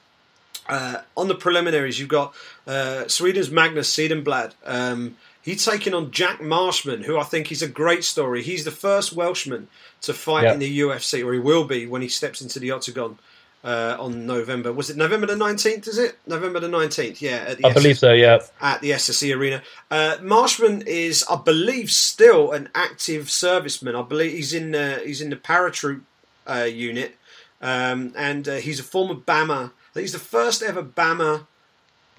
Uh, 0.68 1.02
on 1.16 1.28
the 1.28 1.36
preliminaries, 1.36 2.00
you've 2.00 2.10
got 2.10 2.34
uh, 2.66 3.08
Sweden's 3.08 3.52
Magnus 3.52 3.94
Cedenblad. 3.96 4.54
Um, 4.66 5.16
he's 5.46 5.64
taking 5.64 5.94
on 5.94 6.12
Jack 6.12 6.42
Marshman, 6.42 7.04
who 7.04 7.18
I 7.18 7.24
think 7.24 7.52
is 7.52 7.62
a 7.62 7.70
great 7.70 8.04
story. 8.04 8.44
He's 8.44 8.66
the 8.66 8.72
first 8.72 9.14
Welshman 9.14 9.70
to 10.02 10.14
fight 10.14 10.44
yep. 10.44 10.56
in 10.56 10.60
the 10.60 10.80
UFC, 10.80 11.26
or 11.26 11.32
he 11.34 11.40
will 11.40 11.64
be 11.64 11.86
when 11.86 12.02
he 12.02 12.10
steps 12.10 12.42
into 12.42 12.60
the 12.60 12.72
octagon 12.72 13.18
uh, 13.64 13.96
on 14.00 14.26
November. 14.26 14.74
Was 14.74 14.90
it 14.90 14.98
November 14.98 15.28
the 15.28 15.36
nineteenth? 15.36 15.88
Is 15.88 15.98
it 15.98 16.18
November 16.28 16.60
the 16.60 16.68
nineteenth? 16.68 17.22
Yeah, 17.22 17.56
I 17.64 17.72
believe 17.72 17.98
so. 17.98 18.12
Yeah, 18.12 18.40
at 18.60 18.82
the 18.82 18.92
SSE 18.92 19.36
Arena. 19.36 19.62
Uh, 19.90 20.18
Marshman 20.22 20.82
is, 20.86 21.24
I 21.30 21.38
believe, 21.38 21.92
still 21.92 22.52
an 22.52 22.70
active 22.76 23.26
serviceman. 23.26 23.98
I 23.98 24.08
believe 24.08 24.34
he's 24.34 24.54
in 24.54 24.72
the, 24.72 25.02
he's 25.06 25.22
in 25.22 25.30
the 25.30 25.36
paratroop 25.36 26.02
uh, 26.48 26.68
unit, 26.70 27.16
um, 27.62 28.14
and 28.16 28.48
uh, 28.48 28.56
he's 28.56 28.80
a 28.80 28.84
former 28.84 29.16
BAMMA. 29.16 29.72
He's 29.94 30.12
the 30.12 30.20
first 30.20 30.62
ever 30.62 30.84
BAMMA 30.84 31.48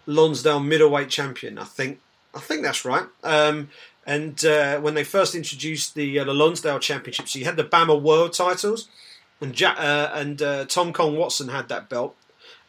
Lonsdale 0.07 0.61
middleweight 0.61 1.11
champion. 1.11 1.59
I 1.59 1.65
think 1.65 2.01
I 2.37 2.41
think 2.41 2.63
that's 2.63 2.85
right. 2.85 3.07
Um, 3.25 3.71
and 4.07 4.45
uh, 4.45 4.79
when 4.79 4.95
they 4.95 5.03
first 5.03 5.35
introduced 5.35 5.95
the 5.95 6.21
uh, 6.21 6.25
the 6.25 6.35
Lonsdale 6.35 6.79
Championships, 6.79 7.33
he 7.33 7.45
had 7.45 7.57
the 7.57 7.65
BAMMA 7.65 8.01
World 8.01 8.35
titles 8.35 8.89
and 9.41 9.53
Jack, 9.53 9.79
uh, 9.79 10.11
and 10.15 10.41
uh, 10.41 10.65
Tom 10.67 10.93
Kong 10.93 11.17
Watson 11.17 11.49
had 11.49 11.69
that 11.69 11.89
belt. 11.89 12.17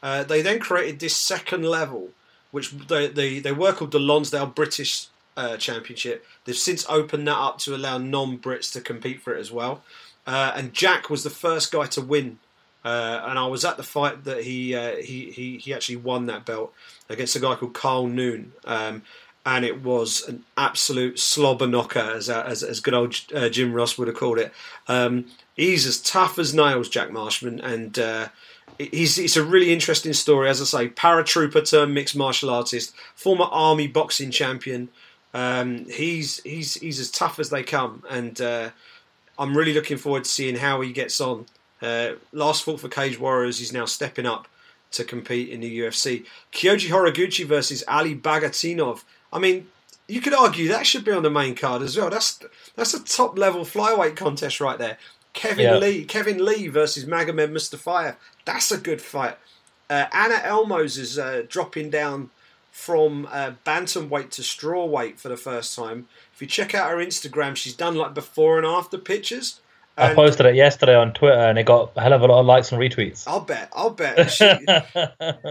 Uh, 0.02 0.24
they 0.24 0.42
then 0.42 0.60
created 0.60 1.00
this 1.00 1.16
second 1.16 1.64
level, 1.64 2.10
which 2.52 2.72
they 2.72 3.08
they, 3.08 3.40
they 3.40 3.52
were 3.52 3.74
called 3.74 3.92
the 3.92 4.00
Lonsdale 4.00 4.48
British 4.48 5.08
uh, 5.36 5.58
Championship. 5.58 6.26
They've 6.46 6.56
since 6.56 6.86
opened 6.90 7.28
that 7.28 7.38
up 7.38 7.60
to 7.60 7.76
allow 7.76 7.98
non-Brits 7.98 8.72
to 8.74 8.82
compete 8.82 9.22
for 9.22 9.36
it 9.36 9.40
as 9.40 9.52
well. 9.52 9.84
Uh, 10.26 10.52
and 10.56 10.74
Jack 10.74 11.10
was 11.10 11.24
the 11.24 11.30
first 11.30 11.72
guy 11.72 11.86
to 11.88 12.02
win. 12.02 12.40
Uh, 12.84 13.22
and 13.26 13.40
I 13.40 13.48
was 13.48 13.66
at 13.66 13.76
the 13.76 13.84
fight 13.84 14.24
that 14.24 14.44
he, 14.44 14.74
he 15.02 15.32
he 15.32 15.58
he 15.58 15.74
actually 15.74 15.98
won 15.98 16.26
that 16.28 16.46
belt 16.46 16.74
against 17.10 17.36
a 17.36 17.40
guy 17.40 17.56
called 17.56 17.74
Carl 17.74 18.08
Noon. 18.08 18.54
Um, 18.66 19.02
and 19.48 19.64
it 19.64 19.82
was 19.82 20.28
an 20.28 20.44
absolute 20.58 21.18
slobber 21.18 21.68
knocker, 21.68 22.00
as 22.00 22.30
as, 22.30 22.64
as 22.64 22.82
good 22.82 22.94
old 22.94 23.18
uh, 23.34 23.48
Jim 23.48 23.72
Ross 23.72 23.98
would 23.98 24.10
have 24.10 24.18
called 24.18 24.40
it. 24.40 24.52
Um, 24.90 25.28
he's 25.56 25.88
as 25.88 26.02
tough 26.02 26.38
as 26.38 26.54
nails, 26.54 26.90
Jack 26.90 27.12
Marshman, 27.14 27.62
and 27.62 27.98
uh, 27.98 28.28
he's 28.78 29.18
it's 29.18 29.38
a 29.38 29.44
really 29.44 29.72
interesting 29.72 30.12
story. 30.12 30.50
As 30.50 30.62
I 30.62 30.66
say, 30.66 30.90
paratrooper 30.90 31.68
turned 31.68 31.94
mixed 31.94 32.14
martial 32.14 32.50
artist, 32.50 32.94
former 33.16 33.46
army 33.46 33.88
boxing 33.88 34.32
champion. 34.32 34.90
Um, 35.34 35.86
he's 35.86 36.44
he's 36.44 36.74
he's 36.74 37.00
as 37.00 37.10
tough 37.10 37.40
as 37.40 37.50
they 37.50 37.64
come, 37.64 38.04
and 38.10 38.42
uh, 38.42 38.72
I'm 39.40 39.58
really 39.58 39.74
looking 39.74 39.98
forward 39.98 40.26
to 40.26 40.30
seeing 40.30 40.58
how 40.58 40.82
he 40.82 40.92
gets 40.92 41.22
on. 41.22 41.46
Uh, 41.82 42.16
last 42.34 42.66
fought 42.66 42.82
for 42.82 42.90
Cage 42.90 43.18
Warriors, 43.18 43.60
he's 43.60 43.72
now 43.72 43.86
stepping 43.86 44.26
up 44.26 44.50
to 44.92 45.06
compete 45.06 45.50
in 45.50 45.62
the 45.62 45.80
UFC. 45.80 46.26
Kyoji 46.52 46.90
Horiguchi 46.90 47.46
versus 47.46 47.84
Ali 47.88 48.14
Bagautinov. 48.14 49.04
I 49.32 49.40
mean, 49.40 49.68
you 50.08 50.22
could 50.22 50.34
argue 50.34 50.68
that 50.68 50.88
should 50.88 51.04
be 51.04 51.12
on 51.12 51.24
the 51.24 51.30
main 51.30 51.56
card 51.56 51.82
as 51.82 51.98
well. 51.98 52.10
That's 52.10 52.40
that's 52.76 52.94
a 52.94 53.04
top 53.04 53.38
level 53.38 53.62
flyweight 53.62 54.16
contest 54.16 54.60
right 54.62 54.78
there. 54.78 54.98
Kevin 55.34 55.66
yeah. 55.66 55.78
Lee, 55.78 56.04
Kevin 56.04 56.44
Lee 56.44 56.68
versus 56.68 57.06
Magomed 57.06 57.52
Mustafayev. 57.52 58.16
That's 58.46 58.72
a 58.72 58.78
good 58.78 59.02
fight. 59.02 59.38
Uh, 59.90 60.06
Anna 60.12 60.36
Elmose 60.36 60.98
is 60.98 61.20
uh, 61.20 61.44
dropping 61.48 61.90
down 61.90 62.32
from 62.72 63.28
uh, 63.32 63.52
bantamweight 63.66 64.32
to 64.32 64.42
strawweight 64.42 65.18
for 65.18 65.30
the 65.30 65.38
first 65.38 65.76
time. 65.76 66.08
If 66.34 66.42
you 66.42 66.48
check 66.48 66.74
out 66.74 66.90
her 66.90 66.98
Instagram, 66.98 67.56
she's 67.56 67.76
done 67.76 67.96
like 67.96 68.14
before 68.14 68.58
and 68.58 68.68
after 68.68 68.98
pictures. 68.98 69.62
I 69.98 70.14
posted 70.14 70.46
it 70.46 70.56
yesterday 70.56 70.96
on 70.96 71.14
Twitter, 71.14 71.38
and 71.38 71.58
it 71.58 71.66
got 71.66 71.92
a 71.96 72.02
hell 72.02 72.14
of 72.14 72.22
a 72.22 72.28
lot 72.28 72.40
of 72.40 72.46
likes 72.46 72.72
and 72.72 72.80
retweets. 72.80 73.24
I'll 73.28 73.42
bet. 73.42 73.70
I'll 73.74 73.90
bet. 73.90 74.32
She, 74.32 74.46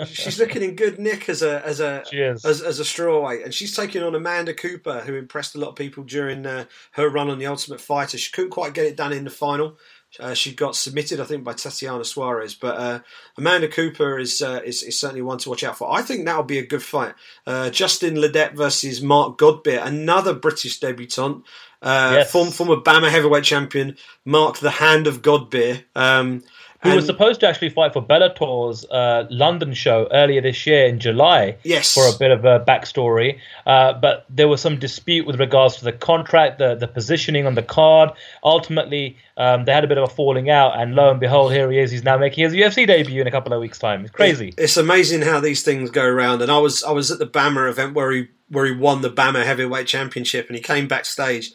she's 0.15 0.39
looking 0.39 0.63
in 0.63 0.77
good 0.77 0.99
nick 0.99 1.29
as 1.29 1.43
a 1.43 1.65
as 1.67 1.81
a 1.81 2.05
as, 2.13 2.63
as, 2.63 2.79
a 2.79 2.85
strawweight, 2.85 3.45
and 3.45 3.53
she's 3.53 3.75
taking 3.75 4.03
on 4.03 4.15
Amanda 4.15 4.55
Cooper, 4.55 5.01
who 5.01 5.15
impressed 5.15 5.57
a 5.57 5.59
lot 5.59 5.71
of 5.71 5.77
people 5.77 6.05
during 6.05 6.47
uh, 6.47 6.67
her 6.93 7.09
run 7.09 7.29
on 7.29 7.39
the 7.39 7.47
Ultimate 7.47 7.81
Fighter. 7.81 8.19
She 8.19 8.31
couldn't 8.31 8.51
quite 8.51 8.73
get 8.73 8.87
it 8.87 8.97
done 8.97 9.13
in 9.13 9.25
the 9.25 9.31
final. 9.31 9.79
Uh, 10.19 10.35
she 10.35 10.55
got 10.55 10.77
submitted, 10.77 11.21
I 11.21 11.25
think, 11.25 11.45
by 11.45 11.53
Tatiana 11.53 12.05
Suarez. 12.05 12.55
But 12.55 12.79
uh, 12.79 13.01
Amanda 13.37 13.69
Cooper 13.69 14.19
is, 14.19 14.41
uh, 14.41 14.61
is, 14.65 14.83
is 14.83 14.99
certainly 14.99 15.23
one 15.23 15.39
to 15.39 15.51
watch 15.51 15.65
out 15.65 15.77
for. 15.77 15.93
I 15.93 16.03
think 16.03 16.25
that'll 16.25 16.43
be 16.43 16.59
a 16.59 16.67
good 16.67 16.83
fight. 16.83 17.15
Uh, 17.47 17.71
Justin 17.71 18.15
Ledet 18.15 18.55
versus 18.55 19.03
Mark 19.03 19.39
Godbeer, 19.39 19.85
another 19.85 20.35
British 20.35 20.81
debutant. 20.81 21.45
Uh, 21.83 22.15
yes. 22.17 22.31
former, 22.33 22.51
former 22.51 22.77
BAMMA 22.77 23.11
heavyweight 23.11 23.45
champion, 23.45 23.97
Mark 24.25 24.59
the 24.59 24.71
Hand 24.71 25.07
of 25.07 25.23
Godbeer. 25.23 25.85
Um, 25.95 26.43
who 26.83 26.95
was 26.95 27.07
supposed 27.07 27.41
to 27.41 27.49
actually 27.49 27.71
fight 27.71 27.93
for 27.93 28.03
Bellator's 28.03 28.85
uh, 28.87 29.27
London 29.31 29.75
show 29.75 30.09
earlier 30.13 30.41
this 30.41 30.67
year 30.67 30.87
in 30.87 30.99
July. 30.99 31.57
Yes. 31.63 31.95
For 31.95 32.07
a 32.07 32.19
bit 32.19 32.31
of 32.31 32.45
a 32.45 32.61
backstory, 32.61 33.39
uh, 33.67 33.95
but 33.95 34.27
there 34.29 34.49
was 34.49 34.61
some 34.61 34.79
dispute 34.79 35.27
with 35.27 35.41
regards 35.41 35.77
to 35.77 35.85
the 35.85 35.93
contract, 35.93 36.59
the 36.59 36.75
the 36.75 36.89
positioning 36.89 37.47
on 37.47 37.55
the 37.55 37.63
card. 37.63 38.11
Ultimately, 38.45 39.17
um, 39.37 39.65
they 39.65 39.73
had 39.73 39.85
a 39.85 39.87
bit 39.87 39.99
of 39.99 40.05
a 40.05 40.13
falling 40.13 40.51
out, 40.51 40.79
and 40.79 40.95
lo 40.95 41.11
and 41.11 41.21
behold, 41.21 41.53
here 41.53 41.71
he 41.71 41.79
is. 41.79 41.91
He's 41.91 42.05
now 42.05 42.19
making 42.19 42.45
his 42.45 42.53
UFC 42.53 42.87
debut 42.87 43.21
in 43.21 43.27
a 43.27 43.31
couple 43.31 43.53
of 43.53 43.61
weeks' 43.61 43.79
time. 43.79 44.05
It's 44.05 44.13
crazy. 44.13 44.55
It's 44.57 44.77
amazing 44.77 45.23
how 45.23 45.41
these 45.41 45.63
things 45.63 45.91
go 45.91 46.05
around. 46.05 46.43
And 46.43 46.51
I 46.51 46.59
was 46.59 46.83
I 46.85 46.93
was 46.93 47.11
at 47.11 47.19
the 47.19 47.27
BAMMA 47.27 47.71
event 47.71 47.95
where 47.95 48.11
he 48.13 48.29
where 48.49 48.65
he 48.65 48.73
won 48.73 49.03
the 49.03 49.11
BAMMA 49.11 49.45
heavyweight 49.45 49.87
championship, 49.87 50.47
and 50.49 50.57
he 50.57 50.63
came 50.63 50.89
backstage. 50.89 51.53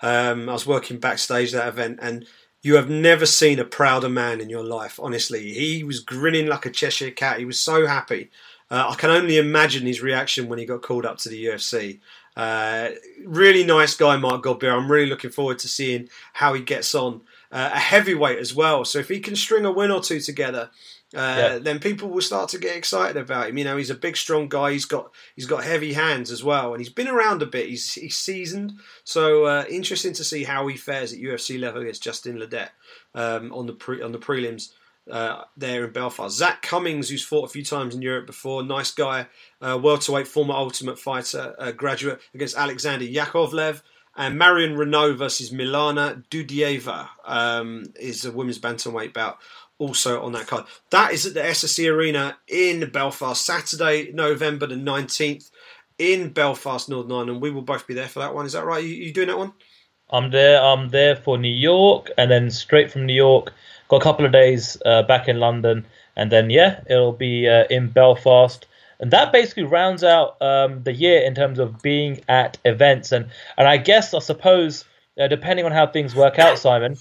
Um, 0.00 0.48
I 0.48 0.52
was 0.52 0.66
working 0.66 0.98
backstage 0.98 1.52
that 1.52 1.68
event, 1.68 2.00
and 2.02 2.26
you 2.62 2.76
have 2.76 2.88
never 2.88 3.26
seen 3.26 3.58
a 3.58 3.64
prouder 3.64 4.08
man 4.08 4.40
in 4.40 4.48
your 4.48 4.64
life, 4.64 4.98
honestly. 5.02 5.52
He 5.52 5.84
was 5.84 6.00
grinning 6.00 6.46
like 6.46 6.66
a 6.66 6.70
Cheshire 6.70 7.10
cat. 7.10 7.38
He 7.38 7.44
was 7.44 7.58
so 7.58 7.86
happy. 7.86 8.30
Uh, 8.70 8.86
I 8.90 8.94
can 8.94 9.10
only 9.10 9.36
imagine 9.38 9.86
his 9.86 10.00
reaction 10.00 10.48
when 10.48 10.58
he 10.58 10.64
got 10.64 10.82
called 10.82 11.04
up 11.04 11.18
to 11.18 11.28
the 11.28 11.44
UFC. 11.46 12.00
Uh, 12.36 12.90
really 13.24 13.64
nice 13.64 13.94
guy, 13.94 14.16
Mark 14.16 14.44
Godbeer. 14.44 14.72
I'm 14.72 14.90
really 14.90 15.08
looking 15.10 15.30
forward 15.30 15.58
to 15.60 15.68
seeing 15.68 16.08
how 16.32 16.54
he 16.54 16.62
gets 16.62 16.94
on. 16.94 17.20
uh, 17.52 17.70
a 17.74 17.78
heavyweight 17.78 18.38
as 18.38 18.54
well. 18.54 18.84
So 18.84 18.98
if 18.98 19.08
he 19.08 19.20
can 19.20 19.36
string 19.36 19.64
a 19.66 19.70
win 19.70 19.90
or 19.90 20.00
two 20.00 20.20
together, 20.20 20.70
uh, 21.14 21.36
yeah. 21.38 21.58
then 21.58 21.78
people 21.78 22.08
will 22.08 22.22
start 22.22 22.48
to 22.50 22.58
get 22.58 22.76
excited 22.76 23.16
about 23.16 23.48
him. 23.48 23.58
You 23.58 23.64
know, 23.64 23.76
he's 23.76 23.90
a 23.90 23.94
big, 23.94 24.16
strong 24.16 24.48
guy. 24.48 24.72
He's 24.72 24.86
got 24.86 25.12
he's 25.36 25.46
got 25.46 25.64
heavy 25.64 25.92
hands 25.92 26.30
as 26.30 26.42
well, 26.42 26.72
and 26.72 26.80
he's 26.80 26.92
been 26.92 27.08
around 27.08 27.42
a 27.42 27.46
bit. 27.46 27.68
He's 27.68 27.92
he's 27.94 28.16
seasoned, 28.16 28.74
so 29.04 29.44
uh, 29.44 29.64
interesting 29.68 30.12
to 30.14 30.24
see 30.24 30.44
how 30.44 30.66
he 30.66 30.76
fares 30.76 31.12
at 31.12 31.18
UFC 31.18 31.60
level 31.60 31.82
against 31.82 32.02
Justin 32.02 32.38
Ledet 32.38 32.70
um, 33.14 33.52
on 33.52 33.66
the 33.66 33.74
pre, 33.74 34.00
on 34.02 34.12
the 34.12 34.18
prelims. 34.18 34.72
Uh, 35.10 35.42
there 35.56 35.84
in 35.84 35.90
Belfast. 35.92 36.32
Zach 36.32 36.62
Cummings, 36.62 37.08
who's 37.08 37.24
fought 37.24 37.46
a 37.46 37.52
few 37.52 37.64
times 37.64 37.92
in 37.92 38.02
Europe 38.02 38.24
before, 38.24 38.62
nice 38.62 38.92
guy, 38.92 39.26
uh, 39.60 39.76
welterweight, 39.82 40.28
former 40.28 40.54
Ultimate 40.54 40.96
Fighter 40.96 41.56
uh, 41.58 41.72
graduate 41.72 42.20
against 42.32 42.56
Alexander 42.56 43.04
Yakovlev. 43.04 43.82
And 44.14 44.38
Marion 44.38 44.76
Reneau 44.76 45.16
versus 45.16 45.50
Milana 45.50 46.22
Dudieva 46.28 47.08
um, 47.24 47.86
is 47.98 48.24
a 48.24 48.30
women's 48.30 48.58
bantamweight 48.58 49.14
bout 49.14 49.38
also 49.82 50.22
on 50.22 50.32
that 50.32 50.46
card. 50.46 50.64
That 50.90 51.12
is 51.12 51.26
at 51.26 51.34
the 51.34 51.40
SSE 51.40 51.92
Arena 51.92 52.36
in 52.46 52.88
Belfast, 52.90 53.44
Saturday, 53.44 54.12
November 54.12 54.68
the 54.68 54.76
19th 54.76 55.50
in 55.98 56.28
Belfast, 56.28 56.88
Northern 56.88 57.12
Ireland. 57.12 57.42
We 57.42 57.50
will 57.50 57.62
both 57.62 57.86
be 57.86 57.94
there 57.94 58.08
for 58.08 58.20
that 58.20 58.32
one. 58.32 58.46
Is 58.46 58.52
that 58.52 58.64
right? 58.64 58.82
You, 58.82 58.90
you 58.90 59.12
doing 59.12 59.26
that 59.26 59.38
one? 59.38 59.52
I'm 60.10 60.30
there. 60.30 60.62
I'm 60.62 60.90
there 60.90 61.16
for 61.16 61.36
New 61.36 61.52
York, 61.52 62.10
and 62.16 62.30
then 62.30 62.50
straight 62.50 62.92
from 62.92 63.06
New 63.06 63.14
York, 63.14 63.52
got 63.88 63.96
a 63.96 64.04
couple 64.04 64.24
of 64.24 64.30
days 64.30 64.76
uh, 64.86 65.02
back 65.02 65.26
in 65.26 65.40
London, 65.40 65.84
and 66.16 66.30
then 66.30 66.48
yeah, 66.48 66.80
it'll 66.88 67.12
be 67.12 67.48
uh, 67.48 67.64
in 67.68 67.88
Belfast, 67.88 68.66
and 69.00 69.10
that 69.10 69.32
basically 69.32 69.64
rounds 69.64 70.04
out 70.04 70.40
um, 70.40 70.82
the 70.84 70.92
year 70.92 71.22
in 71.22 71.34
terms 71.34 71.58
of 71.58 71.82
being 71.82 72.20
at 72.28 72.58
events, 72.64 73.10
and 73.10 73.26
and 73.56 73.66
I 73.66 73.78
guess 73.78 74.14
I 74.14 74.20
suppose 74.20 74.84
uh, 75.18 75.28
depending 75.28 75.64
on 75.64 75.72
how 75.72 75.86
things 75.86 76.14
work 76.14 76.38
out, 76.38 76.58
Simon, 76.58 76.96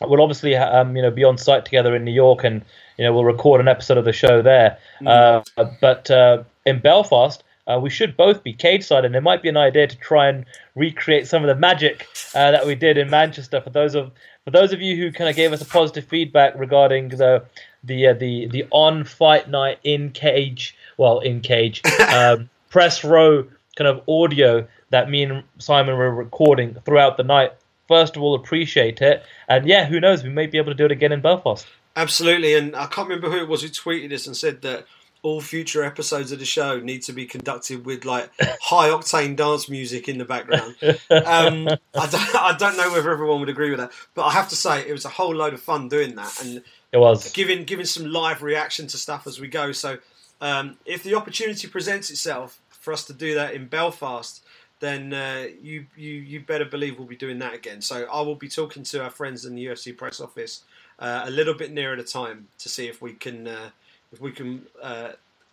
we'll 0.00 0.22
obviously 0.22 0.56
um, 0.56 0.96
you 0.96 1.02
know 1.02 1.10
be 1.10 1.24
on 1.24 1.38
site 1.38 1.64
together 1.64 1.94
in 1.94 2.04
New 2.04 2.12
York, 2.12 2.44
and 2.44 2.64
you 2.96 3.04
know 3.04 3.12
we'll 3.12 3.24
record 3.24 3.60
an 3.60 3.68
episode 3.68 3.98
of 3.98 4.04
the 4.04 4.12
show 4.12 4.42
there. 4.42 4.78
Mm. 5.00 5.42
Uh, 5.56 5.70
but 5.80 6.10
uh, 6.10 6.42
in 6.66 6.78
Belfast, 6.80 7.42
uh, 7.66 7.78
we 7.80 7.90
should 7.90 8.16
both 8.16 8.42
be 8.42 8.52
cage 8.52 8.84
side, 8.84 9.04
and 9.04 9.14
it 9.14 9.22
might 9.22 9.42
be 9.42 9.48
an 9.48 9.56
idea 9.56 9.86
to 9.86 9.96
try 9.96 10.28
and 10.28 10.44
recreate 10.74 11.26
some 11.26 11.42
of 11.42 11.48
the 11.48 11.54
magic 11.54 12.06
uh, 12.34 12.50
that 12.50 12.66
we 12.66 12.74
did 12.74 12.96
in 12.96 13.10
Manchester. 13.10 13.60
For 13.60 13.70
those 13.70 13.94
of 13.94 14.12
for 14.44 14.50
those 14.50 14.72
of 14.72 14.80
you 14.80 14.96
who 14.96 15.12
kind 15.12 15.28
of 15.28 15.36
gave 15.36 15.52
us 15.52 15.60
a 15.60 15.66
positive 15.66 16.04
feedback 16.04 16.54
regarding 16.56 17.10
the 17.10 17.44
the 17.84 18.08
uh, 18.08 18.14
the 18.14 18.46
the 18.46 18.66
on 18.70 19.04
fight 19.04 19.48
night 19.48 19.78
in 19.84 20.10
cage, 20.10 20.76
well 20.96 21.20
in 21.20 21.40
cage 21.40 21.82
um, 22.14 22.48
press 22.70 23.04
row 23.04 23.46
kind 23.76 23.88
of 23.88 24.02
audio 24.08 24.66
that 24.90 25.10
me 25.10 25.22
and 25.22 25.44
Simon 25.58 25.96
were 25.96 26.12
recording 26.12 26.74
throughout 26.84 27.16
the 27.16 27.22
night 27.22 27.52
first 27.88 28.16
of 28.16 28.22
all 28.22 28.34
appreciate 28.34 29.00
it, 29.00 29.24
and 29.48 29.66
yeah, 29.66 29.86
who 29.86 29.98
knows, 29.98 30.22
we 30.22 30.30
may 30.30 30.46
be 30.46 30.58
able 30.58 30.70
to 30.70 30.76
do 30.76 30.84
it 30.84 30.92
again 30.92 31.12
in 31.12 31.20
Belfast. 31.20 31.66
Absolutely, 31.96 32.54
and 32.54 32.76
I 32.76 32.86
can't 32.86 33.08
remember 33.08 33.30
who 33.30 33.38
it 33.38 33.48
was 33.48 33.62
who 33.62 33.68
tweeted 33.68 34.10
this 34.10 34.26
and 34.26 34.36
said 34.36 34.62
that 34.62 34.86
all 35.22 35.40
future 35.40 35.82
episodes 35.82 36.30
of 36.30 36.38
the 36.38 36.44
show 36.44 36.78
need 36.78 37.02
to 37.02 37.12
be 37.12 37.26
conducted 37.26 37.84
with 37.84 38.04
like 38.04 38.30
high 38.62 38.88
octane 38.88 39.34
dance 39.34 39.68
music 39.68 40.08
in 40.08 40.18
the 40.18 40.24
background. 40.24 40.76
Um, 41.10 41.68
I, 41.94 42.06
don't, 42.06 42.36
I 42.36 42.54
don't 42.56 42.76
know 42.76 42.90
whether 42.92 43.10
everyone 43.10 43.40
would 43.40 43.48
agree 43.48 43.70
with 43.70 43.80
that, 43.80 43.90
but 44.14 44.26
I 44.26 44.32
have 44.32 44.48
to 44.50 44.56
say 44.56 44.86
it 44.86 44.92
was 44.92 45.04
a 45.04 45.10
whole 45.10 45.34
load 45.34 45.54
of 45.54 45.60
fun 45.60 45.88
doing 45.88 46.14
that 46.14 46.40
and 46.42 46.62
it 46.92 46.98
was 46.98 47.32
giving 47.32 47.64
giving 47.64 47.84
some 47.84 48.06
live 48.06 48.42
reaction 48.42 48.86
to 48.86 48.96
stuff 48.96 49.26
as 49.26 49.40
we 49.40 49.48
go. 49.48 49.72
So 49.72 49.98
um, 50.40 50.78
if 50.86 51.02
the 51.02 51.14
opportunity 51.14 51.68
presents 51.68 52.10
itself 52.10 52.60
for 52.70 52.92
us 52.92 53.04
to 53.06 53.12
do 53.12 53.34
that 53.34 53.54
in 53.54 53.66
Belfast, 53.66 54.42
then 54.80 55.12
uh, 55.12 55.46
you, 55.60 55.86
you 55.96 56.12
you 56.12 56.40
better 56.40 56.64
believe 56.64 56.98
we'll 56.98 57.08
be 57.08 57.16
doing 57.16 57.38
that 57.40 57.54
again. 57.54 57.80
So 57.80 58.06
I 58.12 58.20
will 58.20 58.36
be 58.36 58.48
talking 58.48 58.82
to 58.84 59.02
our 59.02 59.10
friends 59.10 59.44
in 59.44 59.54
the 59.54 59.66
UFC 59.66 59.96
press 59.96 60.20
office 60.20 60.62
uh, 60.98 61.22
a 61.24 61.30
little 61.30 61.54
bit 61.54 61.72
nearer 61.72 61.96
the 61.96 62.02
time 62.02 62.48
to 62.58 62.68
see 62.68 62.86
if 62.86 63.02
we 63.02 63.12
can 63.12 63.46
uh, 63.46 63.70
if 64.12 64.20
we 64.20 64.32
can 64.32 64.66
uh, 64.82 65.12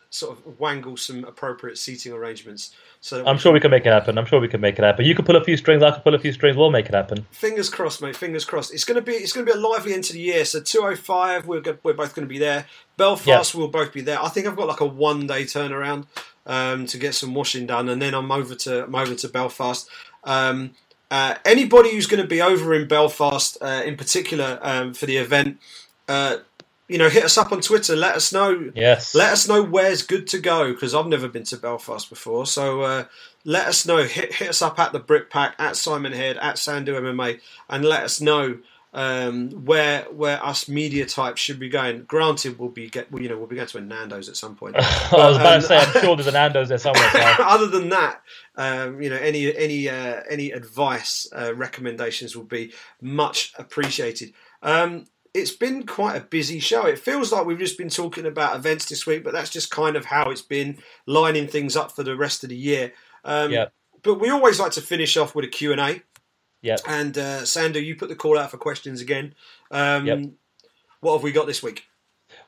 sort 0.09 0.37
of 0.37 0.59
wangle 0.59 0.95
some 0.95 1.23
appropriate 1.25 1.77
seating 1.77 2.13
arrangements. 2.13 2.73
So 3.01 3.25
I'm 3.25 3.37
sure 3.37 3.51
we 3.51 3.59
can 3.59 3.71
make 3.71 3.85
it 3.85 3.91
happen. 3.91 4.17
I'm 4.17 4.25
sure 4.25 4.39
we 4.39 4.47
can 4.47 4.61
make 4.61 4.79
it 4.79 4.83
happen. 4.83 5.05
You 5.05 5.13
can 5.13 5.25
pull 5.25 5.35
a 5.35 5.43
few 5.43 5.57
strings. 5.57 5.83
I 5.83 5.91
can 5.91 6.01
pull 6.01 6.15
a 6.15 6.19
few 6.19 6.31
strings. 6.31 6.55
We'll 6.55 6.71
make 6.71 6.85
it 6.85 6.93
happen. 6.93 7.25
Fingers 7.31 7.69
crossed, 7.69 8.01
mate. 8.01 8.15
Fingers 8.15 8.45
crossed. 8.45 8.73
It's 8.73 8.85
gonna 8.85 9.01
be 9.01 9.13
it's 9.13 9.33
gonna 9.33 9.45
be 9.45 9.51
a 9.51 9.57
lively 9.57 9.93
end 9.93 10.05
to 10.05 10.13
the 10.13 10.21
year. 10.21 10.45
So 10.45 10.61
205, 10.61 11.47
we're 11.47 11.61
we're 11.83 11.93
both 11.93 12.15
going 12.15 12.27
to 12.27 12.31
be 12.31 12.39
there. 12.39 12.65
Belfast, 12.97 13.53
yep. 13.53 13.59
we'll 13.59 13.67
both 13.67 13.91
be 13.91 14.01
there. 14.01 14.21
I 14.21 14.29
think 14.29 14.47
I've 14.47 14.55
got 14.55 14.67
like 14.67 14.81
a 14.81 14.85
one 14.85 15.27
day 15.27 15.43
turnaround 15.43 16.05
um, 16.45 16.85
to 16.87 16.97
get 16.97 17.15
some 17.15 17.33
washing 17.33 17.65
done, 17.67 17.89
and 17.89 18.01
then 18.01 18.13
I'm 18.13 18.31
over 18.31 18.55
to 18.55 18.83
I'm 18.83 18.95
over 18.95 19.15
to 19.15 19.29
Belfast. 19.29 19.89
Um, 20.23 20.71
uh, 21.11 21.35
anybody 21.45 21.91
who's 21.91 22.07
going 22.07 22.21
to 22.21 22.27
be 22.27 22.41
over 22.41 22.73
in 22.73 22.87
Belfast, 22.87 23.57
uh, 23.61 23.83
in 23.85 23.95
particular 23.95 24.59
um, 24.61 24.93
for 24.93 25.05
the 25.05 25.17
event, 25.17 25.59
uh, 26.07 26.37
you 26.87 26.97
know, 26.97 27.09
hit 27.09 27.23
us 27.23 27.37
up 27.37 27.51
on 27.51 27.61
Twitter. 27.61 27.95
Let 27.95 28.15
us 28.15 28.31
know. 28.31 28.71
Yes. 28.75 29.15
Let 29.15 29.33
us 29.33 29.47
know 29.47 29.63
where's 29.63 30.03
good 30.03 30.27
to 30.27 30.39
go 30.39 30.71
because 30.71 30.93
I've 30.93 31.07
never 31.07 31.27
been 31.27 31.43
to 31.45 31.57
Belfast 31.57 32.09
before. 32.09 32.45
So 32.45 32.81
uh, 32.81 33.05
let 33.43 33.67
us 33.67 33.85
know. 33.85 34.03
Hit, 34.03 34.35
hit 34.35 34.49
us 34.49 34.61
up 34.61 34.77
at 34.79 34.91
the 34.93 34.99
Brit 34.99 35.29
Pack 35.29 35.55
at 35.57 35.75
Simon 35.77 36.13
Head 36.13 36.37
at 36.37 36.55
Sandhu 36.55 36.99
MMA 36.99 37.39
and 37.69 37.85
let 37.85 38.03
us 38.03 38.21
know 38.21 38.59
um, 38.95 39.49
where 39.65 40.03
where 40.03 40.43
us 40.43 40.69
media 40.69 41.05
types 41.05 41.41
should 41.41 41.59
be 41.59 41.67
going. 41.67 42.03
Granted, 42.03 42.57
we'll 42.57 42.69
be 42.69 42.89
get 42.89 43.07
you 43.11 43.27
know 43.27 43.37
we'll 43.37 43.45
be 43.45 43.57
going 43.57 43.67
to 43.67 43.77
a 43.77 43.81
Nando's 43.81 44.29
at 44.29 44.37
some 44.37 44.55
point. 44.55 44.75
I 44.79 45.11
was 45.11 45.35
about 45.35 45.55
um, 45.55 45.61
to 45.61 45.67
say, 45.67 45.77
I'm 45.77 46.01
sure 46.01 46.15
there's 46.15 46.27
a 46.27 46.31
Nando's 46.31 46.69
there 46.69 46.77
somewhere. 46.77 47.09
other 47.13 47.67
than 47.67 47.89
that, 47.89 48.21
um, 48.55 49.01
you 49.01 49.09
know, 49.09 49.17
any 49.17 49.53
any 49.53 49.89
uh, 49.89 50.21
any 50.29 50.51
advice 50.51 51.27
uh, 51.35 51.53
recommendations 51.53 52.37
will 52.37 52.45
be 52.45 52.71
much 53.01 53.53
appreciated. 53.59 54.33
Um, 54.63 55.05
it's 55.33 55.51
been 55.51 55.85
quite 55.85 56.15
a 56.15 56.21
busy 56.21 56.59
show. 56.59 56.85
It 56.85 56.97
feels 56.97 57.33
like 57.33 57.45
we've 57.45 57.59
just 57.59 57.77
been 57.77 57.89
talking 57.89 58.25
about 58.25 58.55
events 58.55 58.85
this 58.85 59.05
week, 59.05 59.25
but 59.25 59.33
that's 59.33 59.49
just 59.49 59.69
kind 59.71 59.97
of 59.97 60.05
how 60.05 60.29
it's 60.29 60.41
been 60.41 60.77
lining 61.05 61.47
things 61.47 61.75
up 61.75 61.91
for 61.91 62.03
the 62.03 62.15
rest 62.15 62.45
of 62.45 62.49
the 62.49 62.55
year. 62.55 62.93
Um, 63.25 63.51
yeah. 63.51 63.65
But 64.03 64.21
we 64.21 64.29
always 64.29 64.57
like 64.57 64.71
to 64.73 64.81
finish 64.81 65.17
off 65.17 65.35
with 65.35 65.43
a 65.43 65.49
Q 65.49 65.73
and 65.73 65.81
A. 65.81 66.01
Yeah. 66.65 66.77
And 66.87 67.15
uh, 67.15 67.41
Sandhu, 67.43 67.85
you 67.85 67.95
put 67.95 68.09
the 68.09 68.15
call 68.15 68.39
out 68.39 68.49
for 68.49 68.57
questions 68.57 68.99
again. 68.99 69.35
Um, 69.69 70.07
yep. 70.07 70.19
What 70.99 71.13
have 71.13 71.21
we 71.21 71.31
got 71.31 71.45
this 71.45 71.61
week? 71.61 71.83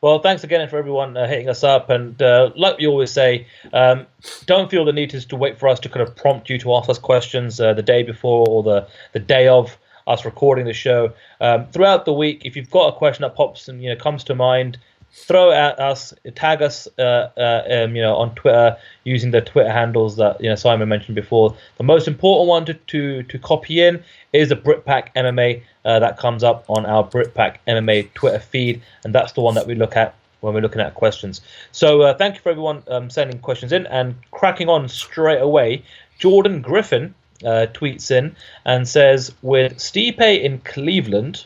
Well, 0.01 0.18
thanks 0.18 0.43
again 0.43 0.68
for 0.70 0.80
everyone 0.80 1.15
uh, 1.15 1.28
hitting 1.28 1.47
us 1.49 1.63
up. 1.63 1.91
And 1.91 2.20
uh, 2.20 2.49
like 2.55 2.80
we 2.80 2.88
always 2.88 3.11
say, 3.11 3.45
um, 3.74 4.07
don't 4.47 4.72
feel 4.72 4.86
the 4.86 4.91
need 4.91 5.11
to, 5.11 5.22
to, 5.28 5.36
wait 5.36 5.59
for 5.59 5.70
us 5.70 5.80
to 5.82 5.89
kind 5.89 6.01
of 6.01 6.15
prompt 6.15 6.49
you 6.49 6.57
to 6.57 6.74
ask 6.74 6.89
us 6.89 6.97
questions 6.97 7.61
uh, 7.61 7.76
the 7.76 7.84
day 7.84 8.01
before 8.01 8.43
or 8.49 8.63
the, 8.63 8.88
the 9.13 9.20
day 9.20 9.47
of 9.47 9.78
us 10.07 10.26
recording 10.26 10.65
the 10.65 10.74
show. 10.74 11.13
Um, 11.39 11.68
throughout 11.68 12.05
the 12.05 12.13
week, 12.13 12.43
if 12.43 12.55
you've 12.55 12.72
got 12.72 12.95
a 12.95 12.97
question 12.97 13.22
that 13.22 13.36
pops 13.36 13.68
and 13.68 13.84
you 13.84 13.91
know 13.91 13.95
comes 13.95 14.24
to 14.24 14.34
mind, 14.34 14.80
throw 15.12 15.51
at 15.51 15.80
us, 15.80 16.13
tag 16.36 16.62
us, 16.62 16.88
uh, 17.00 17.29
uh, 17.38 17.63
um, 17.70 17.96
you 17.96 18.01
know, 18.01 18.16
on 18.16 18.36
Twitter 18.36 18.78
using 19.04 19.32
the 19.32 19.42
Twitter 19.42 19.71
handles 19.71 20.16
that 20.17 20.39
you 20.42 20.50
know 20.50 20.55
Simon 20.55 20.89
mentioned 20.89 21.16
before. 21.16 21.55
The 21.78 21.84
most 21.84 22.08
important 22.08 22.47
one 22.47 22.66
to 22.66 22.74
to, 22.74 23.24
to 23.24 23.39
copy 23.39 23.82
in 23.82 24.04
is 24.34 24.50
the 24.50 24.55
Britpack 24.55 25.13
MMA 25.16 25.63
uh, 25.86 26.00
that 26.00 26.17
comes 26.17 26.43
up 26.43 26.66
on 26.70 26.86
our 26.86 27.04
Britpack 27.08 27.58
MMA 27.67 28.13
Twitter 28.13 28.39
feed, 28.39 28.82
and 29.04 29.13
that's 29.13 29.34
the 29.34 29.42
one 29.42 29.55
that 29.55 29.67
we 29.67 29.75
look 29.75 29.96
at 29.96 30.16
when 30.42 30.54
we're 30.54 30.62
looking 30.62 30.82
at 30.82 30.93
questions. 30.93 31.42
So 31.71 32.01
uh, 32.01 32.13
thank 32.13 32.36
you 32.36 32.42
for 32.42 32.50
everyone 32.50 32.84
um, 32.88 33.09
sending 33.09 33.39
questions 33.39 33.71
in 33.71 33.88
and 33.88 34.16
cracking 34.32 34.70
on 34.70 34.88
straight 34.88 35.42
away. 35.42 35.84
Jordan 36.20 36.62
Griffin 36.62 37.13
uh, 37.43 37.67
tweets 37.74 38.12
in 38.12 38.36
and 38.66 38.88
says, 38.88 39.34
with 39.42 39.78
Stipe 39.78 40.20
in 40.20 40.59
Cleveland, 40.59 41.46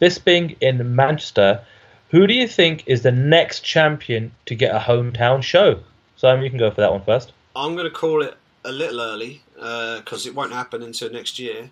Bisping 0.00 0.56
in 0.60 0.96
Manchester 0.96 1.64
who 2.12 2.26
do 2.26 2.34
you 2.34 2.46
think 2.46 2.84
is 2.86 3.02
the 3.02 3.10
next 3.10 3.60
champion 3.60 4.32
to 4.46 4.54
get 4.54 4.74
a 4.74 4.78
hometown 4.78 5.42
show? 5.42 5.80
Simon, 6.16 6.44
you 6.44 6.50
can 6.50 6.58
go 6.58 6.70
for 6.70 6.82
that 6.82 6.92
one 6.92 7.02
first. 7.02 7.32
I'm 7.56 7.74
going 7.74 7.88
to 7.88 7.90
call 7.90 8.22
it 8.22 8.36
a 8.64 8.70
little 8.70 9.00
early 9.00 9.42
because 9.54 10.26
uh, 10.26 10.28
it 10.28 10.34
won't 10.34 10.52
happen 10.52 10.82
until 10.82 11.10
next 11.10 11.38
year, 11.38 11.70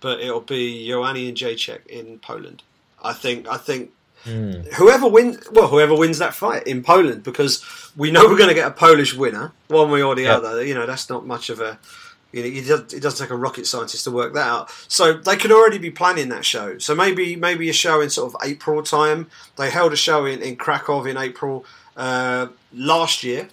but 0.00 0.20
it'll 0.20 0.40
be 0.40 0.88
Joanna 0.88 1.32
Jacek 1.32 1.86
in 1.86 2.18
Poland. 2.18 2.62
I 3.04 3.12
think. 3.12 3.46
I 3.46 3.58
think 3.58 3.90
mm. 4.24 4.66
whoever 4.72 5.06
wins, 5.06 5.38
well, 5.52 5.68
whoever 5.68 5.94
wins 5.94 6.16
that 6.16 6.34
fight 6.34 6.66
in 6.66 6.82
Poland, 6.82 7.22
because 7.22 7.62
we 7.94 8.10
know 8.10 8.24
we're 8.24 8.38
going 8.38 8.48
to 8.48 8.54
get 8.54 8.66
a 8.66 8.70
Polish 8.70 9.14
winner, 9.14 9.52
one 9.68 9.90
way 9.90 10.02
or 10.02 10.14
the 10.14 10.22
yep. 10.22 10.38
other. 10.38 10.64
You 10.64 10.74
know, 10.74 10.86
that's 10.86 11.10
not 11.10 11.26
much 11.26 11.50
of 11.50 11.60
a 11.60 11.78
you 12.34 12.42
know, 12.42 12.74
it 12.74 13.00
doesn't 13.00 13.24
take 13.24 13.30
a 13.30 13.36
rocket 13.36 13.66
scientist 13.66 14.04
to 14.04 14.10
work 14.10 14.34
that 14.34 14.46
out. 14.46 14.70
So 14.88 15.14
they 15.14 15.36
could 15.36 15.52
already 15.52 15.78
be 15.78 15.90
planning 15.90 16.28
that 16.30 16.44
show. 16.44 16.78
So 16.78 16.94
maybe 16.94 17.36
maybe 17.36 17.68
a 17.68 17.72
show 17.72 18.00
in 18.00 18.10
sort 18.10 18.34
of 18.34 18.40
April 18.44 18.82
time. 18.82 19.28
They 19.56 19.70
held 19.70 19.92
a 19.92 19.96
show 19.96 20.26
in, 20.26 20.42
in 20.42 20.56
Krakow 20.56 21.04
in 21.04 21.16
April 21.16 21.64
uh, 21.96 22.48
last 22.72 23.22
year. 23.22 23.48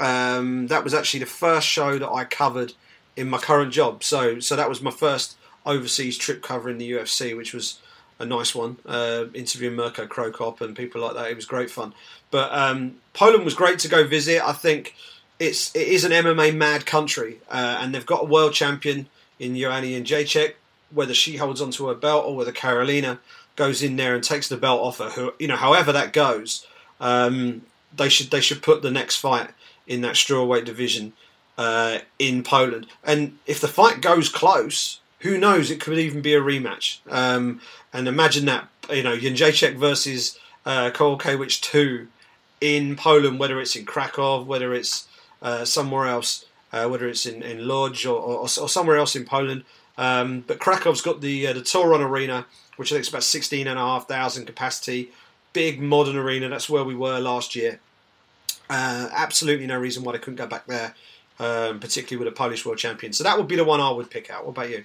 Um, 0.00 0.68
that 0.68 0.82
was 0.82 0.94
actually 0.94 1.20
the 1.20 1.26
first 1.26 1.66
show 1.66 1.98
that 1.98 2.10
I 2.10 2.24
covered 2.24 2.72
in 3.16 3.28
my 3.28 3.38
current 3.38 3.72
job. 3.72 4.02
So 4.02 4.40
so 4.40 4.56
that 4.56 4.68
was 4.68 4.80
my 4.80 4.90
first 4.90 5.36
overseas 5.66 6.16
trip 6.16 6.42
covering 6.42 6.78
the 6.78 6.92
UFC, 6.92 7.36
which 7.36 7.52
was 7.52 7.78
a 8.18 8.24
nice 8.24 8.54
one. 8.54 8.78
Uh, 8.86 9.26
interviewing 9.34 9.76
Mirko 9.76 10.06
Cro 10.06 10.30
Cop 10.30 10.60
and 10.60 10.74
people 10.74 11.02
like 11.02 11.14
that. 11.14 11.30
It 11.30 11.36
was 11.36 11.44
great 11.44 11.70
fun. 11.70 11.92
But 12.30 12.52
um, 12.52 12.96
Poland 13.12 13.44
was 13.44 13.54
great 13.54 13.78
to 13.80 13.88
go 13.88 14.06
visit. 14.06 14.42
I 14.42 14.52
think 14.52 14.94
it's 15.38 15.74
it 15.74 15.88
is 15.88 16.04
an 16.04 16.12
MMA 16.12 16.54
mad 16.54 16.86
country, 16.86 17.40
uh, 17.50 17.78
and 17.80 17.94
they've 17.94 18.06
got 18.06 18.22
a 18.22 18.26
world 18.26 18.52
champion 18.52 19.06
in 19.38 19.56
Joanna 19.56 19.86
Jacek. 19.86 20.54
whether 20.90 21.14
she 21.14 21.36
holds 21.36 21.60
onto 21.60 21.86
her 21.88 21.94
belt 21.94 22.24
or 22.24 22.36
whether 22.36 22.52
Karolina 22.52 23.18
goes 23.56 23.82
in 23.82 23.96
there 23.96 24.14
and 24.14 24.22
takes 24.22 24.48
the 24.48 24.56
belt 24.56 24.80
off 24.80 24.98
her. 24.98 25.10
Who, 25.10 25.34
you 25.38 25.48
know, 25.48 25.56
however 25.56 25.92
that 25.92 26.12
goes, 26.12 26.66
um, 27.00 27.62
they 27.96 28.08
should 28.08 28.30
they 28.30 28.40
should 28.40 28.62
put 28.62 28.82
the 28.82 28.90
next 28.90 29.16
fight 29.16 29.50
in 29.86 30.00
that 30.02 30.14
strawweight 30.14 30.64
division 30.64 31.12
uh, 31.58 31.98
in 32.18 32.42
Poland. 32.42 32.86
And 33.02 33.38
if 33.46 33.60
the 33.60 33.68
fight 33.68 34.00
goes 34.00 34.28
close, 34.28 35.00
who 35.20 35.38
knows? 35.38 35.70
It 35.70 35.80
could 35.80 35.98
even 35.98 36.22
be 36.22 36.34
a 36.34 36.40
rematch. 36.40 36.98
Um, 37.10 37.60
and 37.92 38.08
imagine 38.08 38.46
that 38.46 38.68
you 38.90 39.02
know 39.02 39.16
Jędrzejczyk 39.16 39.76
versus 39.76 40.38
uh, 40.64 40.90
Kowalkiewicz 40.90 41.60
two 41.60 42.08
in 42.60 42.96
Poland, 42.96 43.38
whether 43.38 43.60
it's 43.60 43.76
in 43.76 43.84
Krakow, 43.84 44.42
whether 44.42 44.72
it's 44.74 45.06
uh, 45.42 45.64
somewhere 45.64 46.06
else, 46.06 46.44
uh, 46.72 46.86
whether 46.88 47.08
it's 47.08 47.26
in, 47.26 47.42
in 47.42 47.66
Lodz 47.66 48.04
or, 48.04 48.18
or, 48.18 48.40
or 48.40 48.48
somewhere 48.48 48.96
else 48.96 49.16
in 49.16 49.24
Poland. 49.24 49.64
Um, 49.96 50.44
but 50.46 50.58
Krakow's 50.58 51.02
got 51.02 51.20
the 51.20 51.46
uh, 51.46 51.52
the 51.52 51.60
Tauron 51.60 52.00
Arena, 52.00 52.46
which 52.76 52.90
I 52.90 52.96
think 52.96 53.02
is 53.02 53.08
about 53.08 53.22
sixteen 53.22 53.66
and 53.66 53.78
a 53.78 53.82
half 53.82 54.08
thousand 54.08 54.46
capacity, 54.46 55.12
big 55.52 55.80
modern 55.80 56.16
arena. 56.16 56.48
That's 56.48 56.68
where 56.68 56.84
we 56.84 56.94
were 56.94 57.20
last 57.20 57.54
year. 57.54 57.80
Uh, 58.68 59.08
absolutely 59.12 59.66
no 59.66 59.78
reason 59.78 60.02
why 60.02 60.12
they 60.12 60.18
couldn't 60.18 60.36
go 60.36 60.46
back 60.46 60.66
there, 60.66 60.94
um, 61.38 61.78
particularly 61.78 62.24
with 62.24 62.32
a 62.32 62.36
Polish 62.36 62.64
world 62.64 62.78
champion. 62.78 63.12
So 63.12 63.22
that 63.24 63.36
would 63.36 63.46
be 63.46 63.56
the 63.56 63.64
one 63.64 63.80
I 63.80 63.90
would 63.90 64.10
pick 64.10 64.30
out. 64.30 64.44
What 64.44 64.52
about 64.52 64.70
you? 64.70 64.84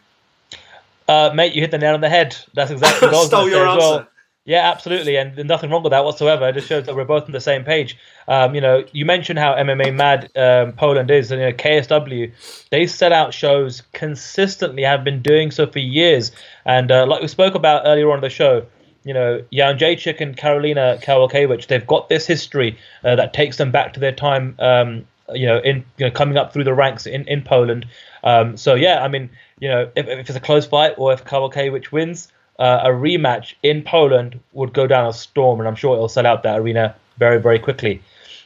Uh, 1.08 1.32
mate, 1.34 1.56
you 1.56 1.62
hit 1.62 1.72
the 1.72 1.78
nail 1.80 1.96
on 1.96 2.02
the 2.02 2.10
head. 2.10 2.38
That's 2.54 2.70
exactly 2.70 3.08
what 3.08 3.16
I 3.16 3.18
was 3.18 3.28
Stole 3.28 3.50
your 3.50 3.68
answer. 3.68 3.80
Well. 3.80 4.08
Yeah, 4.50 4.68
absolutely, 4.68 5.16
and 5.16 5.38
nothing 5.48 5.70
wrong 5.70 5.84
with 5.84 5.92
that 5.92 6.04
whatsoever. 6.04 6.50
It 6.50 6.54
just 6.54 6.68
shows 6.68 6.88
that 6.88 6.96
we're 6.96 7.06
both 7.06 7.26
on 7.26 7.34
the 7.34 7.40
same 7.40 7.64
page. 7.64 7.96
Um, 8.28 8.56
you 8.56 8.62
know, 8.62 8.84
you 8.94 9.06
mentioned 9.06 9.38
how 9.38 9.54
MMA 9.54 9.94
mad 9.94 10.32
um, 10.36 10.74
Poland 10.74 11.12
is, 11.12 11.30
and 11.30 11.40
you 11.40 11.50
know, 11.50 11.54
KSW, 11.54 12.32
they 12.72 12.88
set 12.88 13.12
out 13.12 13.32
shows 13.32 13.84
consistently, 13.94 14.82
have 14.82 15.04
been 15.04 15.22
doing 15.22 15.52
so 15.52 15.68
for 15.68 15.78
years, 15.78 16.32
and 16.66 16.92
uh, 16.92 17.06
like 17.06 17.22
we 17.22 17.28
spoke 17.28 17.54
about 17.54 17.84
earlier 17.86 18.12
on 18.12 18.22
the 18.22 18.30
show, 18.32 18.66
you 19.04 19.14
know, 19.14 19.40
Jędrzejczyk 19.54 20.20
and 20.20 20.36
Karolina 20.36 21.00
Kowalkiewicz, 21.04 21.68
they've 21.68 21.86
got 21.86 22.10
this 22.10 22.26
history 22.26 22.76
uh, 23.04 23.16
that 23.18 23.34
takes 23.34 23.58
them 23.58 23.70
back 23.70 23.94
to 23.94 24.00
their 24.00 24.14
time, 24.14 24.56
um, 24.58 25.06
you 25.32 25.46
know, 25.46 25.60
in 25.60 25.86
you 26.00 26.08
know 26.08 26.12
coming 26.12 26.38
up 26.38 26.54
through 26.54 26.64
the 26.64 26.74
ranks 26.74 27.06
in 27.06 27.28
in 27.28 27.44
Poland. 27.44 27.86
Um, 28.24 28.58
so 28.58 28.74
yeah, 28.74 29.04
I 29.04 29.10
mean, 29.10 29.30
you 29.60 29.70
know, 29.70 29.92
if, 29.96 30.08
if 30.08 30.28
it's 30.28 30.36
a 30.36 30.40
close 30.40 30.66
fight 30.66 30.96
or 30.98 31.14
if 31.14 31.24
Kowalkiewicz 31.24 31.92
wins 31.92 32.30
uh, 32.60 32.82
a 32.84 32.90
rematch 32.90 33.54
in 33.64 33.82
Poland 33.82 34.40
would 34.54 34.74
go 34.74 34.86
down 34.86 35.08
a 35.08 35.14
storm, 35.14 35.60
and 35.60 35.68
I'm 35.68 35.76
sure 35.76 35.96
it'll 35.96 36.10
sell 36.10 36.28
out 36.28 36.44
that 36.44 36.60
arena 36.60 36.96
very, 37.18 37.40
very 37.40 37.58
quickly. 37.58 38.02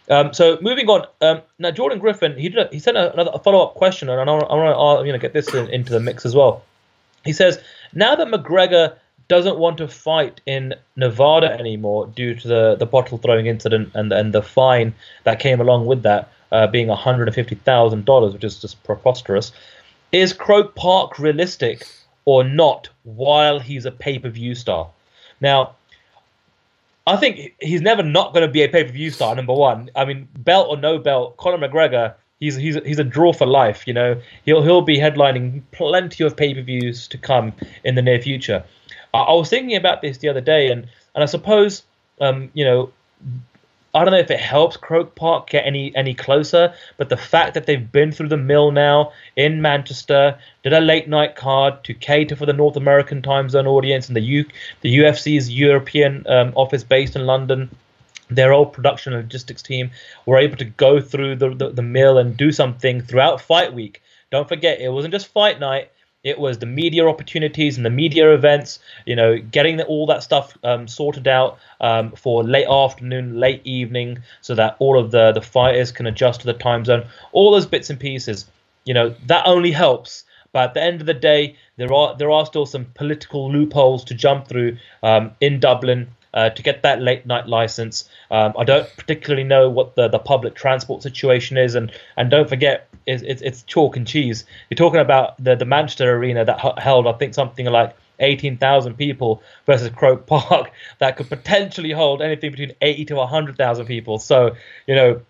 Um, 0.09 0.33
so 0.33 0.57
moving 0.61 0.87
on, 0.89 1.07
um, 1.21 1.41
now 1.59 1.71
Jordan 1.71 1.99
Griffin, 1.99 2.37
he 2.37 2.49
did 2.49 2.67
a, 2.67 2.69
he 2.71 2.79
sent 2.79 2.97
a, 2.97 3.11
another 3.13 3.31
follow 3.43 3.63
up 3.63 3.73
question, 3.75 4.09
and 4.09 4.29
I 4.29 4.33
want 4.33 4.47
to 4.47 4.77
uh, 4.77 5.03
you 5.03 5.11
know 5.11 5.17
get 5.17 5.33
this 5.33 5.53
in, 5.53 5.69
into 5.69 5.91
the 5.91 5.99
mix 5.99 6.25
as 6.25 6.35
well. 6.35 6.63
He 7.25 7.33
says, 7.33 7.59
now 7.93 8.15
that 8.15 8.27
McGregor 8.27 8.95
doesn't 9.29 9.57
want 9.57 9.77
to 9.77 9.87
fight 9.87 10.41
in 10.45 10.75
Nevada 10.97 11.51
anymore 11.51 12.07
due 12.07 12.35
to 12.35 12.47
the, 12.47 12.75
the 12.75 12.85
bottle 12.85 13.17
throwing 13.17 13.47
incident 13.47 13.91
and 13.95 14.11
and 14.11 14.33
the 14.33 14.43
fine 14.43 14.93
that 15.23 15.39
came 15.39 15.61
along 15.61 15.85
with 15.85 16.03
that 16.03 16.29
uh, 16.51 16.67
being 16.67 16.87
$150,000, 16.87 18.33
which 18.33 18.43
is 18.43 18.61
just 18.61 18.83
preposterous. 18.83 19.51
Is 20.11 20.33
Croke 20.33 20.75
Park 20.75 21.17
realistic 21.17 21.87
or 22.25 22.43
not 22.43 22.89
while 23.03 23.59
he's 23.59 23.85
a 23.85 23.91
pay 23.91 24.19
per 24.19 24.29
view 24.29 24.55
star. 24.55 24.89
Now, 25.41 25.75
I 27.05 27.17
think 27.17 27.53
he's 27.59 27.81
never 27.81 28.03
not 28.03 28.33
going 28.33 28.45
to 28.45 28.51
be 28.51 28.63
a 28.63 28.69
pay 28.69 28.83
per 28.83 28.91
view 28.91 29.09
star. 29.09 29.35
Number 29.35 29.53
one, 29.53 29.89
I 29.95 30.05
mean, 30.05 30.27
belt 30.37 30.67
or 30.69 30.77
no 30.77 30.97
belt, 30.97 31.37
Conor 31.37 31.67
McGregor, 31.67 32.15
he's 32.39 32.55
he's 32.55 32.75
he's 32.85 32.99
a 32.99 33.03
draw 33.03 33.33
for 33.33 33.45
life. 33.45 33.87
You 33.87 33.93
know, 33.93 34.21
he'll 34.45 34.63
he'll 34.63 34.81
be 34.81 34.97
headlining 34.97 35.63
plenty 35.71 36.23
of 36.23 36.35
pay 36.37 36.53
per 36.53 36.61
views 36.61 37.07
to 37.09 37.17
come 37.17 37.53
in 37.83 37.95
the 37.95 38.01
near 38.01 38.21
future. 38.21 38.63
I, 39.13 39.19
I, 39.19 39.33
was 39.33 39.49
thinking 39.49 39.75
about 39.75 40.01
this 40.01 40.19
the 40.19 40.29
other 40.29 40.41
day, 40.41 40.71
and 40.71 40.87
and 41.15 41.23
I 41.23 41.25
suppose 41.25 41.83
um, 42.21 42.49
you 42.53 42.63
know 42.63 42.91
I 43.95 44.03
don't 44.03 44.11
know 44.11 44.19
if 44.19 44.31
it 44.31 44.39
helps 44.39 44.75
Croke 44.75 45.13
Park 45.13 45.51
get 45.51 45.67
any 45.67 45.95
any 45.95 46.15
closer, 46.15 46.73
but 46.97 47.09
the 47.09 47.17
fact 47.17 47.53
that 47.53 47.67
they've 47.67 47.91
been 47.91 48.11
through 48.11 48.29
the 48.29 48.37
mill 48.37 48.71
now 48.71 49.11
in 49.35 49.61
Manchester, 49.61 50.37
did 50.63 50.73
a 50.73 50.79
late 50.79 51.07
night 51.07 51.35
card 51.35 51.83
to 51.83 51.93
cater 51.93 52.35
for 52.35 52.47
the 52.47 52.53
North 52.53 52.75
American 52.75 53.21
time 53.21 53.49
zone 53.49 53.67
audience, 53.67 54.07
and 54.07 54.15
the 54.15 54.21
U, 54.21 54.45
the 54.81 54.97
UFC's 54.97 55.51
European 55.51 56.25
um, 56.27 56.53
office 56.55 56.83
based 56.83 57.15
in 57.15 57.27
London, 57.27 57.69
their 58.29 58.51
old 58.51 58.73
production 58.73 59.13
and 59.13 59.21
logistics 59.21 59.61
team 59.61 59.91
were 60.25 60.39
able 60.39 60.57
to 60.57 60.65
go 60.65 60.99
through 60.99 61.35
the, 61.35 61.53
the, 61.53 61.69
the 61.69 61.81
mill 61.81 62.17
and 62.17 62.35
do 62.35 62.51
something 62.51 63.01
throughout 63.01 63.41
fight 63.41 63.73
week. 63.73 64.01
Don't 64.31 64.49
forget, 64.49 64.81
it 64.81 64.89
wasn't 64.89 65.13
just 65.13 65.27
fight 65.27 65.59
night. 65.59 65.91
It 66.23 66.39
was 66.39 66.57
the 66.57 66.65
media 66.65 67.05
opportunities 67.05 67.75
and 67.75 67.85
the 67.85 67.89
media 67.89 68.33
events, 68.33 68.79
you 69.05 69.13
know, 69.13 69.37
getting 69.37 69.81
all 69.81 70.05
that 70.05 70.23
stuff 70.23 70.57
um, 70.63 70.87
sorted 70.87 71.27
out 71.27 71.59
um, 71.81 72.13
for 72.13 72.45
late 72.45 72.67
afternoon, 72.67 73.41
late 73.41 73.61
evening, 73.65 74.19
so 74.39 74.55
that 74.55 74.77
all 74.79 74.97
of 74.97 75.11
the, 75.11 75.33
the 75.33 75.41
fighters 75.41 75.91
can 75.91 76.07
adjust 76.07 76.39
to 76.39 76.45
the 76.45 76.53
time 76.53 76.85
zone. 76.85 77.05
All 77.33 77.51
those 77.51 77.65
bits 77.65 77.89
and 77.89 77.99
pieces, 77.99 78.45
you 78.85 78.93
know, 78.93 79.13
that 79.27 79.45
only 79.45 79.71
helps. 79.71 80.23
But 80.53 80.69
at 80.69 80.73
the 80.75 80.81
end 80.81 81.01
of 81.01 81.07
the 81.07 81.13
day, 81.13 81.57
there 81.75 81.91
are 81.91 82.15
there 82.15 82.31
are 82.31 82.45
still 82.45 82.65
some 82.65 82.85
political 82.93 83.51
loopholes 83.51 84.05
to 84.05 84.13
jump 84.13 84.47
through 84.47 84.77
um, 85.01 85.31
in 85.41 85.59
Dublin 85.59 86.07
uh, 86.33 86.51
to 86.51 86.63
get 86.63 86.83
that 86.83 87.01
late 87.01 87.25
night 87.25 87.47
license. 87.47 88.07
Um, 88.31 88.53
I 88.57 88.63
don't 88.63 88.87
particularly 88.95 89.43
know 89.43 89.69
what 89.69 89.95
the, 89.95 90.07
the 90.07 90.19
public 90.19 90.55
transport 90.55 91.03
situation 91.03 91.57
is, 91.57 91.75
and, 91.75 91.91
and 92.15 92.29
don't 92.29 92.47
forget, 92.47 92.87
it's, 93.05 93.41
it's, 93.41 93.63
chalk 93.63 93.97
and 93.97 94.07
cheese. 94.07 94.45
You're 94.69 94.75
talking 94.75 94.99
about 94.99 95.41
the, 95.43 95.55
the 95.55 95.65
Manchester 95.65 96.15
Arena 96.15 96.45
that 96.45 96.79
held, 96.79 97.07
I 97.07 97.13
think, 97.13 97.33
something 97.33 97.65
like 97.65 97.95
18,000 98.19 98.95
people 98.95 99.41
versus 99.65 99.89
Croke 99.89 100.25
Park 100.27 100.71
that 100.99 101.17
could 101.17 101.29
potentially 101.29 101.91
hold 101.91 102.21
anything 102.21 102.51
between 102.51 102.73
80 102.81 103.05
to 103.05 103.15
100,000 103.15 103.85
people. 103.85 104.19
So, 104.19 104.55
you 104.87 104.95
know, 104.95 105.21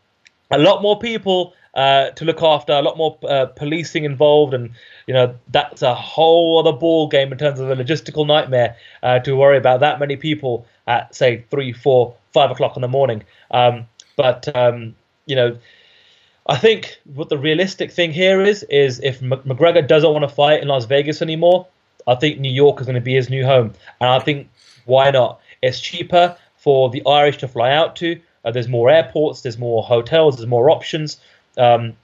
a 0.52 0.58
lot 0.58 0.82
more 0.82 1.00
people 1.00 1.54
uh, 1.74 2.12
to 2.12 2.26
look 2.26 2.44
after, 2.44 2.74
a 2.74 2.82
lot 2.82 2.98
more 2.98 3.18
uh, 3.28 3.48
policing 3.48 4.04
involved, 4.04 4.54
and 4.54 4.70
you 5.08 5.14
know 5.14 5.36
that's 5.50 5.82
a 5.82 5.96
whole 5.96 6.60
other 6.60 6.72
ball 6.78 7.08
game 7.08 7.32
in 7.32 7.38
terms 7.38 7.60
of 7.60 7.70
a 7.70 7.76
logistical 7.76 8.28
nightmare 8.28 8.76
uh, 9.02 9.20
to 9.20 9.36
worry 9.36 9.58
about 9.58 9.80
that 9.80 10.00
many 10.00 10.16
people 10.16 10.68
at 10.88 11.14
say 11.16 11.44
three, 11.50 11.74
four, 11.74 12.16
five 12.32 12.52
o'clock 12.52 12.76
in 12.76 12.82
the 12.82 12.88
morning. 12.88 13.24
Um, 13.52 13.88
but 14.16 14.56
um, 14.56 14.96
you 15.26 15.36
know, 15.36 15.58
I 16.46 16.58
think 16.58 17.00
what 17.06 17.30
the 17.30 17.38
realistic 17.38 17.92
thing 17.92 18.12
here 18.12 18.42
is 18.42 18.64
is 18.64 19.00
if 19.02 19.22
McGregor 19.22 19.88
doesn't 19.88 20.12
want 20.12 20.24
to 20.24 20.36
fight 20.36 20.62
in 20.62 20.68
Las 20.68 20.86
Vegas 20.86 21.22
anymore, 21.22 21.68
I 22.06 22.16
think 22.16 22.40
New 22.40 22.52
York 22.52 22.82
is 22.82 22.86
going 22.86 22.96
to 22.96 23.02
be 23.02 23.16
his 23.16 23.30
new 23.30 23.46
home, 23.46 23.74
and 24.02 24.10
I 24.10 24.20
think 24.20 24.50
why 24.86 25.12
not? 25.12 25.40
It's 25.62 25.80
cheaper 25.80 26.36
for 26.58 26.90
the 26.90 27.02
Irish 27.06 27.38
to 27.38 27.48
fly 27.48 27.72
out 27.72 27.96
to. 27.98 28.20
Uh, 28.44 28.52
there's 28.52 28.68
more 28.68 28.90
airports, 28.90 29.42
there's 29.42 29.58
more 29.58 29.84
hotels, 29.84 30.36
there's 30.36 30.48
more 30.48 30.70
options. 30.70 31.18
Um, 31.58 31.96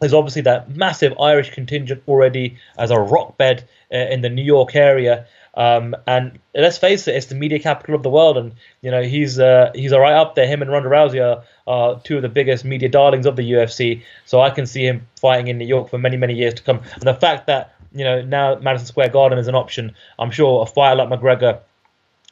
there's 0.00 0.12
obviously 0.12 0.42
that 0.42 0.76
massive 0.76 1.18
Irish 1.18 1.50
contingent 1.50 2.02
already 2.06 2.58
as 2.76 2.90
a 2.90 2.98
rock 2.98 3.38
bed 3.38 3.66
uh, 3.92 3.96
in 3.96 4.20
the 4.20 4.28
New 4.28 4.42
York 4.44 4.76
area. 4.76 5.26
Um, 5.56 5.96
and 6.06 6.38
let's 6.54 6.76
face 6.76 7.08
it, 7.08 7.14
it's 7.14 7.26
the 7.26 7.34
media 7.34 7.58
capital 7.58 7.94
of 7.94 8.02
the 8.02 8.10
world, 8.10 8.36
and 8.36 8.52
you 8.82 8.90
know 8.90 9.02
he's 9.02 9.38
uh, 9.38 9.70
he's 9.74 9.92
right 9.92 10.12
up 10.12 10.34
there. 10.34 10.46
Him 10.46 10.60
and 10.62 10.70
Ronda 10.70 10.88
Rousey 10.88 11.20
are, 11.24 11.42
are 11.66 12.00
two 12.00 12.16
of 12.16 12.22
the 12.22 12.28
biggest 12.28 12.64
media 12.64 12.88
darlings 12.88 13.24
of 13.24 13.36
the 13.36 13.52
UFC. 13.52 14.02
So 14.26 14.40
I 14.40 14.50
can 14.50 14.66
see 14.66 14.84
him 14.86 15.06
fighting 15.20 15.48
in 15.48 15.58
New 15.58 15.66
York 15.66 15.88
for 15.88 15.98
many 15.98 16.16
many 16.16 16.34
years 16.34 16.54
to 16.54 16.62
come. 16.62 16.80
And 16.94 17.02
the 17.02 17.14
fact 17.14 17.46
that 17.46 17.74
you 17.92 18.04
know 18.04 18.20
now 18.20 18.56
Madison 18.56 18.86
Square 18.86 19.10
Garden 19.10 19.38
is 19.38 19.48
an 19.48 19.54
option, 19.54 19.94
I'm 20.18 20.30
sure 20.30 20.62
a 20.62 20.66
fighter 20.66 20.96
like 20.96 21.08
McGregor 21.08 21.60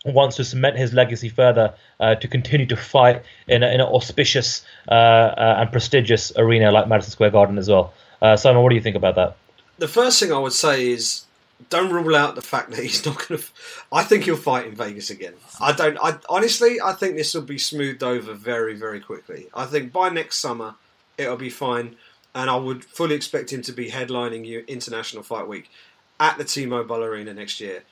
wants 0.04 0.36
to 0.36 0.44
cement 0.44 0.76
his 0.76 0.92
legacy 0.92 1.30
further 1.30 1.74
uh, 1.98 2.14
to 2.16 2.28
continue 2.28 2.66
to 2.66 2.76
fight 2.76 3.22
in, 3.48 3.62
a, 3.62 3.68
in 3.68 3.80
an 3.80 3.86
auspicious 3.86 4.64
uh, 4.88 4.92
uh, 4.92 5.56
and 5.60 5.72
prestigious 5.72 6.30
arena 6.36 6.70
like 6.70 6.86
Madison 6.86 7.10
Square 7.10 7.30
Garden 7.30 7.56
as 7.56 7.68
well. 7.70 7.94
Uh, 8.20 8.36
Simon, 8.36 8.62
what 8.62 8.68
do 8.68 8.74
you 8.74 8.82
think 8.82 8.96
about 8.96 9.14
that? 9.14 9.36
The 9.78 9.88
first 9.88 10.20
thing 10.20 10.30
I 10.30 10.38
would 10.38 10.52
say 10.52 10.88
is 10.88 11.24
don't 11.70 11.92
rule 11.92 12.16
out 12.16 12.34
the 12.34 12.42
fact 12.42 12.70
that 12.70 12.80
he's 12.80 13.04
not 13.06 13.26
going 13.26 13.40
to. 13.40 13.46
I 13.92 14.04
think 14.04 14.24
he'll 14.24 14.36
fight 14.36 14.66
in 14.66 14.74
Vegas 14.74 15.10
again. 15.10 15.34
I 15.60 15.72
don't. 15.72 15.98
I 16.02 16.18
honestly, 16.28 16.80
I 16.80 16.92
think 16.92 17.16
this 17.16 17.34
will 17.34 17.42
be 17.42 17.58
smoothed 17.58 18.02
over 18.02 18.34
very, 18.34 18.74
very 18.74 19.00
quickly. 19.00 19.48
I 19.54 19.66
think 19.66 19.92
by 19.92 20.08
next 20.08 20.38
summer 20.38 20.74
it'll 21.16 21.36
be 21.36 21.50
fine, 21.50 21.96
and 22.34 22.50
I 22.50 22.56
would 22.56 22.84
fully 22.84 23.14
expect 23.14 23.52
him 23.52 23.62
to 23.62 23.72
be 23.72 23.90
headlining 23.90 24.44
you 24.44 24.64
International 24.66 25.22
Fight 25.22 25.48
Week 25.48 25.70
at 26.20 26.38
the 26.38 26.44
T-Mobile 26.44 27.02
Arena 27.02 27.34
next 27.34 27.60
year. 27.60 27.82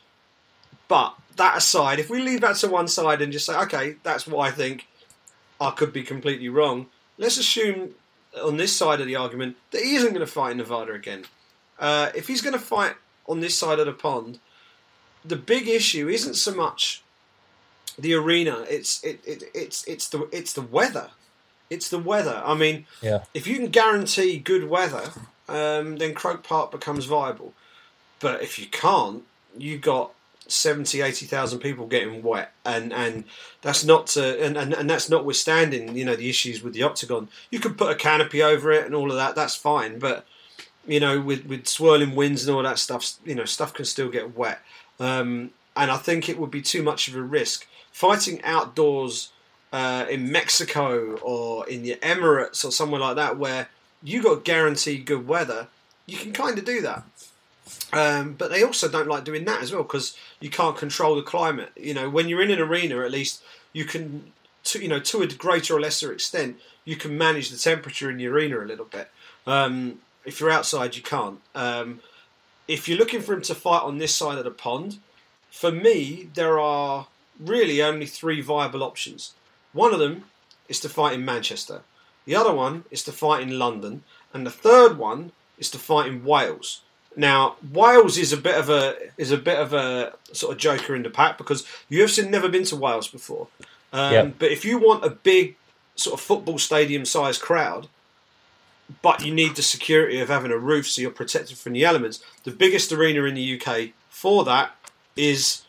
But 0.88 1.14
that 1.36 1.56
aside, 1.56 1.98
if 1.98 2.10
we 2.10 2.20
leave 2.20 2.42
that 2.42 2.56
to 2.56 2.68
one 2.68 2.88
side 2.88 3.22
and 3.22 3.32
just 3.32 3.46
say, 3.46 3.56
okay, 3.56 3.96
that's 4.02 4.26
what 4.26 4.46
I 4.46 4.50
think, 4.50 4.86
I 5.60 5.70
could 5.70 5.92
be 5.92 6.02
completely 6.02 6.48
wrong. 6.48 6.86
Let's 7.18 7.38
assume 7.38 7.94
on 8.42 8.56
this 8.56 8.74
side 8.74 9.00
of 9.00 9.06
the 9.06 9.16
argument 9.16 9.56
that 9.70 9.82
he 9.82 9.94
isn't 9.96 10.10
going 10.10 10.20
to 10.20 10.30
fight 10.30 10.52
in 10.52 10.58
Nevada 10.58 10.92
again. 10.92 11.24
Uh, 11.78 12.10
if 12.14 12.26
he's 12.26 12.42
going 12.42 12.52
to 12.52 12.58
fight 12.58 12.94
on 13.32 13.40
this 13.40 13.58
side 13.58 13.80
of 13.80 13.86
the 13.86 13.92
pond, 13.92 14.38
the 15.24 15.36
big 15.36 15.66
issue 15.66 16.08
isn't 16.08 16.34
so 16.34 16.54
much 16.54 17.02
the 17.98 18.14
arena. 18.14 18.64
It's 18.68 19.02
it, 19.02 19.20
it 19.24 19.44
it's 19.54 19.84
it's 19.88 20.08
the 20.08 20.28
it's 20.30 20.52
the 20.52 20.62
weather. 20.62 21.10
It's 21.70 21.88
the 21.88 21.98
weather. 21.98 22.42
I 22.44 22.54
mean, 22.54 22.86
yeah. 23.00 23.24
if 23.32 23.46
you 23.46 23.56
can 23.56 23.68
guarantee 23.68 24.38
good 24.38 24.68
weather, 24.68 25.10
um, 25.48 25.96
then 25.96 26.12
Croke 26.14 26.44
Park 26.44 26.70
becomes 26.70 27.06
viable. 27.06 27.54
But 28.20 28.42
if 28.42 28.58
you 28.58 28.66
can't, 28.66 29.24
you 29.56 29.78
got 29.78 30.12
70, 30.48 31.00
80,000 31.00 31.60
people 31.60 31.86
getting 31.86 32.22
wet, 32.22 32.52
and 32.64 32.92
and 32.92 33.24
that's 33.62 33.84
not 33.84 34.08
to, 34.08 34.44
and, 34.44 34.56
and 34.56 34.74
and 34.74 34.90
that's 34.90 35.08
notwithstanding 35.08 35.96
you 35.96 36.04
know 36.04 36.16
the 36.16 36.28
issues 36.28 36.62
with 36.62 36.74
the 36.74 36.82
octagon. 36.82 37.28
You 37.50 37.58
could 37.58 37.78
put 37.78 37.90
a 37.90 37.94
canopy 37.94 38.42
over 38.42 38.70
it 38.70 38.84
and 38.84 38.94
all 38.94 39.10
of 39.10 39.16
that. 39.16 39.34
That's 39.34 39.56
fine, 39.56 39.98
but 39.98 40.26
you 40.86 41.00
know 41.00 41.20
with 41.20 41.46
with 41.46 41.66
swirling 41.66 42.14
winds 42.14 42.46
and 42.46 42.56
all 42.56 42.62
that 42.62 42.78
stuff, 42.78 43.14
you 43.24 43.34
know 43.34 43.44
stuff 43.44 43.74
can 43.74 43.84
still 43.84 44.10
get 44.10 44.36
wet. 44.36 44.60
Um, 45.00 45.50
and 45.76 45.90
I 45.90 45.96
think 45.96 46.28
it 46.28 46.38
would 46.38 46.50
be 46.50 46.62
too 46.62 46.82
much 46.82 47.08
of 47.08 47.16
a 47.16 47.22
risk 47.22 47.66
fighting 47.92 48.42
outdoors 48.42 49.30
uh, 49.72 50.06
in 50.10 50.30
Mexico 50.30 51.16
or 51.16 51.68
in 51.68 51.82
the 51.82 51.96
Emirates 52.02 52.64
or 52.64 52.70
somewhere 52.70 53.00
like 53.00 53.16
that, 53.16 53.38
where 53.38 53.68
you 54.02 54.22
got 54.22 54.44
guaranteed 54.44 55.06
good 55.06 55.26
weather. 55.28 55.68
You 56.06 56.18
can 56.18 56.32
kind 56.32 56.58
of 56.58 56.64
do 56.64 56.80
that. 56.82 57.04
Um, 57.92 58.34
but 58.34 58.50
they 58.50 58.62
also 58.62 58.88
don't 58.88 59.08
like 59.08 59.24
doing 59.24 59.44
that 59.44 59.62
as 59.62 59.72
well 59.72 59.82
because 59.82 60.16
you 60.40 60.50
can't 60.50 60.76
control 60.76 61.14
the 61.14 61.22
climate. 61.22 61.72
You 61.76 61.94
know, 61.94 62.10
when 62.10 62.28
you're 62.28 62.42
in 62.42 62.50
an 62.50 62.58
arena, 62.58 63.00
at 63.00 63.10
least 63.10 63.42
you 63.72 63.84
can, 63.84 64.32
to, 64.64 64.82
you 64.82 64.88
know, 64.88 64.98
to 65.00 65.22
a 65.22 65.26
greater 65.26 65.76
or 65.76 65.80
lesser 65.80 66.12
extent, 66.12 66.58
you 66.84 66.96
can 66.96 67.16
manage 67.16 67.50
the 67.50 67.56
temperature 67.56 68.10
in 68.10 68.16
the 68.16 68.26
arena 68.26 68.60
a 68.60 68.66
little 68.66 68.86
bit. 68.86 69.10
Um, 69.46 70.00
if 70.24 70.40
you're 70.40 70.50
outside, 70.50 70.96
you 70.96 71.02
can't. 71.02 71.40
Um, 71.54 72.00
if 72.68 72.88
you're 72.88 72.98
looking 72.98 73.20
for 73.20 73.34
him 73.34 73.42
to 73.42 73.54
fight 73.54 73.82
on 73.82 73.98
this 73.98 74.14
side 74.14 74.38
of 74.38 74.44
the 74.44 74.50
pond, 74.50 74.98
for 75.50 75.72
me, 75.72 76.28
there 76.34 76.58
are 76.58 77.08
really 77.38 77.82
only 77.82 78.06
three 78.06 78.40
viable 78.40 78.82
options. 78.82 79.34
One 79.72 79.92
of 79.92 79.98
them 79.98 80.24
is 80.68 80.80
to 80.80 80.88
fight 80.88 81.14
in 81.14 81.24
Manchester. 81.24 81.82
The 82.24 82.36
other 82.36 82.54
one 82.54 82.84
is 82.90 83.02
to 83.04 83.12
fight 83.12 83.42
in 83.42 83.58
London, 83.58 84.04
and 84.32 84.46
the 84.46 84.50
third 84.50 84.96
one 84.96 85.32
is 85.58 85.70
to 85.70 85.78
fight 85.78 86.06
in 86.06 86.24
Wales. 86.24 86.82
Now, 87.16 87.56
Wales 87.72 88.16
is 88.16 88.32
a 88.32 88.36
bit 88.36 88.56
of 88.56 88.70
a 88.70 88.96
is 89.18 89.32
a 89.32 89.36
bit 89.36 89.58
of 89.58 89.72
a 89.72 90.14
sort 90.32 90.52
of 90.52 90.58
joker 90.58 90.94
in 90.94 91.02
the 91.02 91.10
pack 91.10 91.36
because 91.36 91.66
UFC 91.90 92.28
never 92.28 92.48
been 92.48 92.64
to 92.64 92.76
Wales 92.76 93.08
before. 93.08 93.48
Um, 93.92 94.12
yep. 94.12 94.34
But 94.38 94.52
if 94.52 94.64
you 94.64 94.78
want 94.78 95.04
a 95.04 95.10
big 95.10 95.56
sort 95.94 96.14
of 96.14 96.24
football 96.24 96.58
stadium 96.58 97.04
sized 97.04 97.42
crowd, 97.42 97.88
but 99.00 99.24
you 99.24 99.32
need 99.32 99.56
the 99.56 99.62
security 99.62 100.20
of 100.20 100.28
having 100.28 100.50
a 100.50 100.58
roof 100.58 100.88
so 100.88 101.00
you're 101.00 101.10
protected 101.10 101.58
from 101.58 101.72
the 101.72 101.84
elements, 101.84 102.22
the 102.44 102.50
biggest 102.50 102.92
arena 102.92 103.24
in 103.24 103.34
the 103.34 103.60
UK 103.60 103.90
for 104.08 104.44
that 104.44 104.76
is 105.16 105.62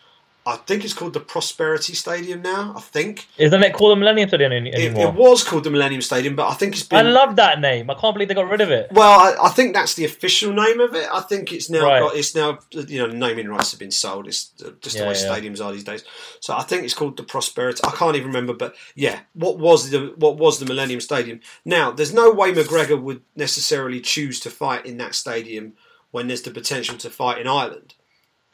I 0.45 0.57
think 0.57 0.84
it's 0.84 0.94
called 0.94 1.14
the 1.14 1.22
Prosperity 1.22 1.94
Stadium 1.94 2.41
now. 2.41 2.74
I 2.76 2.82
think. 2.82 3.28
Isn't 3.38 3.64
it 3.64 3.74
called 3.74 3.94
the 3.94 3.99
Millennium 3.99 4.28
Stadium 4.28 4.52
anymore? 4.52 4.80
It, 4.80 4.98
it, 4.98 5.14
was 5.14 5.44
called 5.44 5.64
the 5.64 5.70
Millennium 5.70 6.02
Stadium, 6.02 6.36
but 6.36 6.49
I 6.49 6.53
think 6.53 6.74
it's 6.74 6.84
been. 6.84 6.99
I 6.99 7.10
love 7.10 7.38
that 7.38 7.61
name. 7.61 7.90
I 7.90 7.94
can't 7.94 8.14
believe 8.14 8.28
they 8.28 8.34
got 8.34 8.49
rid 8.49 8.60
of 8.60 8.70
it. 8.70 8.91
Well, 8.91 9.20
I, 9.20 9.48
I 9.48 9.49
think 9.49 9.74
that's 9.74 9.94
the 9.94 10.03
official 10.03 10.52
name 10.52 10.82
of 10.82 10.94
it. 10.95 11.07
I 11.11 11.22
think 11.22 11.53
it's 11.53 11.70
now 11.70 11.86
right. 11.86 11.99
got. 12.02 12.15
It's 12.15 12.36
now 12.36 12.60
you 12.72 12.99
know 12.99 13.07
naming 13.07 13.48
rights 13.48 13.72
have 13.72 13.80
been 13.80 13.91
sold. 13.91 14.28
It's 14.28 14.48
just 14.82 14.95
yeah, 14.95 15.03
the 15.03 15.07
way 15.07 15.15
yeah. 15.15 15.28
stadiums 15.28 15.64
are 15.64 15.72
these 15.72 15.86
days. 15.86 16.03
So 16.41 16.56
I 16.56 16.64
think 16.64 16.84
it's 16.84 16.94
called 16.94 17.15
the 17.15 17.24
Prosperity. 17.24 17.80
I 17.86 17.91
can't 17.91 18.18
even 18.18 18.28
remember, 18.28 18.53
but 18.53 18.76
yeah, 18.95 19.22
what 19.34 19.60
was 19.60 19.91
the 19.91 20.14
what 20.18 20.38
was 20.38 20.60
the 20.60 20.65
Millennium 20.65 20.99
Stadium? 20.99 21.40
Now, 21.64 21.91
there's 21.91 22.14
no 22.14 22.32
way 22.32 22.52
McGregor 22.52 23.02
would 23.02 23.22
necessarily 23.36 24.02
choose 24.02 24.41
to 24.41 24.49
fight 24.49 24.86
in 24.86 24.98
that 24.98 25.15
stadium 25.15 25.74
when 26.11 26.28
there's 26.28 26.41
the 26.41 26.52
potential 26.52 26.98
to 26.98 27.10
fight 27.10 27.40
in 27.40 27.48
Ireland. 27.48 27.95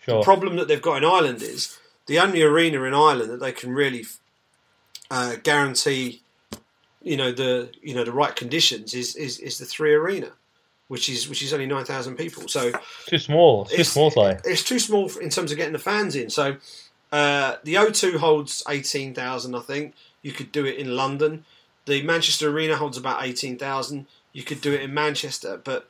Sure. 0.02 0.20
The 0.20 0.24
problem 0.24 0.56
that 0.56 0.68
they've 0.68 0.82
got 0.82 0.98
in 0.98 1.06
Ireland 1.06 1.42
is 1.42 1.78
the 2.06 2.20
only 2.20 2.42
arena 2.42 2.84
in 2.84 2.94
Ireland 2.94 3.30
that 3.32 3.40
they 3.40 3.52
can 3.52 3.72
really 3.72 4.06
uh, 5.12 5.36
guarantee, 5.44 6.22
you 7.02 7.18
know, 7.18 7.32
the 7.32 7.70
you 7.82 7.94
know 7.94 8.04
the 8.04 8.12
right 8.12 8.36
conditions 8.36 8.94
is 8.94 9.16
is, 9.16 9.40
is 9.40 9.58
the 9.58 9.66
three 9.66 9.94
arena, 9.94 10.32
which 10.88 11.10
is 11.10 11.28
which 11.28 11.42
is 11.44 11.54
only 11.54 11.66
nine 11.66 11.86
thousand 11.86 12.16
people. 12.16 12.48
So 12.48 12.72
too 13.06 13.20
small. 13.20 13.64
It's, 13.64 13.76
too 13.76 13.84
small, 13.84 14.12
sorry. 14.12 14.38
It's 14.46 14.64
too 14.64 14.80
small 14.80 15.10
in 15.20 15.30
terms 15.30 15.52
of 15.52 15.58
getting 15.58 15.74
the 15.74 15.80
fans 15.80 16.16
in. 16.16 16.30
So 16.30 16.58
uh, 17.12 17.56
the 17.64 17.76
O2 17.76 18.18
holds 18.18 18.64
eighteen 18.68 19.14
thousand, 19.14 19.56
I 19.56 19.62
think. 19.62 19.94
You 20.22 20.32
could 20.32 20.52
do 20.52 20.66
it 20.66 20.78
in 20.78 20.96
London. 20.96 21.46
The 21.86 22.02
Manchester 22.04 22.50
Arena 22.50 22.76
holds 22.76 22.98
about 22.98 23.24
eighteen 23.24 23.58
thousand. 23.58 24.08
You 24.34 24.44
could 24.44 24.62
do 24.62 24.74
it 24.74 24.82
in 24.82 24.94
Manchester, 24.94 25.60
but 25.64 25.90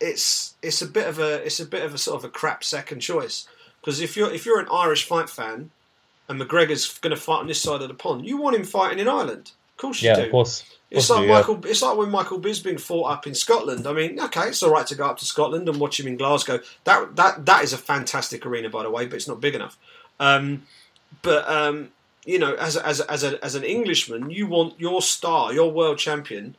it's 0.00 0.54
it's 0.62 0.82
a 0.82 0.86
bit 0.86 1.06
of 1.06 1.18
a 1.18 1.44
it's 1.44 1.60
a 1.60 1.66
bit 1.66 1.84
of 1.84 1.94
a 1.94 1.98
sort 1.98 2.18
of 2.18 2.24
a 2.24 2.28
crap 2.28 2.64
second 2.64 3.00
choice 3.00 3.48
because 3.80 4.00
if 4.00 4.16
you're 4.16 4.32
if 4.32 4.46
you're 4.46 4.60
an 4.60 4.68
Irish 4.72 5.04
fight 5.04 5.30
fan 5.30 5.70
and 6.28 6.40
McGregor's 6.40 6.98
going 6.98 7.14
to 7.14 7.20
fight 7.20 7.40
on 7.40 7.46
this 7.46 7.60
side 7.60 7.82
of 7.82 7.88
the 7.88 7.94
pond, 7.94 8.26
you 8.26 8.36
want 8.36 8.56
him 8.56 8.64
fighting 8.64 8.98
in 8.98 9.08
Ireland. 9.08 9.52
Of 9.72 9.76
course 9.76 10.02
you 10.02 10.08
yeah, 10.08 10.16
do. 10.16 10.22
Of 10.22 10.30
course. 10.30 10.64
It's 10.90 11.10
like 11.10 11.28
Michael. 11.28 11.60
Yeah. 11.64 11.70
It's 11.70 11.82
like 11.82 11.96
when 11.96 12.10
Michael 12.10 12.40
Bisping 12.40 12.78
fought 12.78 13.10
up 13.10 13.26
in 13.26 13.34
Scotland. 13.34 13.86
I 13.86 13.92
mean, 13.92 14.20
okay, 14.20 14.48
it's 14.48 14.62
all 14.62 14.70
right 14.70 14.86
to 14.86 14.94
go 14.94 15.06
up 15.06 15.18
to 15.18 15.24
Scotland 15.24 15.68
and 15.68 15.80
watch 15.80 15.98
him 15.98 16.06
in 16.06 16.16
Glasgow. 16.16 16.60
That 16.84 17.16
that 17.16 17.46
that 17.46 17.64
is 17.64 17.72
a 17.72 17.78
fantastic 17.78 18.46
arena, 18.46 18.70
by 18.70 18.84
the 18.84 18.90
way, 18.90 19.06
but 19.06 19.16
it's 19.16 19.28
not 19.28 19.40
big 19.40 19.54
enough. 19.54 19.76
Um, 20.20 20.62
but 21.22 21.48
um, 21.48 21.90
you 22.24 22.38
know, 22.38 22.54
as 22.54 22.76
as 22.76 23.00
as 23.00 23.24
a, 23.24 23.44
as 23.44 23.54
an 23.54 23.64
Englishman, 23.64 24.30
you 24.30 24.46
want 24.46 24.78
your 24.78 25.02
star, 25.02 25.52
your 25.52 25.72
world 25.72 25.98
champion, 25.98 26.56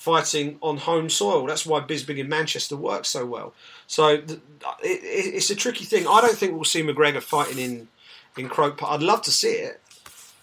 fighting 0.00 0.58
on 0.62 0.78
home 0.78 1.10
soil. 1.10 1.46
That's 1.46 1.66
why 1.66 1.80
Bisping 1.80 2.16
in 2.16 2.26
Manchester 2.26 2.74
works 2.74 3.10
so 3.10 3.26
well. 3.26 3.52
So 3.86 4.08
it, 4.08 4.30
it, 4.30 4.40
it's 4.82 5.50
a 5.50 5.54
tricky 5.54 5.84
thing. 5.84 6.06
I 6.08 6.22
don't 6.22 6.36
think 6.36 6.54
we'll 6.54 6.64
see 6.64 6.82
McGregor 6.82 7.22
fighting 7.22 7.58
in 7.58 7.88
in 8.38 8.48
Croke 8.48 8.78
Park. 8.78 8.94
I'd 8.94 9.02
love 9.02 9.20
to 9.22 9.30
see 9.30 9.52
it, 9.52 9.78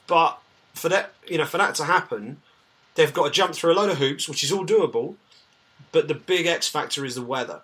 but 0.05 0.37
for 0.75 0.89
that 0.89 1.13
you 1.27 1.39
know 1.39 1.45
for 1.45 1.57
that 1.57 1.73
to 1.75 1.85
happen, 1.85 2.37
they've 2.93 3.11
got 3.11 3.25
to 3.25 3.31
jump 3.31 3.55
through 3.55 3.73
a 3.73 3.77
load 3.79 3.89
of 3.89 3.97
hoops, 3.97 4.29
which 4.29 4.43
is 4.43 4.51
all 4.51 4.63
doable. 4.63 5.15
But 5.91 6.07
the 6.07 6.13
big 6.13 6.45
X 6.45 6.67
factor 6.67 7.03
is 7.03 7.15
the 7.15 7.23
weather. 7.23 7.61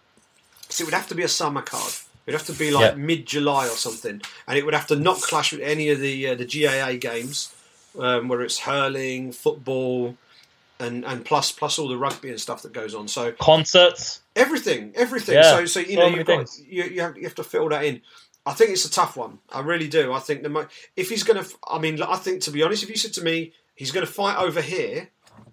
So 0.69 0.81
it 0.81 0.85
would 0.85 0.95
have 0.95 1.09
to 1.09 1.15
be 1.15 1.23
a 1.23 1.27
summer 1.27 1.61
card. 1.61 1.93
It 2.25 2.31
would 2.31 2.39
have 2.39 2.47
to 2.47 2.53
be 2.53 2.71
like 2.71 2.91
yep. 2.91 2.97
mid 2.97 3.27
July 3.27 3.65
or 3.67 3.77
something, 3.77 4.19
and 4.47 4.57
it 4.57 4.65
would 4.65 4.73
have 4.73 4.87
to 4.87 4.95
not 4.95 5.21
clash 5.21 5.51
with 5.51 5.61
any 5.61 5.89
of 5.89 5.99
the 5.99 6.29
uh, 6.29 6.35
the 6.35 6.45
GAA 6.45 6.93
games, 6.97 7.53
um, 7.99 8.29
whether 8.29 8.41
it's 8.41 8.61
hurling, 8.61 9.31
football, 9.31 10.17
and 10.83 11.05
and 11.05 11.25
plus 11.25 11.51
plus 11.51 11.79
all 11.79 11.87
the 11.87 11.97
rugby 11.97 12.29
and 12.29 12.39
stuff 12.39 12.61
that 12.63 12.73
goes 12.73 12.93
on. 12.93 13.07
So 13.07 13.31
concerts, 13.31 14.21
everything, 14.35 14.91
everything. 14.95 15.35
Yeah, 15.35 15.57
so 15.57 15.65
so 15.65 15.79
you 15.79 15.97
know 15.97 16.07
you've 16.07 16.27
got 16.27 16.47
you, 16.67 16.83
you 16.83 17.01
have, 17.01 17.17
you 17.17 17.23
have 17.23 17.35
to 17.35 17.43
fill 17.43 17.69
that 17.69 17.85
in. 17.85 18.01
I 18.45 18.53
think 18.53 18.71
it's 18.71 18.85
a 18.85 18.91
tough 18.91 19.15
one. 19.15 19.39
I 19.51 19.61
really 19.61 19.87
do. 19.87 20.11
I 20.11 20.19
think 20.19 20.43
the 20.43 20.49
mo- 20.49 20.67
if 20.97 21.09
he's 21.09 21.23
going 21.23 21.41
to, 21.41 21.49
I 21.65 21.79
mean, 21.79 22.01
I 22.01 22.17
think 22.17 22.41
to 22.41 22.51
be 22.51 22.61
honest, 22.61 22.83
if 22.83 22.89
you 22.89 22.97
said 22.97 23.13
to 23.13 23.23
me 23.23 23.53
he's 23.73 23.91
going 23.91 24.05
to 24.05 24.11
fight 24.11 24.37
over 24.37 24.61
here 24.61 25.09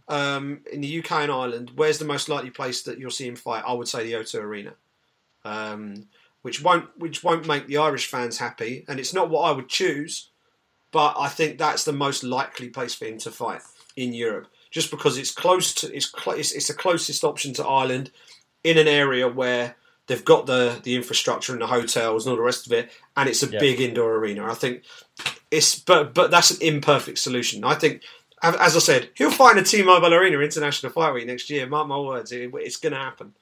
um, 0.08 0.60
in 0.72 0.80
the 0.80 0.98
UK 0.98 1.12
and 1.12 1.32
Ireland, 1.32 1.72
where's 1.76 1.98
the 1.98 2.04
most 2.04 2.28
likely 2.28 2.50
place 2.50 2.82
that 2.82 2.98
you'll 2.98 3.12
see 3.12 3.28
him 3.28 3.36
fight? 3.36 3.62
I 3.64 3.72
would 3.72 3.86
say 3.86 4.04
the 4.04 4.14
O2 4.14 4.40
Arena, 4.40 4.72
um, 5.44 6.08
which 6.42 6.62
won't 6.62 6.86
which 6.98 7.22
won't 7.22 7.46
make 7.46 7.68
the 7.68 7.78
Irish 7.78 8.06
fans 8.06 8.38
happy, 8.38 8.84
and 8.88 8.98
it's 8.98 9.14
not 9.14 9.30
what 9.30 9.42
I 9.42 9.52
would 9.52 9.68
choose, 9.68 10.30
but 10.90 11.14
I 11.16 11.28
think 11.28 11.58
that's 11.58 11.84
the 11.84 11.92
most 11.92 12.24
likely 12.24 12.70
place 12.70 12.94
for 12.94 13.04
him 13.04 13.18
to 13.18 13.30
fight 13.30 13.62
in 13.96 14.12
Europe 14.12 14.48
just 14.70 14.90
because 14.90 15.18
it's 15.18 15.30
close 15.30 15.74
to 15.74 15.94
it's 15.94 16.10
cl- 16.10 16.36
it's, 16.36 16.52
it's 16.52 16.68
the 16.68 16.74
closest 16.74 17.24
option 17.24 17.52
to 17.54 17.66
Ireland 17.66 18.10
in 18.64 18.78
an 18.78 18.88
area 18.88 19.28
where 19.28 19.76
they've 20.06 20.24
got 20.24 20.46
the 20.46 20.80
the 20.82 20.96
infrastructure 20.96 21.52
and 21.52 21.62
the 21.62 21.66
hotels 21.66 22.26
and 22.26 22.32
all 22.32 22.36
the 22.36 22.42
rest 22.42 22.66
of 22.66 22.72
it, 22.72 22.90
and 23.16 23.28
it's 23.28 23.42
a 23.42 23.48
yeah. 23.48 23.60
big 23.60 23.80
indoor 23.80 24.16
arena. 24.16 24.50
I 24.50 24.54
think 24.54 24.82
it's 25.50 25.78
but 25.78 26.14
but 26.14 26.30
that's 26.30 26.50
an 26.50 26.58
imperfect 26.60 27.18
solution. 27.18 27.64
I 27.64 27.74
think. 27.74 28.02
As 28.42 28.74
I 28.74 28.78
said, 28.78 29.10
he'll 29.16 29.30
find 29.30 29.58
a 29.58 29.62
T-Mobile 29.62 30.14
Arena 30.14 30.38
International 30.38 30.90
Fight 30.90 31.12
Week 31.12 31.26
next 31.26 31.50
year. 31.50 31.66
Mark 31.66 31.86
my 31.88 31.98
words, 31.98 32.32
it, 32.32 32.50
it's 32.54 32.78
going 32.78 32.94
to 32.94 32.98
happen. 32.98 33.34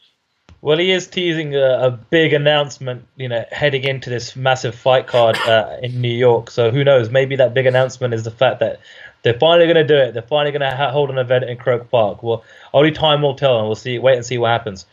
Well, 0.61 0.79
he 0.79 0.91
is 0.91 1.07
teasing 1.07 1.55
a, 1.55 1.87
a, 1.87 1.91
big 1.93 2.33
announcement, 2.33 3.07
you 3.15 3.29
know, 3.29 3.45
heading 3.53 3.85
into 3.85 4.11
this 4.11 4.35
massive 4.35 4.75
fight 4.75 5.07
card 5.07 5.37
uh, 5.47 5.77
in 5.83 6.01
New 6.01 6.13
York. 6.13 6.51
So 6.51 6.73
who 6.73 6.83
knows? 6.83 7.11
Maybe 7.11 7.37
that 7.37 7.55
big 7.55 7.67
announcement 7.67 8.13
is 8.13 8.25
the 8.25 8.33
fact 8.33 8.59
that 8.59 8.81
they're 9.23 9.39
finally 9.39 9.66
going 9.66 9.77
to 9.77 9.85
do 9.85 9.97
it. 9.97 10.12
They're 10.12 10.23
finally 10.23 10.53
going 10.53 10.69
to 10.69 10.77
ha- 10.77 10.90
hold 10.90 11.11
an 11.11 11.19
event 11.19 11.45
in 11.45 11.57
Croke 11.57 11.90
Park. 11.90 12.23
Well, 12.23 12.45
only 12.73 12.93
time 12.93 13.23
will 13.23 13.35
tell, 13.35 13.59
and 13.59 13.66
we'll 13.66 13.74
see. 13.74 13.99
Wait 13.99 14.16
and 14.16 14.24
see 14.24 14.39
what 14.39 14.49
happens. 14.49 14.86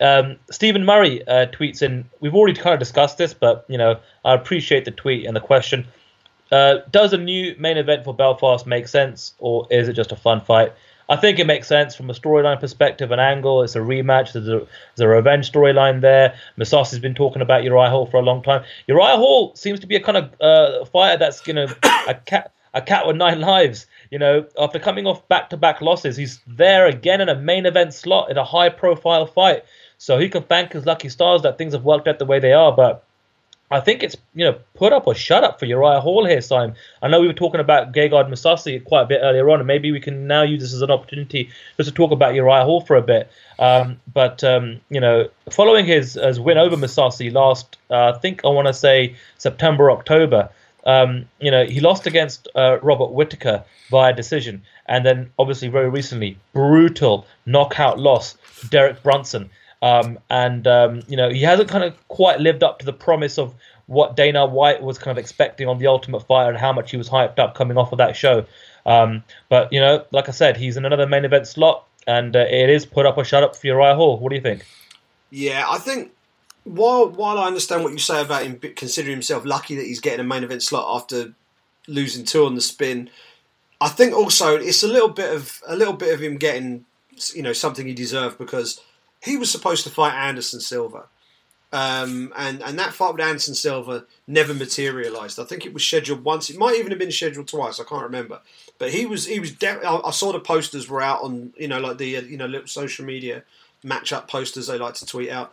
Um, 0.00 0.36
Stephen 0.50 0.84
Murray 0.84 1.26
uh, 1.26 1.46
tweets 1.46 1.82
in. 1.82 2.04
We've 2.20 2.34
already 2.34 2.58
kind 2.58 2.74
of 2.74 2.80
discussed 2.80 3.18
this, 3.18 3.34
but 3.34 3.64
you 3.68 3.78
know, 3.78 4.00
I 4.24 4.34
appreciate 4.34 4.84
the 4.84 4.90
tweet 4.90 5.26
and 5.26 5.36
the 5.36 5.40
question. 5.40 5.86
Uh, 6.50 6.78
does 6.90 7.12
a 7.12 7.18
new 7.18 7.54
main 7.58 7.76
event 7.76 8.04
for 8.04 8.14
Belfast 8.14 8.66
make 8.66 8.88
sense, 8.88 9.34
or 9.38 9.66
is 9.70 9.88
it 9.88 9.94
just 9.94 10.12
a 10.12 10.16
fun 10.16 10.40
fight? 10.40 10.72
I 11.08 11.16
think 11.16 11.38
it 11.38 11.46
makes 11.46 11.68
sense 11.68 11.94
from 11.94 12.08
a 12.08 12.14
storyline 12.14 12.58
perspective, 12.58 13.10
an 13.10 13.20
angle. 13.20 13.62
It's 13.62 13.76
a 13.76 13.80
rematch. 13.80 14.32
There's 14.32 14.48
a, 14.48 14.66
there's 14.96 15.00
a 15.00 15.08
revenge 15.08 15.52
storyline 15.52 16.00
there. 16.00 16.34
Mousasi 16.58 16.92
has 16.92 16.98
been 16.98 17.14
talking 17.14 17.42
about 17.42 17.62
Uriah 17.62 17.90
Hall 17.90 18.06
for 18.06 18.18
a 18.18 18.22
long 18.22 18.42
time. 18.42 18.64
Uriah 18.86 19.16
Hall 19.16 19.54
seems 19.54 19.80
to 19.80 19.86
be 19.86 19.96
a 19.96 20.00
kind 20.00 20.16
of 20.16 20.40
uh, 20.40 20.84
fighter 20.86 21.18
that's 21.18 21.46
know 21.46 21.66
a 22.08 22.14
cat 22.14 22.53
a 22.74 22.82
cat 22.82 23.06
with 23.06 23.16
nine 23.16 23.40
lives. 23.40 23.86
You 24.10 24.18
know, 24.18 24.46
after 24.58 24.78
coming 24.78 25.06
off 25.06 25.26
back-to-back 25.28 25.80
losses, 25.80 26.16
he's 26.16 26.40
there 26.46 26.86
again 26.86 27.20
in 27.20 27.28
a 27.28 27.36
main 27.36 27.66
event 27.66 27.94
slot 27.94 28.30
in 28.30 28.36
a 28.36 28.44
high-profile 28.44 29.26
fight. 29.26 29.64
So 29.98 30.18
he 30.18 30.28
can 30.28 30.42
thank 30.42 30.72
his 30.72 30.84
lucky 30.84 31.08
stars 31.08 31.42
that 31.42 31.56
things 31.56 31.72
have 31.72 31.84
worked 31.84 32.08
out 32.08 32.18
the 32.18 32.26
way 32.26 32.40
they 32.40 32.52
are. 32.52 32.72
But 32.72 33.04
I 33.70 33.80
think 33.80 34.02
it's 34.02 34.16
you 34.34 34.44
know 34.44 34.58
put 34.74 34.92
up 34.92 35.06
or 35.06 35.14
shut 35.14 35.42
up 35.42 35.58
for 35.58 35.66
Uriah 35.66 36.00
Hall 36.00 36.24
here, 36.26 36.40
Simon. 36.40 36.76
I 37.02 37.08
know 37.08 37.20
we 37.20 37.26
were 37.26 37.32
talking 37.32 37.60
about 37.60 37.92
Gegard 37.92 38.28
Mousasi 38.28 38.84
quite 38.84 39.02
a 39.02 39.06
bit 39.06 39.20
earlier 39.22 39.48
on, 39.50 39.60
and 39.60 39.66
maybe 39.66 39.90
we 39.90 40.00
can 40.00 40.26
now 40.26 40.42
use 40.42 40.60
this 40.60 40.74
as 40.74 40.82
an 40.82 40.90
opportunity 40.90 41.50
just 41.76 41.88
to 41.88 41.94
talk 41.94 42.12
about 42.12 42.34
Uriah 42.34 42.64
Hall 42.64 42.82
for 42.82 42.96
a 42.96 43.02
bit. 43.02 43.30
Um, 43.58 44.00
but 44.12 44.44
um, 44.44 44.80
you 44.90 45.00
know, 45.00 45.28
following 45.50 45.86
his, 45.86 46.14
his 46.14 46.38
win 46.38 46.58
over 46.58 46.76
Mousasi 46.76 47.32
last, 47.32 47.78
uh, 47.90 48.12
I 48.14 48.18
think 48.18 48.44
I 48.44 48.48
want 48.48 48.68
to 48.68 48.74
say 48.74 49.16
September 49.38 49.90
October. 49.90 50.50
Um, 50.86 51.26
you 51.40 51.50
know, 51.50 51.64
he 51.64 51.80
lost 51.80 52.06
against 52.06 52.48
uh, 52.54 52.78
Robert 52.82 53.12
Whitaker 53.12 53.64
via 53.90 54.12
decision, 54.12 54.62
and 54.86 55.04
then 55.04 55.30
obviously 55.38 55.68
very 55.68 55.88
recently, 55.88 56.38
brutal 56.52 57.26
knockout 57.46 57.98
loss 57.98 58.36
to 58.60 58.68
Derek 58.68 59.02
Brunson. 59.02 59.50
Um, 59.82 60.18
and 60.30 60.66
um, 60.66 61.02
you 61.08 61.16
know 61.16 61.28
he 61.28 61.42
hasn't 61.42 61.68
kind 61.68 61.84
of 61.84 62.08
quite 62.08 62.40
lived 62.40 62.62
up 62.62 62.78
to 62.78 62.86
the 62.86 62.92
promise 62.92 63.38
of 63.38 63.54
what 63.86 64.16
Dana 64.16 64.46
White 64.46 64.82
was 64.82 64.98
kind 64.98 65.16
of 65.16 65.22
expecting 65.22 65.68
on 65.68 65.78
the 65.78 65.88
Ultimate 65.88 66.20
Fighter 66.20 66.50
and 66.50 66.58
how 66.58 66.72
much 66.72 66.90
he 66.90 66.96
was 66.96 67.08
hyped 67.08 67.38
up 67.38 67.54
coming 67.54 67.76
off 67.76 67.92
of 67.92 67.98
that 67.98 68.16
show. 68.16 68.46
Um, 68.86 69.24
but 69.50 69.72
you 69.72 69.80
know, 69.80 70.04
like 70.10 70.28
I 70.28 70.32
said, 70.32 70.56
he's 70.56 70.78
in 70.78 70.86
another 70.86 71.06
main 71.06 71.24
event 71.24 71.46
slot, 71.46 71.86
and 72.06 72.34
uh, 72.34 72.46
it 72.48 72.70
is 72.70 72.86
put 72.86 73.04
up 73.04 73.18
or 73.18 73.24
shut 73.24 73.42
up 73.42 73.56
for 73.56 73.66
Uriah 73.66 73.94
Hall. 73.94 74.18
What 74.18 74.30
do 74.30 74.36
you 74.36 74.42
think? 74.42 74.64
Yeah, 75.30 75.66
I 75.68 75.78
think 75.78 76.12
while 76.64 77.08
while 77.08 77.38
I 77.38 77.46
understand 77.46 77.84
what 77.84 77.92
you 77.92 77.98
say 77.98 78.20
about 78.20 78.44
him 78.44 78.58
considering 78.58 79.14
himself 79.14 79.44
lucky 79.44 79.76
that 79.76 79.86
he's 79.86 80.00
getting 80.00 80.20
a 80.20 80.24
main 80.24 80.44
event 80.44 80.62
slot 80.62 80.96
after 80.96 81.34
losing 81.86 82.24
two 82.24 82.44
on 82.44 82.54
the 82.54 82.60
spin, 82.60 83.10
I 83.80 83.88
think 83.88 84.14
also 84.14 84.56
it's 84.56 84.82
a 84.82 84.88
little 84.88 85.10
bit 85.10 85.34
of 85.34 85.62
a 85.66 85.76
little 85.76 85.94
bit 85.94 86.12
of 86.14 86.20
him 86.20 86.36
getting 86.36 86.86
you 87.34 87.42
know 87.42 87.52
something 87.52 87.86
he 87.86 87.94
deserved 87.94 88.38
because 88.38 88.80
he 89.22 89.36
was 89.36 89.50
supposed 89.50 89.84
to 89.84 89.90
fight 89.90 90.14
Anderson 90.14 90.60
Silva. 90.60 91.04
Um, 91.72 92.32
and 92.36 92.62
and 92.62 92.78
that 92.78 92.94
fight 92.94 93.12
with 93.12 93.20
Anderson 93.20 93.54
Silva 93.54 94.04
never 94.28 94.54
materialised. 94.54 95.40
I 95.40 95.44
think 95.44 95.66
it 95.66 95.74
was 95.74 95.84
scheduled 95.84 96.22
once. 96.22 96.48
It 96.48 96.56
might 96.56 96.76
even 96.76 96.90
have 96.90 97.00
been 97.00 97.10
scheduled 97.10 97.48
twice. 97.48 97.80
I 97.80 97.84
can't 97.84 98.04
remember. 98.04 98.40
But 98.78 98.92
he 98.92 99.06
was 99.06 99.26
he 99.26 99.40
was. 99.40 99.50
De- 99.50 99.84
I, 99.84 100.06
I, 100.06 100.10
saw 100.12 100.30
the 100.32 100.38
posters 100.38 100.88
were 100.88 101.02
out 101.02 101.22
on 101.22 101.52
you 101.56 101.66
know 101.66 101.80
like 101.80 101.98
the 101.98 102.16
uh, 102.16 102.20
you 102.20 102.36
know 102.36 102.46
little 102.46 102.68
social 102.68 103.04
media 103.04 103.42
match 103.82 104.12
up 104.12 104.28
posters 104.28 104.68
they 104.68 104.78
like 104.78 104.94
to 104.94 105.06
tweet 105.06 105.30
out. 105.30 105.52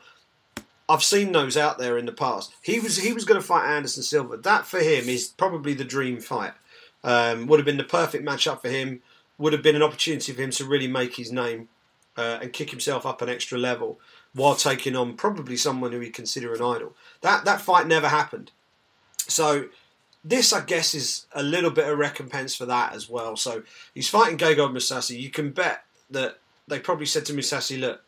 I've 0.91 1.03
seen 1.03 1.31
those 1.31 1.55
out 1.55 1.77
there 1.77 1.97
in 1.97 2.05
the 2.05 2.11
past. 2.11 2.53
He 2.61 2.80
was 2.81 2.97
he 2.97 3.13
was 3.13 3.23
going 3.23 3.39
to 3.39 3.45
fight 3.47 3.65
Anderson 3.65 4.03
Silva. 4.03 4.35
That 4.35 4.65
for 4.65 4.80
him 4.80 5.07
is 5.07 5.30
probably 5.30 5.73
the 5.73 5.85
dream 5.85 6.19
fight. 6.19 6.51
Um, 7.01 7.47
would 7.47 7.59
have 7.59 7.65
been 7.65 7.77
the 7.77 7.85
perfect 7.85 8.26
matchup 8.26 8.61
for 8.61 8.68
him. 8.68 9.01
Would 9.38 9.53
have 9.53 9.63
been 9.63 9.77
an 9.77 9.84
opportunity 9.84 10.34
for 10.34 10.41
him 10.41 10.51
to 10.51 10.65
really 10.65 10.88
make 10.88 11.15
his 11.15 11.31
name 11.31 11.69
uh, 12.18 12.39
and 12.41 12.51
kick 12.51 12.72
himself 12.72 13.05
up 13.05 13.22
an 13.22 13.30
extra 13.30 13.57
level 13.57 13.99
while 14.34 14.55
taking 14.55 14.97
on 14.97 15.15
probably 15.15 15.55
someone 15.55 15.93
who 15.93 16.01
he'd 16.01 16.13
consider 16.13 16.53
an 16.53 16.61
idol. 16.61 16.93
That 17.22 17.45
that 17.45 17.61
fight 17.61 17.88
never 17.88 18.09
happened. 18.09 18.51
So 19.18 19.69
this, 20.26 20.51
I 20.51 20.59
guess, 20.59 20.93
is 20.93 21.26
a 21.31 21.41
little 21.41 21.72
bit 21.72 21.88
of 21.88 21.97
recompense 21.97 22.53
for 22.53 22.65
that 22.65 22.93
as 22.93 23.09
well. 23.09 23.38
So 23.38 23.63
he's 23.93 24.09
fighting 24.09 24.38
Gegard 24.38 24.73
Mousasi. 24.73 25.18
You 25.18 25.30
can 25.30 25.51
bet 25.51 25.85
that 26.09 26.39
they 26.68 26.80
probably 26.80 27.05
said 27.05 27.26
to 27.27 27.34
Mousasi, 27.34 27.80
"Look, 27.80 28.03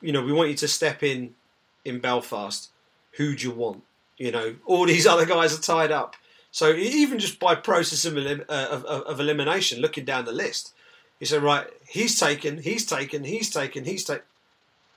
you 0.00 0.12
know, 0.12 0.22
we 0.22 0.32
want 0.32 0.48
you 0.48 0.56
to 0.56 0.68
step 0.68 1.02
in 1.02 1.34
in 1.86 2.00
Belfast. 2.00 2.70
Who 3.12 3.34
do 3.34 3.44
you 3.44 3.52
want? 3.52 3.82
You 4.18 4.32
know, 4.32 4.56
all 4.66 4.86
these 4.86 5.06
other 5.12 5.26
guys 5.26 5.58
are 5.58 5.62
tied 5.62 5.92
up." 5.92 6.16
So 6.50 6.72
even 6.72 7.18
just 7.18 7.38
by 7.38 7.54
process 7.54 8.06
of, 8.06 8.16
elim- 8.16 8.46
uh, 8.48 8.68
of, 8.70 8.84
of 8.86 9.20
elimination, 9.20 9.82
looking 9.82 10.06
down 10.06 10.24
the 10.24 10.32
list, 10.32 10.72
he 11.20 11.26
said, 11.26 11.42
right, 11.42 11.66
he's 11.86 12.18
taken, 12.18 12.62
he's 12.62 12.86
taken, 12.86 13.24
he's 13.24 13.50
taken, 13.50 13.84
he's 13.84 14.04
taken. 14.04 14.24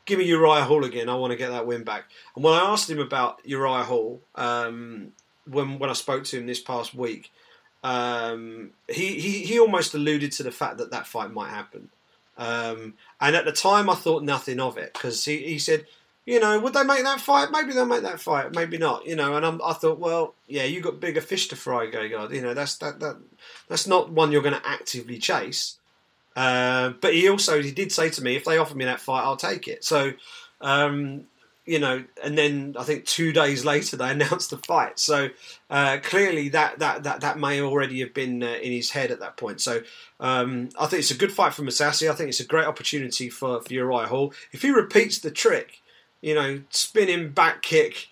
Give 0.05 0.19
me 0.19 0.25
Uriah 0.25 0.63
Hall 0.63 0.85
again. 0.85 1.09
I 1.09 1.15
want 1.15 1.31
to 1.31 1.37
get 1.37 1.49
that 1.49 1.67
win 1.67 1.83
back. 1.83 2.05
And 2.35 2.45
when 2.45 2.53
I 2.53 2.61
asked 2.61 2.89
him 2.89 2.99
about 2.99 3.39
Uriah 3.43 3.83
Hall, 3.83 4.21
um, 4.35 5.11
when 5.45 5.79
when 5.79 5.89
I 5.89 5.93
spoke 5.93 6.23
to 6.25 6.37
him 6.37 6.47
this 6.47 6.61
past 6.61 6.95
week, 6.95 7.31
um, 7.83 8.71
he, 8.87 9.19
he 9.19 9.45
he 9.45 9.59
almost 9.59 9.93
alluded 9.93 10.31
to 10.33 10.43
the 10.43 10.51
fact 10.51 10.77
that 10.77 10.91
that 10.91 11.07
fight 11.07 11.31
might 11.31 11.49
happen. 11.49 11.89
Um, 12.37 12.93
and 13.19 13.35
at 13.35 13.43
the 13.45 13.51
time, 13.51 13.89
I 13.89 13.95
thought 13.95 14.23
nothing 14.23 14.61
of 14.61 14.77
it 14.77 14.93
because 14.93 15.25
he, 15.25 15.39
he 15.39 15.59
said, 15.59 15.85
you 16.29 16.39
know, 16.39 16.59
would 16.59 16.73
they 16.73 16.83
make 16.83 17.03
that 17.05 17.19
fight? 17.19 17.49
Maybe 17.51 17.73
they'll 17.73 17.87
make 17.87 18.03
that 18.03 18.19
fight, 18.19 18.53
maybe 18.53 18.77
not. 18.77 19.07
You 19.07 19.15
know, 19.15 19.35
and 19.35 19.43
I'm, 19.43 19.59
i 19.65 19.73
thought, 19.73 19.97
well, 19.97 20.35
yeah, 20.45 20.63
you 20.63 20.79
got 20.79 20.99
bigger 20.99 21.21
fish 21.21 21.47
to 21.47 21.55
fry, 21.55 21.87
Gegard. 21.87 22.31
You 22.35 22.43
know, 22.43 22.53
that's 22.53 22.77
that 22.77 22.99
that 22.99 23.17
that's 23.67 23.87
not 23.87 24.11
one 24.11 24.31
you're 24.31 24.43
going 24.43 24.53
to 24.53 24.67
actively 24.67 25.17
chase. 25.17 25.79
Uh, 26.35 26.91
but 27.01 27.15
he 27.15 27.27
also 27.27 27.63
he 27.63 27.71
did 27.71 27.91
say 27.91 28.11
to 28.11 28.23
me, 28.23 28.35
if 28.35 28.45
they 28.45 28.59
offer 28.59 28.75
me 28.75 28.85
that 28.85 28.99
fight, 28.99 29.23
I'll 29.23 29.37
take 29.37 29.67
it. 29.67 29.83
So, 29.83 30.13
um, 30.61 31.25
you 31.65 31.79
know, 31.79 32.03
and 32.23 32.37
then 32.37 32.75
I 32.77 32.83
think 32.83 33.05
two 33.05 33.33
days 33.33 33.65
later 33.73 33.97
they 33.97 34.11
announced 34.11 34.51
the 34.51 34.57
fight. 34.57 34.99
So 34.99 35.29
uh, 35.71 35.97
clearly 36.03 36.49
that, 36.49 36.77
that 36.77 37.01
that 37.05 37.21
that 37.21 37.39
may 37.39 37.59
already 37.59 38.01
have 38.01 38.13
been 38.13 38.43
uh, 38.43 38.59
in 38.61 38.71
his 38.71 38.91
head 38.91 39.09
at 39.09 39.19
that 39.21 39.35
point. 39.35 39.61
So 39.61 39.81
um, 40.19 40.69
I 40.79 40.85
think 40.85 40.99
it's 40.99 41.09
a 41.09 41.17
good 41.17 41.31
fight 41.31 41.55
for 41.55 41.63
Mousasi. 41.63 42.07
I 42.07 42.13
think 42.13 42.29
it's 42.29 42.39
a 42.39 42.45
great 42.45 42.67
opportunity 42.67 43.29
for, 43.29 43.63
for 43.63 43.73
Uriah 43.73 44.05
Hall. 44.05 44.31
If 44.51 44.61
he 44.61 44.69
repeats 44.69 45.17
the 45.17 45.31
trick, 45.31 45.78
you 46.21 46.35
know, 46.35 46.61
spinning 46.69 47.29
back 47.29 47.61
kick, 47.61 48.07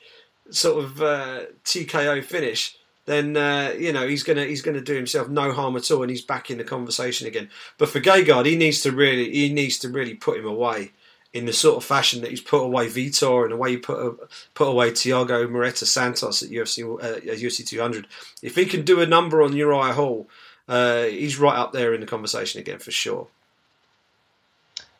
sort 0.49 0.83
of 0.83 1.01
uh, 1.01 1.41
TKO 1.63 2.23
finish 2.23 2.77
then 3.07 3.37
uh, 3.37 3.73
you 3.77 3.91
know 3.93 4.05
he's 4.05 4.21
gonna 4.21 4.43
he's 4.43 4.61
gonna 4.61 4.81
do 4.81 4.93
himself 4.93 5.29
no 5.29 5.53
harm 5.53 5.75
at 5.77 5.89
all, 5.89 6.03
and 6.03 6.11
he's 6.11 6.21
back 6.21 6.51
in 6.51 6.57
the 6.57 6.63
conversation 6.63 7.25
again. 7.25 7.49
But 7.77 7.89
for 7.89 8.01
Gegard, 8.01 8.45
he 8.45 8.57
needs 8.57 8.81
to 8.81 8.91
really 8.91 9.31
he 9.31 9.51
needs 9.51 9.79
to 9.79 9.89
really 9.89 10.13
put 10.13 10.37
him 10.37 10.45
away 10.45 10.91
in 11.33 11.45
the 11.45 11.53
sort 11.53 11.77
of 11.77 11.85
fashion 11.85 12.21
that 12.21 12.31
he's 12.31 12.41
put 12.41 12.61
away 12.61 12.87
Vitor 12.87 13.43
and 13.43 13.53
the 13.53 13.57
way 13.57 13.71
he 13.71 13.77
put 13.77 14.29
put 14.53 14.67
away 14.67 14.91
Thiago 14.91 15.49
Marreta 15.49 15.85
Santos 15.85 16.43
at 16.43 16.49
UFC 16.49 16.83
uh, 17.01 17.19
UFC 17.21 17.65
200. 17.65 18.07
If 18.43 18.55
he 18.55 18.65
can 18.65 18.83
do 18.83 18.99
a 18.99 19.05
number 19.05 19.41
on 19.41 19.55
Uriah 19.55 19.93
Hall, 19.93 20.27
uh, 20.67 21.03
he's 21.03 21.39
right 21.39 21.57
up 21.57 21.71
there 21.71 21.93
in 21.93 22.01
the 22.01 22.07
conversation 22.07 22.59
again 22.59 22.79
for 22.79 22.91
sure. 22.91 23.27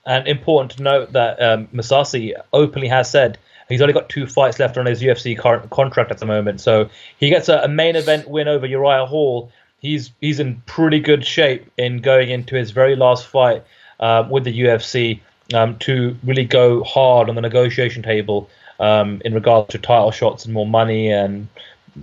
And 0.08 0.28
important 0.28 0.72
to 0.72 0.84
note 0.84 1.12
that 1.12 1.40
um, 1.42 1.68
Mousasi 1.68 2.34
openly 2.54 2.88
has 2.88 3.12
said 3.12 3.38
He's 3.70 3.82
only 3.82 3.94
got 3.94 4.10
two 4.10 4.28
fights 4.28 4.60
left 4.60 4.78
on 4.78 4.86
his 4.86 5.02
UFC 5.02 5.38
current 5.38 5.70
contract 5.70 6.12
at 6.12 6.20
the 6.20 6.26
moment, 6.26 6.62
so 6.62 6.90
he 7.20 7.30
gets 7.30 7.50
a, 7.50 7.60
a 7.60 7.68
main 7.68 7.96
event 7.96 8.28
win 8.28 8.48
over 8.48 8.66
Uriah 8.66 9.06
Hall. 9.06 9.52
He's 9.80 10.12
he's 10.22 10.40
in 10.40 10.62
pretty 10.66 11.00
good 11.00 11.26
shape 11.26 11.70
in 11.78 12.00
going 12.00 12.30
into 12.30 12.56
his 12.56 12.72
very 12.72 12.96
last 12.96 13.28
fight 13.28 13.64
uh, 14.00 14.28
with 14.30 14.46
the 14.46 14.60
UFC 14.62 15.20
um, 15.54 15.78
to 15.80 16.16
really 16.24 16.46
go 16.46 16.84
hard 16.84 17.30
on 17.30 17.36
the 17.36 17.42
negotiation 17.42 18.04
table 18.04 18.50
um, 18.80 19.22
in 19.26 19.34
regards 19.34 19.70
to 19.70 19.78
title 19.78 20.12
shots 20.12 20.46
and 20.46 20.54
more 20.54 20.68
money 20.68 21.12
and 21.12 21.48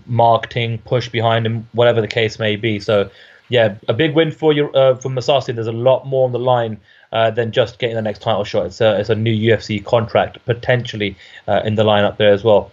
marketing 0.07 0.79
push 0.79 1.09
behind 1.09 1.47
him, 1.47 1.67
whatever 1.73 2.01
the 2.01 2.09
case 2.09 2.39
may 2.39 2.57
be. 2.57 2.79
So, 2.79 3.11
yeah, 3.49 3.77
a 3.89 3.95
big 3.95 4.15
win 4.15 4.33
for 4.33 4.53
you 4.53 4.71
uh, 4.73 4.97
for 4.97 5.09
Mousasi. 5.09 5.55
There's 5.55 5.67
a 5.67 5.73
lot 5.73 6.07
more 6.07 6.27
on 6.27 6.33
the 6.33 6.39
line 6.39 6.81
uh, 7.15 7.31
than 7.31 7.53
just 7.53 7.79
getting 7.79 7.95
the 7.97 8.03
next 8.03 8.21
title 8.21 8.45
shot. 8.45 8.67
It's 8.67 8.81
a, 8.81 8.99
it's 8.99 9.09
a 9.09 9.15
new 9.15 9.33
UFC 9.33 9.83
contract 9.83 10.45
potentially 10.45 11.17
uh, 11.49 11.63
in 11.65 11.77
the 11.77 11.85
lineup 11.85 12.19
there 12.19 12.33
as 12.33 12.45
well. 12.45 12.73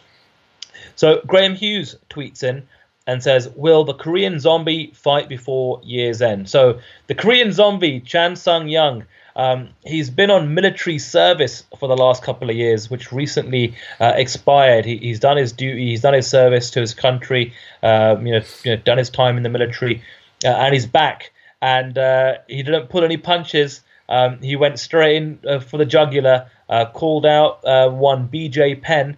So 0.96 1.22
Graham 1.28 1.56
Hughes 1.56 1.96
tweets 2.10 2.44
in 2.44 2.68
and 3.08 3.24
says, 3.24 3.50
"Will 3.56 3.84
the 3.84 3.94
Korean 3.94 4.40
Zombie 4.40 4.92
fight 4.96 5.30
before 5.30 5.80
year's 5.84 6.22
end?" 6.22 6.50
So 6.50 6.80
the 7.08 7.16
Korean 7.16 7.54
Zombie 7.54 8.02
Chan 8.02 8.36
Sung 8.36 8.68
Jung. 8.68 9.06
Um, 9.34 9.70
he's 9.86 10.10
been 10.10 10.30
on 10.30 10.54
military 10.54 11.00
service 11.00 11.64
for 11.80 11.88
the 11.88 11.96
last 11.96 12.22
couple 12.22 12.50
of 12.50 12.56
years, 12.58 12.90
which 12.90 13.14
recently 13.14 13.74
uh, 14.02 14.12
expired. 14.18 14.84
He, 14.84 14.98
he's 14.98 15.22
done 15.22 15.38
his 15.38 15.54
duty, 15.54 15.92
he's 15.92 16.02
done 16.02 16.14
his 16.14 16.28
service 16.28 16.70
to 16.72 16.82
his 16.82 16.94
country, 16.94 17.54
um, 17.82 18.28
you, 18.28 18.34
know, 18.34 18.46
you, 18.66 18.76
know, 18.76 18.82
done 18.82 18.98
his 18.98 19.10
time 19.10 19.38
in 19.38 19.44
the 19.44 19.50
military, 19.50 20.04
uh, 20.44 20.50
and 20.50 20.74
he's 20.74 20.86
back. 20.86 21.32
And 21.62 21.98
uh, 21.98 22.40
he 22.50 22.62
didn't 22.62 22.90
pull 22.90 23.06
any 23.06 23.16
punches. 23.16 23.82
Um, 24.12 24.42
he 24.42 24.58
went 24.58 24.78
straight 24.78 25.16
in 25.16 25.40
uh, 25.48 25.60
for 25.60 25.78
the 25.78 25.86
jugular, 25.86 26.50
uh, 26.68 26.86
called 26.86 27.26
out 27.26 27.64
uh, 27.64 27.90
one 27.90 28.28
BJ 28.28 28.82
Penn, 28.82 29.16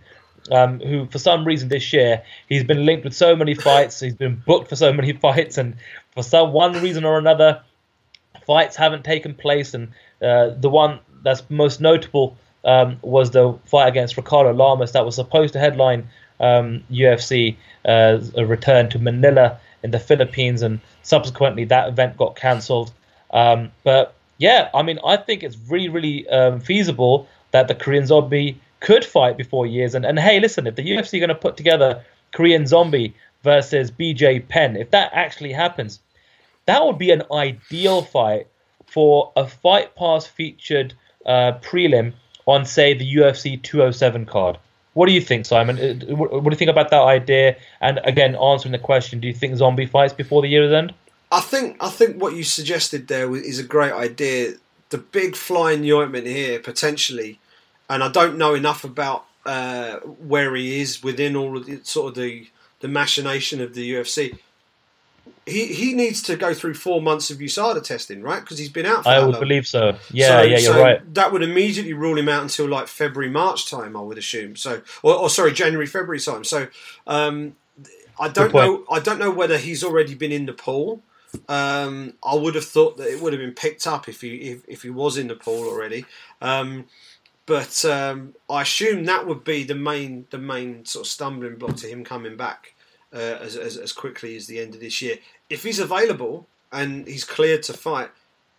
um, 0.51 0.79
who 0.79 1.07
for 1.07 1.17
some 1.17 1.45
reason 1.45 1.67
this 1.67 1.93
year 1.93 2.21
he's 2.47 2.63
been 2.63 2.85
linked 2.85 3.03
with 3.03 3.15
so 3.15 3.35
many 3.35 3.55
fights, 3.55 3.99
he's 3.99 4.13
been 4.13 4.41
booked 4.45 4.69
for 4.69 4.75
so 4.75 4.93
many 4.93 5.11
fights, 5.25 5.57
and 5.57 5.77
for 6.11 6.21
some 6.21 6.53
one 6.53 6.73
reason 6.73 7.05
or 7.05 7.17
another, 7.17 7.63
fights 8.45 8.75
haven't 8.75 9.03
taken 9.03 9.33
place. 9.33 9.73
And 9.73 9.89
uh, 10.21 10.49
the 10.49 10.69
one 10.69 10.99
that's 11.23 11.41
most 11.49 11.81
notable 11.81 12.37
um, 12.63 12.99
was 13.01 13.31
the 13.31 13.57
fight 13.65 13.87
against 13.87 14.15
Ricardo 14.15 14.53
Lamas 14.53 14.91
that 14.91 15.05
was 15.05 15.15
supposed 15.15 15.53
to 15.53 15.59
headline 15.59 16.07
um, 16.39 16.83
UFC 16.91 17.55
uh, 17.83 18.19
a 18.35 18.45
return 18.45 18.91
to 18.91 18.99
Manila 18.99 19.59
in 19.81 19.89
the 19.89 19.99
Philippines, 19.99 20.61
and 20.61 20.81
subsequently 21.01 21.65
that 21.65 21.89
event 21.89 22.15
got 22.15 22.35
cancelled. 22.35 22.93
Um, 23.31 23.71
but 23.83 24.13
yeah, 24.43 24.69
I 24.73 24.83
mean, 24.83 24.99
I 25.05 25.15
think 25.15 25.41
it's 25.41 25.57
really, 25.69 25.87
really 25.87 26.27
um, 26.27 26.59
feasible 26.59 27.29
that 27.51 27.69
the 27.69 27.75
Korean 27.75 28.05
Zombie 28.05 28.59
could 28.81 29.05
fight 29.05 29.37
before 29.37 29.65
years. 29.65 29.95
And, 29.95 30.05
and 30.05 30.19
hey, 30.19 30.41
listen, 30.41 30.67
if 30.67 30.75
the 30.75 30.83
UFC 30.83 31.13
are 31.13 31.19
going 31.19 31.29
to 31.29 31.35
put 31.35 31.55
together 31.55 32.03
Korean 32.33 32.67
Zombie 32.67 33.15
versus 33.41 33.89
BJ 33.89 34.45
Penn, 34.45 34.75
if 34.75 34.91
that 34.91 35.11
actually 35.13 35.53
happens, 35.53 36.01
that 36.65 36.85
would 36.85 36.97
be 36.97 37.11
an 37.11 37.23
ideal 37.31 38.01
fight 38.01 38.47
for 38.85 39.31
a 39.37 39.47
Fight 39.47 39.95
Pass 39.95 40.27
featured 40.27 40.93
uh, 41.25 41.53
prelim 41.61 42.11
on, 42.45 42.65
say, 42.65 42.93
the 42.93 43.15
UFC 43.15 43.63
207 43.63 44.25
card. 44.25 44.57
What 44.91 45.07
do 45.07 45.13
you 45.13 45.21
think, 45.21 45.45
Simon? 45.45 45.79
Uh, 45.79 46.15
what 46.15 46.43
do 46.43 46.49
you 46.49 46.57
think 46.57 46.69
about 46.69 46.89
that 46.89 47.01
idea? 47.01 47.55
And 47.79 48.01
again, 48.03 48.35
answering 48.35 48.73
the 48.73 48.77
question, 48.79 49.21
do 49.21 49.27
you 49.29 49.33
think 49.33 49.55
zombie 49.55 49.85
fights 49.85 50.11
before 50.11 50.41
the 50.41 50.49
year's 50.49 50.73
end? 50.73 50.93
I 51.33 51.39
think 51.41 51.77
I 51.79 51.89
think 51.89 52.21
what 52.21 52.35
you 52.35 52.43
suggested 52.43 53.07
there 53.07 53.35
is 53.35 53.57
a 53.57 53.63
great 53.63 53.91
idea. 53.91 54.53
The 54.89 54.99
big 54.99 55.35
flying 55.35 55.91
ointment 55.91 56.27
here 56.27 56.59
potentially, 56.59 57.39
and 57.89 58.03
I 58.03 58.09
don't 58.09 58.37
know 58.37 58.53
enough 58.53 58.83
about 58.83 59.25
uh, 59.43 59.95
where 59.97 60.53
he 60.55 60.79
is 60.79 61.01
within 61.01 61.35
all 61.35 61.57
of 61.57 61.65
the, 61.65 61.79
sort 61.83 62.09
of 62.09 62.15
the 62.23 62.47
the 62.81 62.87
machination 62.87 63.61
of 63.61 63.73
the 63.73 63.93
UFC. 63.93 64.37
He 65.47 65.65
he 65.73 65.95
needs 65.95 66.21
to 66.23 66.35
go 66.35 66.53
through 66.53 66.75
four 66.75 67.01
months 67.01 67.31
of 67.31 67.39
USADA 67.39 67.83
testing, 67.83 68.21
right? 68.21 68.41
Because 68.41 68.59
he's 68.59 68.69
been 68.69 68.85
out. 68.85 69.07
I 69.07 69.17
would 69.25 69.31
long. 69.31 69.41
believe 69.41 69.65
so. 69.65 69.97
Yeah, 70.11 70.27
so, 70.27 70.41
yeah, 70.43 70.43
you're 70.43 70.73
so 70.73 70.83
right. 70.83 71.13
That 71.15 71.31
would 71.31 71.41
immediately 71.41 71.93
rule 71.93 72.19
him 72.19 72.29
out 72.29 72.43
until 72.43 72.67
like 72.67 72.87
February, 72.87 73.31
March 73.31 73.71
time. 73.71 73.97
I 73.97 74.01
would 74.01 74.19
assume. 74.19 74.55
So, 74.55 74.83
or, 75.01 75.15
or 75.15 75.29
sorry, 75.31 75.51
January, 75.51 75.87
February 75.87 76.19
time. 76.19 76.43
So, 76.43 76.67
um, 77.07 77.55
I 78.19 78.29
don't 78.29 78.53
know. 78.53 78.85
I 78.91 78.99
don't 78.99 79.17
know 79.17 79.31
whether 79.31 79.57
he's 79.57 79.83
already 79.83 80.13
been 80.13 80.31
in 80.31 80.45
the 80.45 80.53
pool 80.53 81.01
um, 81.47 82.13
I 82.23 82.35
would 82.35 82.55
have 82.55 82.65
thought 82.65 82.97
that 82.97 83.07
it 83.07 83.21
would 83.21 83.33
have 83.33 83.41
been 83.41 83.53
picked 83.53 83.87
up 83.87 84.07
if 84.07 84.21
he 84.21 84.35
if, 84.35 84.63
if 84.67 84.81
he 84.83 84.89
was 84.89 85.17
in 85.17 85.27
the 85.27 85.35
pool 85.35 85.67
already. 85.67 86.05
Um, 86.41 86.85
but 87.45 87.83
um, 87.85 88.35
I 88.49 88.61
assume 88.61 89.05
that 89.05 89.27
would 89.27 89.43
be 89.43 89.63
the 89.63 89.75
main 89.75 90.27
the 90.29 90.37
main 90.37 90.85
sort 90.85 91.05
of 91.05 91.11
stumbling 91.11 91.55
block 91.55 91.75
to 91.77 91.87
him 91.87 92.03
coming 92.03 92.37
back 92.37 92.73
uh, 93.13 93.37
as, 93.41 93.55
as, 93.55 93.77
as 93.77 93.91
quickly 93.91 94.35
as 94.35 94.47
the 94.47 94.59
end 94.59 94.73
of 94.73 94.79
this 94.79 95.01
year. 95.01 95.17
If 95.49 95.63
he's 95.63 95.79
available 95.79 96.47
and 96.71 97.07
he's 97.07 97.25
cleared 97.25 97.63
to 97.63 97.73
fight, 97.73 98.09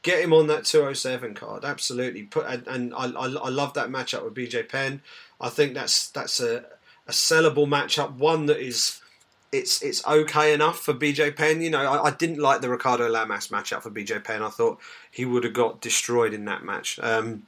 get 0.02 0.22
him 0.22 0.32
on 0.32 0.46
that 0.48 0.64
207 0.64 1.34
card. 1.34 1.64
Absolutely. 1.64 2.24
Put 2.24 2.46
and, 2.46 2.66
and 2.66 2.94
I, 2.94 3.06
I, 3.06 3.26
I 3.26 3.48
love 3.48 3.74
that 3.74 3.88
matchup 3.88 4.24
with 4.24 4.34
BJ 4.34 4.68
Penn. 4.68 5.00
I 5.40 5.48
think 5.48 5.74
that's 5.74 6.08
that's 6.10 6.40
a 6.40 6.66
a 7.06 7.12
sellable 7.12 7.66
matchup, 7.66 8.14
one 8.14 8.46
that 8.46 8.58
is 8.58 9.00
it's 9.54 9.82
it's 9.82 10.06
okay 10.06 10.52
enough 10.52 10.80
for 10.80 10.92
BJ 10.92 11.34
Penn. 11.34 11.62
You 11.62 11.70
know, 11.70 11.80
I, 11.80 12.08
I, 12.08 12.10
didn't 12.10 12.40
like 12.40 12.60
the 12.60 12.68
Ricardo 12.68 13.08
Lamas 13.08 13.48
matchup 13.48 13.82
for 13.82 13.90
BJ 13.90 14.22
Penn. 14.22 14.42
I 14.42 14.48
thought 14.48 14.80
he 15.10 15.24
would 15.24 15.44
have 15.44 15.52
got 15.52 15.80
destroyed 15.80 16.34
in 16.34 16.44
that 16.46 16.64
match. 16.64 16.98
Um, 17.02 17.46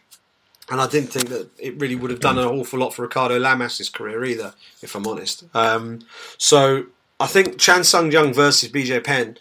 and 0.71 0.81
I 0.81 0.87
didn't 0.89 1.11
think 1.11 1.29
that 1.29 1.49
it 1.59 1.81
really 1.81 1.95
would 1.95 2.11
have 2.11 2.21
done 2.21 2.39
an 2.39 2.45
awful 2.45 2.81
lot 2.81 2.93
for 2.93 3.03
Ricardo 3.03 3.39
Lamas's 3.39 3.89
career 3.89 4.25
either, 4.25 4.55
if 4.83 4.95
I'm 4.97 5.07
honest. 5.07 5.45
Um, 5.55 6.01
so 6.39 6.87
I 7.21 7.27
think 7.27 7.59
Chan 7.59 7.85
Sung 7.85 8.11
Jung 8.11 8.33
versus 8.33 8.71
BJ 8.71 9.03
Penn, 9.05 9.39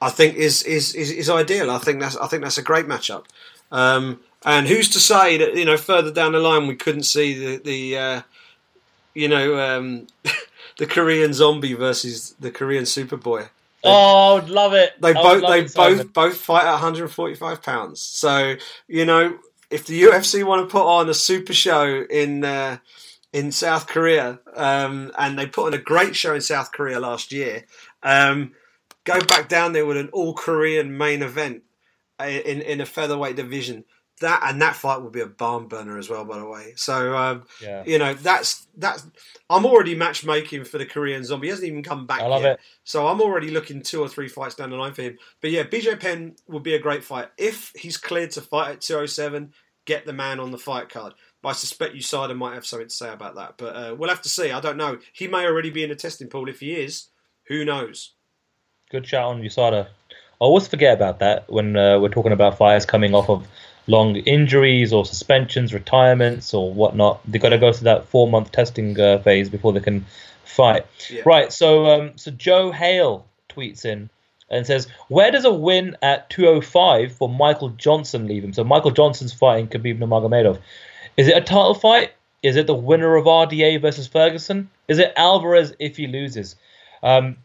I 0.00 0.10
think 0.10 0.36
is, 0.36 0.62
is 0.64 0.94
is 0.94 1.10
is 1.10 1.30
ideal. 1.30 1.70
I 1.70 1.78
think 1.78 2.00
that's 2.00 2.16
I 2.16 2.26
think 2.26 2.42
that's 2.42 2.58
a 2.58 2.62
great 2.62 2.86
matchup. 2.86 3.24
Um, 3.70 4.20
and 4.44 4.66
who's 4.68 4.88
to 4.90 5.00
say 5.00 5.36
that 5.38 5.56
you 5.56 5.64
know 5.64 5.76
further 5.76 6.12
down 6.12 6.32
the 6.32 6.38
line 6.38 6.66
we 6.66 6.76
couldn't 6.76 7.04
see 7.04 7.34
the 7.34 7.56
the 7.58 7.98
uh, 7.98 8.22
you 9.14 9.28
know 9.28 9.58
um, 9.60 10.06
the 10.78 10.86
Korean 10.86 11.32
Zombie 11.32 11.74
versus 11.74 12.34
the 12.40 12.50
Korean 12.50 12.84
Superboy. 12.84 13.48
Oh, 13.84 14.38
I'd 14.38 14.48
love 14.48 14.72
it. 14.72 15.00
They 15.00 15.12
both 15.12 15.42
they 15.42 15.62
both 15.64 16.12
both 16.12 16.36
fight 16.36 16.64
at 16.64 16.72
145 16.72 17.62
pounds. 17.62 18.00
So 18.00 18.56
you 18.88 19.04
know, 19.04 19.38
if 19.70 19.86
the 19.86 20.02
UFC 20.02 20.44
want 20.44 20.66
to 20.66 20.72
put 20.72 20.86
on 20.86 21.08
a 21.08 21.14
super 21.14 21.52
show 21.52 22.04
in 22.08 22.44
uh, 22.44 22.78
in 23.32 23.52
South 23.52 23.86
Korea, 23.86 24.40
um, 24.54 25.12
and 25.18 25.38
they 25.38 25.46
put 25.46 25.66
on 25.66 25.74
a 25.74 25.82
great 25.82 26.16
show 26.16 26.34
in 26.34 26.40
South 26.40 26.72
Korea 26.72 26.98
last 26.98 27.30
year, 27.30 27.64
um, 28.02 28.52
go 29.04 29.20
back 29.20 29.48
down 29.48 29.72
there 29.72 29.84
with 29.84 29.98
an 29.98 30.08
all 30.12 30.32
Korean 30.32 30.96
main 30.96 31.22
event 31.22 31.62
uh, 32.18 32.24
in 32.24 32.62
in 32.62 32.80
a 32.80 32.86
featherweight 32.86 33.36
division 33.36 33.84
that 34.20 34.42
and 34.44 34.62
that 34.62 34.76
fight 34.76 35.02
would 35.02 35.12
be 35.12 35.20
a 35.20 35.26
barn 35.26 35.66
burner 35.66 35.98
as 35.98 36.08
well, 36.08 36.24
by 36.24 36.38
the 36.38 36.46
way. 36.46 36.72
So 36.76 37.16
um, 37.16 37.44
yeah. 37.60 37.82
you 37.84 37.98
know 37.98 38.14
that's 38.14 38.66
that's 38.76 39.06
I'm 39.50 39.66
already 39.66 39.94
matchmaking 39.94 40.64
for 40.64 40.78
the 40.78 40.86
Korean 40.86 41.24
Zombie. 41.24 41.48
He 41.48 41.50
hasn't 41.50 41.68
even 41.68 41.82
come 41.82 42.06
back. 42.06 42.20
I 42.20 42.26
love 42.26 42.42
yet. 42.42 42.54
it. 42.54 42.60
So 42.84 43.06
I'm 43.06 43.20
already 43.20 43.50
looking 43.50 43.82
two 43.82 44.00
or 44.00 44.08
three 44.08 44.28
fights 44.28 44.54
down 44.54 44.70
the 44.70 44.76
line 44.76 44.94
for 44.94 45.02
him. 45.02 45.18
But 45.40 45.50
yeah, 45.50 45.64
BJ 45.64 45.98
Penn 45.98 46.36
would 46.48 46.62
be 46.62 46.74
a 46.74 46.78
great 46.78 47.04
fight 47.04 47.28
if 47.36 47.72
he's 47.76 47.96
cleared 47.96 48.30
to 48.32 48.40
fight 48.40 48.70
at 48.70 48.80
207. 48.80 49.52
Get 49.86 50.06
the 50.06 50.14
man 50.14 50.40
on 50.40 50.50
the 50.50 50.58
fight 50.58 50.88
card. 50.88 51.12
But 51.42 51.50
I 51.50 51.52
suspect 51.52 51.94
USADA 51.94 52.34
might 52.34 52.54
have 52.54 52.64
something 52.64 52.88
to 52.88 52.94
say 52.94 53.12
about 53.12 53.34
that. 53.34 53.58
But 53.58 53.76
uh, 53.76 53.94
we'll 53.98 54.08
have 54.08 54.22
to 54.22 54.30
see. 54.30 54.50
I 54.50 54.60
don't 54.60 54.78
know. 54.78 54.98
He 55.12 55.28
may 55.28 55.44
already 55.44 55.68
be 55.68 55.82
in 55.82 55.90
the 55.90 55.94
testing 55.94 56.28
pool. 56.28 56.48
If 56.48 56.60
he 56.60 56.72
is, 56.72 57.08
who 57.48 57.66
knows? 57.66 58.12
Good 58.90 59.06
shout 59.06 59.26
on 59.26 59.42
USADA. 59.42 59.86
I 59.86 60.44
always 60.44 60.66
forget 60.66 60.94
about 60.94 61.18
that 61.18 61.50
when 61.50 61.76
uh, 61.76 61.98
we're 61.98 62.08
talking 62.08 62.32
about 62.32 62.56
fires 62.56 62.86
coming 62.86 63.14
off 63.14 63.28
of 63.28 63.46
long 63.86 64.16
injuries 64.16 64.92
or 64.92 65.04
suspensions, 65.04 65.74
retirements 65.74 66.54
or 66.54 66.72
whatnot. 66.72 67.20
They've 67.26 67.40
got 67.40 67.50
to 67.50 67.58
go 67.58 67.72
through 67.72 67.84
that 67.84 68.06
four 68.08 68.28
month 68.28 68.52
testing 68.52 68.98
uh, 68.98 69.18
phase 69.18 69.48
before 69.48 69.72
they 69.72 69.80
can 69.80 70.06
fight. 70.44 70.86
Yeah. 71.10 71.22
Right. 71.26 71.52
So 71.52 71.86
um, 71.86 72.12
so 72.16 72.30
Joe 72.30 72.70
Hale 72.70 73.26
tweets 73.48 73.84
in 73.84 74.10
and 74.50 74.66
says, 74.66 74.88
"Where 75.08 75.30
does 75.30 75.44
a 75.44 75.52
win 75.52 75.96
at 76.02 76.30
205 76.30 77.12
for 77.12 77.28
Michael 77.28 77.70
Johnson 77.70 78.26
leave 78.26 78.44
him?" 78.44 78.52
So 78.52 78.64
Michael 78.64 78.90
Johnson's 78.90 79.32
fighting 79.32 79.68
Khabib 79.68 79.98
Nurmagomedov. 79.98 80.58
Is 81.16 81.28
it 81.28 81.36
a 81.36 81.40
title 81.40 81.74
fight? 81.74 82.12
Is 82.42 82.56
it 82.56 82.66
the 82.66 82.74
winner 82.74 83.16
of 83.16 83.24
RDA 83.24 83.80
versus 83.80 84.06
Ferguson? 84.06 84.68
Is 84.86 84.98
it 84.98 85.12
Alvarez 85.16 85.74
if 85.78 85.96
he 85.96 86.06
loses? 86.06 86.56
Um, 87.02 87.36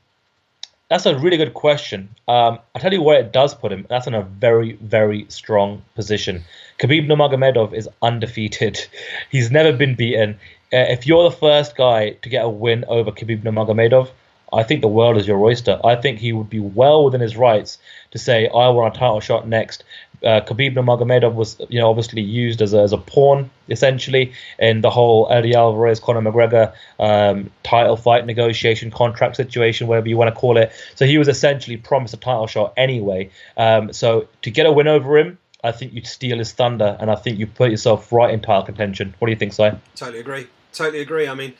that's 0.89 1.05
a 1.05 1.17
really 1.17 1.37
good 1.37 1.53
question. 1.53 2.09
Um, 2.27 2.59
I'll 2.73 2.81
tell 2.81 2.93
you 2.93 3.01
where 3.01 3.19
it 3.19 3.31
does 3.31 3.53
put 3.53 3.71
him. 3.71 3.85
That's 3.89 4.07
in 4.07 4.15
a 4.15 4.23
very, 4.23 4.73
very 4.73 5.25
strong 5.29 5.83
position. 5.95 6.43
Khabib 6.79 7.07
Nurmagomedov 7.07 7.73
is 7.73 7.87
undefeated. 8.01 8.79
He's 9.29 9.51
never 9.51 9.71
been 9.71 9.95
beaten. 9.95 10.39
Uh, 10.73 10.89
if 10.89 11.05
you're 11.05 11.29
the 11.29 11.35
first 11.35 11.77
guy 11.77 12.11
to 12.21 12.29
get 12.29 12.43
a 12.43 12.49
win 12.49 12.85
over 12.87 13.11
Khabib 13.11 13.43
Nurmagomedov, 13.43 14.09
I 14.51 14.63
think 14.63 14.81
the 14.81 14.87
world 14.87 15.17
is 15.17 15.27
your 15.27 15.39
oyster. 15.43 15.79
I 15.83 15.95
think 15.95 16.17
he 16.17 16.33
would 16.33 16.49
be 16.49 16.59
well 16.59 17.05
within 17.05 17.21
his 17.21 17.37
rights 17.37 17.77
to 18.11 18.17
say, 18.17 18.47
I 18.47 18.69
want 18.69 18.95
a 18.95 18.99
title 18.99 19.19
shot 19.19 19.47
next. 19.47 19.83
Uh, 20.23 20.41
Khabib 20.41 20.75
Nurmagomedov 20.75 21.33
was, 21.33 21.59
you 21.69 21.79
know, 21.79 21.89
obviously 21.89 22.21
used 22.21 22.61
as 22.61 22.73
a, 22.73 22.81
as 22.81 22.91
a 22.91 22.97
pawn 22.97 23.49
essentially 23.69 24.33
in 24.57 24.81
the 24.81 24.89
whole 24.89 25.27
Eddie 25.31 25.55
Alvarez 25.55 25.99
Conor 25.99 26.21
McGregor 26.21 26.73
um, 26.99 27.51
title 27.63 27.95
fight 27.95 28.25
negotiation 28.25 28.91
contract 28.91 29.35
situation, 29.35 29.87
whatever 29.87 30.09
you 30.09 30.17
want 30.17 30.33
to 30.33 30.39
call 30.39 30.57
it. 30.57 30.71
So 30.95 31.05
he 31.05 31.17
was 31.17 31.27
essentially 31.27 31.77
promised 31.77 32.13
a 32.13 32.17
title 32.17 32.47
shot 32.47 32.73
anyway. 32.75 33.29
Um, 33.57 33.93
so 33.93 34.27
to 34.41 34.51
get 34.51 34.65
a 34.65 34.71
win 34.71 34.87
over 34.87 35.17
him, 35.17 35.37
I 35.63 35.71
think 35.71 35.93
you'd 35.93 36.07
steal 36.07 36.37
his 36.37 36.53
thunder, 36.53 36.97
and 36.99 37.11
I 37.11 37.15
think 37.15 37.37
you 37.37 37.45
put 37.45 37.69
yourself 37.69 38.11
right 38.13 38.33
in 38.33 38.39
title 38.39 38.63
contention. 38.63 39.13
What 39.19 39.27
do 39.27 39.31
you 39.31 39.37
think, 39.37 39.53
Si? 39.53 39.69
Totally 39.95 40.19
agree. 40.19 40.47
Totally 40.71 41.01
agree. 41.01 41.27
I 41.27 41.33
mean, 41.33 41.53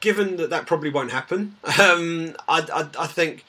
given 0.00 0.36
that 0.36 0.50
that 0.50 0.66
probably 0.66 0.90
won't 0.90 1.10
happen, 1.10 1.56
um, 1.80 2.36
I, 2.48 2.60
I, 2.72 2.88
I, 2.98 3.06
think 3.08 3.44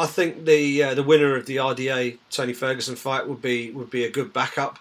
I 0.00 0.06
think 0.06 0.46
the 0.46 0.82
uh, 0.82 0.94
the 0.94 1.02
winner 1.02 1.36
of 1.36 1.44
the 1.44 1.56
RDA 1.56 2.16
Tony 2.30 2.54
Ferguson 2.54 2.96
fight 2.96 3.28
would 3.28 3.42
be 3.42 3.70
would 3.70 3.90
be 3.90 4.04
a 4.04 4.10
good 4.10 4.32
backup 4.32 4.78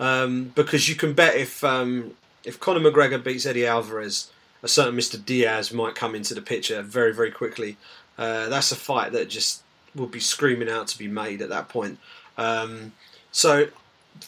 um, 0.00 0.44
because 0.54 0.88
you 0.88 0.94
can 0.94 1.12
bet 1.12 1.36
if 1.36 1.62
um, 1.62 2.14
if 2.42 2.58
Conor 2.58 2.80
McGregor 2.80 3.22
beats 3.22 3.44
Eddie 3.44 3.66
Alvarez, 3.66 4.32
a 4.62 4.68
certain 4.68 4.96
Mr 4.96 5.22
Diaz 5.22 5.74
might 5.74 5.94
come 5.94 6.14
into 6.14 6.32
the 6.32 6.40
picture 6.40 6.80
very 6.80 7.12
very 7.12 7.30
quickly. 7.30 7.76
Uh, 8.16 8.48
that's 8.48 8.72
a 8.72 8.76
fight 8.76 9.12
that 9.12 9.28
just 9.28 9.62
will 9.94 10.06
be 10.06 10.20
screaming 10.20 10.70
out 10.70 10.88
to 10.88 10.96
be 10.96 11.06
made 11.06 11.42
at 11.42 11.50
that 11.50 11.68
point. 11.68 11.98
Um, 12.38 12.92
so 13.30 13.68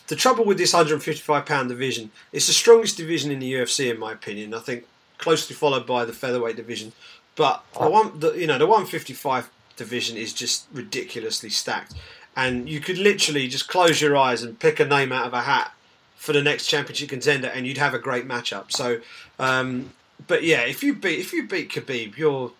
the 0.08 0.16
trouble 0.16 0.44
with 0.44 0.58
this 0.58 0.74
155 0.74 1.46
pound 1.46 1.70
division, 1.70 2.10
it's 2.32 2.48
the 2.48 2.52
strongest 2.52 2.98
division 2.98 3.30
in 3.30 3.38
the 3.38 3.50
UFC 3.50 3.90
in 3.90 3.98
my 3.98 4.12
opinion. 4.12 4.52
I 4.52 4.58
think 4.58 4.84
closely 5.16 5.56
followed 5.56 5.86
by 5.86 6.04
the 6.04 6.12
featherweight 6.12 6.56
division. 6.56 6.92
But 7.36 7.64
the 7.80 7.90
one, 7.90 8.20
the, 8.20 8.32
you 8.34 8.46
know, 8.46 8.58
the 8.58 8.66
155 8.66 9.50
division 9.76 10.16
is 10.16 10.32
just 10.32 10.66
ridiculously 10.72 11.50
stacked, 11.50 11.94
and 12.36 12.68
you 12.68 12.80
could 12.80 12.98
literally 12.98 13.48
just 13.48 13.68
close 13.68 14.00
your 14.00 14.16
eyes 14.16 14.42
and 14.42 14.58
pick 14.58 14.80
a 14.80 14.84
name 14.84 15.12
out 15.12 15.26
of 15.26 15.32
a 15.32 15.42
hat 15.42 15.72
for 16.16 16.32
the 16.32 16.42
next 16.42 16.66
championship 16.66 17.08
contender, 17.08 17.48
and 17.48 17.66
you'd 17.66 17.78
have 17.78 17.94
a 17.94 17.98
great 17.98 18.26
matchup. 18.26 18.72
So, 18.72 19.00
um, 19.38 19.92
but 20.26 20.42
yeah, 20.42 20.62
if 20.62 20.82
you 20.82 20.94
beat 20.94 21.18
if 21.18 21.32
you 21.32 21.46
beat 21.46 21.70
Khabib, 21.70 22.16
you're 22.16 22.52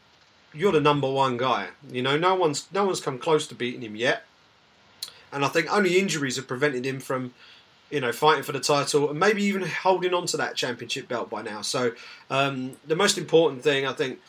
you're 0.53 0.73
the 0.73 0.81
number 0.81 1.11
one 1.11 1.37
guy. 1.37 1.69
You 1.91 2.03
know, 2.03 2.17
no 2.17 2.35
one's 2.35 2.67
no 2.73 2.85
one's 2.85 3.01
come 3.01 3.19
close 3.19 3.47
to 3.49 3.55
beating 3.55 3.83
him 3.83 3.97
yet, 3.97 4.25
and 5.33 5.45
I 5.45 5.49
think 5.49 5.73
only 5.73 5.99
injuries 5.99 6.37
have 6.37 6.49
prevented 6.49 6.85
him 6.85 7.01
from 7.01 7.35
you 7.91 8.01
know, 8.01 8.11
fighting 8.11 8.43
for 8.43 8.51
the 8.51 8.61
title 8.61 9.11
and 9.11 9.21
maybe 9.21 9.43
even 9.45 9.63
holding 9.63 10.13
on 10.15 10.27
to 10.27 10.37
that 10.37 10.57
championship 10.57 11.07
belt 11.07 11.31
by 11.31 11.43
now. 11.43 11.63
So 11.63 11.93
um, 12.29 12.73
the 12.85 12.97
most 12.97 13.17
important 13.17 13.63
thing, 13.63 13.87
I 13.87 13.93
think, 13.93 14.21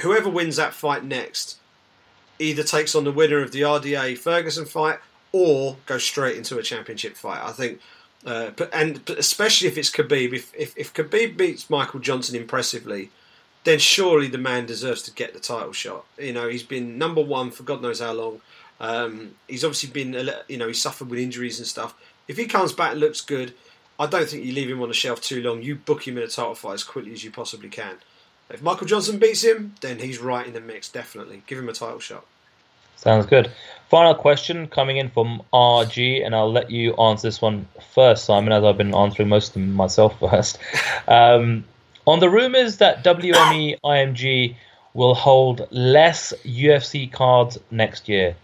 whoever 0.00 0.28
wins 0.28 0.56
that 0.56 0.74
fight 0.74 1.04
next 1.04 1.58
either 2.38 2.62
takes 2.62 2.94
on 2.94 3.04
the 3.04 3.12
winner 3.12 3.40
of 3.40 3.52
the 3.52 3.62
RDA 3.62 4.18
Ferguson 4.18 4.64
fight 4.64 4.98
or 5.32 5.76
goes 5.86 6.04
straight 6.04 6.36
into 6.36 6.58
a 6.58 6.62
championship 6.62 7.16
fight. 7.16 7.40
I 7.42 7.52
think, 7.52 7.80
uh, 8.26 8.50
and 8.72 9.08
especially 9.10 9.68
if 9.68 9.78
it's 9.78 9.90
Khabib, 9.90 10.32
if, 10.32 10.54
if 10.54 10.76
if 10.76 10.94
Khabib 10.94 11.36
beats 11.36 11.70
Michael 11.70 12.00
Johnson 12.00 12.36
impressively, 12.36 13.10
then 13.64 13.78
surely 13.78 14.28
the 14.28 14.38
man 14.38 14.66
deserves 14.66 15.02
to 15.02 15.10
get 15.10 15.34
the 15.34 15.40
title 15.40 15.72
shot. 15.72 16.04
You 16.18 16.32
know, 16.32 16.48
he's 16.48 16.62
been 16.62 16.98
number 16.98 17.22
one 17.22 17.50
for 17.50 17.62
God 17.62 17.82
knows 17.82 18.00
how 18.00 18.12
long. 18.12 18.40
Um, 18.80 19.36
he's 19.48 19.64
obviously 19.64 19.90
been, 19.90 20.30
you 20.48 20.56
know, 20.56 20.66
he 20.66 20.74
suffered 20.74 21.08
with 21.08 21.20
injuries 21.20 21.58
and 21.58 21.66
stuff 21.66 21.94
if 22.28 22.36
he 22.36 22.46
comes 22.46 22.72
back 22.72 22.92
and 22.92 23.00
looks 23.00 23.20
good, 23.20 23.54
I 23.98 24.06
don't 24.06 24.28
think 24.28 24.44
you 24.44 24.52
leave 24.52 24.70
him 24.70 24.82
on 24.82 24.88
the 24.88 24.94
shelf 24.94 25.20
too 25.20 25.42
long. 25.42 25.62
You 25.62 25.76
book 25.76 26.06
him 26.06 26.16
in 26.16 26.24
a 26.24 26.28
title 26.28 26.54
fight 26.54 26.74
as 26.74 26.84
quickly 26.84 27.12
as 27.12 27.22
you 27.22 27.30
possibly 27.30 27.68
can. 27.68 27.96
If 28.54 28.62
Michael 28.62 28.86
Johnson 28.86 29.18
beats 29.18 29.42
him, 29.42 29.74
then 29.80 29.98
he's 29.98 30.20
right 30.20 30.46
in 30.46 30.52
the 30.52 30.60
mix, 30.60 30.88
definitely. 30.88 31.42
Give 31.48 31.58
him 31.58 31.68
a 31.68 31.72
title 31.72 31.98
shot. 31.98 32.24
Sounds 32.96 33.26
good. 33.26 33.50
Final 33.90 34.14
question 34.14 34.68
coming 34.68 34.96
in 34.96 35.10
from 35.10 35.42
RG, 35.52 36.24
and 36.24 36.36
I'll 36.36 36.52
let 36.52 36.70
you 36.70 36.94
answer 36.94 37.26
this 37.26 37.42
one 37.42 37.66
first, 37.94 38.24
Simon, 38.24 38.52
as 38.52 38.62
I've 38.62 38.78
been 38.78 38.94
answering 38.94 39.28
most 39.28 39.48
of 39.48 39.54
them 39.54 39.72
myself 39.72 40.18
first. 40.20 40.58
Um, 41.08 41.64
on 42.06 42.20
the 42.20 42.30
rumors 42.30 42.76
that 42.76 43.02
WME 43.02 43.76
IMG 43.84 44.54
will 44.94 45.14
hold 45.14 45.66
less 45.72 46.32
UFC 46.44 47.10
cards 47.10 47.58
next 47.72 48.08
year, 48.08 48.36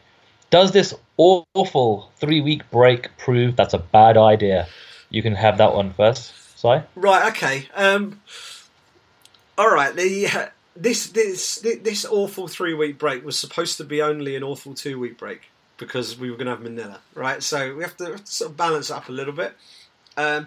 does 0.51 0.73
this 0.73 0.93
awful 1.16 2.11
three 2.16 2.41
week 2.41 2.69
break 2.73 3.16
prove 3.16 3.55
that's 3.55 3.74
a 3.74 3.78
bad 3.78 4.16
idea? 4.16 4.66
You 5.11 5.23
can 5.23 5.37
have 5.37 5.59
that 5.59 5.73
one 5.73 5.93
first. 5.93 6.59
Sorry. 6.59 6.82
Right. 6.97 7.31
Okay. 7.31 7.69
Um, 7.74 8.20
all 9.61 9.70
right. 9.70 9.95
The 9.95 10.27
uh, 10.27 10.47
this 10.74 11.09
this 11.09 11.57
this 11.82 12.07
awful 12.07 12.49
three 12.49 12.73
week 12.73 12.99
break 12.99 13.24
was 13.24 13.39
supposed 13.39 13.77
to 13.77 13.85
be 13.85 14.01
only 14.01 14.35
an 14.35 14.43
awful 14.43 14.73
two 14.73 14.99
week 14.99 15.19
break 15.19 15.51
because 15.77 16.19
we 16.19 16.31
were 16.31 16.37
going 16.39 16.47
to 16.47 16.53
have 16.53 16.62
Manila, 16.62 17.01
right? 17.15 17.43
So 17.43 17.77
we 17.77 17.82
have 17.82 17.97
to, 17.99 18.19
sort 18.24 18.51
of 18.51 18.57
balance 18.57 18.91
up 18.91 19.11
a 19.11 19.12
little 19.12 19.35
bit. 19.35 19.55
Um, 20.16 20.47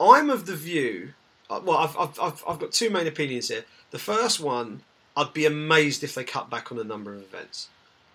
I'm 0.00 0.30
of 0.30 0.46
the 0.46 0.54
view. 0.54 1.14
Uh, 1.50 1.60
well, 1.64 1.78
I've, 1.78 1.96
I've, 1.96 2.20
I've, 2.20 2.44
I've 2.48 2.58
got 2.58 2.72
two 2.72 2.88
main 2.88 3.06
opinions 3.06 3.48
here. 3.48 3.64
The 3.90 3.98
first 3.98 4.40
one, 4.40 4.82
I'd 5.16 5.32
be 5.32 5.44
amazed 5.44 6.02
if 6.02 6.14
they 6.14 6.24
cut 6.24 6.48
back 6.48 6.72
on 6.72 6.78
the 6.78 6.84
number 6.84 7.14
of 7.14 7.20
events, 7.20 7.68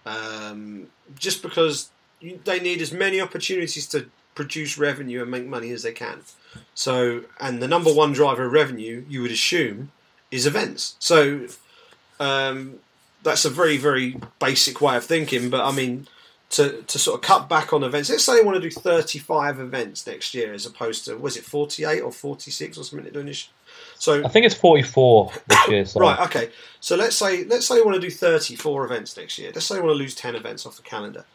um, 0.06 0.88
just 1.18 1.41
because 1.41 1.90
you, 2.19 2.40
they 2.44 2.60
need 2.60 2.82
as 2.82 2.91
many 2.91 3.22
opportunities 3.22 3.88
to 3.88 4.10
produce 4.36 4.78
revenue 4.78 5.22
and 5.22 5.32
make 5.32 5.45
money 5.45 5.72
as 5.72 5.84
they 5.84 5.94
can. 5.94 6.22
So, 6.74 7.24
and 7.40 7.61
the 7.61 7.68
number 7.68 7.94
one 7.94 8.11
driver 8.11 8.45
of 8.45 8.52
revenue, 8.52 9.06
you 9.07 9.22
would 9.22 9.32
assume, 9.32 9.91
is 10.32 10.45
events. 10.45 10.95
So, 10.99 11.48
um, 12.20 12.80
that's 13.24 13.45
a 13.45 13.49
very, 13.49 13.78
very 13.78 14.18
basic 14.40 14.82
way 14.82 14.95
of 14.98 15.04
thinking. 15.04 15.49
But 15.49 15.66
I 15.66 15.72
mean, 15.72 16.08
to, 16.52 16.82
to 16.84 16.99
sort 16.99 17.16
of 17.16 17.22
cut 17.22 17.49
back 17.49 17.74
on 17.74 17.84
events. 17.84 18.10
Let's 18.10 18.24
say 18.24 18.38
they 18.38 18.45
want 18.45 18.56
to 18.56 18.62
do 18.62 18.72
35 18.72 19.60
events 19.60 20.08
next 20.08 20.34
year 20.34 20.54
as 20.54 20.66
opposed 20.66 21.06
to, 21.06 21.18
was 21.18 21.36
it 21.36 21.44
48 21.44 22.02
or 22.02 22.12
46 22.12 22.78
or 22.78 22.84
something 22.84 23.04
they're 23.04 23.12
doing 23.12 23.26
this 23.26 23.49
so 23.99 24.24
I 24.24 24.28
think 24.28 24.45
it's 24.45 24.56
44 24.56 25.32
this 25.48 25.68
year. 25.68 25.86
So. 25.86 25.99
right, 25.99 26.20
okay. 26.22 26.49
So 26.80 26.95
let's 26.95 27.16
say 27.16 27.44
let's 27.45 27.66
say 27.66 27.76
they 27.76 27.82
want 27.82 27.95
to 27.95 28.02
do 28.02 28.10
34 28.10 28.86
events 28.86 29.18
next 29.18 29.38
year. 29.38 29.52
Let's 29.54 29.66
say 29.66 29.76
they 29.76 29.82
want 29.82 29.94
to 29.94 29.98
lose 29.98 30.16
10 30.16 30.36
events 30.36 30.66
off 30.66 30.76
the 30.78 30.84
calendar. 30.84 31.26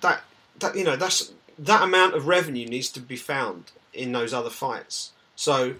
That 0.00 0.22
that 0.58 0.76
you 0.76 0.84
know, 0.84 0.96
that's 0.96 1.32
that 1.58 1.82
amount 1.82 2.14
of 2.14 2.26
revenue 2.26 2.66
needs 2.66 2.90
to 2.90 3.00
be 3.00 3.16
found 3.16 3.72
in 3.92 4.12
those 4.12 4.32
other 4.32 4.50
fights. 4.50 5.12
So 5.36 5.74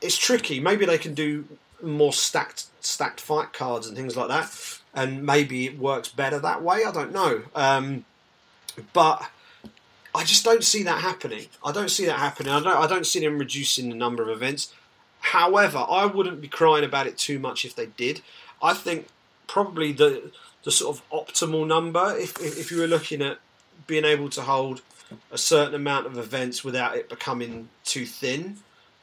it's 0.00 0.16
tricky. 0.16 0.60
Maybe 0.60 0.86
they 0.86 0.98
can 0.98 1.14
do 1.14 1.46
more 1.82 2.12
stacked 2.12 2.66
stacked 2.80 3.20
fight 3.20 3.52
cards 3.52 3.86
and 3.86 3.96
things 3.96 4.16
like 4.16 4.28
that, 4.28 4.80
and 4.94 5.24
maybe 5.24 5.66
it 5.66 5.78
works 5.78 6.08
better 6.08 6.38
that 6.38 6.62
way. 6.62 6.84
I 6.84 6.92
don't 6.92 7.12
know, 7.12 7.42
um, 7.54 8.04
but 8.92 9.30
I 10.14 10.24
just 10.24 10.44
don't 10.44 10.64
see 10.64 10.82
that 10.84 11.00
happening. 11.00 11.46
I 11.64 11.72
don't 11.72 11.90
see 11.90 12.06
that 12.06 12.18
happening. 12.18 12.52
I 12.52 12.60
don't. 12.60 12.76
I 12.76 12.86
don't 12.86 13.06
see 13.06 13.20
them 13.20 13.38
reducing 13.38 13.88
the 13.88 13.96
number 13.96 14.22
of 14.22 14.28
events. 14.28 14.72
However, 15.20 15.84
I 15.88 16.06
wouldn't 16.06 16.40
be 16.40 16.48
crying 16.48 16.84
about 16.84 17.06
it 17.06 17.18
too 17.18 17.38
much 17.38 17.64
if 17.64 17.74
they 17.74 17.86
did. 17.86 18.22
I 18.62 18.74
think 18.74 19.08
probably 19.46 19.92
the 19.92 20.32
the 20.64 20.70
sort 20.70 20.96
of 20.96 21.08
optimal 21.10 21.66
number, 21.66 22.16
if 22.16 22.40
if 22.40 22.70
you 22.70 22.78
were 22.78 22.86
looking 22.86 23.22
at 23.22 23.38
being 23.86 24.04
able 24.04 24.28
to 24.30 24.42
hold 24.42 24.82
a 25.30 25.38
certain 25.38 25.74
amount 25.74 26.06
of 26.06 26.16
events 26.16 26.62
without 26.62 26.96
it 26.96 27.08
becoming 27.08 27.68
too 27.84 28.06
thin, 28.06 28.58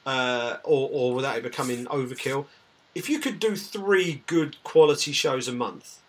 uh, 0.07 0.57
or 0.63 0.89
or 0.91 1.13
without 1.13 1.37
it 1.37 1.43
becoming 1.43 1.85
overkill, 1.85 2.45
if 2.95 3.09
you 3.09 3.19
could 3.19 3.39
do 3.39 3.55
three 3.55 4.23
good 4.25 4.55
quality 4.63 5.11
shows 5.11 5.47
a 5.49 5.53
month, 5.53 5.99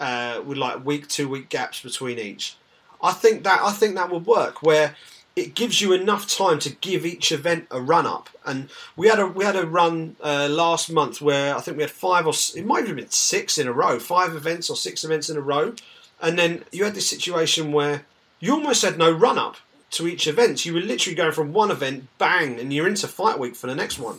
uh, 0.00 0.40
with 0.46 0.56
like 0.56 0.86
week 0.86 1.08
two 1.08 1.28
week 1.28 1.48
gaps 1.48 1.82
between 1.82 2.18
each, 2.18 2.56
I 3.02 3.12
think 3.12 3.42
that 3.42 3.60
I 3.60 3.72
think 3.72 3.96
that 3.96 4.10
would 4.10 4.24
work 4.24 4.62
where 4.62 4.94
it 5.34 5.54
gives 5.54 5.80
you 5.80 5.92
enough 5.92 6.28
time 6.28 6.60
to 6.60 6.70
give 6.70 7.04
each 7.04 7.32
event 7.32 7.66
a 7.70 7.80
run 7.80 8.06
up. 8.06 8.28
And 8.46 8.68
we 8.96 9.08
had 9.08 9.18
a 9.18 9.26
we 9.26 9.44
had 9.44 9.56
a 9.56 9.66
run 9.66 10.14
uh, 10.22 10.48
last 10.48 10.88
month 10.90 11.20
where 11.20 11.56
I 11.56 11.60
think 11.60 11.76
we 11.76 11.82
had 11.82 11.90
five 11.90 12.24
or 12.24 12.34
it 12.54 12.64
might 12.64 12.86
have 12.86 12.94
been 12.94 13.10
six 13.10 13.58
in 13.58 13.66
a 13.66 13.72
row, 13.72 13.98
five 13.98 14.36
events 14.36 14.70
or 14.70 14.76
six 14.76 15.02
events 15.02 15.28
in 15.28 15.36
a 15.36 15.40
row, 15.40 15.74
and 16.20 16.38
then 16.38 16.64
you 16.70 16.84
had 16.84 16.94
this 16.94 17.10
situation 17.10 17.72
where 17.72 18.04
you 18.38 18.52
almost 18.52 18.82
had 18.82 18.96
no 18.96 19.10
run 19.10 19.38
up 19.38 19.56
to 19.92 20.08
each 20.08 20.26
event. 20.26 20.66
You 20.66 20.74
were 20.74 20.80
literally 20.80 21.14
going 21.14 21.32
from 21.32 21.52
one 21.52 21.70
event, 21.70 22.08
bang, 22.18 22.58
and 22.58 22.72
you're 22.72 22.88
into 22.88 23.08
fight 23.08 23.38
week 23.38 23.56
for 23.56 23.66
the 23.66 23.74
next 23.74 23.98
one. 23.98 24.18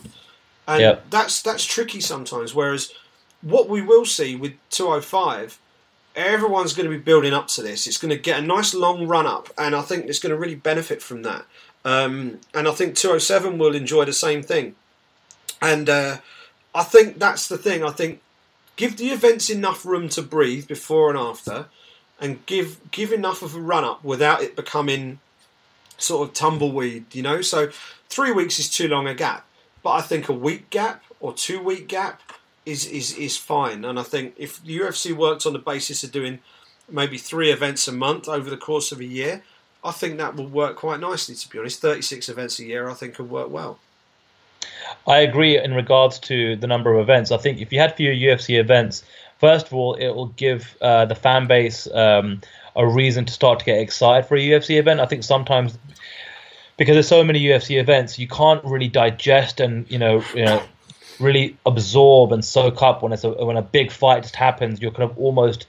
And 0.66 0.80
yep. 0.80 1.10
that's 1.10 1.42
that's 1.42 1.64
tricky 1.64 2.00
sometimes. 2.00 2.54
Whereas 2.54 2.92
what 3.42 3.68
we 3.68 3.82
will 3.82 4.06
see 4.06 4.34
with 4.34 4.54
205 4.70 5.58
everyone's 6.16 6.74
going 6.74 6.88
to 6.88 6.96
be 6.96 7.02
building 7.02 7.32
up 7.32 7.48
to 7.48 7.62
this. 7.62 7.86
It's 7.86 7.98
going 7.98 8.10
to 8.10 8.16
get 8.16 8.38
a 8.38 8.46
nice 8.46 8.74
long 8.74 9.06
run 9.06 9.26
up, 9.26 9.50
and 9.58 9.74
I 9.74 9.82
think 9.82 10.06
it's 10.06 10.18
going 10.18 10.30
to 10.30 10.38
really 10.38 10.54
benefit 10.54 11.02
from 11.02 11.22
that. 11.22 11.44
Um, 11.84 12.40
and 12.54 12.66
I 12.66 12.72
think 12.72 12.94
207 12.94 13.58
will 13.58 13.74
enjoy 13.74 14.04
the 14.04 14.12
same 14.12 14.42
thing. 14.42 14.74
And 15.60 15.88
uh, 15.88 16.18
I 16.74 16.82
think 16.82 17.18
that's 17.18 17.48
the 17.48 17.58
thing. 17.58 17.84
I 17.84 17.90
think 17.90 18.20
give 18.76 18.96
the 18.96 19.08
events 19.08 19.50
enough 19.50 19.84
room 19.84 20.08
to 20.10 20.22
breathe 20.22 20.66
before 20.66 21.10
and 21.10 21.18
after, 21.18 21.66
and 22.20 22.44
give 22.46 22.90
give 22.90 23.12
enough 23.12 23.42
of 23.42 23.54
a 23.54 23.60
run 23.60 23.84
up 23.84 24.02
without 24.04 24.42
it 24.42 24.56
becoming 24.56 25.18
sort 25.98 26.28
of 26.28 26.34
tumbleweed. 26.34 27.14
You 27.14 27.22
know, 27.22 27.40
so 27.42 27.70
three 28.08 28.32
weeks 28.32 28.58
is 28.58 28.68
too 28.68 28.88
long 28.88 29.06
a 29.06 29.14
gap, 29.14 29.46
but 29.82 29.92
I 29.92 30.00
think 30.00 30.28
a 30.28 30.32
week 30.32 30.70
gap 30.70 31.02
or 31.20 31.32
two 31.32 31.62
week 31.62 31.88
gap 31.88 32.20
is 32.66 32.86
is 32.86 33.16
is 33.16 33.36
fine. 33.36 33.84
And 33.84 33.98
I 33.98 34.02
think 34.02 34.34
if 34.36 34.62
the 34.62 34.78
UFC 34.78 35.16
worked 35.16 35.46
on 35.46 35.52
the 35.52 35.58
basis 35.58 36.04
of 36.04 36.12
doing 36.12 36.40
maybe 36.88 37.18
three 37.18 37.50
events 37.50 37.88
a 37.88 37.92
month 37.92 38.28
over 38.28 38.50
the 38.50 38.56
course 38.56 38.92
of 38.92 39.00
a 39.00 39.04
year, 39.04 39.42
I 39.82 39.92
think 39.92 40.18
that 40.18 40.36
will 40.36 40.46
work 40.46 40.76
quite 40.76 41.00
nicely. 41.00 41.34
To 41.34 41.48
be 41.48 41.58
honest, 41.58 41.80
thirty 41.80 42.02
six 42.02 42.28
events 42.28 42.58
a 42.58 42.64
year, 42.64 42.88
I 42.88 42.94
think 42.94 43.14
could 43.14 43.30
work 43.30 43.50
well. 43.50 43.78
I 45.06 45.18
agree 45.18 45.58
in 45.58 45.74
regards 45.74 46.18
to 46.20 46.56
the 46.56 46.66
number 46.66 46.92
of 46.94 47.00
events. 47.00 47.30
I 47.30 47.36
think 47.36 47.60
if 47.60 47.72
you 47.72 47.78
had 47.78 47.94
fewer 47.96 48.14
UFC 48.14 48.58
events, 48.58 49.04
first 49.38 49.66
of 49.66 49.74
all, 49.74 49.94
it 49.94 50.10
will 50.10 50.28
give 50.28 50.76
uh, 50.80 51.04
the 51.04 51.14
fan 51.14 51.46
base 51.46 51.86
um, 51.92 52.40
a 52.76 52.86
reason 52.86 53.24
to 53.24 53.32
start 53.32 53.58
to 53.60 53.64
get 53.64 53.78
excited 53.78 54.26
for 54.26 54.36
a 54.36 54.40
UFC 54.40 54.78
event. 54.78 55.00
I 55.00 55.06
think 55.06 55.24
sometimes 55.24 55.78
because 56.76 56.94
there's 56.94 57.08
so 57.08 57.22
many 57.22 57.40
UFC 57.40 57.78
events, 57.78 58.18
you 58.18 58.28
can't 58.28 58.64
really 58.64 58.88
digest 58.88 59.60
and 59.60 59.90
you 59.90 59.98
know 59.98 60.22
you 60.34 60.44
know 60.44 60.62
really 61.20 61.56
absorb 61.64 62.32
and 62.32 62.44
soak 62.44 62.82
up 62.82 63.02
when 63.02 63.12
it's 63.12 63.24
a, 63.24 63.30
when 63.30 63.56
a 63.56 63.62
big 63.62 63.90
fight 63.90 64.22
just 64.22 64.36
happens. 64.36 64.80
You're 64.80 64.90
kind 64.90 65.08
of 65.08 65.16
almost 65.18 65.66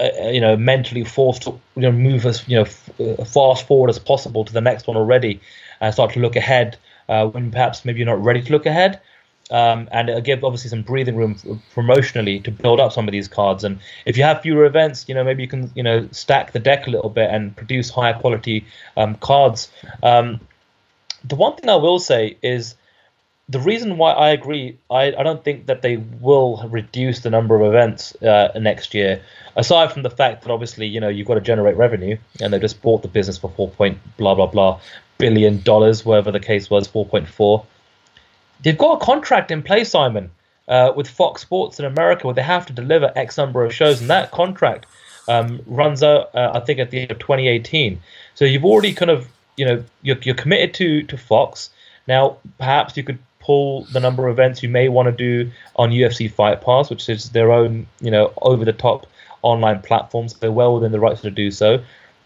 uh, 0.00 0.08
uh 0.20 0.28
you 0.28 0.40
know 0.40 0.56
mentally 0.56 1.04
forced 1.04 1.42
to 1.42 1.50
you 1.76 1.82
know 1.82 1.92
move 1.92 2.26
as 2.26 2.46
you 2.48 2.56
know 2.56 2.62
f- 2.62 2.90
uh, 3.00 3.24
fast 3.24 3.66
forward 3.66 3.90
as 3.90 3.98
possible 3.98 4.44
to 4.44 4.52
the 4.52 4.60
next 4.60 4.86
one 4.86 4.96
already 4.96 5.40
and 5.80 5.92
start 5.94 6.12
to 6.12 6.20
look 6.20 6.36
ahead 6.36 6.76
uh, 7.08 7.26
when 7.26 7.50
perhaps 7.50 7.84
maybe 7.84 7.98
you're 7.98 8.06
not 8.06 8.22
ready 8.22 8.42
to 8.42 8.52
look 8.52 8.66
ahead. 8.66 9.00
Um, 9.50 9.88
and 9.92 10.08
it'll 10.08 10.20
give 10.20 10.44
obviously 10.44 10.68
some 10.68 10.82
breathing 10.82 11.16
room 11.16 11.34
promotionally 11.74 12.42
to 12.44 12.50
build 12.50 12.80
up 12.80 12.92
some 12.92 13.08
of 13.08 13.12
these 13.12 13.28
cards. 13.28 13.64
And 13.64 13.78
if 14.04 14.16
you 14.16 14.22
have 14.22 14.42
fewer 14.42 14.66
events, 14.66 15.08
you 15.08 15.14
know 15.14 15.24
maybe 15.24 15.42
you 15.42 15.48
can 15.48 15.70
you 15.74 15.82
know 15.82 16.08
stack 16.12 16.52
the 16.52 16.58
deck 16.58 16.86
a 16.86 16.90
little 16.90 17.10
bit 17.10 17.30
and 17.30 17.56
produce 17.56 17.90
higher 17.90 18.14
quality 18.14 18.66
um, 18.96 19.14
cards. 19.16 19.70
Um, 20.02 20.40
the 21.24 21.34
one 21.34 21.56
thing 21.56 21.68
I 21.68 21.76
will 21.76 21.98
say 21.98 22.36
is 22.42 22.74
the 23.48 23.60
reason 23.60 23.96
why 23.96 24.12
I 24.12 24.30
agree, 24.30 24.76
I, 24.90 25.14
I 25.18 25.22
don't 25.22 25.42
think 25.42 25.66
that 25.66 25.80
they 25.80 25.96
will 25.96 26.68
reduce 26.68 27.20
the 27.20 27.30
number 27.30 27.56
of 27.56 27.62
events 27.62 28.14
uh, 28.22 28.50
next 28.60 28.92
year. 28.92 29.22
Aside 29.56 29.90
from 29.92 30.02
the 30.02 30.10
fact 30.10 30.42
that 30.42 30.50
obviously, 30.50 30.86
you 30.86 31.00
know, 31.00 31.08
you've 31.08 31.26
got 31.26 31.34
to 31.34 31.40
generate 31.40 31.76
revenue, 31.76 32.18
and 32.40 32.52
they 32.52 32.58
just 32.58 32.82
bought 32.82 33.02
the 33.02 33.08
business 33.08 33.38
for 33.38 33.50
four 33.50 33.70
point 33.70 33.98
blah 34.18 34.34
blah 34.34 34.46
blah 34.46 34.80
billion 35.16 35.60
dollars, 35.62 36.04
whatever 36.04 36.30
the 36.30 36.40
case 36.40 36.70
was, 36.70 36.86
four 36.86 37.06
point 37.06 37.26
four. 37.26 37.64
They've 38.62 38.78
got 38.78 39.00
a 39.00 39.04
contract 39.04 39.50
in 39.50 39.62
place, 39.62 39.90
Simon, 39.90 40.30
uh, 40.66 40.92
with 40.94 41.08
Fox 41.08 41.42
Sports 41.42 41.78
in 41.78 41.84
America, 41.84 42.26
where 42.26 42.34
they 42.34 42.42
have 42.42 42.66
to 42.66 42.72
deliver 42.72 43.12
X 43.16 43.36
number 43.36 43.64
of 43.64 43.74
shows, 43.74 44.00
and 44.00 44.10
that 44.10 44.30
contract 44.30 44.86
um, 45.28 45.60
runs 45.66 46.02
out, 46.02 46.34
uh, 46.34 46.52
I 46.54 46.60
think, 46.60 46.78
at 46.78 46.90
the 46.90 47.00
end 47.00 47.10
of 47.10 47.18
2018. 47.18 48.00
So 48.34 48.44
you've 48.44 48.64
already 48.64 48.92
kind 48.92 49.10
of, 49.10 49.28
you 49.56 49.64
know, 49.64 49.84
you're, 50.02 50.18
you're 50.22 50.34
committed 50.34 50.74
to 50.74 51.02
to 51.04 51.16
Fox. 51.16 51.70
Now, 52.06 52.38
perhaps 52.58 52.96
you 52.96 53.02
could 53.02 53.18
pull 53.40 53.84
the 53.92 54.00
number 54.00 54.26
of 54.26 54.34
events 54.34 54.62
you 54.62 54.68
may 54.68 54.88
want 54.88 55.06
to 55.06 55.12
do 55.12 55.50
on 55.76 55.90
UFC 55.90 56.30
Fight 56.30 56.60
Pass, 56.60 56.90
which 56.90 57.08
is 57.08 57.30
their 57.30 57.52
own, 57.52 57.86
you 58.00 58.10
know, 58.10 58.32
over 58.42 58.64
the 58.64 58.72
top 58.72 59.06
online 59.42 59.80
platforms. 59.80 60.34
They're 60.34 60.52
well 60.52 60.74
within 60.74 60.92
the 60.92 61.00
rights 61.00 61.22
to 61.22 61.30
do 61.30 61.50
so. 61.50 61.82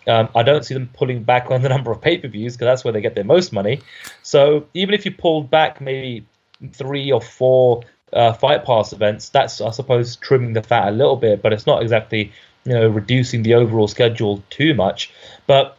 Um, 0.06 0.28
I 0.34 0.42
don't 0.42 0.64
see 0.64 0.74
them 0.74 0.90
pulling 0.92 1.22
back 1.22 1.50
on 1.50 1.62
the 1.62 1.68
number 1.68 1.90
of 1.90 2.00
pay 2.00 2.18
per 2.18 2.28
views 2.28 2.54
because 2.54 2.66
that's 2.66 2.84
where 2.84 2.92
they 2.92 3.00
get 3.00 3.14
their 3.14 3.24
most 3.24 3.52
money. 3.52 3.80
So 4.22 4.66
even 4.74 4.94
if 4.94 5.04
you 5.04 5.12
pulled 5.12 5.50
back 5.50 5.80
maybe 5.80 6.26
three 6.72 7.10
or 7.12 7.20
four 7.20 7.82
uh, 8.12 8.32
Fight 8.32 8.64
Pass 8.64 8.92
events, 8.92 9.28
that's 9.28 9.60
I 9.60 9.70
suppose 9.70 10.16
trimming 10.16 10.52
the 10.52 10.62
fat 10.62 10.88
a 10.88 10.90
little 10.90 11.16
bit, 11.16 11.42
but 11.42 11.52
it's 11.52 11.66
not 11.66 11.82
exactly 11.82 12.32
you 12.64 12.72
know 12.72 12.88
reducing 12.88 13.42
the 13.42 13.54
overall 13.54 13.88
schedule 13.88 14.42
too 14.50 14.74
much. 14.74 15.12
But 15.46 15.78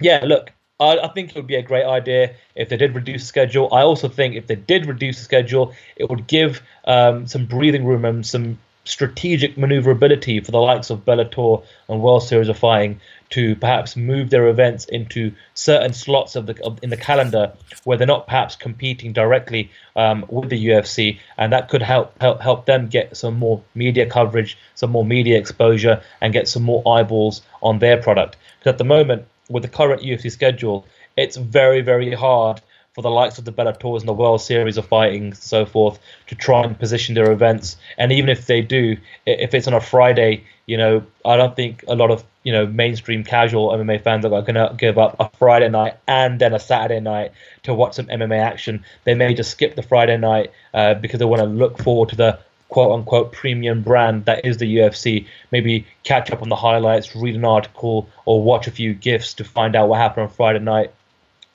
yeah, 0.00 0.22
look, 0.24 0.52
I, 0.80 0.98
I 0.98 1.08
think 1.08 1.30
it 1.30 1.36
would 1.36 1.46
be 1.46 1.56
a 1.56 1.62
great 1.62 1.84
idea 1.84 2.34
if 2.54 2.68
they 2.68 2.76
did 2.76 2.94
reduce 2.94 3.22
the 3.22 3.28
schedule. 3.28 3.68
I 3.72 3.82
also 3.82 4.08
think 4.08 4.34
if 4.34 4.46
they 4.46 4.56
did 4.56 4.86
reduce 4.86 5.18
the 5.18 5.24
schedule, 5.24 5.74
it 5.96 6.10
would 6.10 6.26
give 6.26 6.62
um, 6.84 7.26
some 7.26 7.46
breathing 7.46 7.84
room 7.84 8.04
and 8.04 8.26
some 8.26 8.58
strategic 8.84 9.56
maneuverability 9.56 10.40
for 10.40 10.50
the 10.50 10.58
likes 10.60 10.90
of 10.90 11.04
Bellator 11.04 11.64
and 11.88 12.02
World 12.02 12.22
Series 12.22 12.48
of 12.48 12.58
Fighting 12.58 13.00
to 13.30 13.56
perhaps 13.56 13.96
move 13.96 14.30
their 14.30 14.48
events 14.48 14.84
into 14.86 15.32
certain 15.54 15.92
slots 15.92 16.36
of 16.36 16.46
the 16.46 16.62
of, 16.64 16.78
in 16.82 16.90
the 16.90 16.96
calendar 16.96 17.52
where 17.84 17.96
they're 17.96 18.06
not 18.06 18.26
perhaps 18.26 18.56
competing 18.56 19.12
directly 19.12 19.70
um, 19.96 20.24
with 20.28 20.50
the 20.50 20.66
UFC, 20.66 21.18
and 21.38 21.52
that 21.52 21.68
could 21.68 21.82
help 21.82 22.20
help 22.20 22.40
help 22.40 22.66
them 22.66 22.88
get 22.88 23.16
some 23.16 23.38
more 23.38 23.62
media 23.74 24.06
coverage, 24.06 24.58
some 24.74 24.90
more 24.90 25.04
media 25.04 25.38
exposure, 25.38 26.02
and 26.20 26.32
get 26.32 26.48
some 26.48 26.62
more 26.62 26.82
eyeballs 26.86 27.42
on 27.62 27.78
their 27.78 27.96
product. 27.96 28.36
Because 28.58 28.72
at 28.72 28.78
the 28.78 28.84
moment, 28.84 29.26
with 29.48 29.62
the 29.62 29.68
current 29.68 30.02
UFC 30.02 30.30
schedule, 30.30 30.84
it's 31.16 31.36
very 31.36 31.80
very 31.80 32.12
hard 32.14 32.60
for 32.94 33.00
the 33.00 33.10
likes 33.10 33.38
of 33.38 33.46
the 33.46 33.52
Bellators 33.52 34.00
and 34.00 34.08
the 34.08 34.12
World 34.12 34.42
Series 34.42 34.76
of 34.76 34.86
Fighting 34.86 35.24
and 35.24 35.36
so 35.36 35.64
forth 35.64 35.98
to 36.26 36.34
try 36.34 36.62
and 36.62 36.78
position 36.78 37.14
their 37.14 37.32
events. 37.32 37.76
And 37.96 38.12
even 38.12 38.28
if 38.28 38.46
they 38.46 38.60
do, 38.60 38.98
if 39.24 39.54
it's 39.54 39.66
on 39.66 39.72
a 39.72 39.80
Friday, 39.80 40.44
you 40.66 40.76
know, 40.76 41.02
I 41.24 41.36
don't 41.36 41.56
think 41.56 41.84
a 41.88 41.94
lot 41.94 42.10
of 42.10 42.22
you 42.42 42.52
know 42.52 42.66
mainstream 42.66 43.24
casual 43.24 43.70
MMA 43.70 44.02
fans 44.02 44.26
are 44.26 44.28
going 44.28 44.54
to 44.56 44.74
give 44.76 44.98
up 44.98 45.16
a 45.18 45.30
Friday 45.38 45.70
night 45.70 45.96
and 46.06 46.38
then 46.38 46.52
a 46.52 46.58
Saturday 46.58 47.00
night 47.00 47.32
to 47.62 47.72
watch 47.72 47.94
some 47.94 48.06
MMA 48.06 48.38
action. 48.38 48.84
They 49.04 49.14
may 49.14 49.32
just 49.32 49.50
skip 49.50 49.74
the 49.74 49.82
Friday 49.82 50.18
night 50.18 50.52
uh, 50.74 50.94
because 50.94 51.18
they 51.18 51.24
want 51.24 51.40
to 51.40 51.48
look 51.48 51.78
forward 51.78 52.10
to 52.10 52.16
the 52.16 52.38
quote 52.68 52.92
unquote 52.92 53.32
premium 53.32 53.82
brand 53.82 54.26
that 54.26 54.44
is 54.44 54.58
the 54.58 54.76
UFC. 54.76 55.26
Maybe 55.50 55.86
catch 56.04 56.30
up 56.30 56.42
on 56.42 56.50
the 56.50 56.56
highlights, 56.56 57.16
read 57.16 57.36
an 57.36 57.44
article, 57.46 58.08
or 58.26 58.42
watch 58.42 58.66
a 58.66 58.70
few 58.70 58.92
gifs 58.92 59.32
to 59.34 59.44
find 59.44 59.74
out 59.74 59.88
what 59.88 59.98
happened 59.98 60.24
on 60.24 60.30
Friday 60.30 60.58
night 60.58 60.92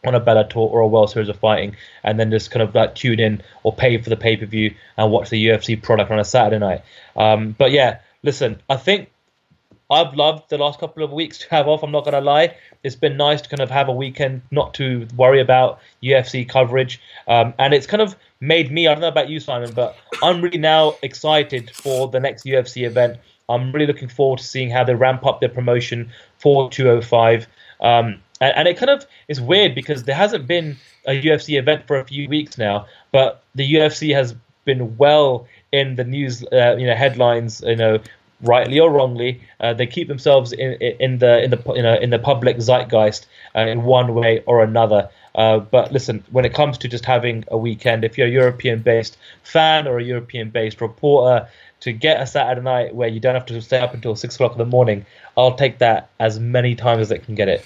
on 0.06 0.15
a 0.15 0.22
Bellator 0.22 0.57
or 0.57 0.82
a 0.82 0.88
World 0.88 1.10
Series 1.10 1.30
of 1.30 1.38
Fighting, 1.40 1.76
and 2.03 2.19
then 2.19 2.32
just 2.32 2.52
kind 2.52 2.61
of 2.61 2.74
like 2.76 2.95
tune 2.95 3.19
in 3.19 3.41
or 3.64 3.74
pay 3.74 3.98
for 3.98 4.10
the 4.10 4.18
pay 4.18 4.38
per 4.38 4.45
view 4.45 4.74
and 4.98 5.11
watch 5.11 5.30
the 5.30 5.48
UFC 5.48 5.82
product 5.82 6.11
on 6.11 6.19
a 6.19 6.26
Saturday 6.26 6.60
night. 6.60 6.84
Um, 7.15 7.56
but 7.57 7.72
yeah, 7.72 7.99
listen, 8.24 8.61
I 8.69 8.78
think 8.78 9.10
I've 9.90 10.14
loved 10.14 10.49
the 10.49 10.57
last 10.57 10.80
couple 10.80 11.03
of 11.03 11.11
weeks 11.11 11.38
to 11.40 11.49
have 11.49 11.68
off. 11.68 11.84
I'm 11.84 11.91
not 11.91 12.06
gonna 12.06 12.22
lie, 12.22 12.56
it's 12.84 12.95
been 12.95 13.18
nice 13.18 13.41
to 13.41 13.49
kind 13.49 13.61
of 13.61 13.69
have 13.69 13.88
a 13.88 13.94
weekend 13.94 14.41
not 14.52 14.74
to 14.76 15.07
worry 15.15 15.41
about 15.41 15.80
UFC 16.03 16.48
coverage, 16.48 17.02
um, 17.28 17.53
and 17.57 17.74
it's 17.74 17.88
kind 17.88 18.02
of 18.02 18.15
made 18.40 18.72
me. 18.72 18.88
I 18.88 18.94
don't 18.94 19.02
know 19.02 19.07
about 19.07 19.30
you, 19.30 19.40
Simon, 19.40 19.72
but 19.74 19.95
I'm 20.22 20.41
really 20.41 20.57
now 20.57 20.95
excited 21.02 21.72
for 21.72 22.07
the 22.07 22.19
next 22.19 22.45
UFC 22.45 22.86
event. 22.86 23.18
I'm 23.49 23.72
really 23.72 23.88
looking 23.88 24.10
forward 24.10 24.40
to 24.40 24.45
seeing 24.45 24.69
how 24.69 24.84
they 24.84 24.94
ramp 24.94 25.26
up 25.26 25.40
their 25.40 25.49
promotion 25.49 26.10
for 26.38 26.69
205. 26.69 27.48
Um, 27.82 28.22
and, 28.40 28.56
and 28.56 28.68
it 28.68 28.78
kind 28.78 28.90
of 28.90 29.06
is 29.28 29.41
weird 29.41 29.76
because 29.76 30.04
there 30.04 30.16
hasn't 30.16 30.48
been 30.48 30.78
a 31.06 31.22
UFC 31.22 31.58
event 31.58 31.88
for 31.88 31.99
a 31.99 32.06
few 32.06 32.28
weeks 32.28 32.58
now, 32.58 32.86
but 33.12 33.44
the 33.56 33.74
UFC 33.76 34.14
has 34.14 34.36
been 34.66 34.98
well 34.98 35.48
in 35.72 35.95
the 35.95 36.04
news, 36.04 36.44
uh, 36.52 36.76
you 36.78 36.86
know, 36.86 36.95
headlines, 36.95 37.64
you 37.66 37.76
know, 37.76 37.99
rightly 38.41 38.80
or 38.80 38.91
wrongly, 38.91 39.41
uh, 39.59 39.73
they 39.73 39.88
keep 39.88 40.07
themselves 40.07 40.51
in, 40.51 40.73
in 40.73 41.19
the 41.19 41.43
in 41.43 41.49
the 41.51 41.61
you 41.76 41.81
know, 41.81 41.95
in 41.95 42.09
the 42.09 42.19
public 42.19 42.57
zeitgeist 42.57 43.26
uh, 43.55 43.61
in 43.61 43.84
one 43.84 44.14
way 44.14 44.43
or 44.45 44.64
another. 44.64 45.09
Uh, 45.35 45.59
but 45.59 45.91
listen, 45.91 46.23
when 46.31 46.45
it 46.45 46.53
comes 46.53 46.77
to 46.80 46.88
just 46.88 47.05
having 47.05 47.43
a 47.49 47.57
weekend, 47.57 48.03
if 48.03 48.18
you're 48.18 48.27
a 48.27 48.31
European-based 48.31 49.18
fan 49.43 49.88
or 49.88 49.99
a 49.99 50.03
European-based 50.03 50.81
reporter, 50.81 51.47
to 51.80 51.91
get 51.91 52.19
a 52.19 52.26
Saturday 52.26 52.61
night 52.61 52.95
where 52.95 53.07
you 53.07 53.19
don't 53.19 53.35
have 53.35 53.45
to 53.45 53.61
stay 53.61 53.80
up 53.80 53.93
until 53.93 54.15
six 54.15 54.35
o'clock 54.35 54.53
in 54.53 54.57
the 54.57 54.65
morning, 54.65 55.05
I'll 55.38 55.55
take 55.55 55.77
that 55.77 56.09
as 56.19 56.39
many 56.39 56.76
times 56.76 57.01
as 57.01 57.11
it 57.11 57.23
can 57.23 57.35
get 57.35 57.49
it. 57.49 57.64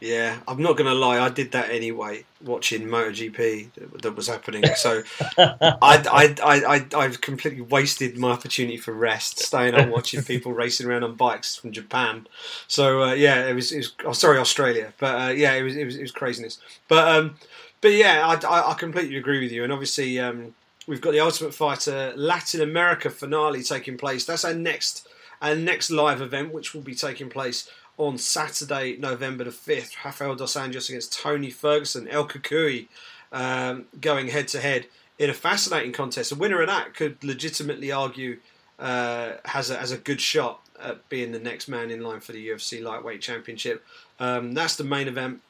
Yeah, 0.00 0.38
I'm 0.48 0.62
not 0.62 0.78
going 0.78 0.88
to 0.88 0.94
lie. 0.94 1.18
I 1.18 1.28
did 1.28 1.52
that 1.52 1.68
anyway, 1.68 2.24
watching 2.42 2.86
MotoGP 2.86 3.72
that, 3.74 4.02
that 4.02 4.16
was 4.16 4.28
happening. 4.28 4.64
So 4.80 5.02
I, 5.36 5.76
I, 5.82 6.36
I, 6.42 6.86
I, 6.96 7.02
have 7.02 7.20
completely 7.20 7.60
wasted 7.60 8.16
my 8.16 8.30
opportunity 8.30 8.78
for 8.78 8.94
rest, 8.94 9.40
staying 9.40 9.74
on 9.74 9.90
watching 9.90 10.22
people 10.22 10.52
racing 10.54 10.86
around 10.86 11.04
on 11.04 11.16
bikes 11.16 11.56
from 11.56 11.72
Japan. 11.72 12.26
So 12.66 13.02
uh, 13.02 13.12
yeah, 13.12 13.46
it 13.46 13.54
was, 13.54 13.72
it 13.72 13.78
was. 13.78 13.94
Oh, 14.06 14.12
sorry, 14.12 14.38
Australia, 14.38 14.94
but 14.98 15.20
uh, 15.20 15.32
yeah, 15.32 15.52
it 15.52 15.62
was, 15.62 15.76
it 15.76 15.84
was, 15.84 15.96
it 15.96 16.02
was 16.02 16.12
craziness. 16.12 16.58
But 16.88 17.08
um, 17.08 17.36
but 17.82 17.92
yeah, 17.92 18.26
I, 18.26 18.46
I, 18.46 18.70
I 18.70 18.74
completely 18.74 19.16
agree 19.16 19.42
with 19.42 19.52
you. 19.52 19.64
And 19.64 19.72
obviously, 19.72 20.18
um, 20.18 20.54
we've 20.86 21.00
got 21.00 21.12
the 21.12 21.20
Ultimate 21.20 21.52
Fighter 21.52 22.14
Latin 22.16 22.62
America 22.62 23.10
finale 23.10 23.62
taking 23.62 23.98
place. 23.98 24.24
That's 24.24 24.46
our 24.46 24.54
next 24.54 25.06
our 25.42 25.56
next 25.56 25.90
live 25.90 26.22
event, 26.22 26.52
which 26.54 26.74
will 26.74 26.82
be 26.82 26.94
taking 26.94 27.28
place 27.28 27.68
on 28.00 28.16
Saturday, 28.16 28.96
November 28.96 29.44
the 29.44 29.50
5th. 29.50 29.92
Rafael 30.02 30.34
Dos 30.34 30.54
Anjos 30.54 30.88
against 30.88 31.12
Tony 31.12 31.50
Ferguson, 31.50 32.08
El 32.08 32.26
Cucuy 32.26 32.88
um, 33.30 33.84
going 34.00 34.28
head 34.28 34.48
to 34.48 34.60
head 34.60 34.86
in 35.18 35.28
a 35.28 35.34
fascinating 35.34 35.92
contest. 35.92 36.30
The 36.30 36.36
winner 36.36 36.62
of 36.62 36.68
that 36.68 36.94
could 36.94 37.22
legitimately 37.22 37.92
argue 37.92 38.38
uh, 38.78 39.32
has, 39.44 39.68
a, 39.68 39.76
has 39.76 39.92
a 39.92 39.98
good 39.98 40.18
shot 40.18 40.62
at 40.82 41.06
being 41.10 41.32
the 41.32 41.38
next 41.38 41.68
man 41.68 41.90
in 41.90 42.02
line 42.02 42.20
for 42.20 42.32
the 42.32 42.48
UFC 42.48 42.82
Lightweight 42.82 43.20
Championship. 43.20 43.84
Um, 44.18 44.54
that's 44.54 44.76
the 44.76 44.84
main 44.84 45.06
event 45.06 45.42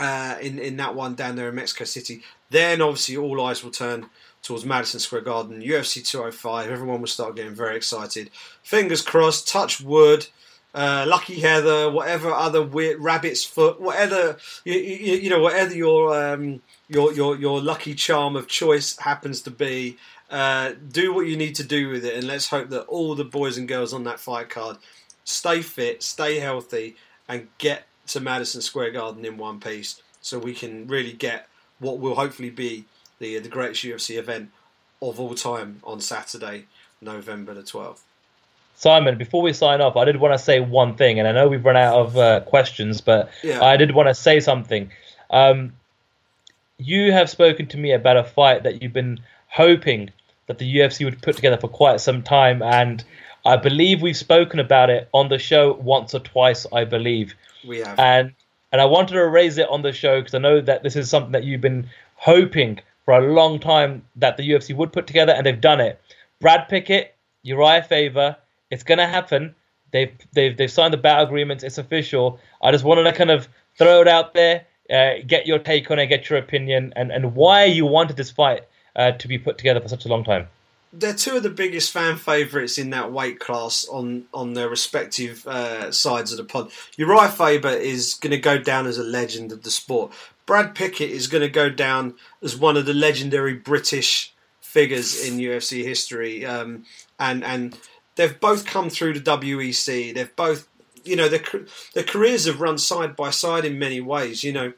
uh, 0.00 0.36
in, 0.42 0.58
in 0.58 0.76
that 0.78 0.96
one 0.96 1.14
down 1.14 1.36
there 1.36 1.48
in 1.48 1.54
Mexico 1.54 1.84
City. 1.84 2.22
Then, 2.50 2.82
obviously, 2.82 3.16
all 3.16 3.40
eyes 3.46 3.62
will 3.62 3.70
turn 3.70 4.10
towards 4.42 4.64
Madison 4.64 4.98
Square 4.98 5.22
Garden, 5.22 5.62
UFC 5.62 6.04
205. 6.04 6.70
Everyone 6.72 6.98
will 6.98 7.06
start 7.06 7.36
getting 7.36 7.54
very 7.54 7.76
excited. 7.76 8.30
Fingers 8.64 9.00
crossed, 9.00 9.46
touch 9.46 9.80
wood 9.80 10.26
uh, 10.74 11.04
Lucky 11.08 11.40
Heather, 11.40 11.90
whatever 11.90 12.30
other 12.30 12.62
weird 12.62 13.00
rabbit's 13.00 13.44
foot, 13.44 13.80
whatever 13.80 14.36
you, 14.64 14.74
you, 14.74 15.14
you 15.16 15.30
know, 15.30 15.40
whatever 15.40 15.74
your 15.74 16.32
um, 16.32 16.62
your 16.88 17.12
your 17.12 17.36
your 17.36 17.60
lucky 17.60 17.94
charm 17.94 18.36
of 18.36 18.48
choice 18.48 18.96
happens 18.98 19.42
to 19.42 19.50
be. 19.50 19.96
Uh, 20.30 20.74
do 20.90 21.14
what 21.14 21.26
you 21.26 21.38
need 21.38 21.54
to 21.54 21.64
do 21.64 21.88
with 21.88 22.04
it, 22.04 22.14
and 22.14 22.26
let's 22.26 22.48
hope 22.48 22.68
that 22.68 22.82
all 22.82 23.14
the 23.14 23.24
boys 23.24 23.56
and 23.56 23.66
girls 23.66 23.94
on 23.94 24.04
that 24.04 24.20
fight 24.20 24.50
card 24.50 24.76
stay 25.24 25.62
fit, 25.62 26.02
stay 26.02 26.38
healthy, 26.38 26.96
and 27.26 27.48
get 27.56 27.86
to 28.06 28.20
Madison 28.20 28.60
Square 28.60 28.90
Garden 28.90 29.24
in 29.24 29.38
one 29.38 29.58
piece, 29.58 30.02
so 30.20 30.38
we 30.38 30.52
can 30.52 30.86
really 30.86 31.14
get 31.14 31.48
what 31.78 31.98
will 31.98 32.14
hopefully 32.14 32.50
be 32.50 32.84
the 33.18 33.38
the 33.38 33.48
greatest 33.48 33.84
UFC 33.84 34.18
event 34.18 34.50
of 35.00 35.18
all 35.18 35.34
time 35.34 35.80
on 35.82 36.00
Saturday, 36.00 36.66
November 37.00 37.54
the 37.54 37.62
twelfth. 37.62 38.04
Simon, 38.78 39.18
before 39.18 39.42
we 39.42 39.52
sign 39.52 39.80
off, 39.80 39.96
I 39.96 40.04
did 40.04 40.18
want 40.18 40.34
to 40.34 40.38
say 40.38 40.60
one 40.60 40.94
thing, 40.94 41.18
and 41.18 41.26
I 41.26 41.32
know 41.32 41.48
we've 41.48 41.64
run 41.64 41.76
out 41.76 41.96
of 41.96 42.16
uh, 42.16 42.40
questions, 42.42 43.00
but 43.00 43.28
yeah. 43.42 43.60
I 43.60 43.76
did 43.76 43.90
want 43.90 44.08
to 44.08 44.14
say 44.14 44.38
something. 44.38 44.92
Um, 45.30 45.72
you 46.78 47.10
have 47.10 47.28
spoken 47.28 47.66
to 47.66 47.76
me 47.76 47.90
about 47.90 48.16
a 48.16 48.22
fight 48.22 48.62
that 48.62 48.80
you've 48.80 48.92
been 48.92 49.18
hoping 49.48 50.10
that 50.46 50.58
the 50.58 50.76
UFC 50.76 51.04
would 51.04 51.20
put 51.20 51.34
together 51.34 51.56
for 51.56 51.66
quite 51.66 52.00
some 52.00 52.22
time, 52.22 52.62
and 52.62 53.02
I 53.44 53.56
believe 53.56 54.00
we've 54.00 54.16
spoken 54.16 54.60
about 54.60 54.90
it 54.90 55.08
on 55.12 55.28
the 55.28 55.40
show 55.40 55.72
once 55.72 56.14
or 56.14 56.20
twice. 56.20 56.64
I 56.72 56.84
believe 56.84 57.34
we 57.66 57.78
have, 57.78 57.98
and 57.98 58.32
and 58.70 58.80
I 58.80 58.84
wanted 58.84 59.14
to 59.14 59.26
raise 59.26 59.58
it 59.58 59.68
on 59.68 59.82
the 59.82 59.92
show 59.92 60.20
because 60.20 60.34
I 60.34 60.38
know 60.38 60.60
that 60.60 60.84
this 60.84 60.94
is 60.94 61.10
something 61.10 61.32
that 61.32 61.42
you've 61.42 61.60
been 61.60 61.90
hoping 62.14 62.78
for 63.04 63.14
a 63.14 63.32
long 63.32 63.58
time 63.58 64.04
that 64.14 64.36
the 64.36 64.48
UFC 64.48 64.72
would 64.76 64.92
put 64.92 65.08
together, 65.08 65.32
and 65.32 65.44
they've 65.44 65.60
done 65.60 65.80
it. 65.80 66.00
Brad 66.40 66.68
Pickett, 66.68 67.16
Uriah 67.42 67.82
Faber, 67.82 68.36
it's 68.70 68.82
gonna 68.82 69.06
happen. 69.06 69.54
They've 69.92 70.12
they've 70.32 70.56
they've 70.56 70.70
signed 70.70 70.92
the 70.92 70.98
battle 70.98 71.26
agreements. 71.26 71.64
It's 71.64 71.78
official. 71.78 72.38
I 72.62 72.72
just 72.72 72.84
wanted 72.84 73.04
to 73.04 73.12
kind 73.12 73.30
of 73.30 73.48
throw 73.76 74.00
it 74.02 74.08
out 74.08 74.34
there, 74.34 74.66
uh, 74.90 75.22
get 75.26 75.46
your 75.46 75.58
take 75.58 75.90
on 75.90 75.98
it, 75.98 76.06
get 76.06 76.28
your 76.28 76.38
opinion, 76.38 76.92
and 76.96 77.10
and 77.10 77.34
why 77.34 77.64
you 77.64 77.86
wanted 77.86 78.16
this 78.16 78.30
fight 78.30 78.64
uh, 78.96 79.12
to 79.12 79.28
be 79.28 79.38
put 79.38 79.58
together 79.58 79.80
for 79.80 79.88
such 79.88 80.04
a 80.04 80.08
long 80.08 80.24
time. 80.24 80.48
They're 80.92 81.14
two 81.14 81.36
of 81.36 81.42
the 81.42 81.50
biggest 81.50 81.92
fan 81.92 82.16
favourites 82.16 82.78
in 82.78 82.90
that 82.90 83.12
weight 83.12 83.38
class 83.38 83.86
on 83.88 84.24
on 84.32 84.54
their 84.54 84.68
respective 84.68 85.46
uh, 85.46 85.92
sides 85.92 86.32
of 86.32 86.38
the 86.38 86.44
pod. 86.44 86.70
Uriah 86.96 87.28
Faber 87.28 87.68
is 87.68 88.14
going 88.14 88.30
to 88.30 88.38
go 88.38 88.58
down 88.58 88.86
as 88.86 88.98
a 88.98 89.04
legend 89.04 89.52
of 89.52 89.62
the 89.62 89.70
sport. 89.70 90.12
Brad 90.46 90.74
Pickett 90.74 91.10
is 91.10 91.26
going 91.26 91.42
to 91.42 91.50
go 91.50 91.68
down 91.68 92.14
as 92.42 92.56
one 92.56 92.78
of 92.78 92.86
the 92.86 92.94
legendary 92.94 93.52
British 93.52 94.32
figures 94.60 95.26
in 95.26 95.38
UFC 95.38 95.84
history. 95.84 96.46
Um, 96.46 96.84
and 97.18 97.44
and 97.44 97.78
they've 98.18 98.40
both 98.40 98.66
come 98.66 98.90
through 98.90 99.14
the 99.14 99.20
WEC. 99.20 100.12
They've 100.12 100.36
both, 100.36 100.68
you 101.04 101.16
know, 101.16 101.28
their 101.28 101.42
their 101.94 102.04
careers 102.04 102.44
have 102.44 102.60
run 102.60 102.76
side 102.76 103.16
by 103.16 103.30
side 103.30 103.64
in 103.64 103.78
many 103.78 104.00
ways, 104.00 104.44
you 104.44 104.52
know, 104.52 104.72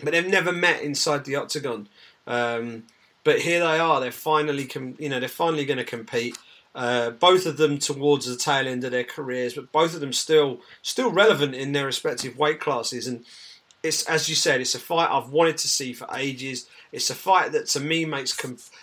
but 0.00 0.12
they've 0.12 0.26
never 0.26 0.52
met 0.52 0.82
inside 0.82 1.24
the 1.24 1.36
octagon. 1.36 1.88
Um, 2.26 2.84
but 3.24 3.40
here 3.40 3.60
they 3.60 3.78
are. 3.78 4.00
They're 4.00 4.12
finally, 4.12 4.66
com- 4.66 4.96
you 4.98 5.08
know, 5.08 5.20
they're 5.20 5.28
finally 5.28 5.64
going 5.64 5.78
to 5.78 5.84
compete. 5.84 6.36
Uh, 6.74 7.10
both 7.10 7.46
of 7.46 7.56
them 7.56 7.78
towards 7.78 8.26
the 8.26 8.36
tail 8.36 8.68
end 8.68 8.84
of 8.84 8.90
their 8.90 9.04
careers, 9.04 9.54
but 9.54 9.72
both 9.72 9.94
of 9.94 10.00
them 10.00 10.12
still 10.12 10.60
still 10.82 11.10
relevant 11.10 11.54
in 11.54 11.72
their 11.72 11.86
respective 11.86 12.36
weight 12.36 12.60
classes. 12.60 13.06
And 13.06 13.24
it's 13.82 14.04
as 14.06 14.28
you 14.28 14.34
said, 14.34 14.60
it's 14.60 14.74
a 14.74 14.80
fight 14.80 15.10
I've 15.10 15.30
wanted 15.30 15.58
to 15.58 15.68
see 15.68 15.92
for 15.92 16.08
ages. 16.14 16.68
It's 16.90 17.10
a 17.10 17.14
fight 17.14 17.52
that 17.52 17.66
to 17.68 17.80
me 17.80 18.04
makes, 18.04 18.36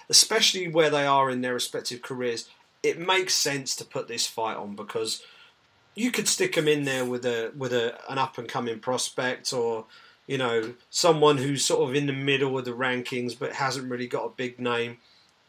especially 0.10 0.68
where 0.68 0.90
they 0.90 1.06
are 1.06 1.30
in 1.30 1.42
their 1.42 1.54
respective 1.54 2.02
careers, 2.02 2.50
it 2.86 3.00
makes 3.00 3.34
sense 3.34 3.76
to 3.78 3.86
put 3.86 4.08
this 4.08 4.28
fight 4.28 4.58
on 4.58 4.76
because 4.76 5.24
you 5.96 6.12
could 6.12 6.28
stick 6.28 6.56
them 6.56 6.68
in 6.68 6.84
there 6.84 7.06
with 7.06 7.26
a 7.26 7.52
with 7.58 7.74
a 7.74 7.98
an 8.12 8.18
up 8.18 8.38
and 8.38 8.48
coming 8.48 8.80
prospect 8.80 9.52
or 9.54 9.86
you 10.28 10.38
know, 10.38 10.74
someone 10.90 11.38
who's 11.38 11.64
sort 11.64 11.88
of 11.88 11.96
in 11.96 12.08
the 12.08 12.14
middle 12.14 12.58
of 12.58 12.66
the 12.66 12.72
rankings 12.72 13.38
but 13.38 13.54
hasn't 13.54 13.90
really 13.90 14.08
got 14.08 14.26
a 14.26 14.30
big 14.30 14.60
name. 14.60 14.98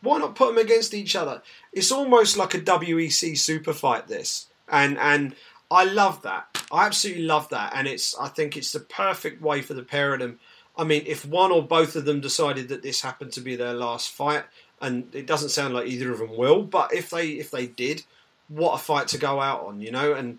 Why 0.02 0.18
not 0.18 0.34
put 0.34 0.48
them 0.48 0.58
against 0.58 0.94
each 0.94 1.16
other? 1.16 1.42
It's 1.72 1.90
almost 1.90 2.36
like 2.36 2.54
a 2.54 2.60
WEC 2.60 3.38
super 3.38 3.72
fight. 3.72 4.08
This 4.08 4.46
and 4.68 4.98
and 4.98 5.34
I 5.70 5.84
love 5.84 6.22
that. 6.22 6.62
I 6.70 6.86
absolutely 6.86 7.24
love 7.24 7.48
that, 7.48 7.72
and 7.74 7.88
it's 7.88 8.16
I 8.18 8.28
think 8.28 8.56
it's 8.56 8.72
the 8.72 8.80
perfect 8.80 9.40
way 9.40 9.62
for 9.62 9.74
the 9.74 9.82
pair 9.82 10.12
of 10.12 10.20
them. 10.20 10.38
I 10.76 10.84
mean, 10.84 11.04
if 11.06 11.24
one 11.24 11.50
or 11.50 11.66
both 11.66 11.96
of 11.96 12.04
them 12.04 12.20
decided 12.20 12.68
that 12.68 12.82
this 12.82 13.00
happened 13.00 13.32
to 13.32 13.40
be 13.40 13.56
their 13.56 13.72
last 13.72 14.10
fight, 14.10 14.44
and 14.80 15.14
it 15.14 15.26
doesn't 15.26 15.48
sound 15.50 15.74
like 15.74 15.86
either 15.86 16.12
of 16.12 16.18
them 16.18 16.36
will, 16.36 16.62
but 16.62 16.92
if 16.94 17.10
they 17.10 17.30
if 17.30 17.50
they 17.50 17.66
did, 17.66 18.02
what 18.48 18.74
a 18.74 18.78
fight 18.78 19.08
to 19.08 19.18
go 19.18 19.40
out 19.40 19.64
on, 19.64 19.80
you 19.80 19.90
know. 19.90 20.12
And 20.12 20.38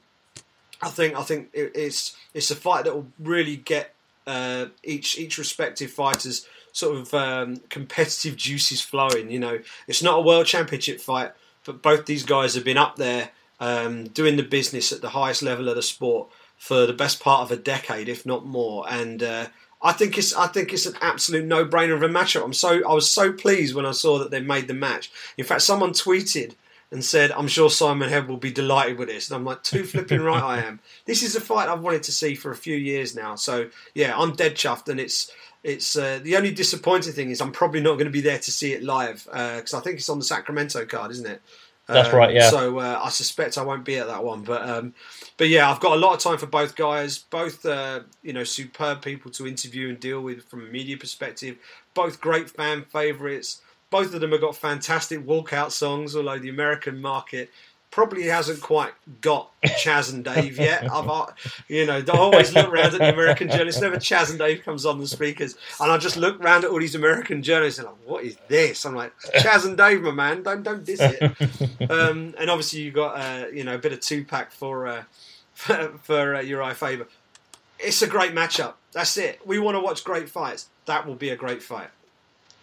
I 0.82 0.90
think 0.90 1.16
I 1.16 1.24
think 1.24 1.50
it's 1.54 2.16
it's 2.34 2.52
a 2.52 2.56
fight 2.56 2.86
that 2.86 2.94
will 2.94 3.12
really 3.20 3.56
get 3.56 3.94
uh, 4.26 4.68
each 4.84 5.18
each 5.18 5.38
respective 5.38 5.92
fighters 5.92 6.48
sort 6.72 6.98
of 6.98 7.14
um, 7.14 7.58
competitive 7.70 8.36
juices 8.36 8.82
flowing. 8.82 9.32
You 9.32 9.40
know, 9.40 9.60
it's 9.88 10.04
not 10.04 10.20
a 10.20 10.22
world 10.22 10.46
championship 10.46 11.00
fight, 11.00 11.32
but 11.66 11.82
both 11.82 12.06
these 12.06 12.24
guys 12.24 12.54
have 12.56 12.64
been 12.64 12.78
up 12.78 12.98
there 12.98 13.32
um, 13.60 14.06
doing 14.06 14.36
the 14.36 14.44
business 14.44 14.92
at 14.92 15.02
the 15.02 15.10
highest 15.10 15.42
level 15.42 15.68
of 15.70 15.76
the 15.76 15.82
sport 15.82 16.30
for 16.58 16.86
the 16.86 16.94
best 16.94 17.20
part 17.20 17.42
of 17.42 17.52
a 17.52 17.62
decade, 17.62 18.10
if 18.10 18.26
not 18.26 18.46
more. 18.46 18.86
And 18.90 19.24
uh, 19.24 19.48
I 19.82 19.94
think 19.94 20.18
it's 20.18 20.34
I 20.34 20.48
think 20.48 20.74
it's 20.74 20.86
an 20.86 20.96
absolute 21.02 21.46
no 21.46 21.66
brainer 21.66 21.96
of 21.96 22.04
a 22.04 22.10
matchup. 22.10 22.44
I'm 22.44 22.54
so 22.54 22.88
I 22.88 22.94
was 22.94 23.10
so 23.10 23.32
pleased 23.32 23.76
when 23.76 23.86
I 23.86 23.92
saw 23.92 24.18
that 24.20 24.32
they 24.32 24.42
made 24.42 24.68
the 24.68 24.74
match. 24.74 25.12
In 25.38 25.46
fact, 25.46 25.62
someone 25.62 25.92
tweeted 25.92 26.56
and 26.92 27.04
said, 27.04 27.32
"I'm 27.32 27.48
sure 27.48 27.70
Simon 27.70 28.10
Head 28.10 28.28
will 28.28 28.38
be 28.38 28.52
delighted 28.52 28.98
with 28.98 29.10
this." 29.10 29.30
And 29.30 29.36
I'm 29.36 29.46
like, 29.46 29.62
"Too 29.62 29.84
flipping 29.84 30.22
right, 30.22 30.44
I 30.44 30.60
am." 30.64 30.80
This 31.06 31.22
is 31.22 31.36
a 31.36 31.42
fight 31.42 31.70
I've 31.70 31.82
wanted 31.82 32.04
to 32.04 32.12
see 32.12 32.36
for 32.36 32.52
a 32.52 32.56
few 32.56 32.76
years 32.76 33.16
now. 33.16 33.36
So 33.36 33.70
yeah, 33.94 34.18
I'm 34.18 34.36
dead 34.36 34.56
chuffed, 34.56 34.90
and 34.90 35.00
it's 35.00 35.32
it's 35.64 35.96
uh, 35.96 36.20
the 36.24 36.38
only 36.38 36.52
disappointing 36.52 37.14
thing 37.14 37.30
is 37.30 37.42
I'm 37.42 37.52
probably 37.52 37.82
not 37.82 37.94
going 37.94 38.06
to 38.06 38.12
be 38.12 38.22
there 38.22 38.40
to 38.40 38.52
see 38.52 38.74
it 38.74 38.84
live 38.84 39.26
because 39.26 39.74
uh, 39.74 39.78
I 39.78 39.82
think 39.82 39.98
it's 39.98 40.10
on 40.10 40.20
the 40.20 40.26
Sacramento 40.26 40.86
card, 40.86 41.12
isn't 41.12 41.28
it? 41.28 41.42
That's 41.88 42.10
um, 42.10 42.16
right. 42.16 42.34
Yeah. 42.34 42.50
So 42.50 42.80
uh, 42.80 43.00
I 43.02 43.10
suspect 43.10 43.58
I 43.58 43.64
won't 43.64 43.86
be 43.86 43.98
at 43.98 44.08
that 44.08 44.24
one, 44.24 44.44
but 44.44 44.68
um, 44.68 44.94
but 45.38 45.48
yeah, 45.48 45.72
I've 45.72 45.80
got 45.80 45.94
a 45.94 46.00
lot 46.00 46.14
of 46.14 46.20
time 46.20 46.38
for 46.38 46.46
both 46.46 46.76
guys. 46.76 47.18
Both 47.18 47.66
uh, 47.66 48.02
you 48.22 48.34
know 48.34 48.44
superb 48.44 49.02
people 49.02 49.32
to 49.32 49.48
interview 49.48 49.90
and 49.90 50.00
deal 50.00 50.22
with 50.22 50.44
from 50.44 50.68
a 50.68 50.70
media 50.70 50.98
perspective. 50.98 51.58
Both 51.94 52.20
great 52.20 52.50
fan 52.50 52.84
favourites. 52.84 53.62
Both 53.90 54.14
of 54.14 54.20
them 54.20 54.34
have 54.34 54.42
got 54.42 54.58
fantastic 54.58 55.26
walkout 55.26 55.72
songs, 55.72 56.14
although 56.14 56.38
the 56.38 56.50
American 56.50 57.02
market 57.02 57.50
probably 57.92 58.24
hasn't 58.24 58.62
quite 58.62 58.92
got 59.22 59.52
Chas 59.80 60.12
and 60.12 60.24
Dave 60.24 60.58
yet. 60.60 60.92
I've, 60.92 61.34
you 61.68 61.86
know, 61.86 62.04
I 62.08 62.18
always 62.18 62.54
look 62.54 62.68
around 62.68 62.94
at 62.94 63.00
the 63.00 63.14
American 63.14 63.50
journalists. 63.50 63.82
Never 63.82 63.98
Chas 63.98 64.30
and 64.30 64.40
Dave 64.40 64.64
comes 64.64 64.86
on 64.86 65.00
the 65.00 65.08
speakers, 65.08 65.56
and 65.80 65.92
I 65.92 65.98
just 65.98 66.18
look 66.18 66.40
around 66.40 66.64
at 66.64 66.72
all 66.72 66.80
these 66.80 66.96
American 66.96 67.42
journalists 67.42 67.80
and 67.80 67.88
I'm 67.88 67.96
like, 67.96 68.08
what 68.10 68.24
is 68.24 68.38
this? 68.48 68.86
I'm 68.86 68.96
like, 68.96 69.14
Chas 69.40 69.66
and 69.66 69.78
Dave, 69.78 70.02
my 70.02 70.12
man, 70.12 70.44
don't 70.44 70.64
don't 70.64 70.86
diss 70.86 71.00
it. 71.02 71.34
Um, 71.90 72.34
and 72.38 72.50
obviously 72.50 72.82
you 72.82 72.92
got 72.92 73.16
uh, 73.18 73.48
you 73.48 73.64
know 73.64 73.76
a 73.76 73.78
bit 73.78 73.94
of 73.94 74.02
Tupac 74.02 74.52
for 74.52 74.88
uh, 74.88 75.04
for, 75.54 75.94
for 76.04 76.36
uh, 76.36 76.42
Uriah 76.42 76.76
Faber. 76.76 77.08
It's 77.80 78.02
a 78.02 78.08
great 78.08 78.34
matchup. 78.34 78.74
That's 78.92 79.16
it. 79.18 79.40
We 79.46 79.60
want 79.60 79.76
to 79.76 79.80
watch 79.80 80.04
great 80.04 80.30
fights. 80.30 80.68
That 80.86 81.06
will 81.06 81.16
be 81.16 81.30
a 81.30 81.36
great 81.36 81.64
fight. 81.64 81.90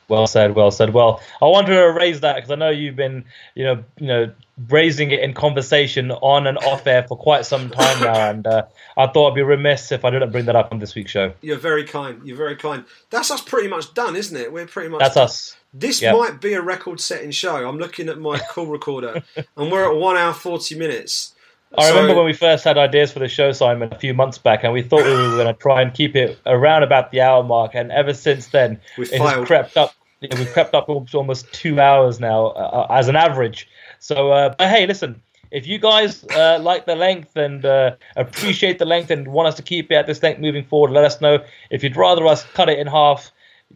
Well 0.08 0.26
said, 0.26 0.54
well 0.54 0.70
said. 0.70 0.92
Well, 0.92 1.20
I 1.40 1.46
wanted 1.46 1.74
to 1.74 1.92
raise 1.92 2.20
that 2.20 2.36
because 2.36 2.50
I 2.50 2.56
know 2.56 2.70
you've 2.70 2.96
been, 2.96 3.24
you 3.54 3.64
know, 3.64 3.84
you 3.98 4.06
know, 4.06 4.32
raising 4.68 5.10
it 5.10 5.20
in 5.20 5.34
conversation 5.34 6.10
on 6.10 6.46
and 6.46 6.58
off 6.58 6.86
air 6.86 7.04
for 7.08 7.16
quite 7.16 7.46
some 7.46 7.70
time 7.70 8.00
now, 8.00 8.30
and 8.30 8.46
uh, 8.46 8.66
I 8.96 9.06
thought 9.08 9.30
I'd 9.30 9.34
be 9.34 9.42
remiss 9.42 9.90
if 9.92 10.04
I 10.04 10.10
didn't 10.10 10.30
bring 10.30 10.44
that 10.46 10.56
up 10.56 10.72
on 10.72 10.78
this 10.78 10.94
week's 10.94 11.10
show. 11.10 11.32
You're 11.40 11.58
very 11.58 11.84
kind. 11.84 12.20
You're 12.24 12.36
very 12.36 12.56
kind. 12.56 12.84
That's 13.10 13.30
us 13.30 13.40
pretty 13.40 13.68
much 13.68 13.94
done, 13.94 14.14
isn't 14.14 14.36
it? 14.36 14.52
We're 14.52 14.66
pretty 14.66 14.90
much. 14.90 15.00
That's 15.00 15.14
done. 15.14 15.24
us. 15.24 15.56
This 15.72 16.00
yep. 16.00 16.14
might 16.14 16.40
be 16.40 16.52
a 16.52 16.62
record-setting 16.62 17.32
show. 17.32 17.68
I'm 17.68 17.78
looking 17.78 18.08
at 18.08 18.18
my 18.18 18.38
call 18.38 18.66
recorder, 18.66 19.22
and 19.56 19.72
we're 19.72 19.90
at 19.90 19.96
one 19.96 20.16
hour 20.16 20.32
forty 20.32 20.76
minutes. 20.76 21.33
I 21.78 21.88
so, 21.88 21.94
remember 21.94 22.14
when 22.14 22.26
we 22.26 22.32
first 22.32 22.64
had 22.64 22.78
ideas 22.78 23.12
for 23.12 23.18
the 23.18 23.28
show, 23.28 23.52
Simon, 23.52 23.92
a 23.92 23.98
few 23.98 24.14
months 24.14 24.38
back, 24.38 24.64
and 24.64 24.72
we 24.72 24.82
thought 24.82 25.04
we 25.04 25.12
were 25.12 25.36
going 25.36 25.46
to 25.46 25.54
try 25.54 25.82
and 25.82 25.92
keep 25.92 26.14
it 26.14 26.38
around 26.46 26.82
about 26.82 27.10
the 27.10 27.20
hour 27.20 27.42
mark. 27.42 27.74
And 27.74 27.90
ever 27.90 28.14
since 28.14 28.48
then, 28.48 28.80
it 28.96 29.20
has 29.20 29.46
crept 29.46 29.76
up. 29.76 29.94
We've 30.20 30.52
crept 30.52 30.74
up 30.74 30.86
to 30.86 31.06
almost 31.14 31.52
two 31.52 31.80
hours 31.80 32.20
now 32.20 32.46
uh, 32.48 32.86
as 32.90 33.08
an 33.08 33.16
average. 33.16 33.68
So, 33.98 34.30
uh, 34.30 34.54
but 34.56 34.68
hey, 34.68 34.86
listen, 34.86 35.20
if 35.50 35.66
you 35.66 35.78
guys 35.78 36.24
uh, 36.24 36.58
like 36.60 36.86
the 36.86 36.96
length 36.96 37.36
and 37.36 37.64
uh, 37.64 37.96
appreciate 38.16 38.78
the 38.78 38.84
length 38.84 39.10
and 39.10 39.28
want 39.28 39.48
us 39.48 39.54
to 39.56 39.62
keep 39.62 39.90
it 39.90 39.94
at 39.94 40.06
this 40.06 40.22
length 40.22 40.40
moving 40.40 40.64
forward, 40.64 40.92
let 40.92 41.04
us 41.04 41.20
know. 41.20 41.38
If 41.70 41.82
you'd 41.82 41.96
rather 41.96 42.26
us 42.26 42.44
cut 42.54 42.68
it 42.68 42.78
in 42.78 42.86
half, 42.86 43.30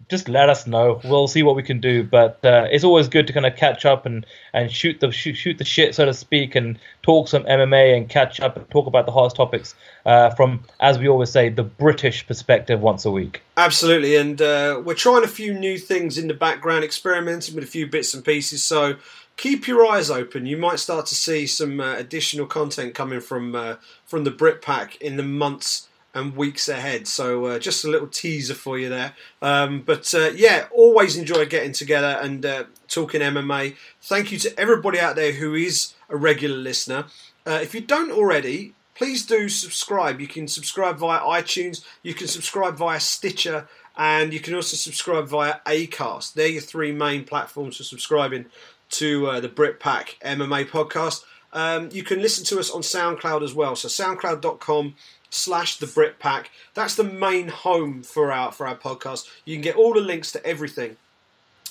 just 0.09 0.29
let 0.29 0.49
us 0.49 0.67
know. 0.67 1.01
We'll 1.05 1.29
see 1.29 1.43
what 1.43 1.57
we 1.57 1.63
can 1.63 1.81
do. 1.81 2.03
But 2.03 2.45
uh, 2.45 2.67
it's 2.71 2.85
always 2.85 3.09
good 3.09 3.27
to 3.27 3.33
kind 3.33 3.47
of 3.47 3.57
catch 3.57 3.85
up 3.85 4.07
and, 4.07 4.25
and 4.53 4.71
shoot 4.71 5.01
the 5.01 5.11
shoot, 5.11 5.35
shoot 5.35 5.59
the 5.59 5.65
shit, 5.65 5.95
so 5.95 6.05
to 6.05 6.15
speak, 6.15 6.55
and 6.55 6.79
talk 7.03 7.29
some 7.29 7.45
MMA 7.45 7.97
and 7.97 8.09
catch 8.09 8.41
up 8.41 8.57
and 8.57 8.69
talk 8.71 8.87
about 8.87 9.07
the 9.07 9.13
hottest 9.13 9.37
topics 9.37 9.75
uh, 10.07 10.31
from, 10.31 10.65
as 10.81 10.99
we 10.99 11.09
always 11.09 11.31
say, 11.31 11.49
the 11.49 11.63
British 11.63 12.27
perspective 12.27 12.81
once 12.81 13.05
a 13.05 13.11
week. 13.11 13.43
Absolutely, 13.57 14.17
and 14.17 14.41
uh, 14.41 14.81
we're 14.85 14.95
trying 14.95 15.25
a 15.25 15.29
few 15.29 15.53
new 15.53 15.79
things 15.79 16.17
in 16.17 16.29
the 16.29 16.35
background, 16.35 16.85
experimenting 16.85 17.55
with 17.55 17.65
a 17.65 17.69
few 17.69 17.87
bits 17.87 18.15
and 18.15 18.25
pieces. 18.25 18.63
So 18.63 18.97
keep 19.37 19.67
your 19.67 19.87
eyes 19.87 20.11
open. 20.11 20.47
You 20.47 20.57
might 20.59 20.79
start 20.79 21.07
to 21.07 21.15
see 21.15 21.47
some 21.47 21.81
uh, 21.81 21.97
additional 21.97 22.47
content 22.47 22.95
coming 22.95 23.21
from 23.21 23.55
uh, 23.55 23.77
from 24.05 24.25
the 24.25 24.31
Brit 24.31 24.63
Pack 24.63 24.97
in 25.01 25.17
the 25.17 25.23
months 25.23 25.88
and 26.19 26.37
weeks 26.37 26.69
ahead. 26.69 27.07
So 27.07 27.47
uh, 27.47 27.59
just 27.59 27.85
a 27.85 27.89
little 27.89 28.09
teaser 28.09 28.55
for 28.55 28.79
you 28.79 28.89
there. 28.89 29.15
Um, 29.41 29.83
but 29.83 30.13
uh, 30.15 30.31
yeah, 30.35 30.67
always 30.73 31.17
enjoy 31.17 31.47
getting 31.47 31.73
together 31.73 32.19
and 32.21 32.45
uh, 32.45 32.65
talking 32.89 33.21
MMA. 33.21 33.77
Thank 34.03 34.33
you 34.33 34.39
to 34.39 34.59
everybody 34.59 34.99
out 34.99 35.17
there 35.17 35.33
who 35.33 35.55
is 35.55 35.95
a 36.09 36.17
regular 36.17 36.57
listener. 36.57 37.07
Uh, 37.47 37.61
if 37.63 37.75
you 37.75 37.81
don't 37.81 38.11
already, 38.11 38.75
please 38.95 39.25
do 39.25 39.49
subscribe. 39.49 40.21
You 40.21 40.29
can 40.29 40.49
subscribe 40.49 40.99
via 40.99 41.21
iTunes. 41.21 41.85
You 42.03 42.15
can 42.15 42.27
subscribe 42.27 42.77
via 42.77 43.01
Stitcher. 43.01 43.69
And 43.97 44.33
you 44.33 44.39
can 44.41 44.55
also 44.55 44.77
subscribe 44.77 45.27
via 45.29 45.57
Acast. 45.67 46.35
They're 46.35 46.47
your 46.47 46.63
three 46.63 46.93
main 46.93 47.25
platforms 47.25 47.79
for 47.79 47.83
subscribing 47.83 48.47
to 48.91 49.27
uh, 49.27 49.41
the 49.41 49.49
Brit 49.49 49.81
Pack 49.81 50.17
MMA 50.25 50.69
podcast. 50.69 51.25
Um, 51.53 51.89
you 51.93 52.03
can 52.03 52.21
listen 52.21 52.45
to 52.47 52.59
us 52.59 52.71
on 52.71 52.83
SoundCloud 52.83 53.43
as 53.43 53.55
well. 53.55 53.75
So 53.75 53.89
soundcloud.com 53.89 54.95
slash 55.31 55.79
the 55.79 55.87
Brit 55.87 56.19
Pack. 56.19 56.51
That's 56.75 56.95
the 56.95 57.05
main 57.05 57.49
home 57.49 58.03
for 58.03 58.33
our 58.33 58.53
for 58.53 58.67
our 58.67 58.77
podcast. 58.77 59.29
You 59.45 59.55
can 59.55 59.63
get 59.63 59.77
all 59.77 59.95
the 59.95 60.01
links 60.01 60.33
to 60.33 60.45
everything 60.45 60.97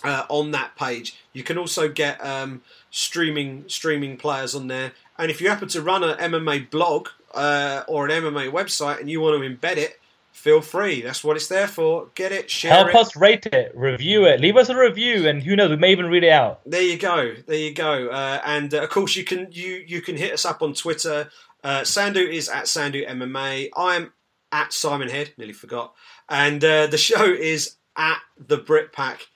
uh, 0.04 0.26
on 0.30 0.52
that 0.52 0.76
page. 0.76 1.18
You 1.34 1.44
can 1.44 1.58
also 1.58 1.90
get 1.90 2.24
um, 2.24 2.62
streaming 2.92 3.66
streaming 3.68 4.18
players 4.18 4.56
on 4.56 4.68
there. 4.68 4.94
And 5.18 5.32
if 5.32 5.42
you 5.42 5.50
happen 5.50 5.68
to 5.70 5.82
run 5.82 6.04
an 6.04 6.18
MMA 6.18 6.70
blog 6.70 7.10
uh, 7.34 7.84
or 7.88 8.08
an 8.08 8.24
MMA 8.24 8.52
website 8.52 9.00
and 9.00 9.10
you 9.10 9.20
want 9.20 9.42
to 9.42 9.50
embed 9.50 9.78
it, 9.78 10.00
feel 10.32 10.62
free. 10.62 11.02
That's 11.02 11.24
what 11.24 11.36
it's 11.36 11.48
there 11.48 11.68
for. 11.68 12.10
Get 12.14 12.32
it, 12.32 12.50
share 12.50 12.72
Help 12.72 12.88
it. 12.90 12.94
Help 12.94 13.08
us 13.08 13.16
rate 13.16 13.48
it, 13.48 13.72
review 13.76 14.26
it, 14.26 14.40
leave 14.40 14.56
us 14.56 14.70
a 14.70 14.78
review, 14.78 15.28
and 15.28 15.42
who 15.42 15.56
knows, 15.56 15.72
we 15.72 15.78
may 15.78 15.92
even 15.92 16.06
read 16.06 16.24
it 16.24 16.30
out. 16.30 16.62
There 16.66 16.82
you 16.82 16.98
go. 16.98 17.34
There 17.48 17.58
you 17.58 17.74
go. 17.74 18.10
Uh, 18.10 18.40
and 18.46 18.74
uh, 18.74 18.84
of 18.84 18.90
course, 18.90 19.16
you 19.16 19.24
can 19.24 19.48
you 19.52 19.84
you 19.88 20.02
can 20.02 20.16
hit 20.16 20.32
us 20.32 20.46
up 20.46 20.62
on 20.62 20.74
Twitter. 20.74 21.30
Uh, 21.64 21.82
Sandhu 21.82 22.28
is 22.28 22.50
at 22.50 22.66
Sandhu 22.66 23.08
MMA. 23.08 23.70
I'm 23.76 24.14
at 24.52 24.74
Simon 24.74 25.10
Head. 25.10 25.34
Nearly 25.38 25.54
forgot. 25.54 25.94
And 26.30 26.64
uh, 26.64 26.88
the 26.88 26.98
show 26.98 27.26
is 27.26 27.76
at 27.96 28.20
the 28.38 28.58
Brit 28.58 28.94
Pack 28.94 29.28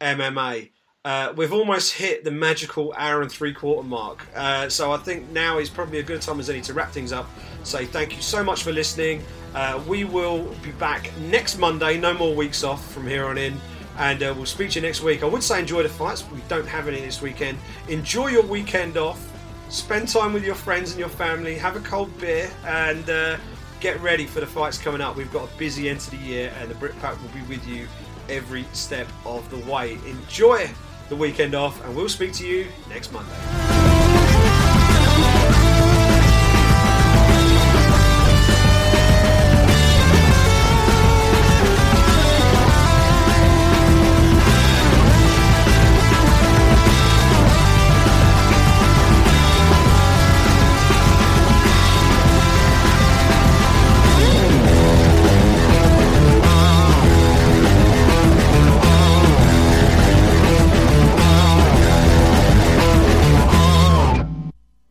MMA. 0.00 0.70
Uh, 1.04 1.34
we've 1.36 1.52
almost 1.52 1.92
hit 1.92 2.24
the 2.24 2.30
magical 2.30 2.94
hour 2.96 3.20
and 3.20 3.30
three 3.30 3.52
quarter 3.52 3.86
mark. 3.86 4.26
Uh, 4.34 4.70
so 4.70 4.90
I 4.90 4.96
think 4.96 5.28
now 5.30 5.58
is 5.58 5.68
probably 5.68 5.98
a 5.98 6.02
good 6.02 6.22
time 6.22 6.40
as 6.40 6.48
any 6.48 6.62
to 6.62 6.72
wrap 6.72 6.92
things 6.92 7.12
up. 7.12 7.28
Say 7.62 7.84
thank 7.84 8.16
you 8.16 8.22
so 8.22 8.42
much 8.42 8.62
for 8.62 8.72
listening. 8.72 9.22
Uh, 9.54 9.82
we 9.86 10.04
will 10.04 10.44
be 10.62 10.70
back 10.72 11.10
next 11.18 11.58
Monday. 11.58 11.98
No 11.98 12.14
more 12.14 12.34
weeks 12.34 12.64
off 12.64 12.90
from 12.90 13.06
here 13.06 13.26
on 13.26 13.36
in. 13.36 13.60
And 13.98 14.22
uh, 14.22 14.32
we'll 14.34 14.46
speak 14.46 14.70
to 14.70 14.80
you 14.80 14.86
next 14.86 15.02
week. 15.02 15.22
I 15.22 15.26
would 15.26 15.42
say 15.42 15.60
enjoy 15.60 15.82
the 15.82 15.90
fights, 15.90 16.22
but 16.22 16.34
we 16.34 16.40
don't 16.48 16.66
have 16.66 16.88
any 16.88 17.00
this 17.00 17.20
weekend. 17.20 17.58
Enjoy 17.88 18.28
your 18.28 18.42
weekend 18.42 18.96
off 18.96 19.30
spend 19.74 20.08
time 20.08 20.32
with 20.32 20.44
your 20.44 20.54
friends 20.54 20.92
and 20.92 21.00
your 21.00 21.08
family, 21.08 21.56
have 21.56 21.76
a 21.76 21.80
cold 21.80 22.16
beer, 22.20 22.50
and 22.64 23.08
uh, 23.10 23.36
get 23.80 24.00
ready 24.00 24.24
for 24.24 24.40
the 24.40 24.46
fights 24.46 24.78
coming 24.78 25.00
up. 25.00 25.16
We've 25.16 25.32
got 25.32 25.52
a 25.52 25.56
busy 25.58 25.88
end 25.90 26.00
to 26.00 26.10
the 26.10 26.16
year, 26.16 26.52
and 26.60 26.70
the 26.70 26.74
Britpack 26.74 27.20
will 27.20 27.28
be 27.30 27.42
with 27.48 27.66
you 27.66 27.88
every 28.28 28.64
step 28.72 29.08
of 29.26 29.48
the 29.50 29.58
way. 29.70 29.98
Enjoy 30.06 30.70
the 31.08 31.16
weekend 31.16 31.54
off, 31.54 31.84
and 31.84 31.94
we'll 31.94 32.08
speak 32.08 32.32
to 32.34 32.46
you 32.46 32.68
next 32.88 33.12
Monday. 33.12 33.93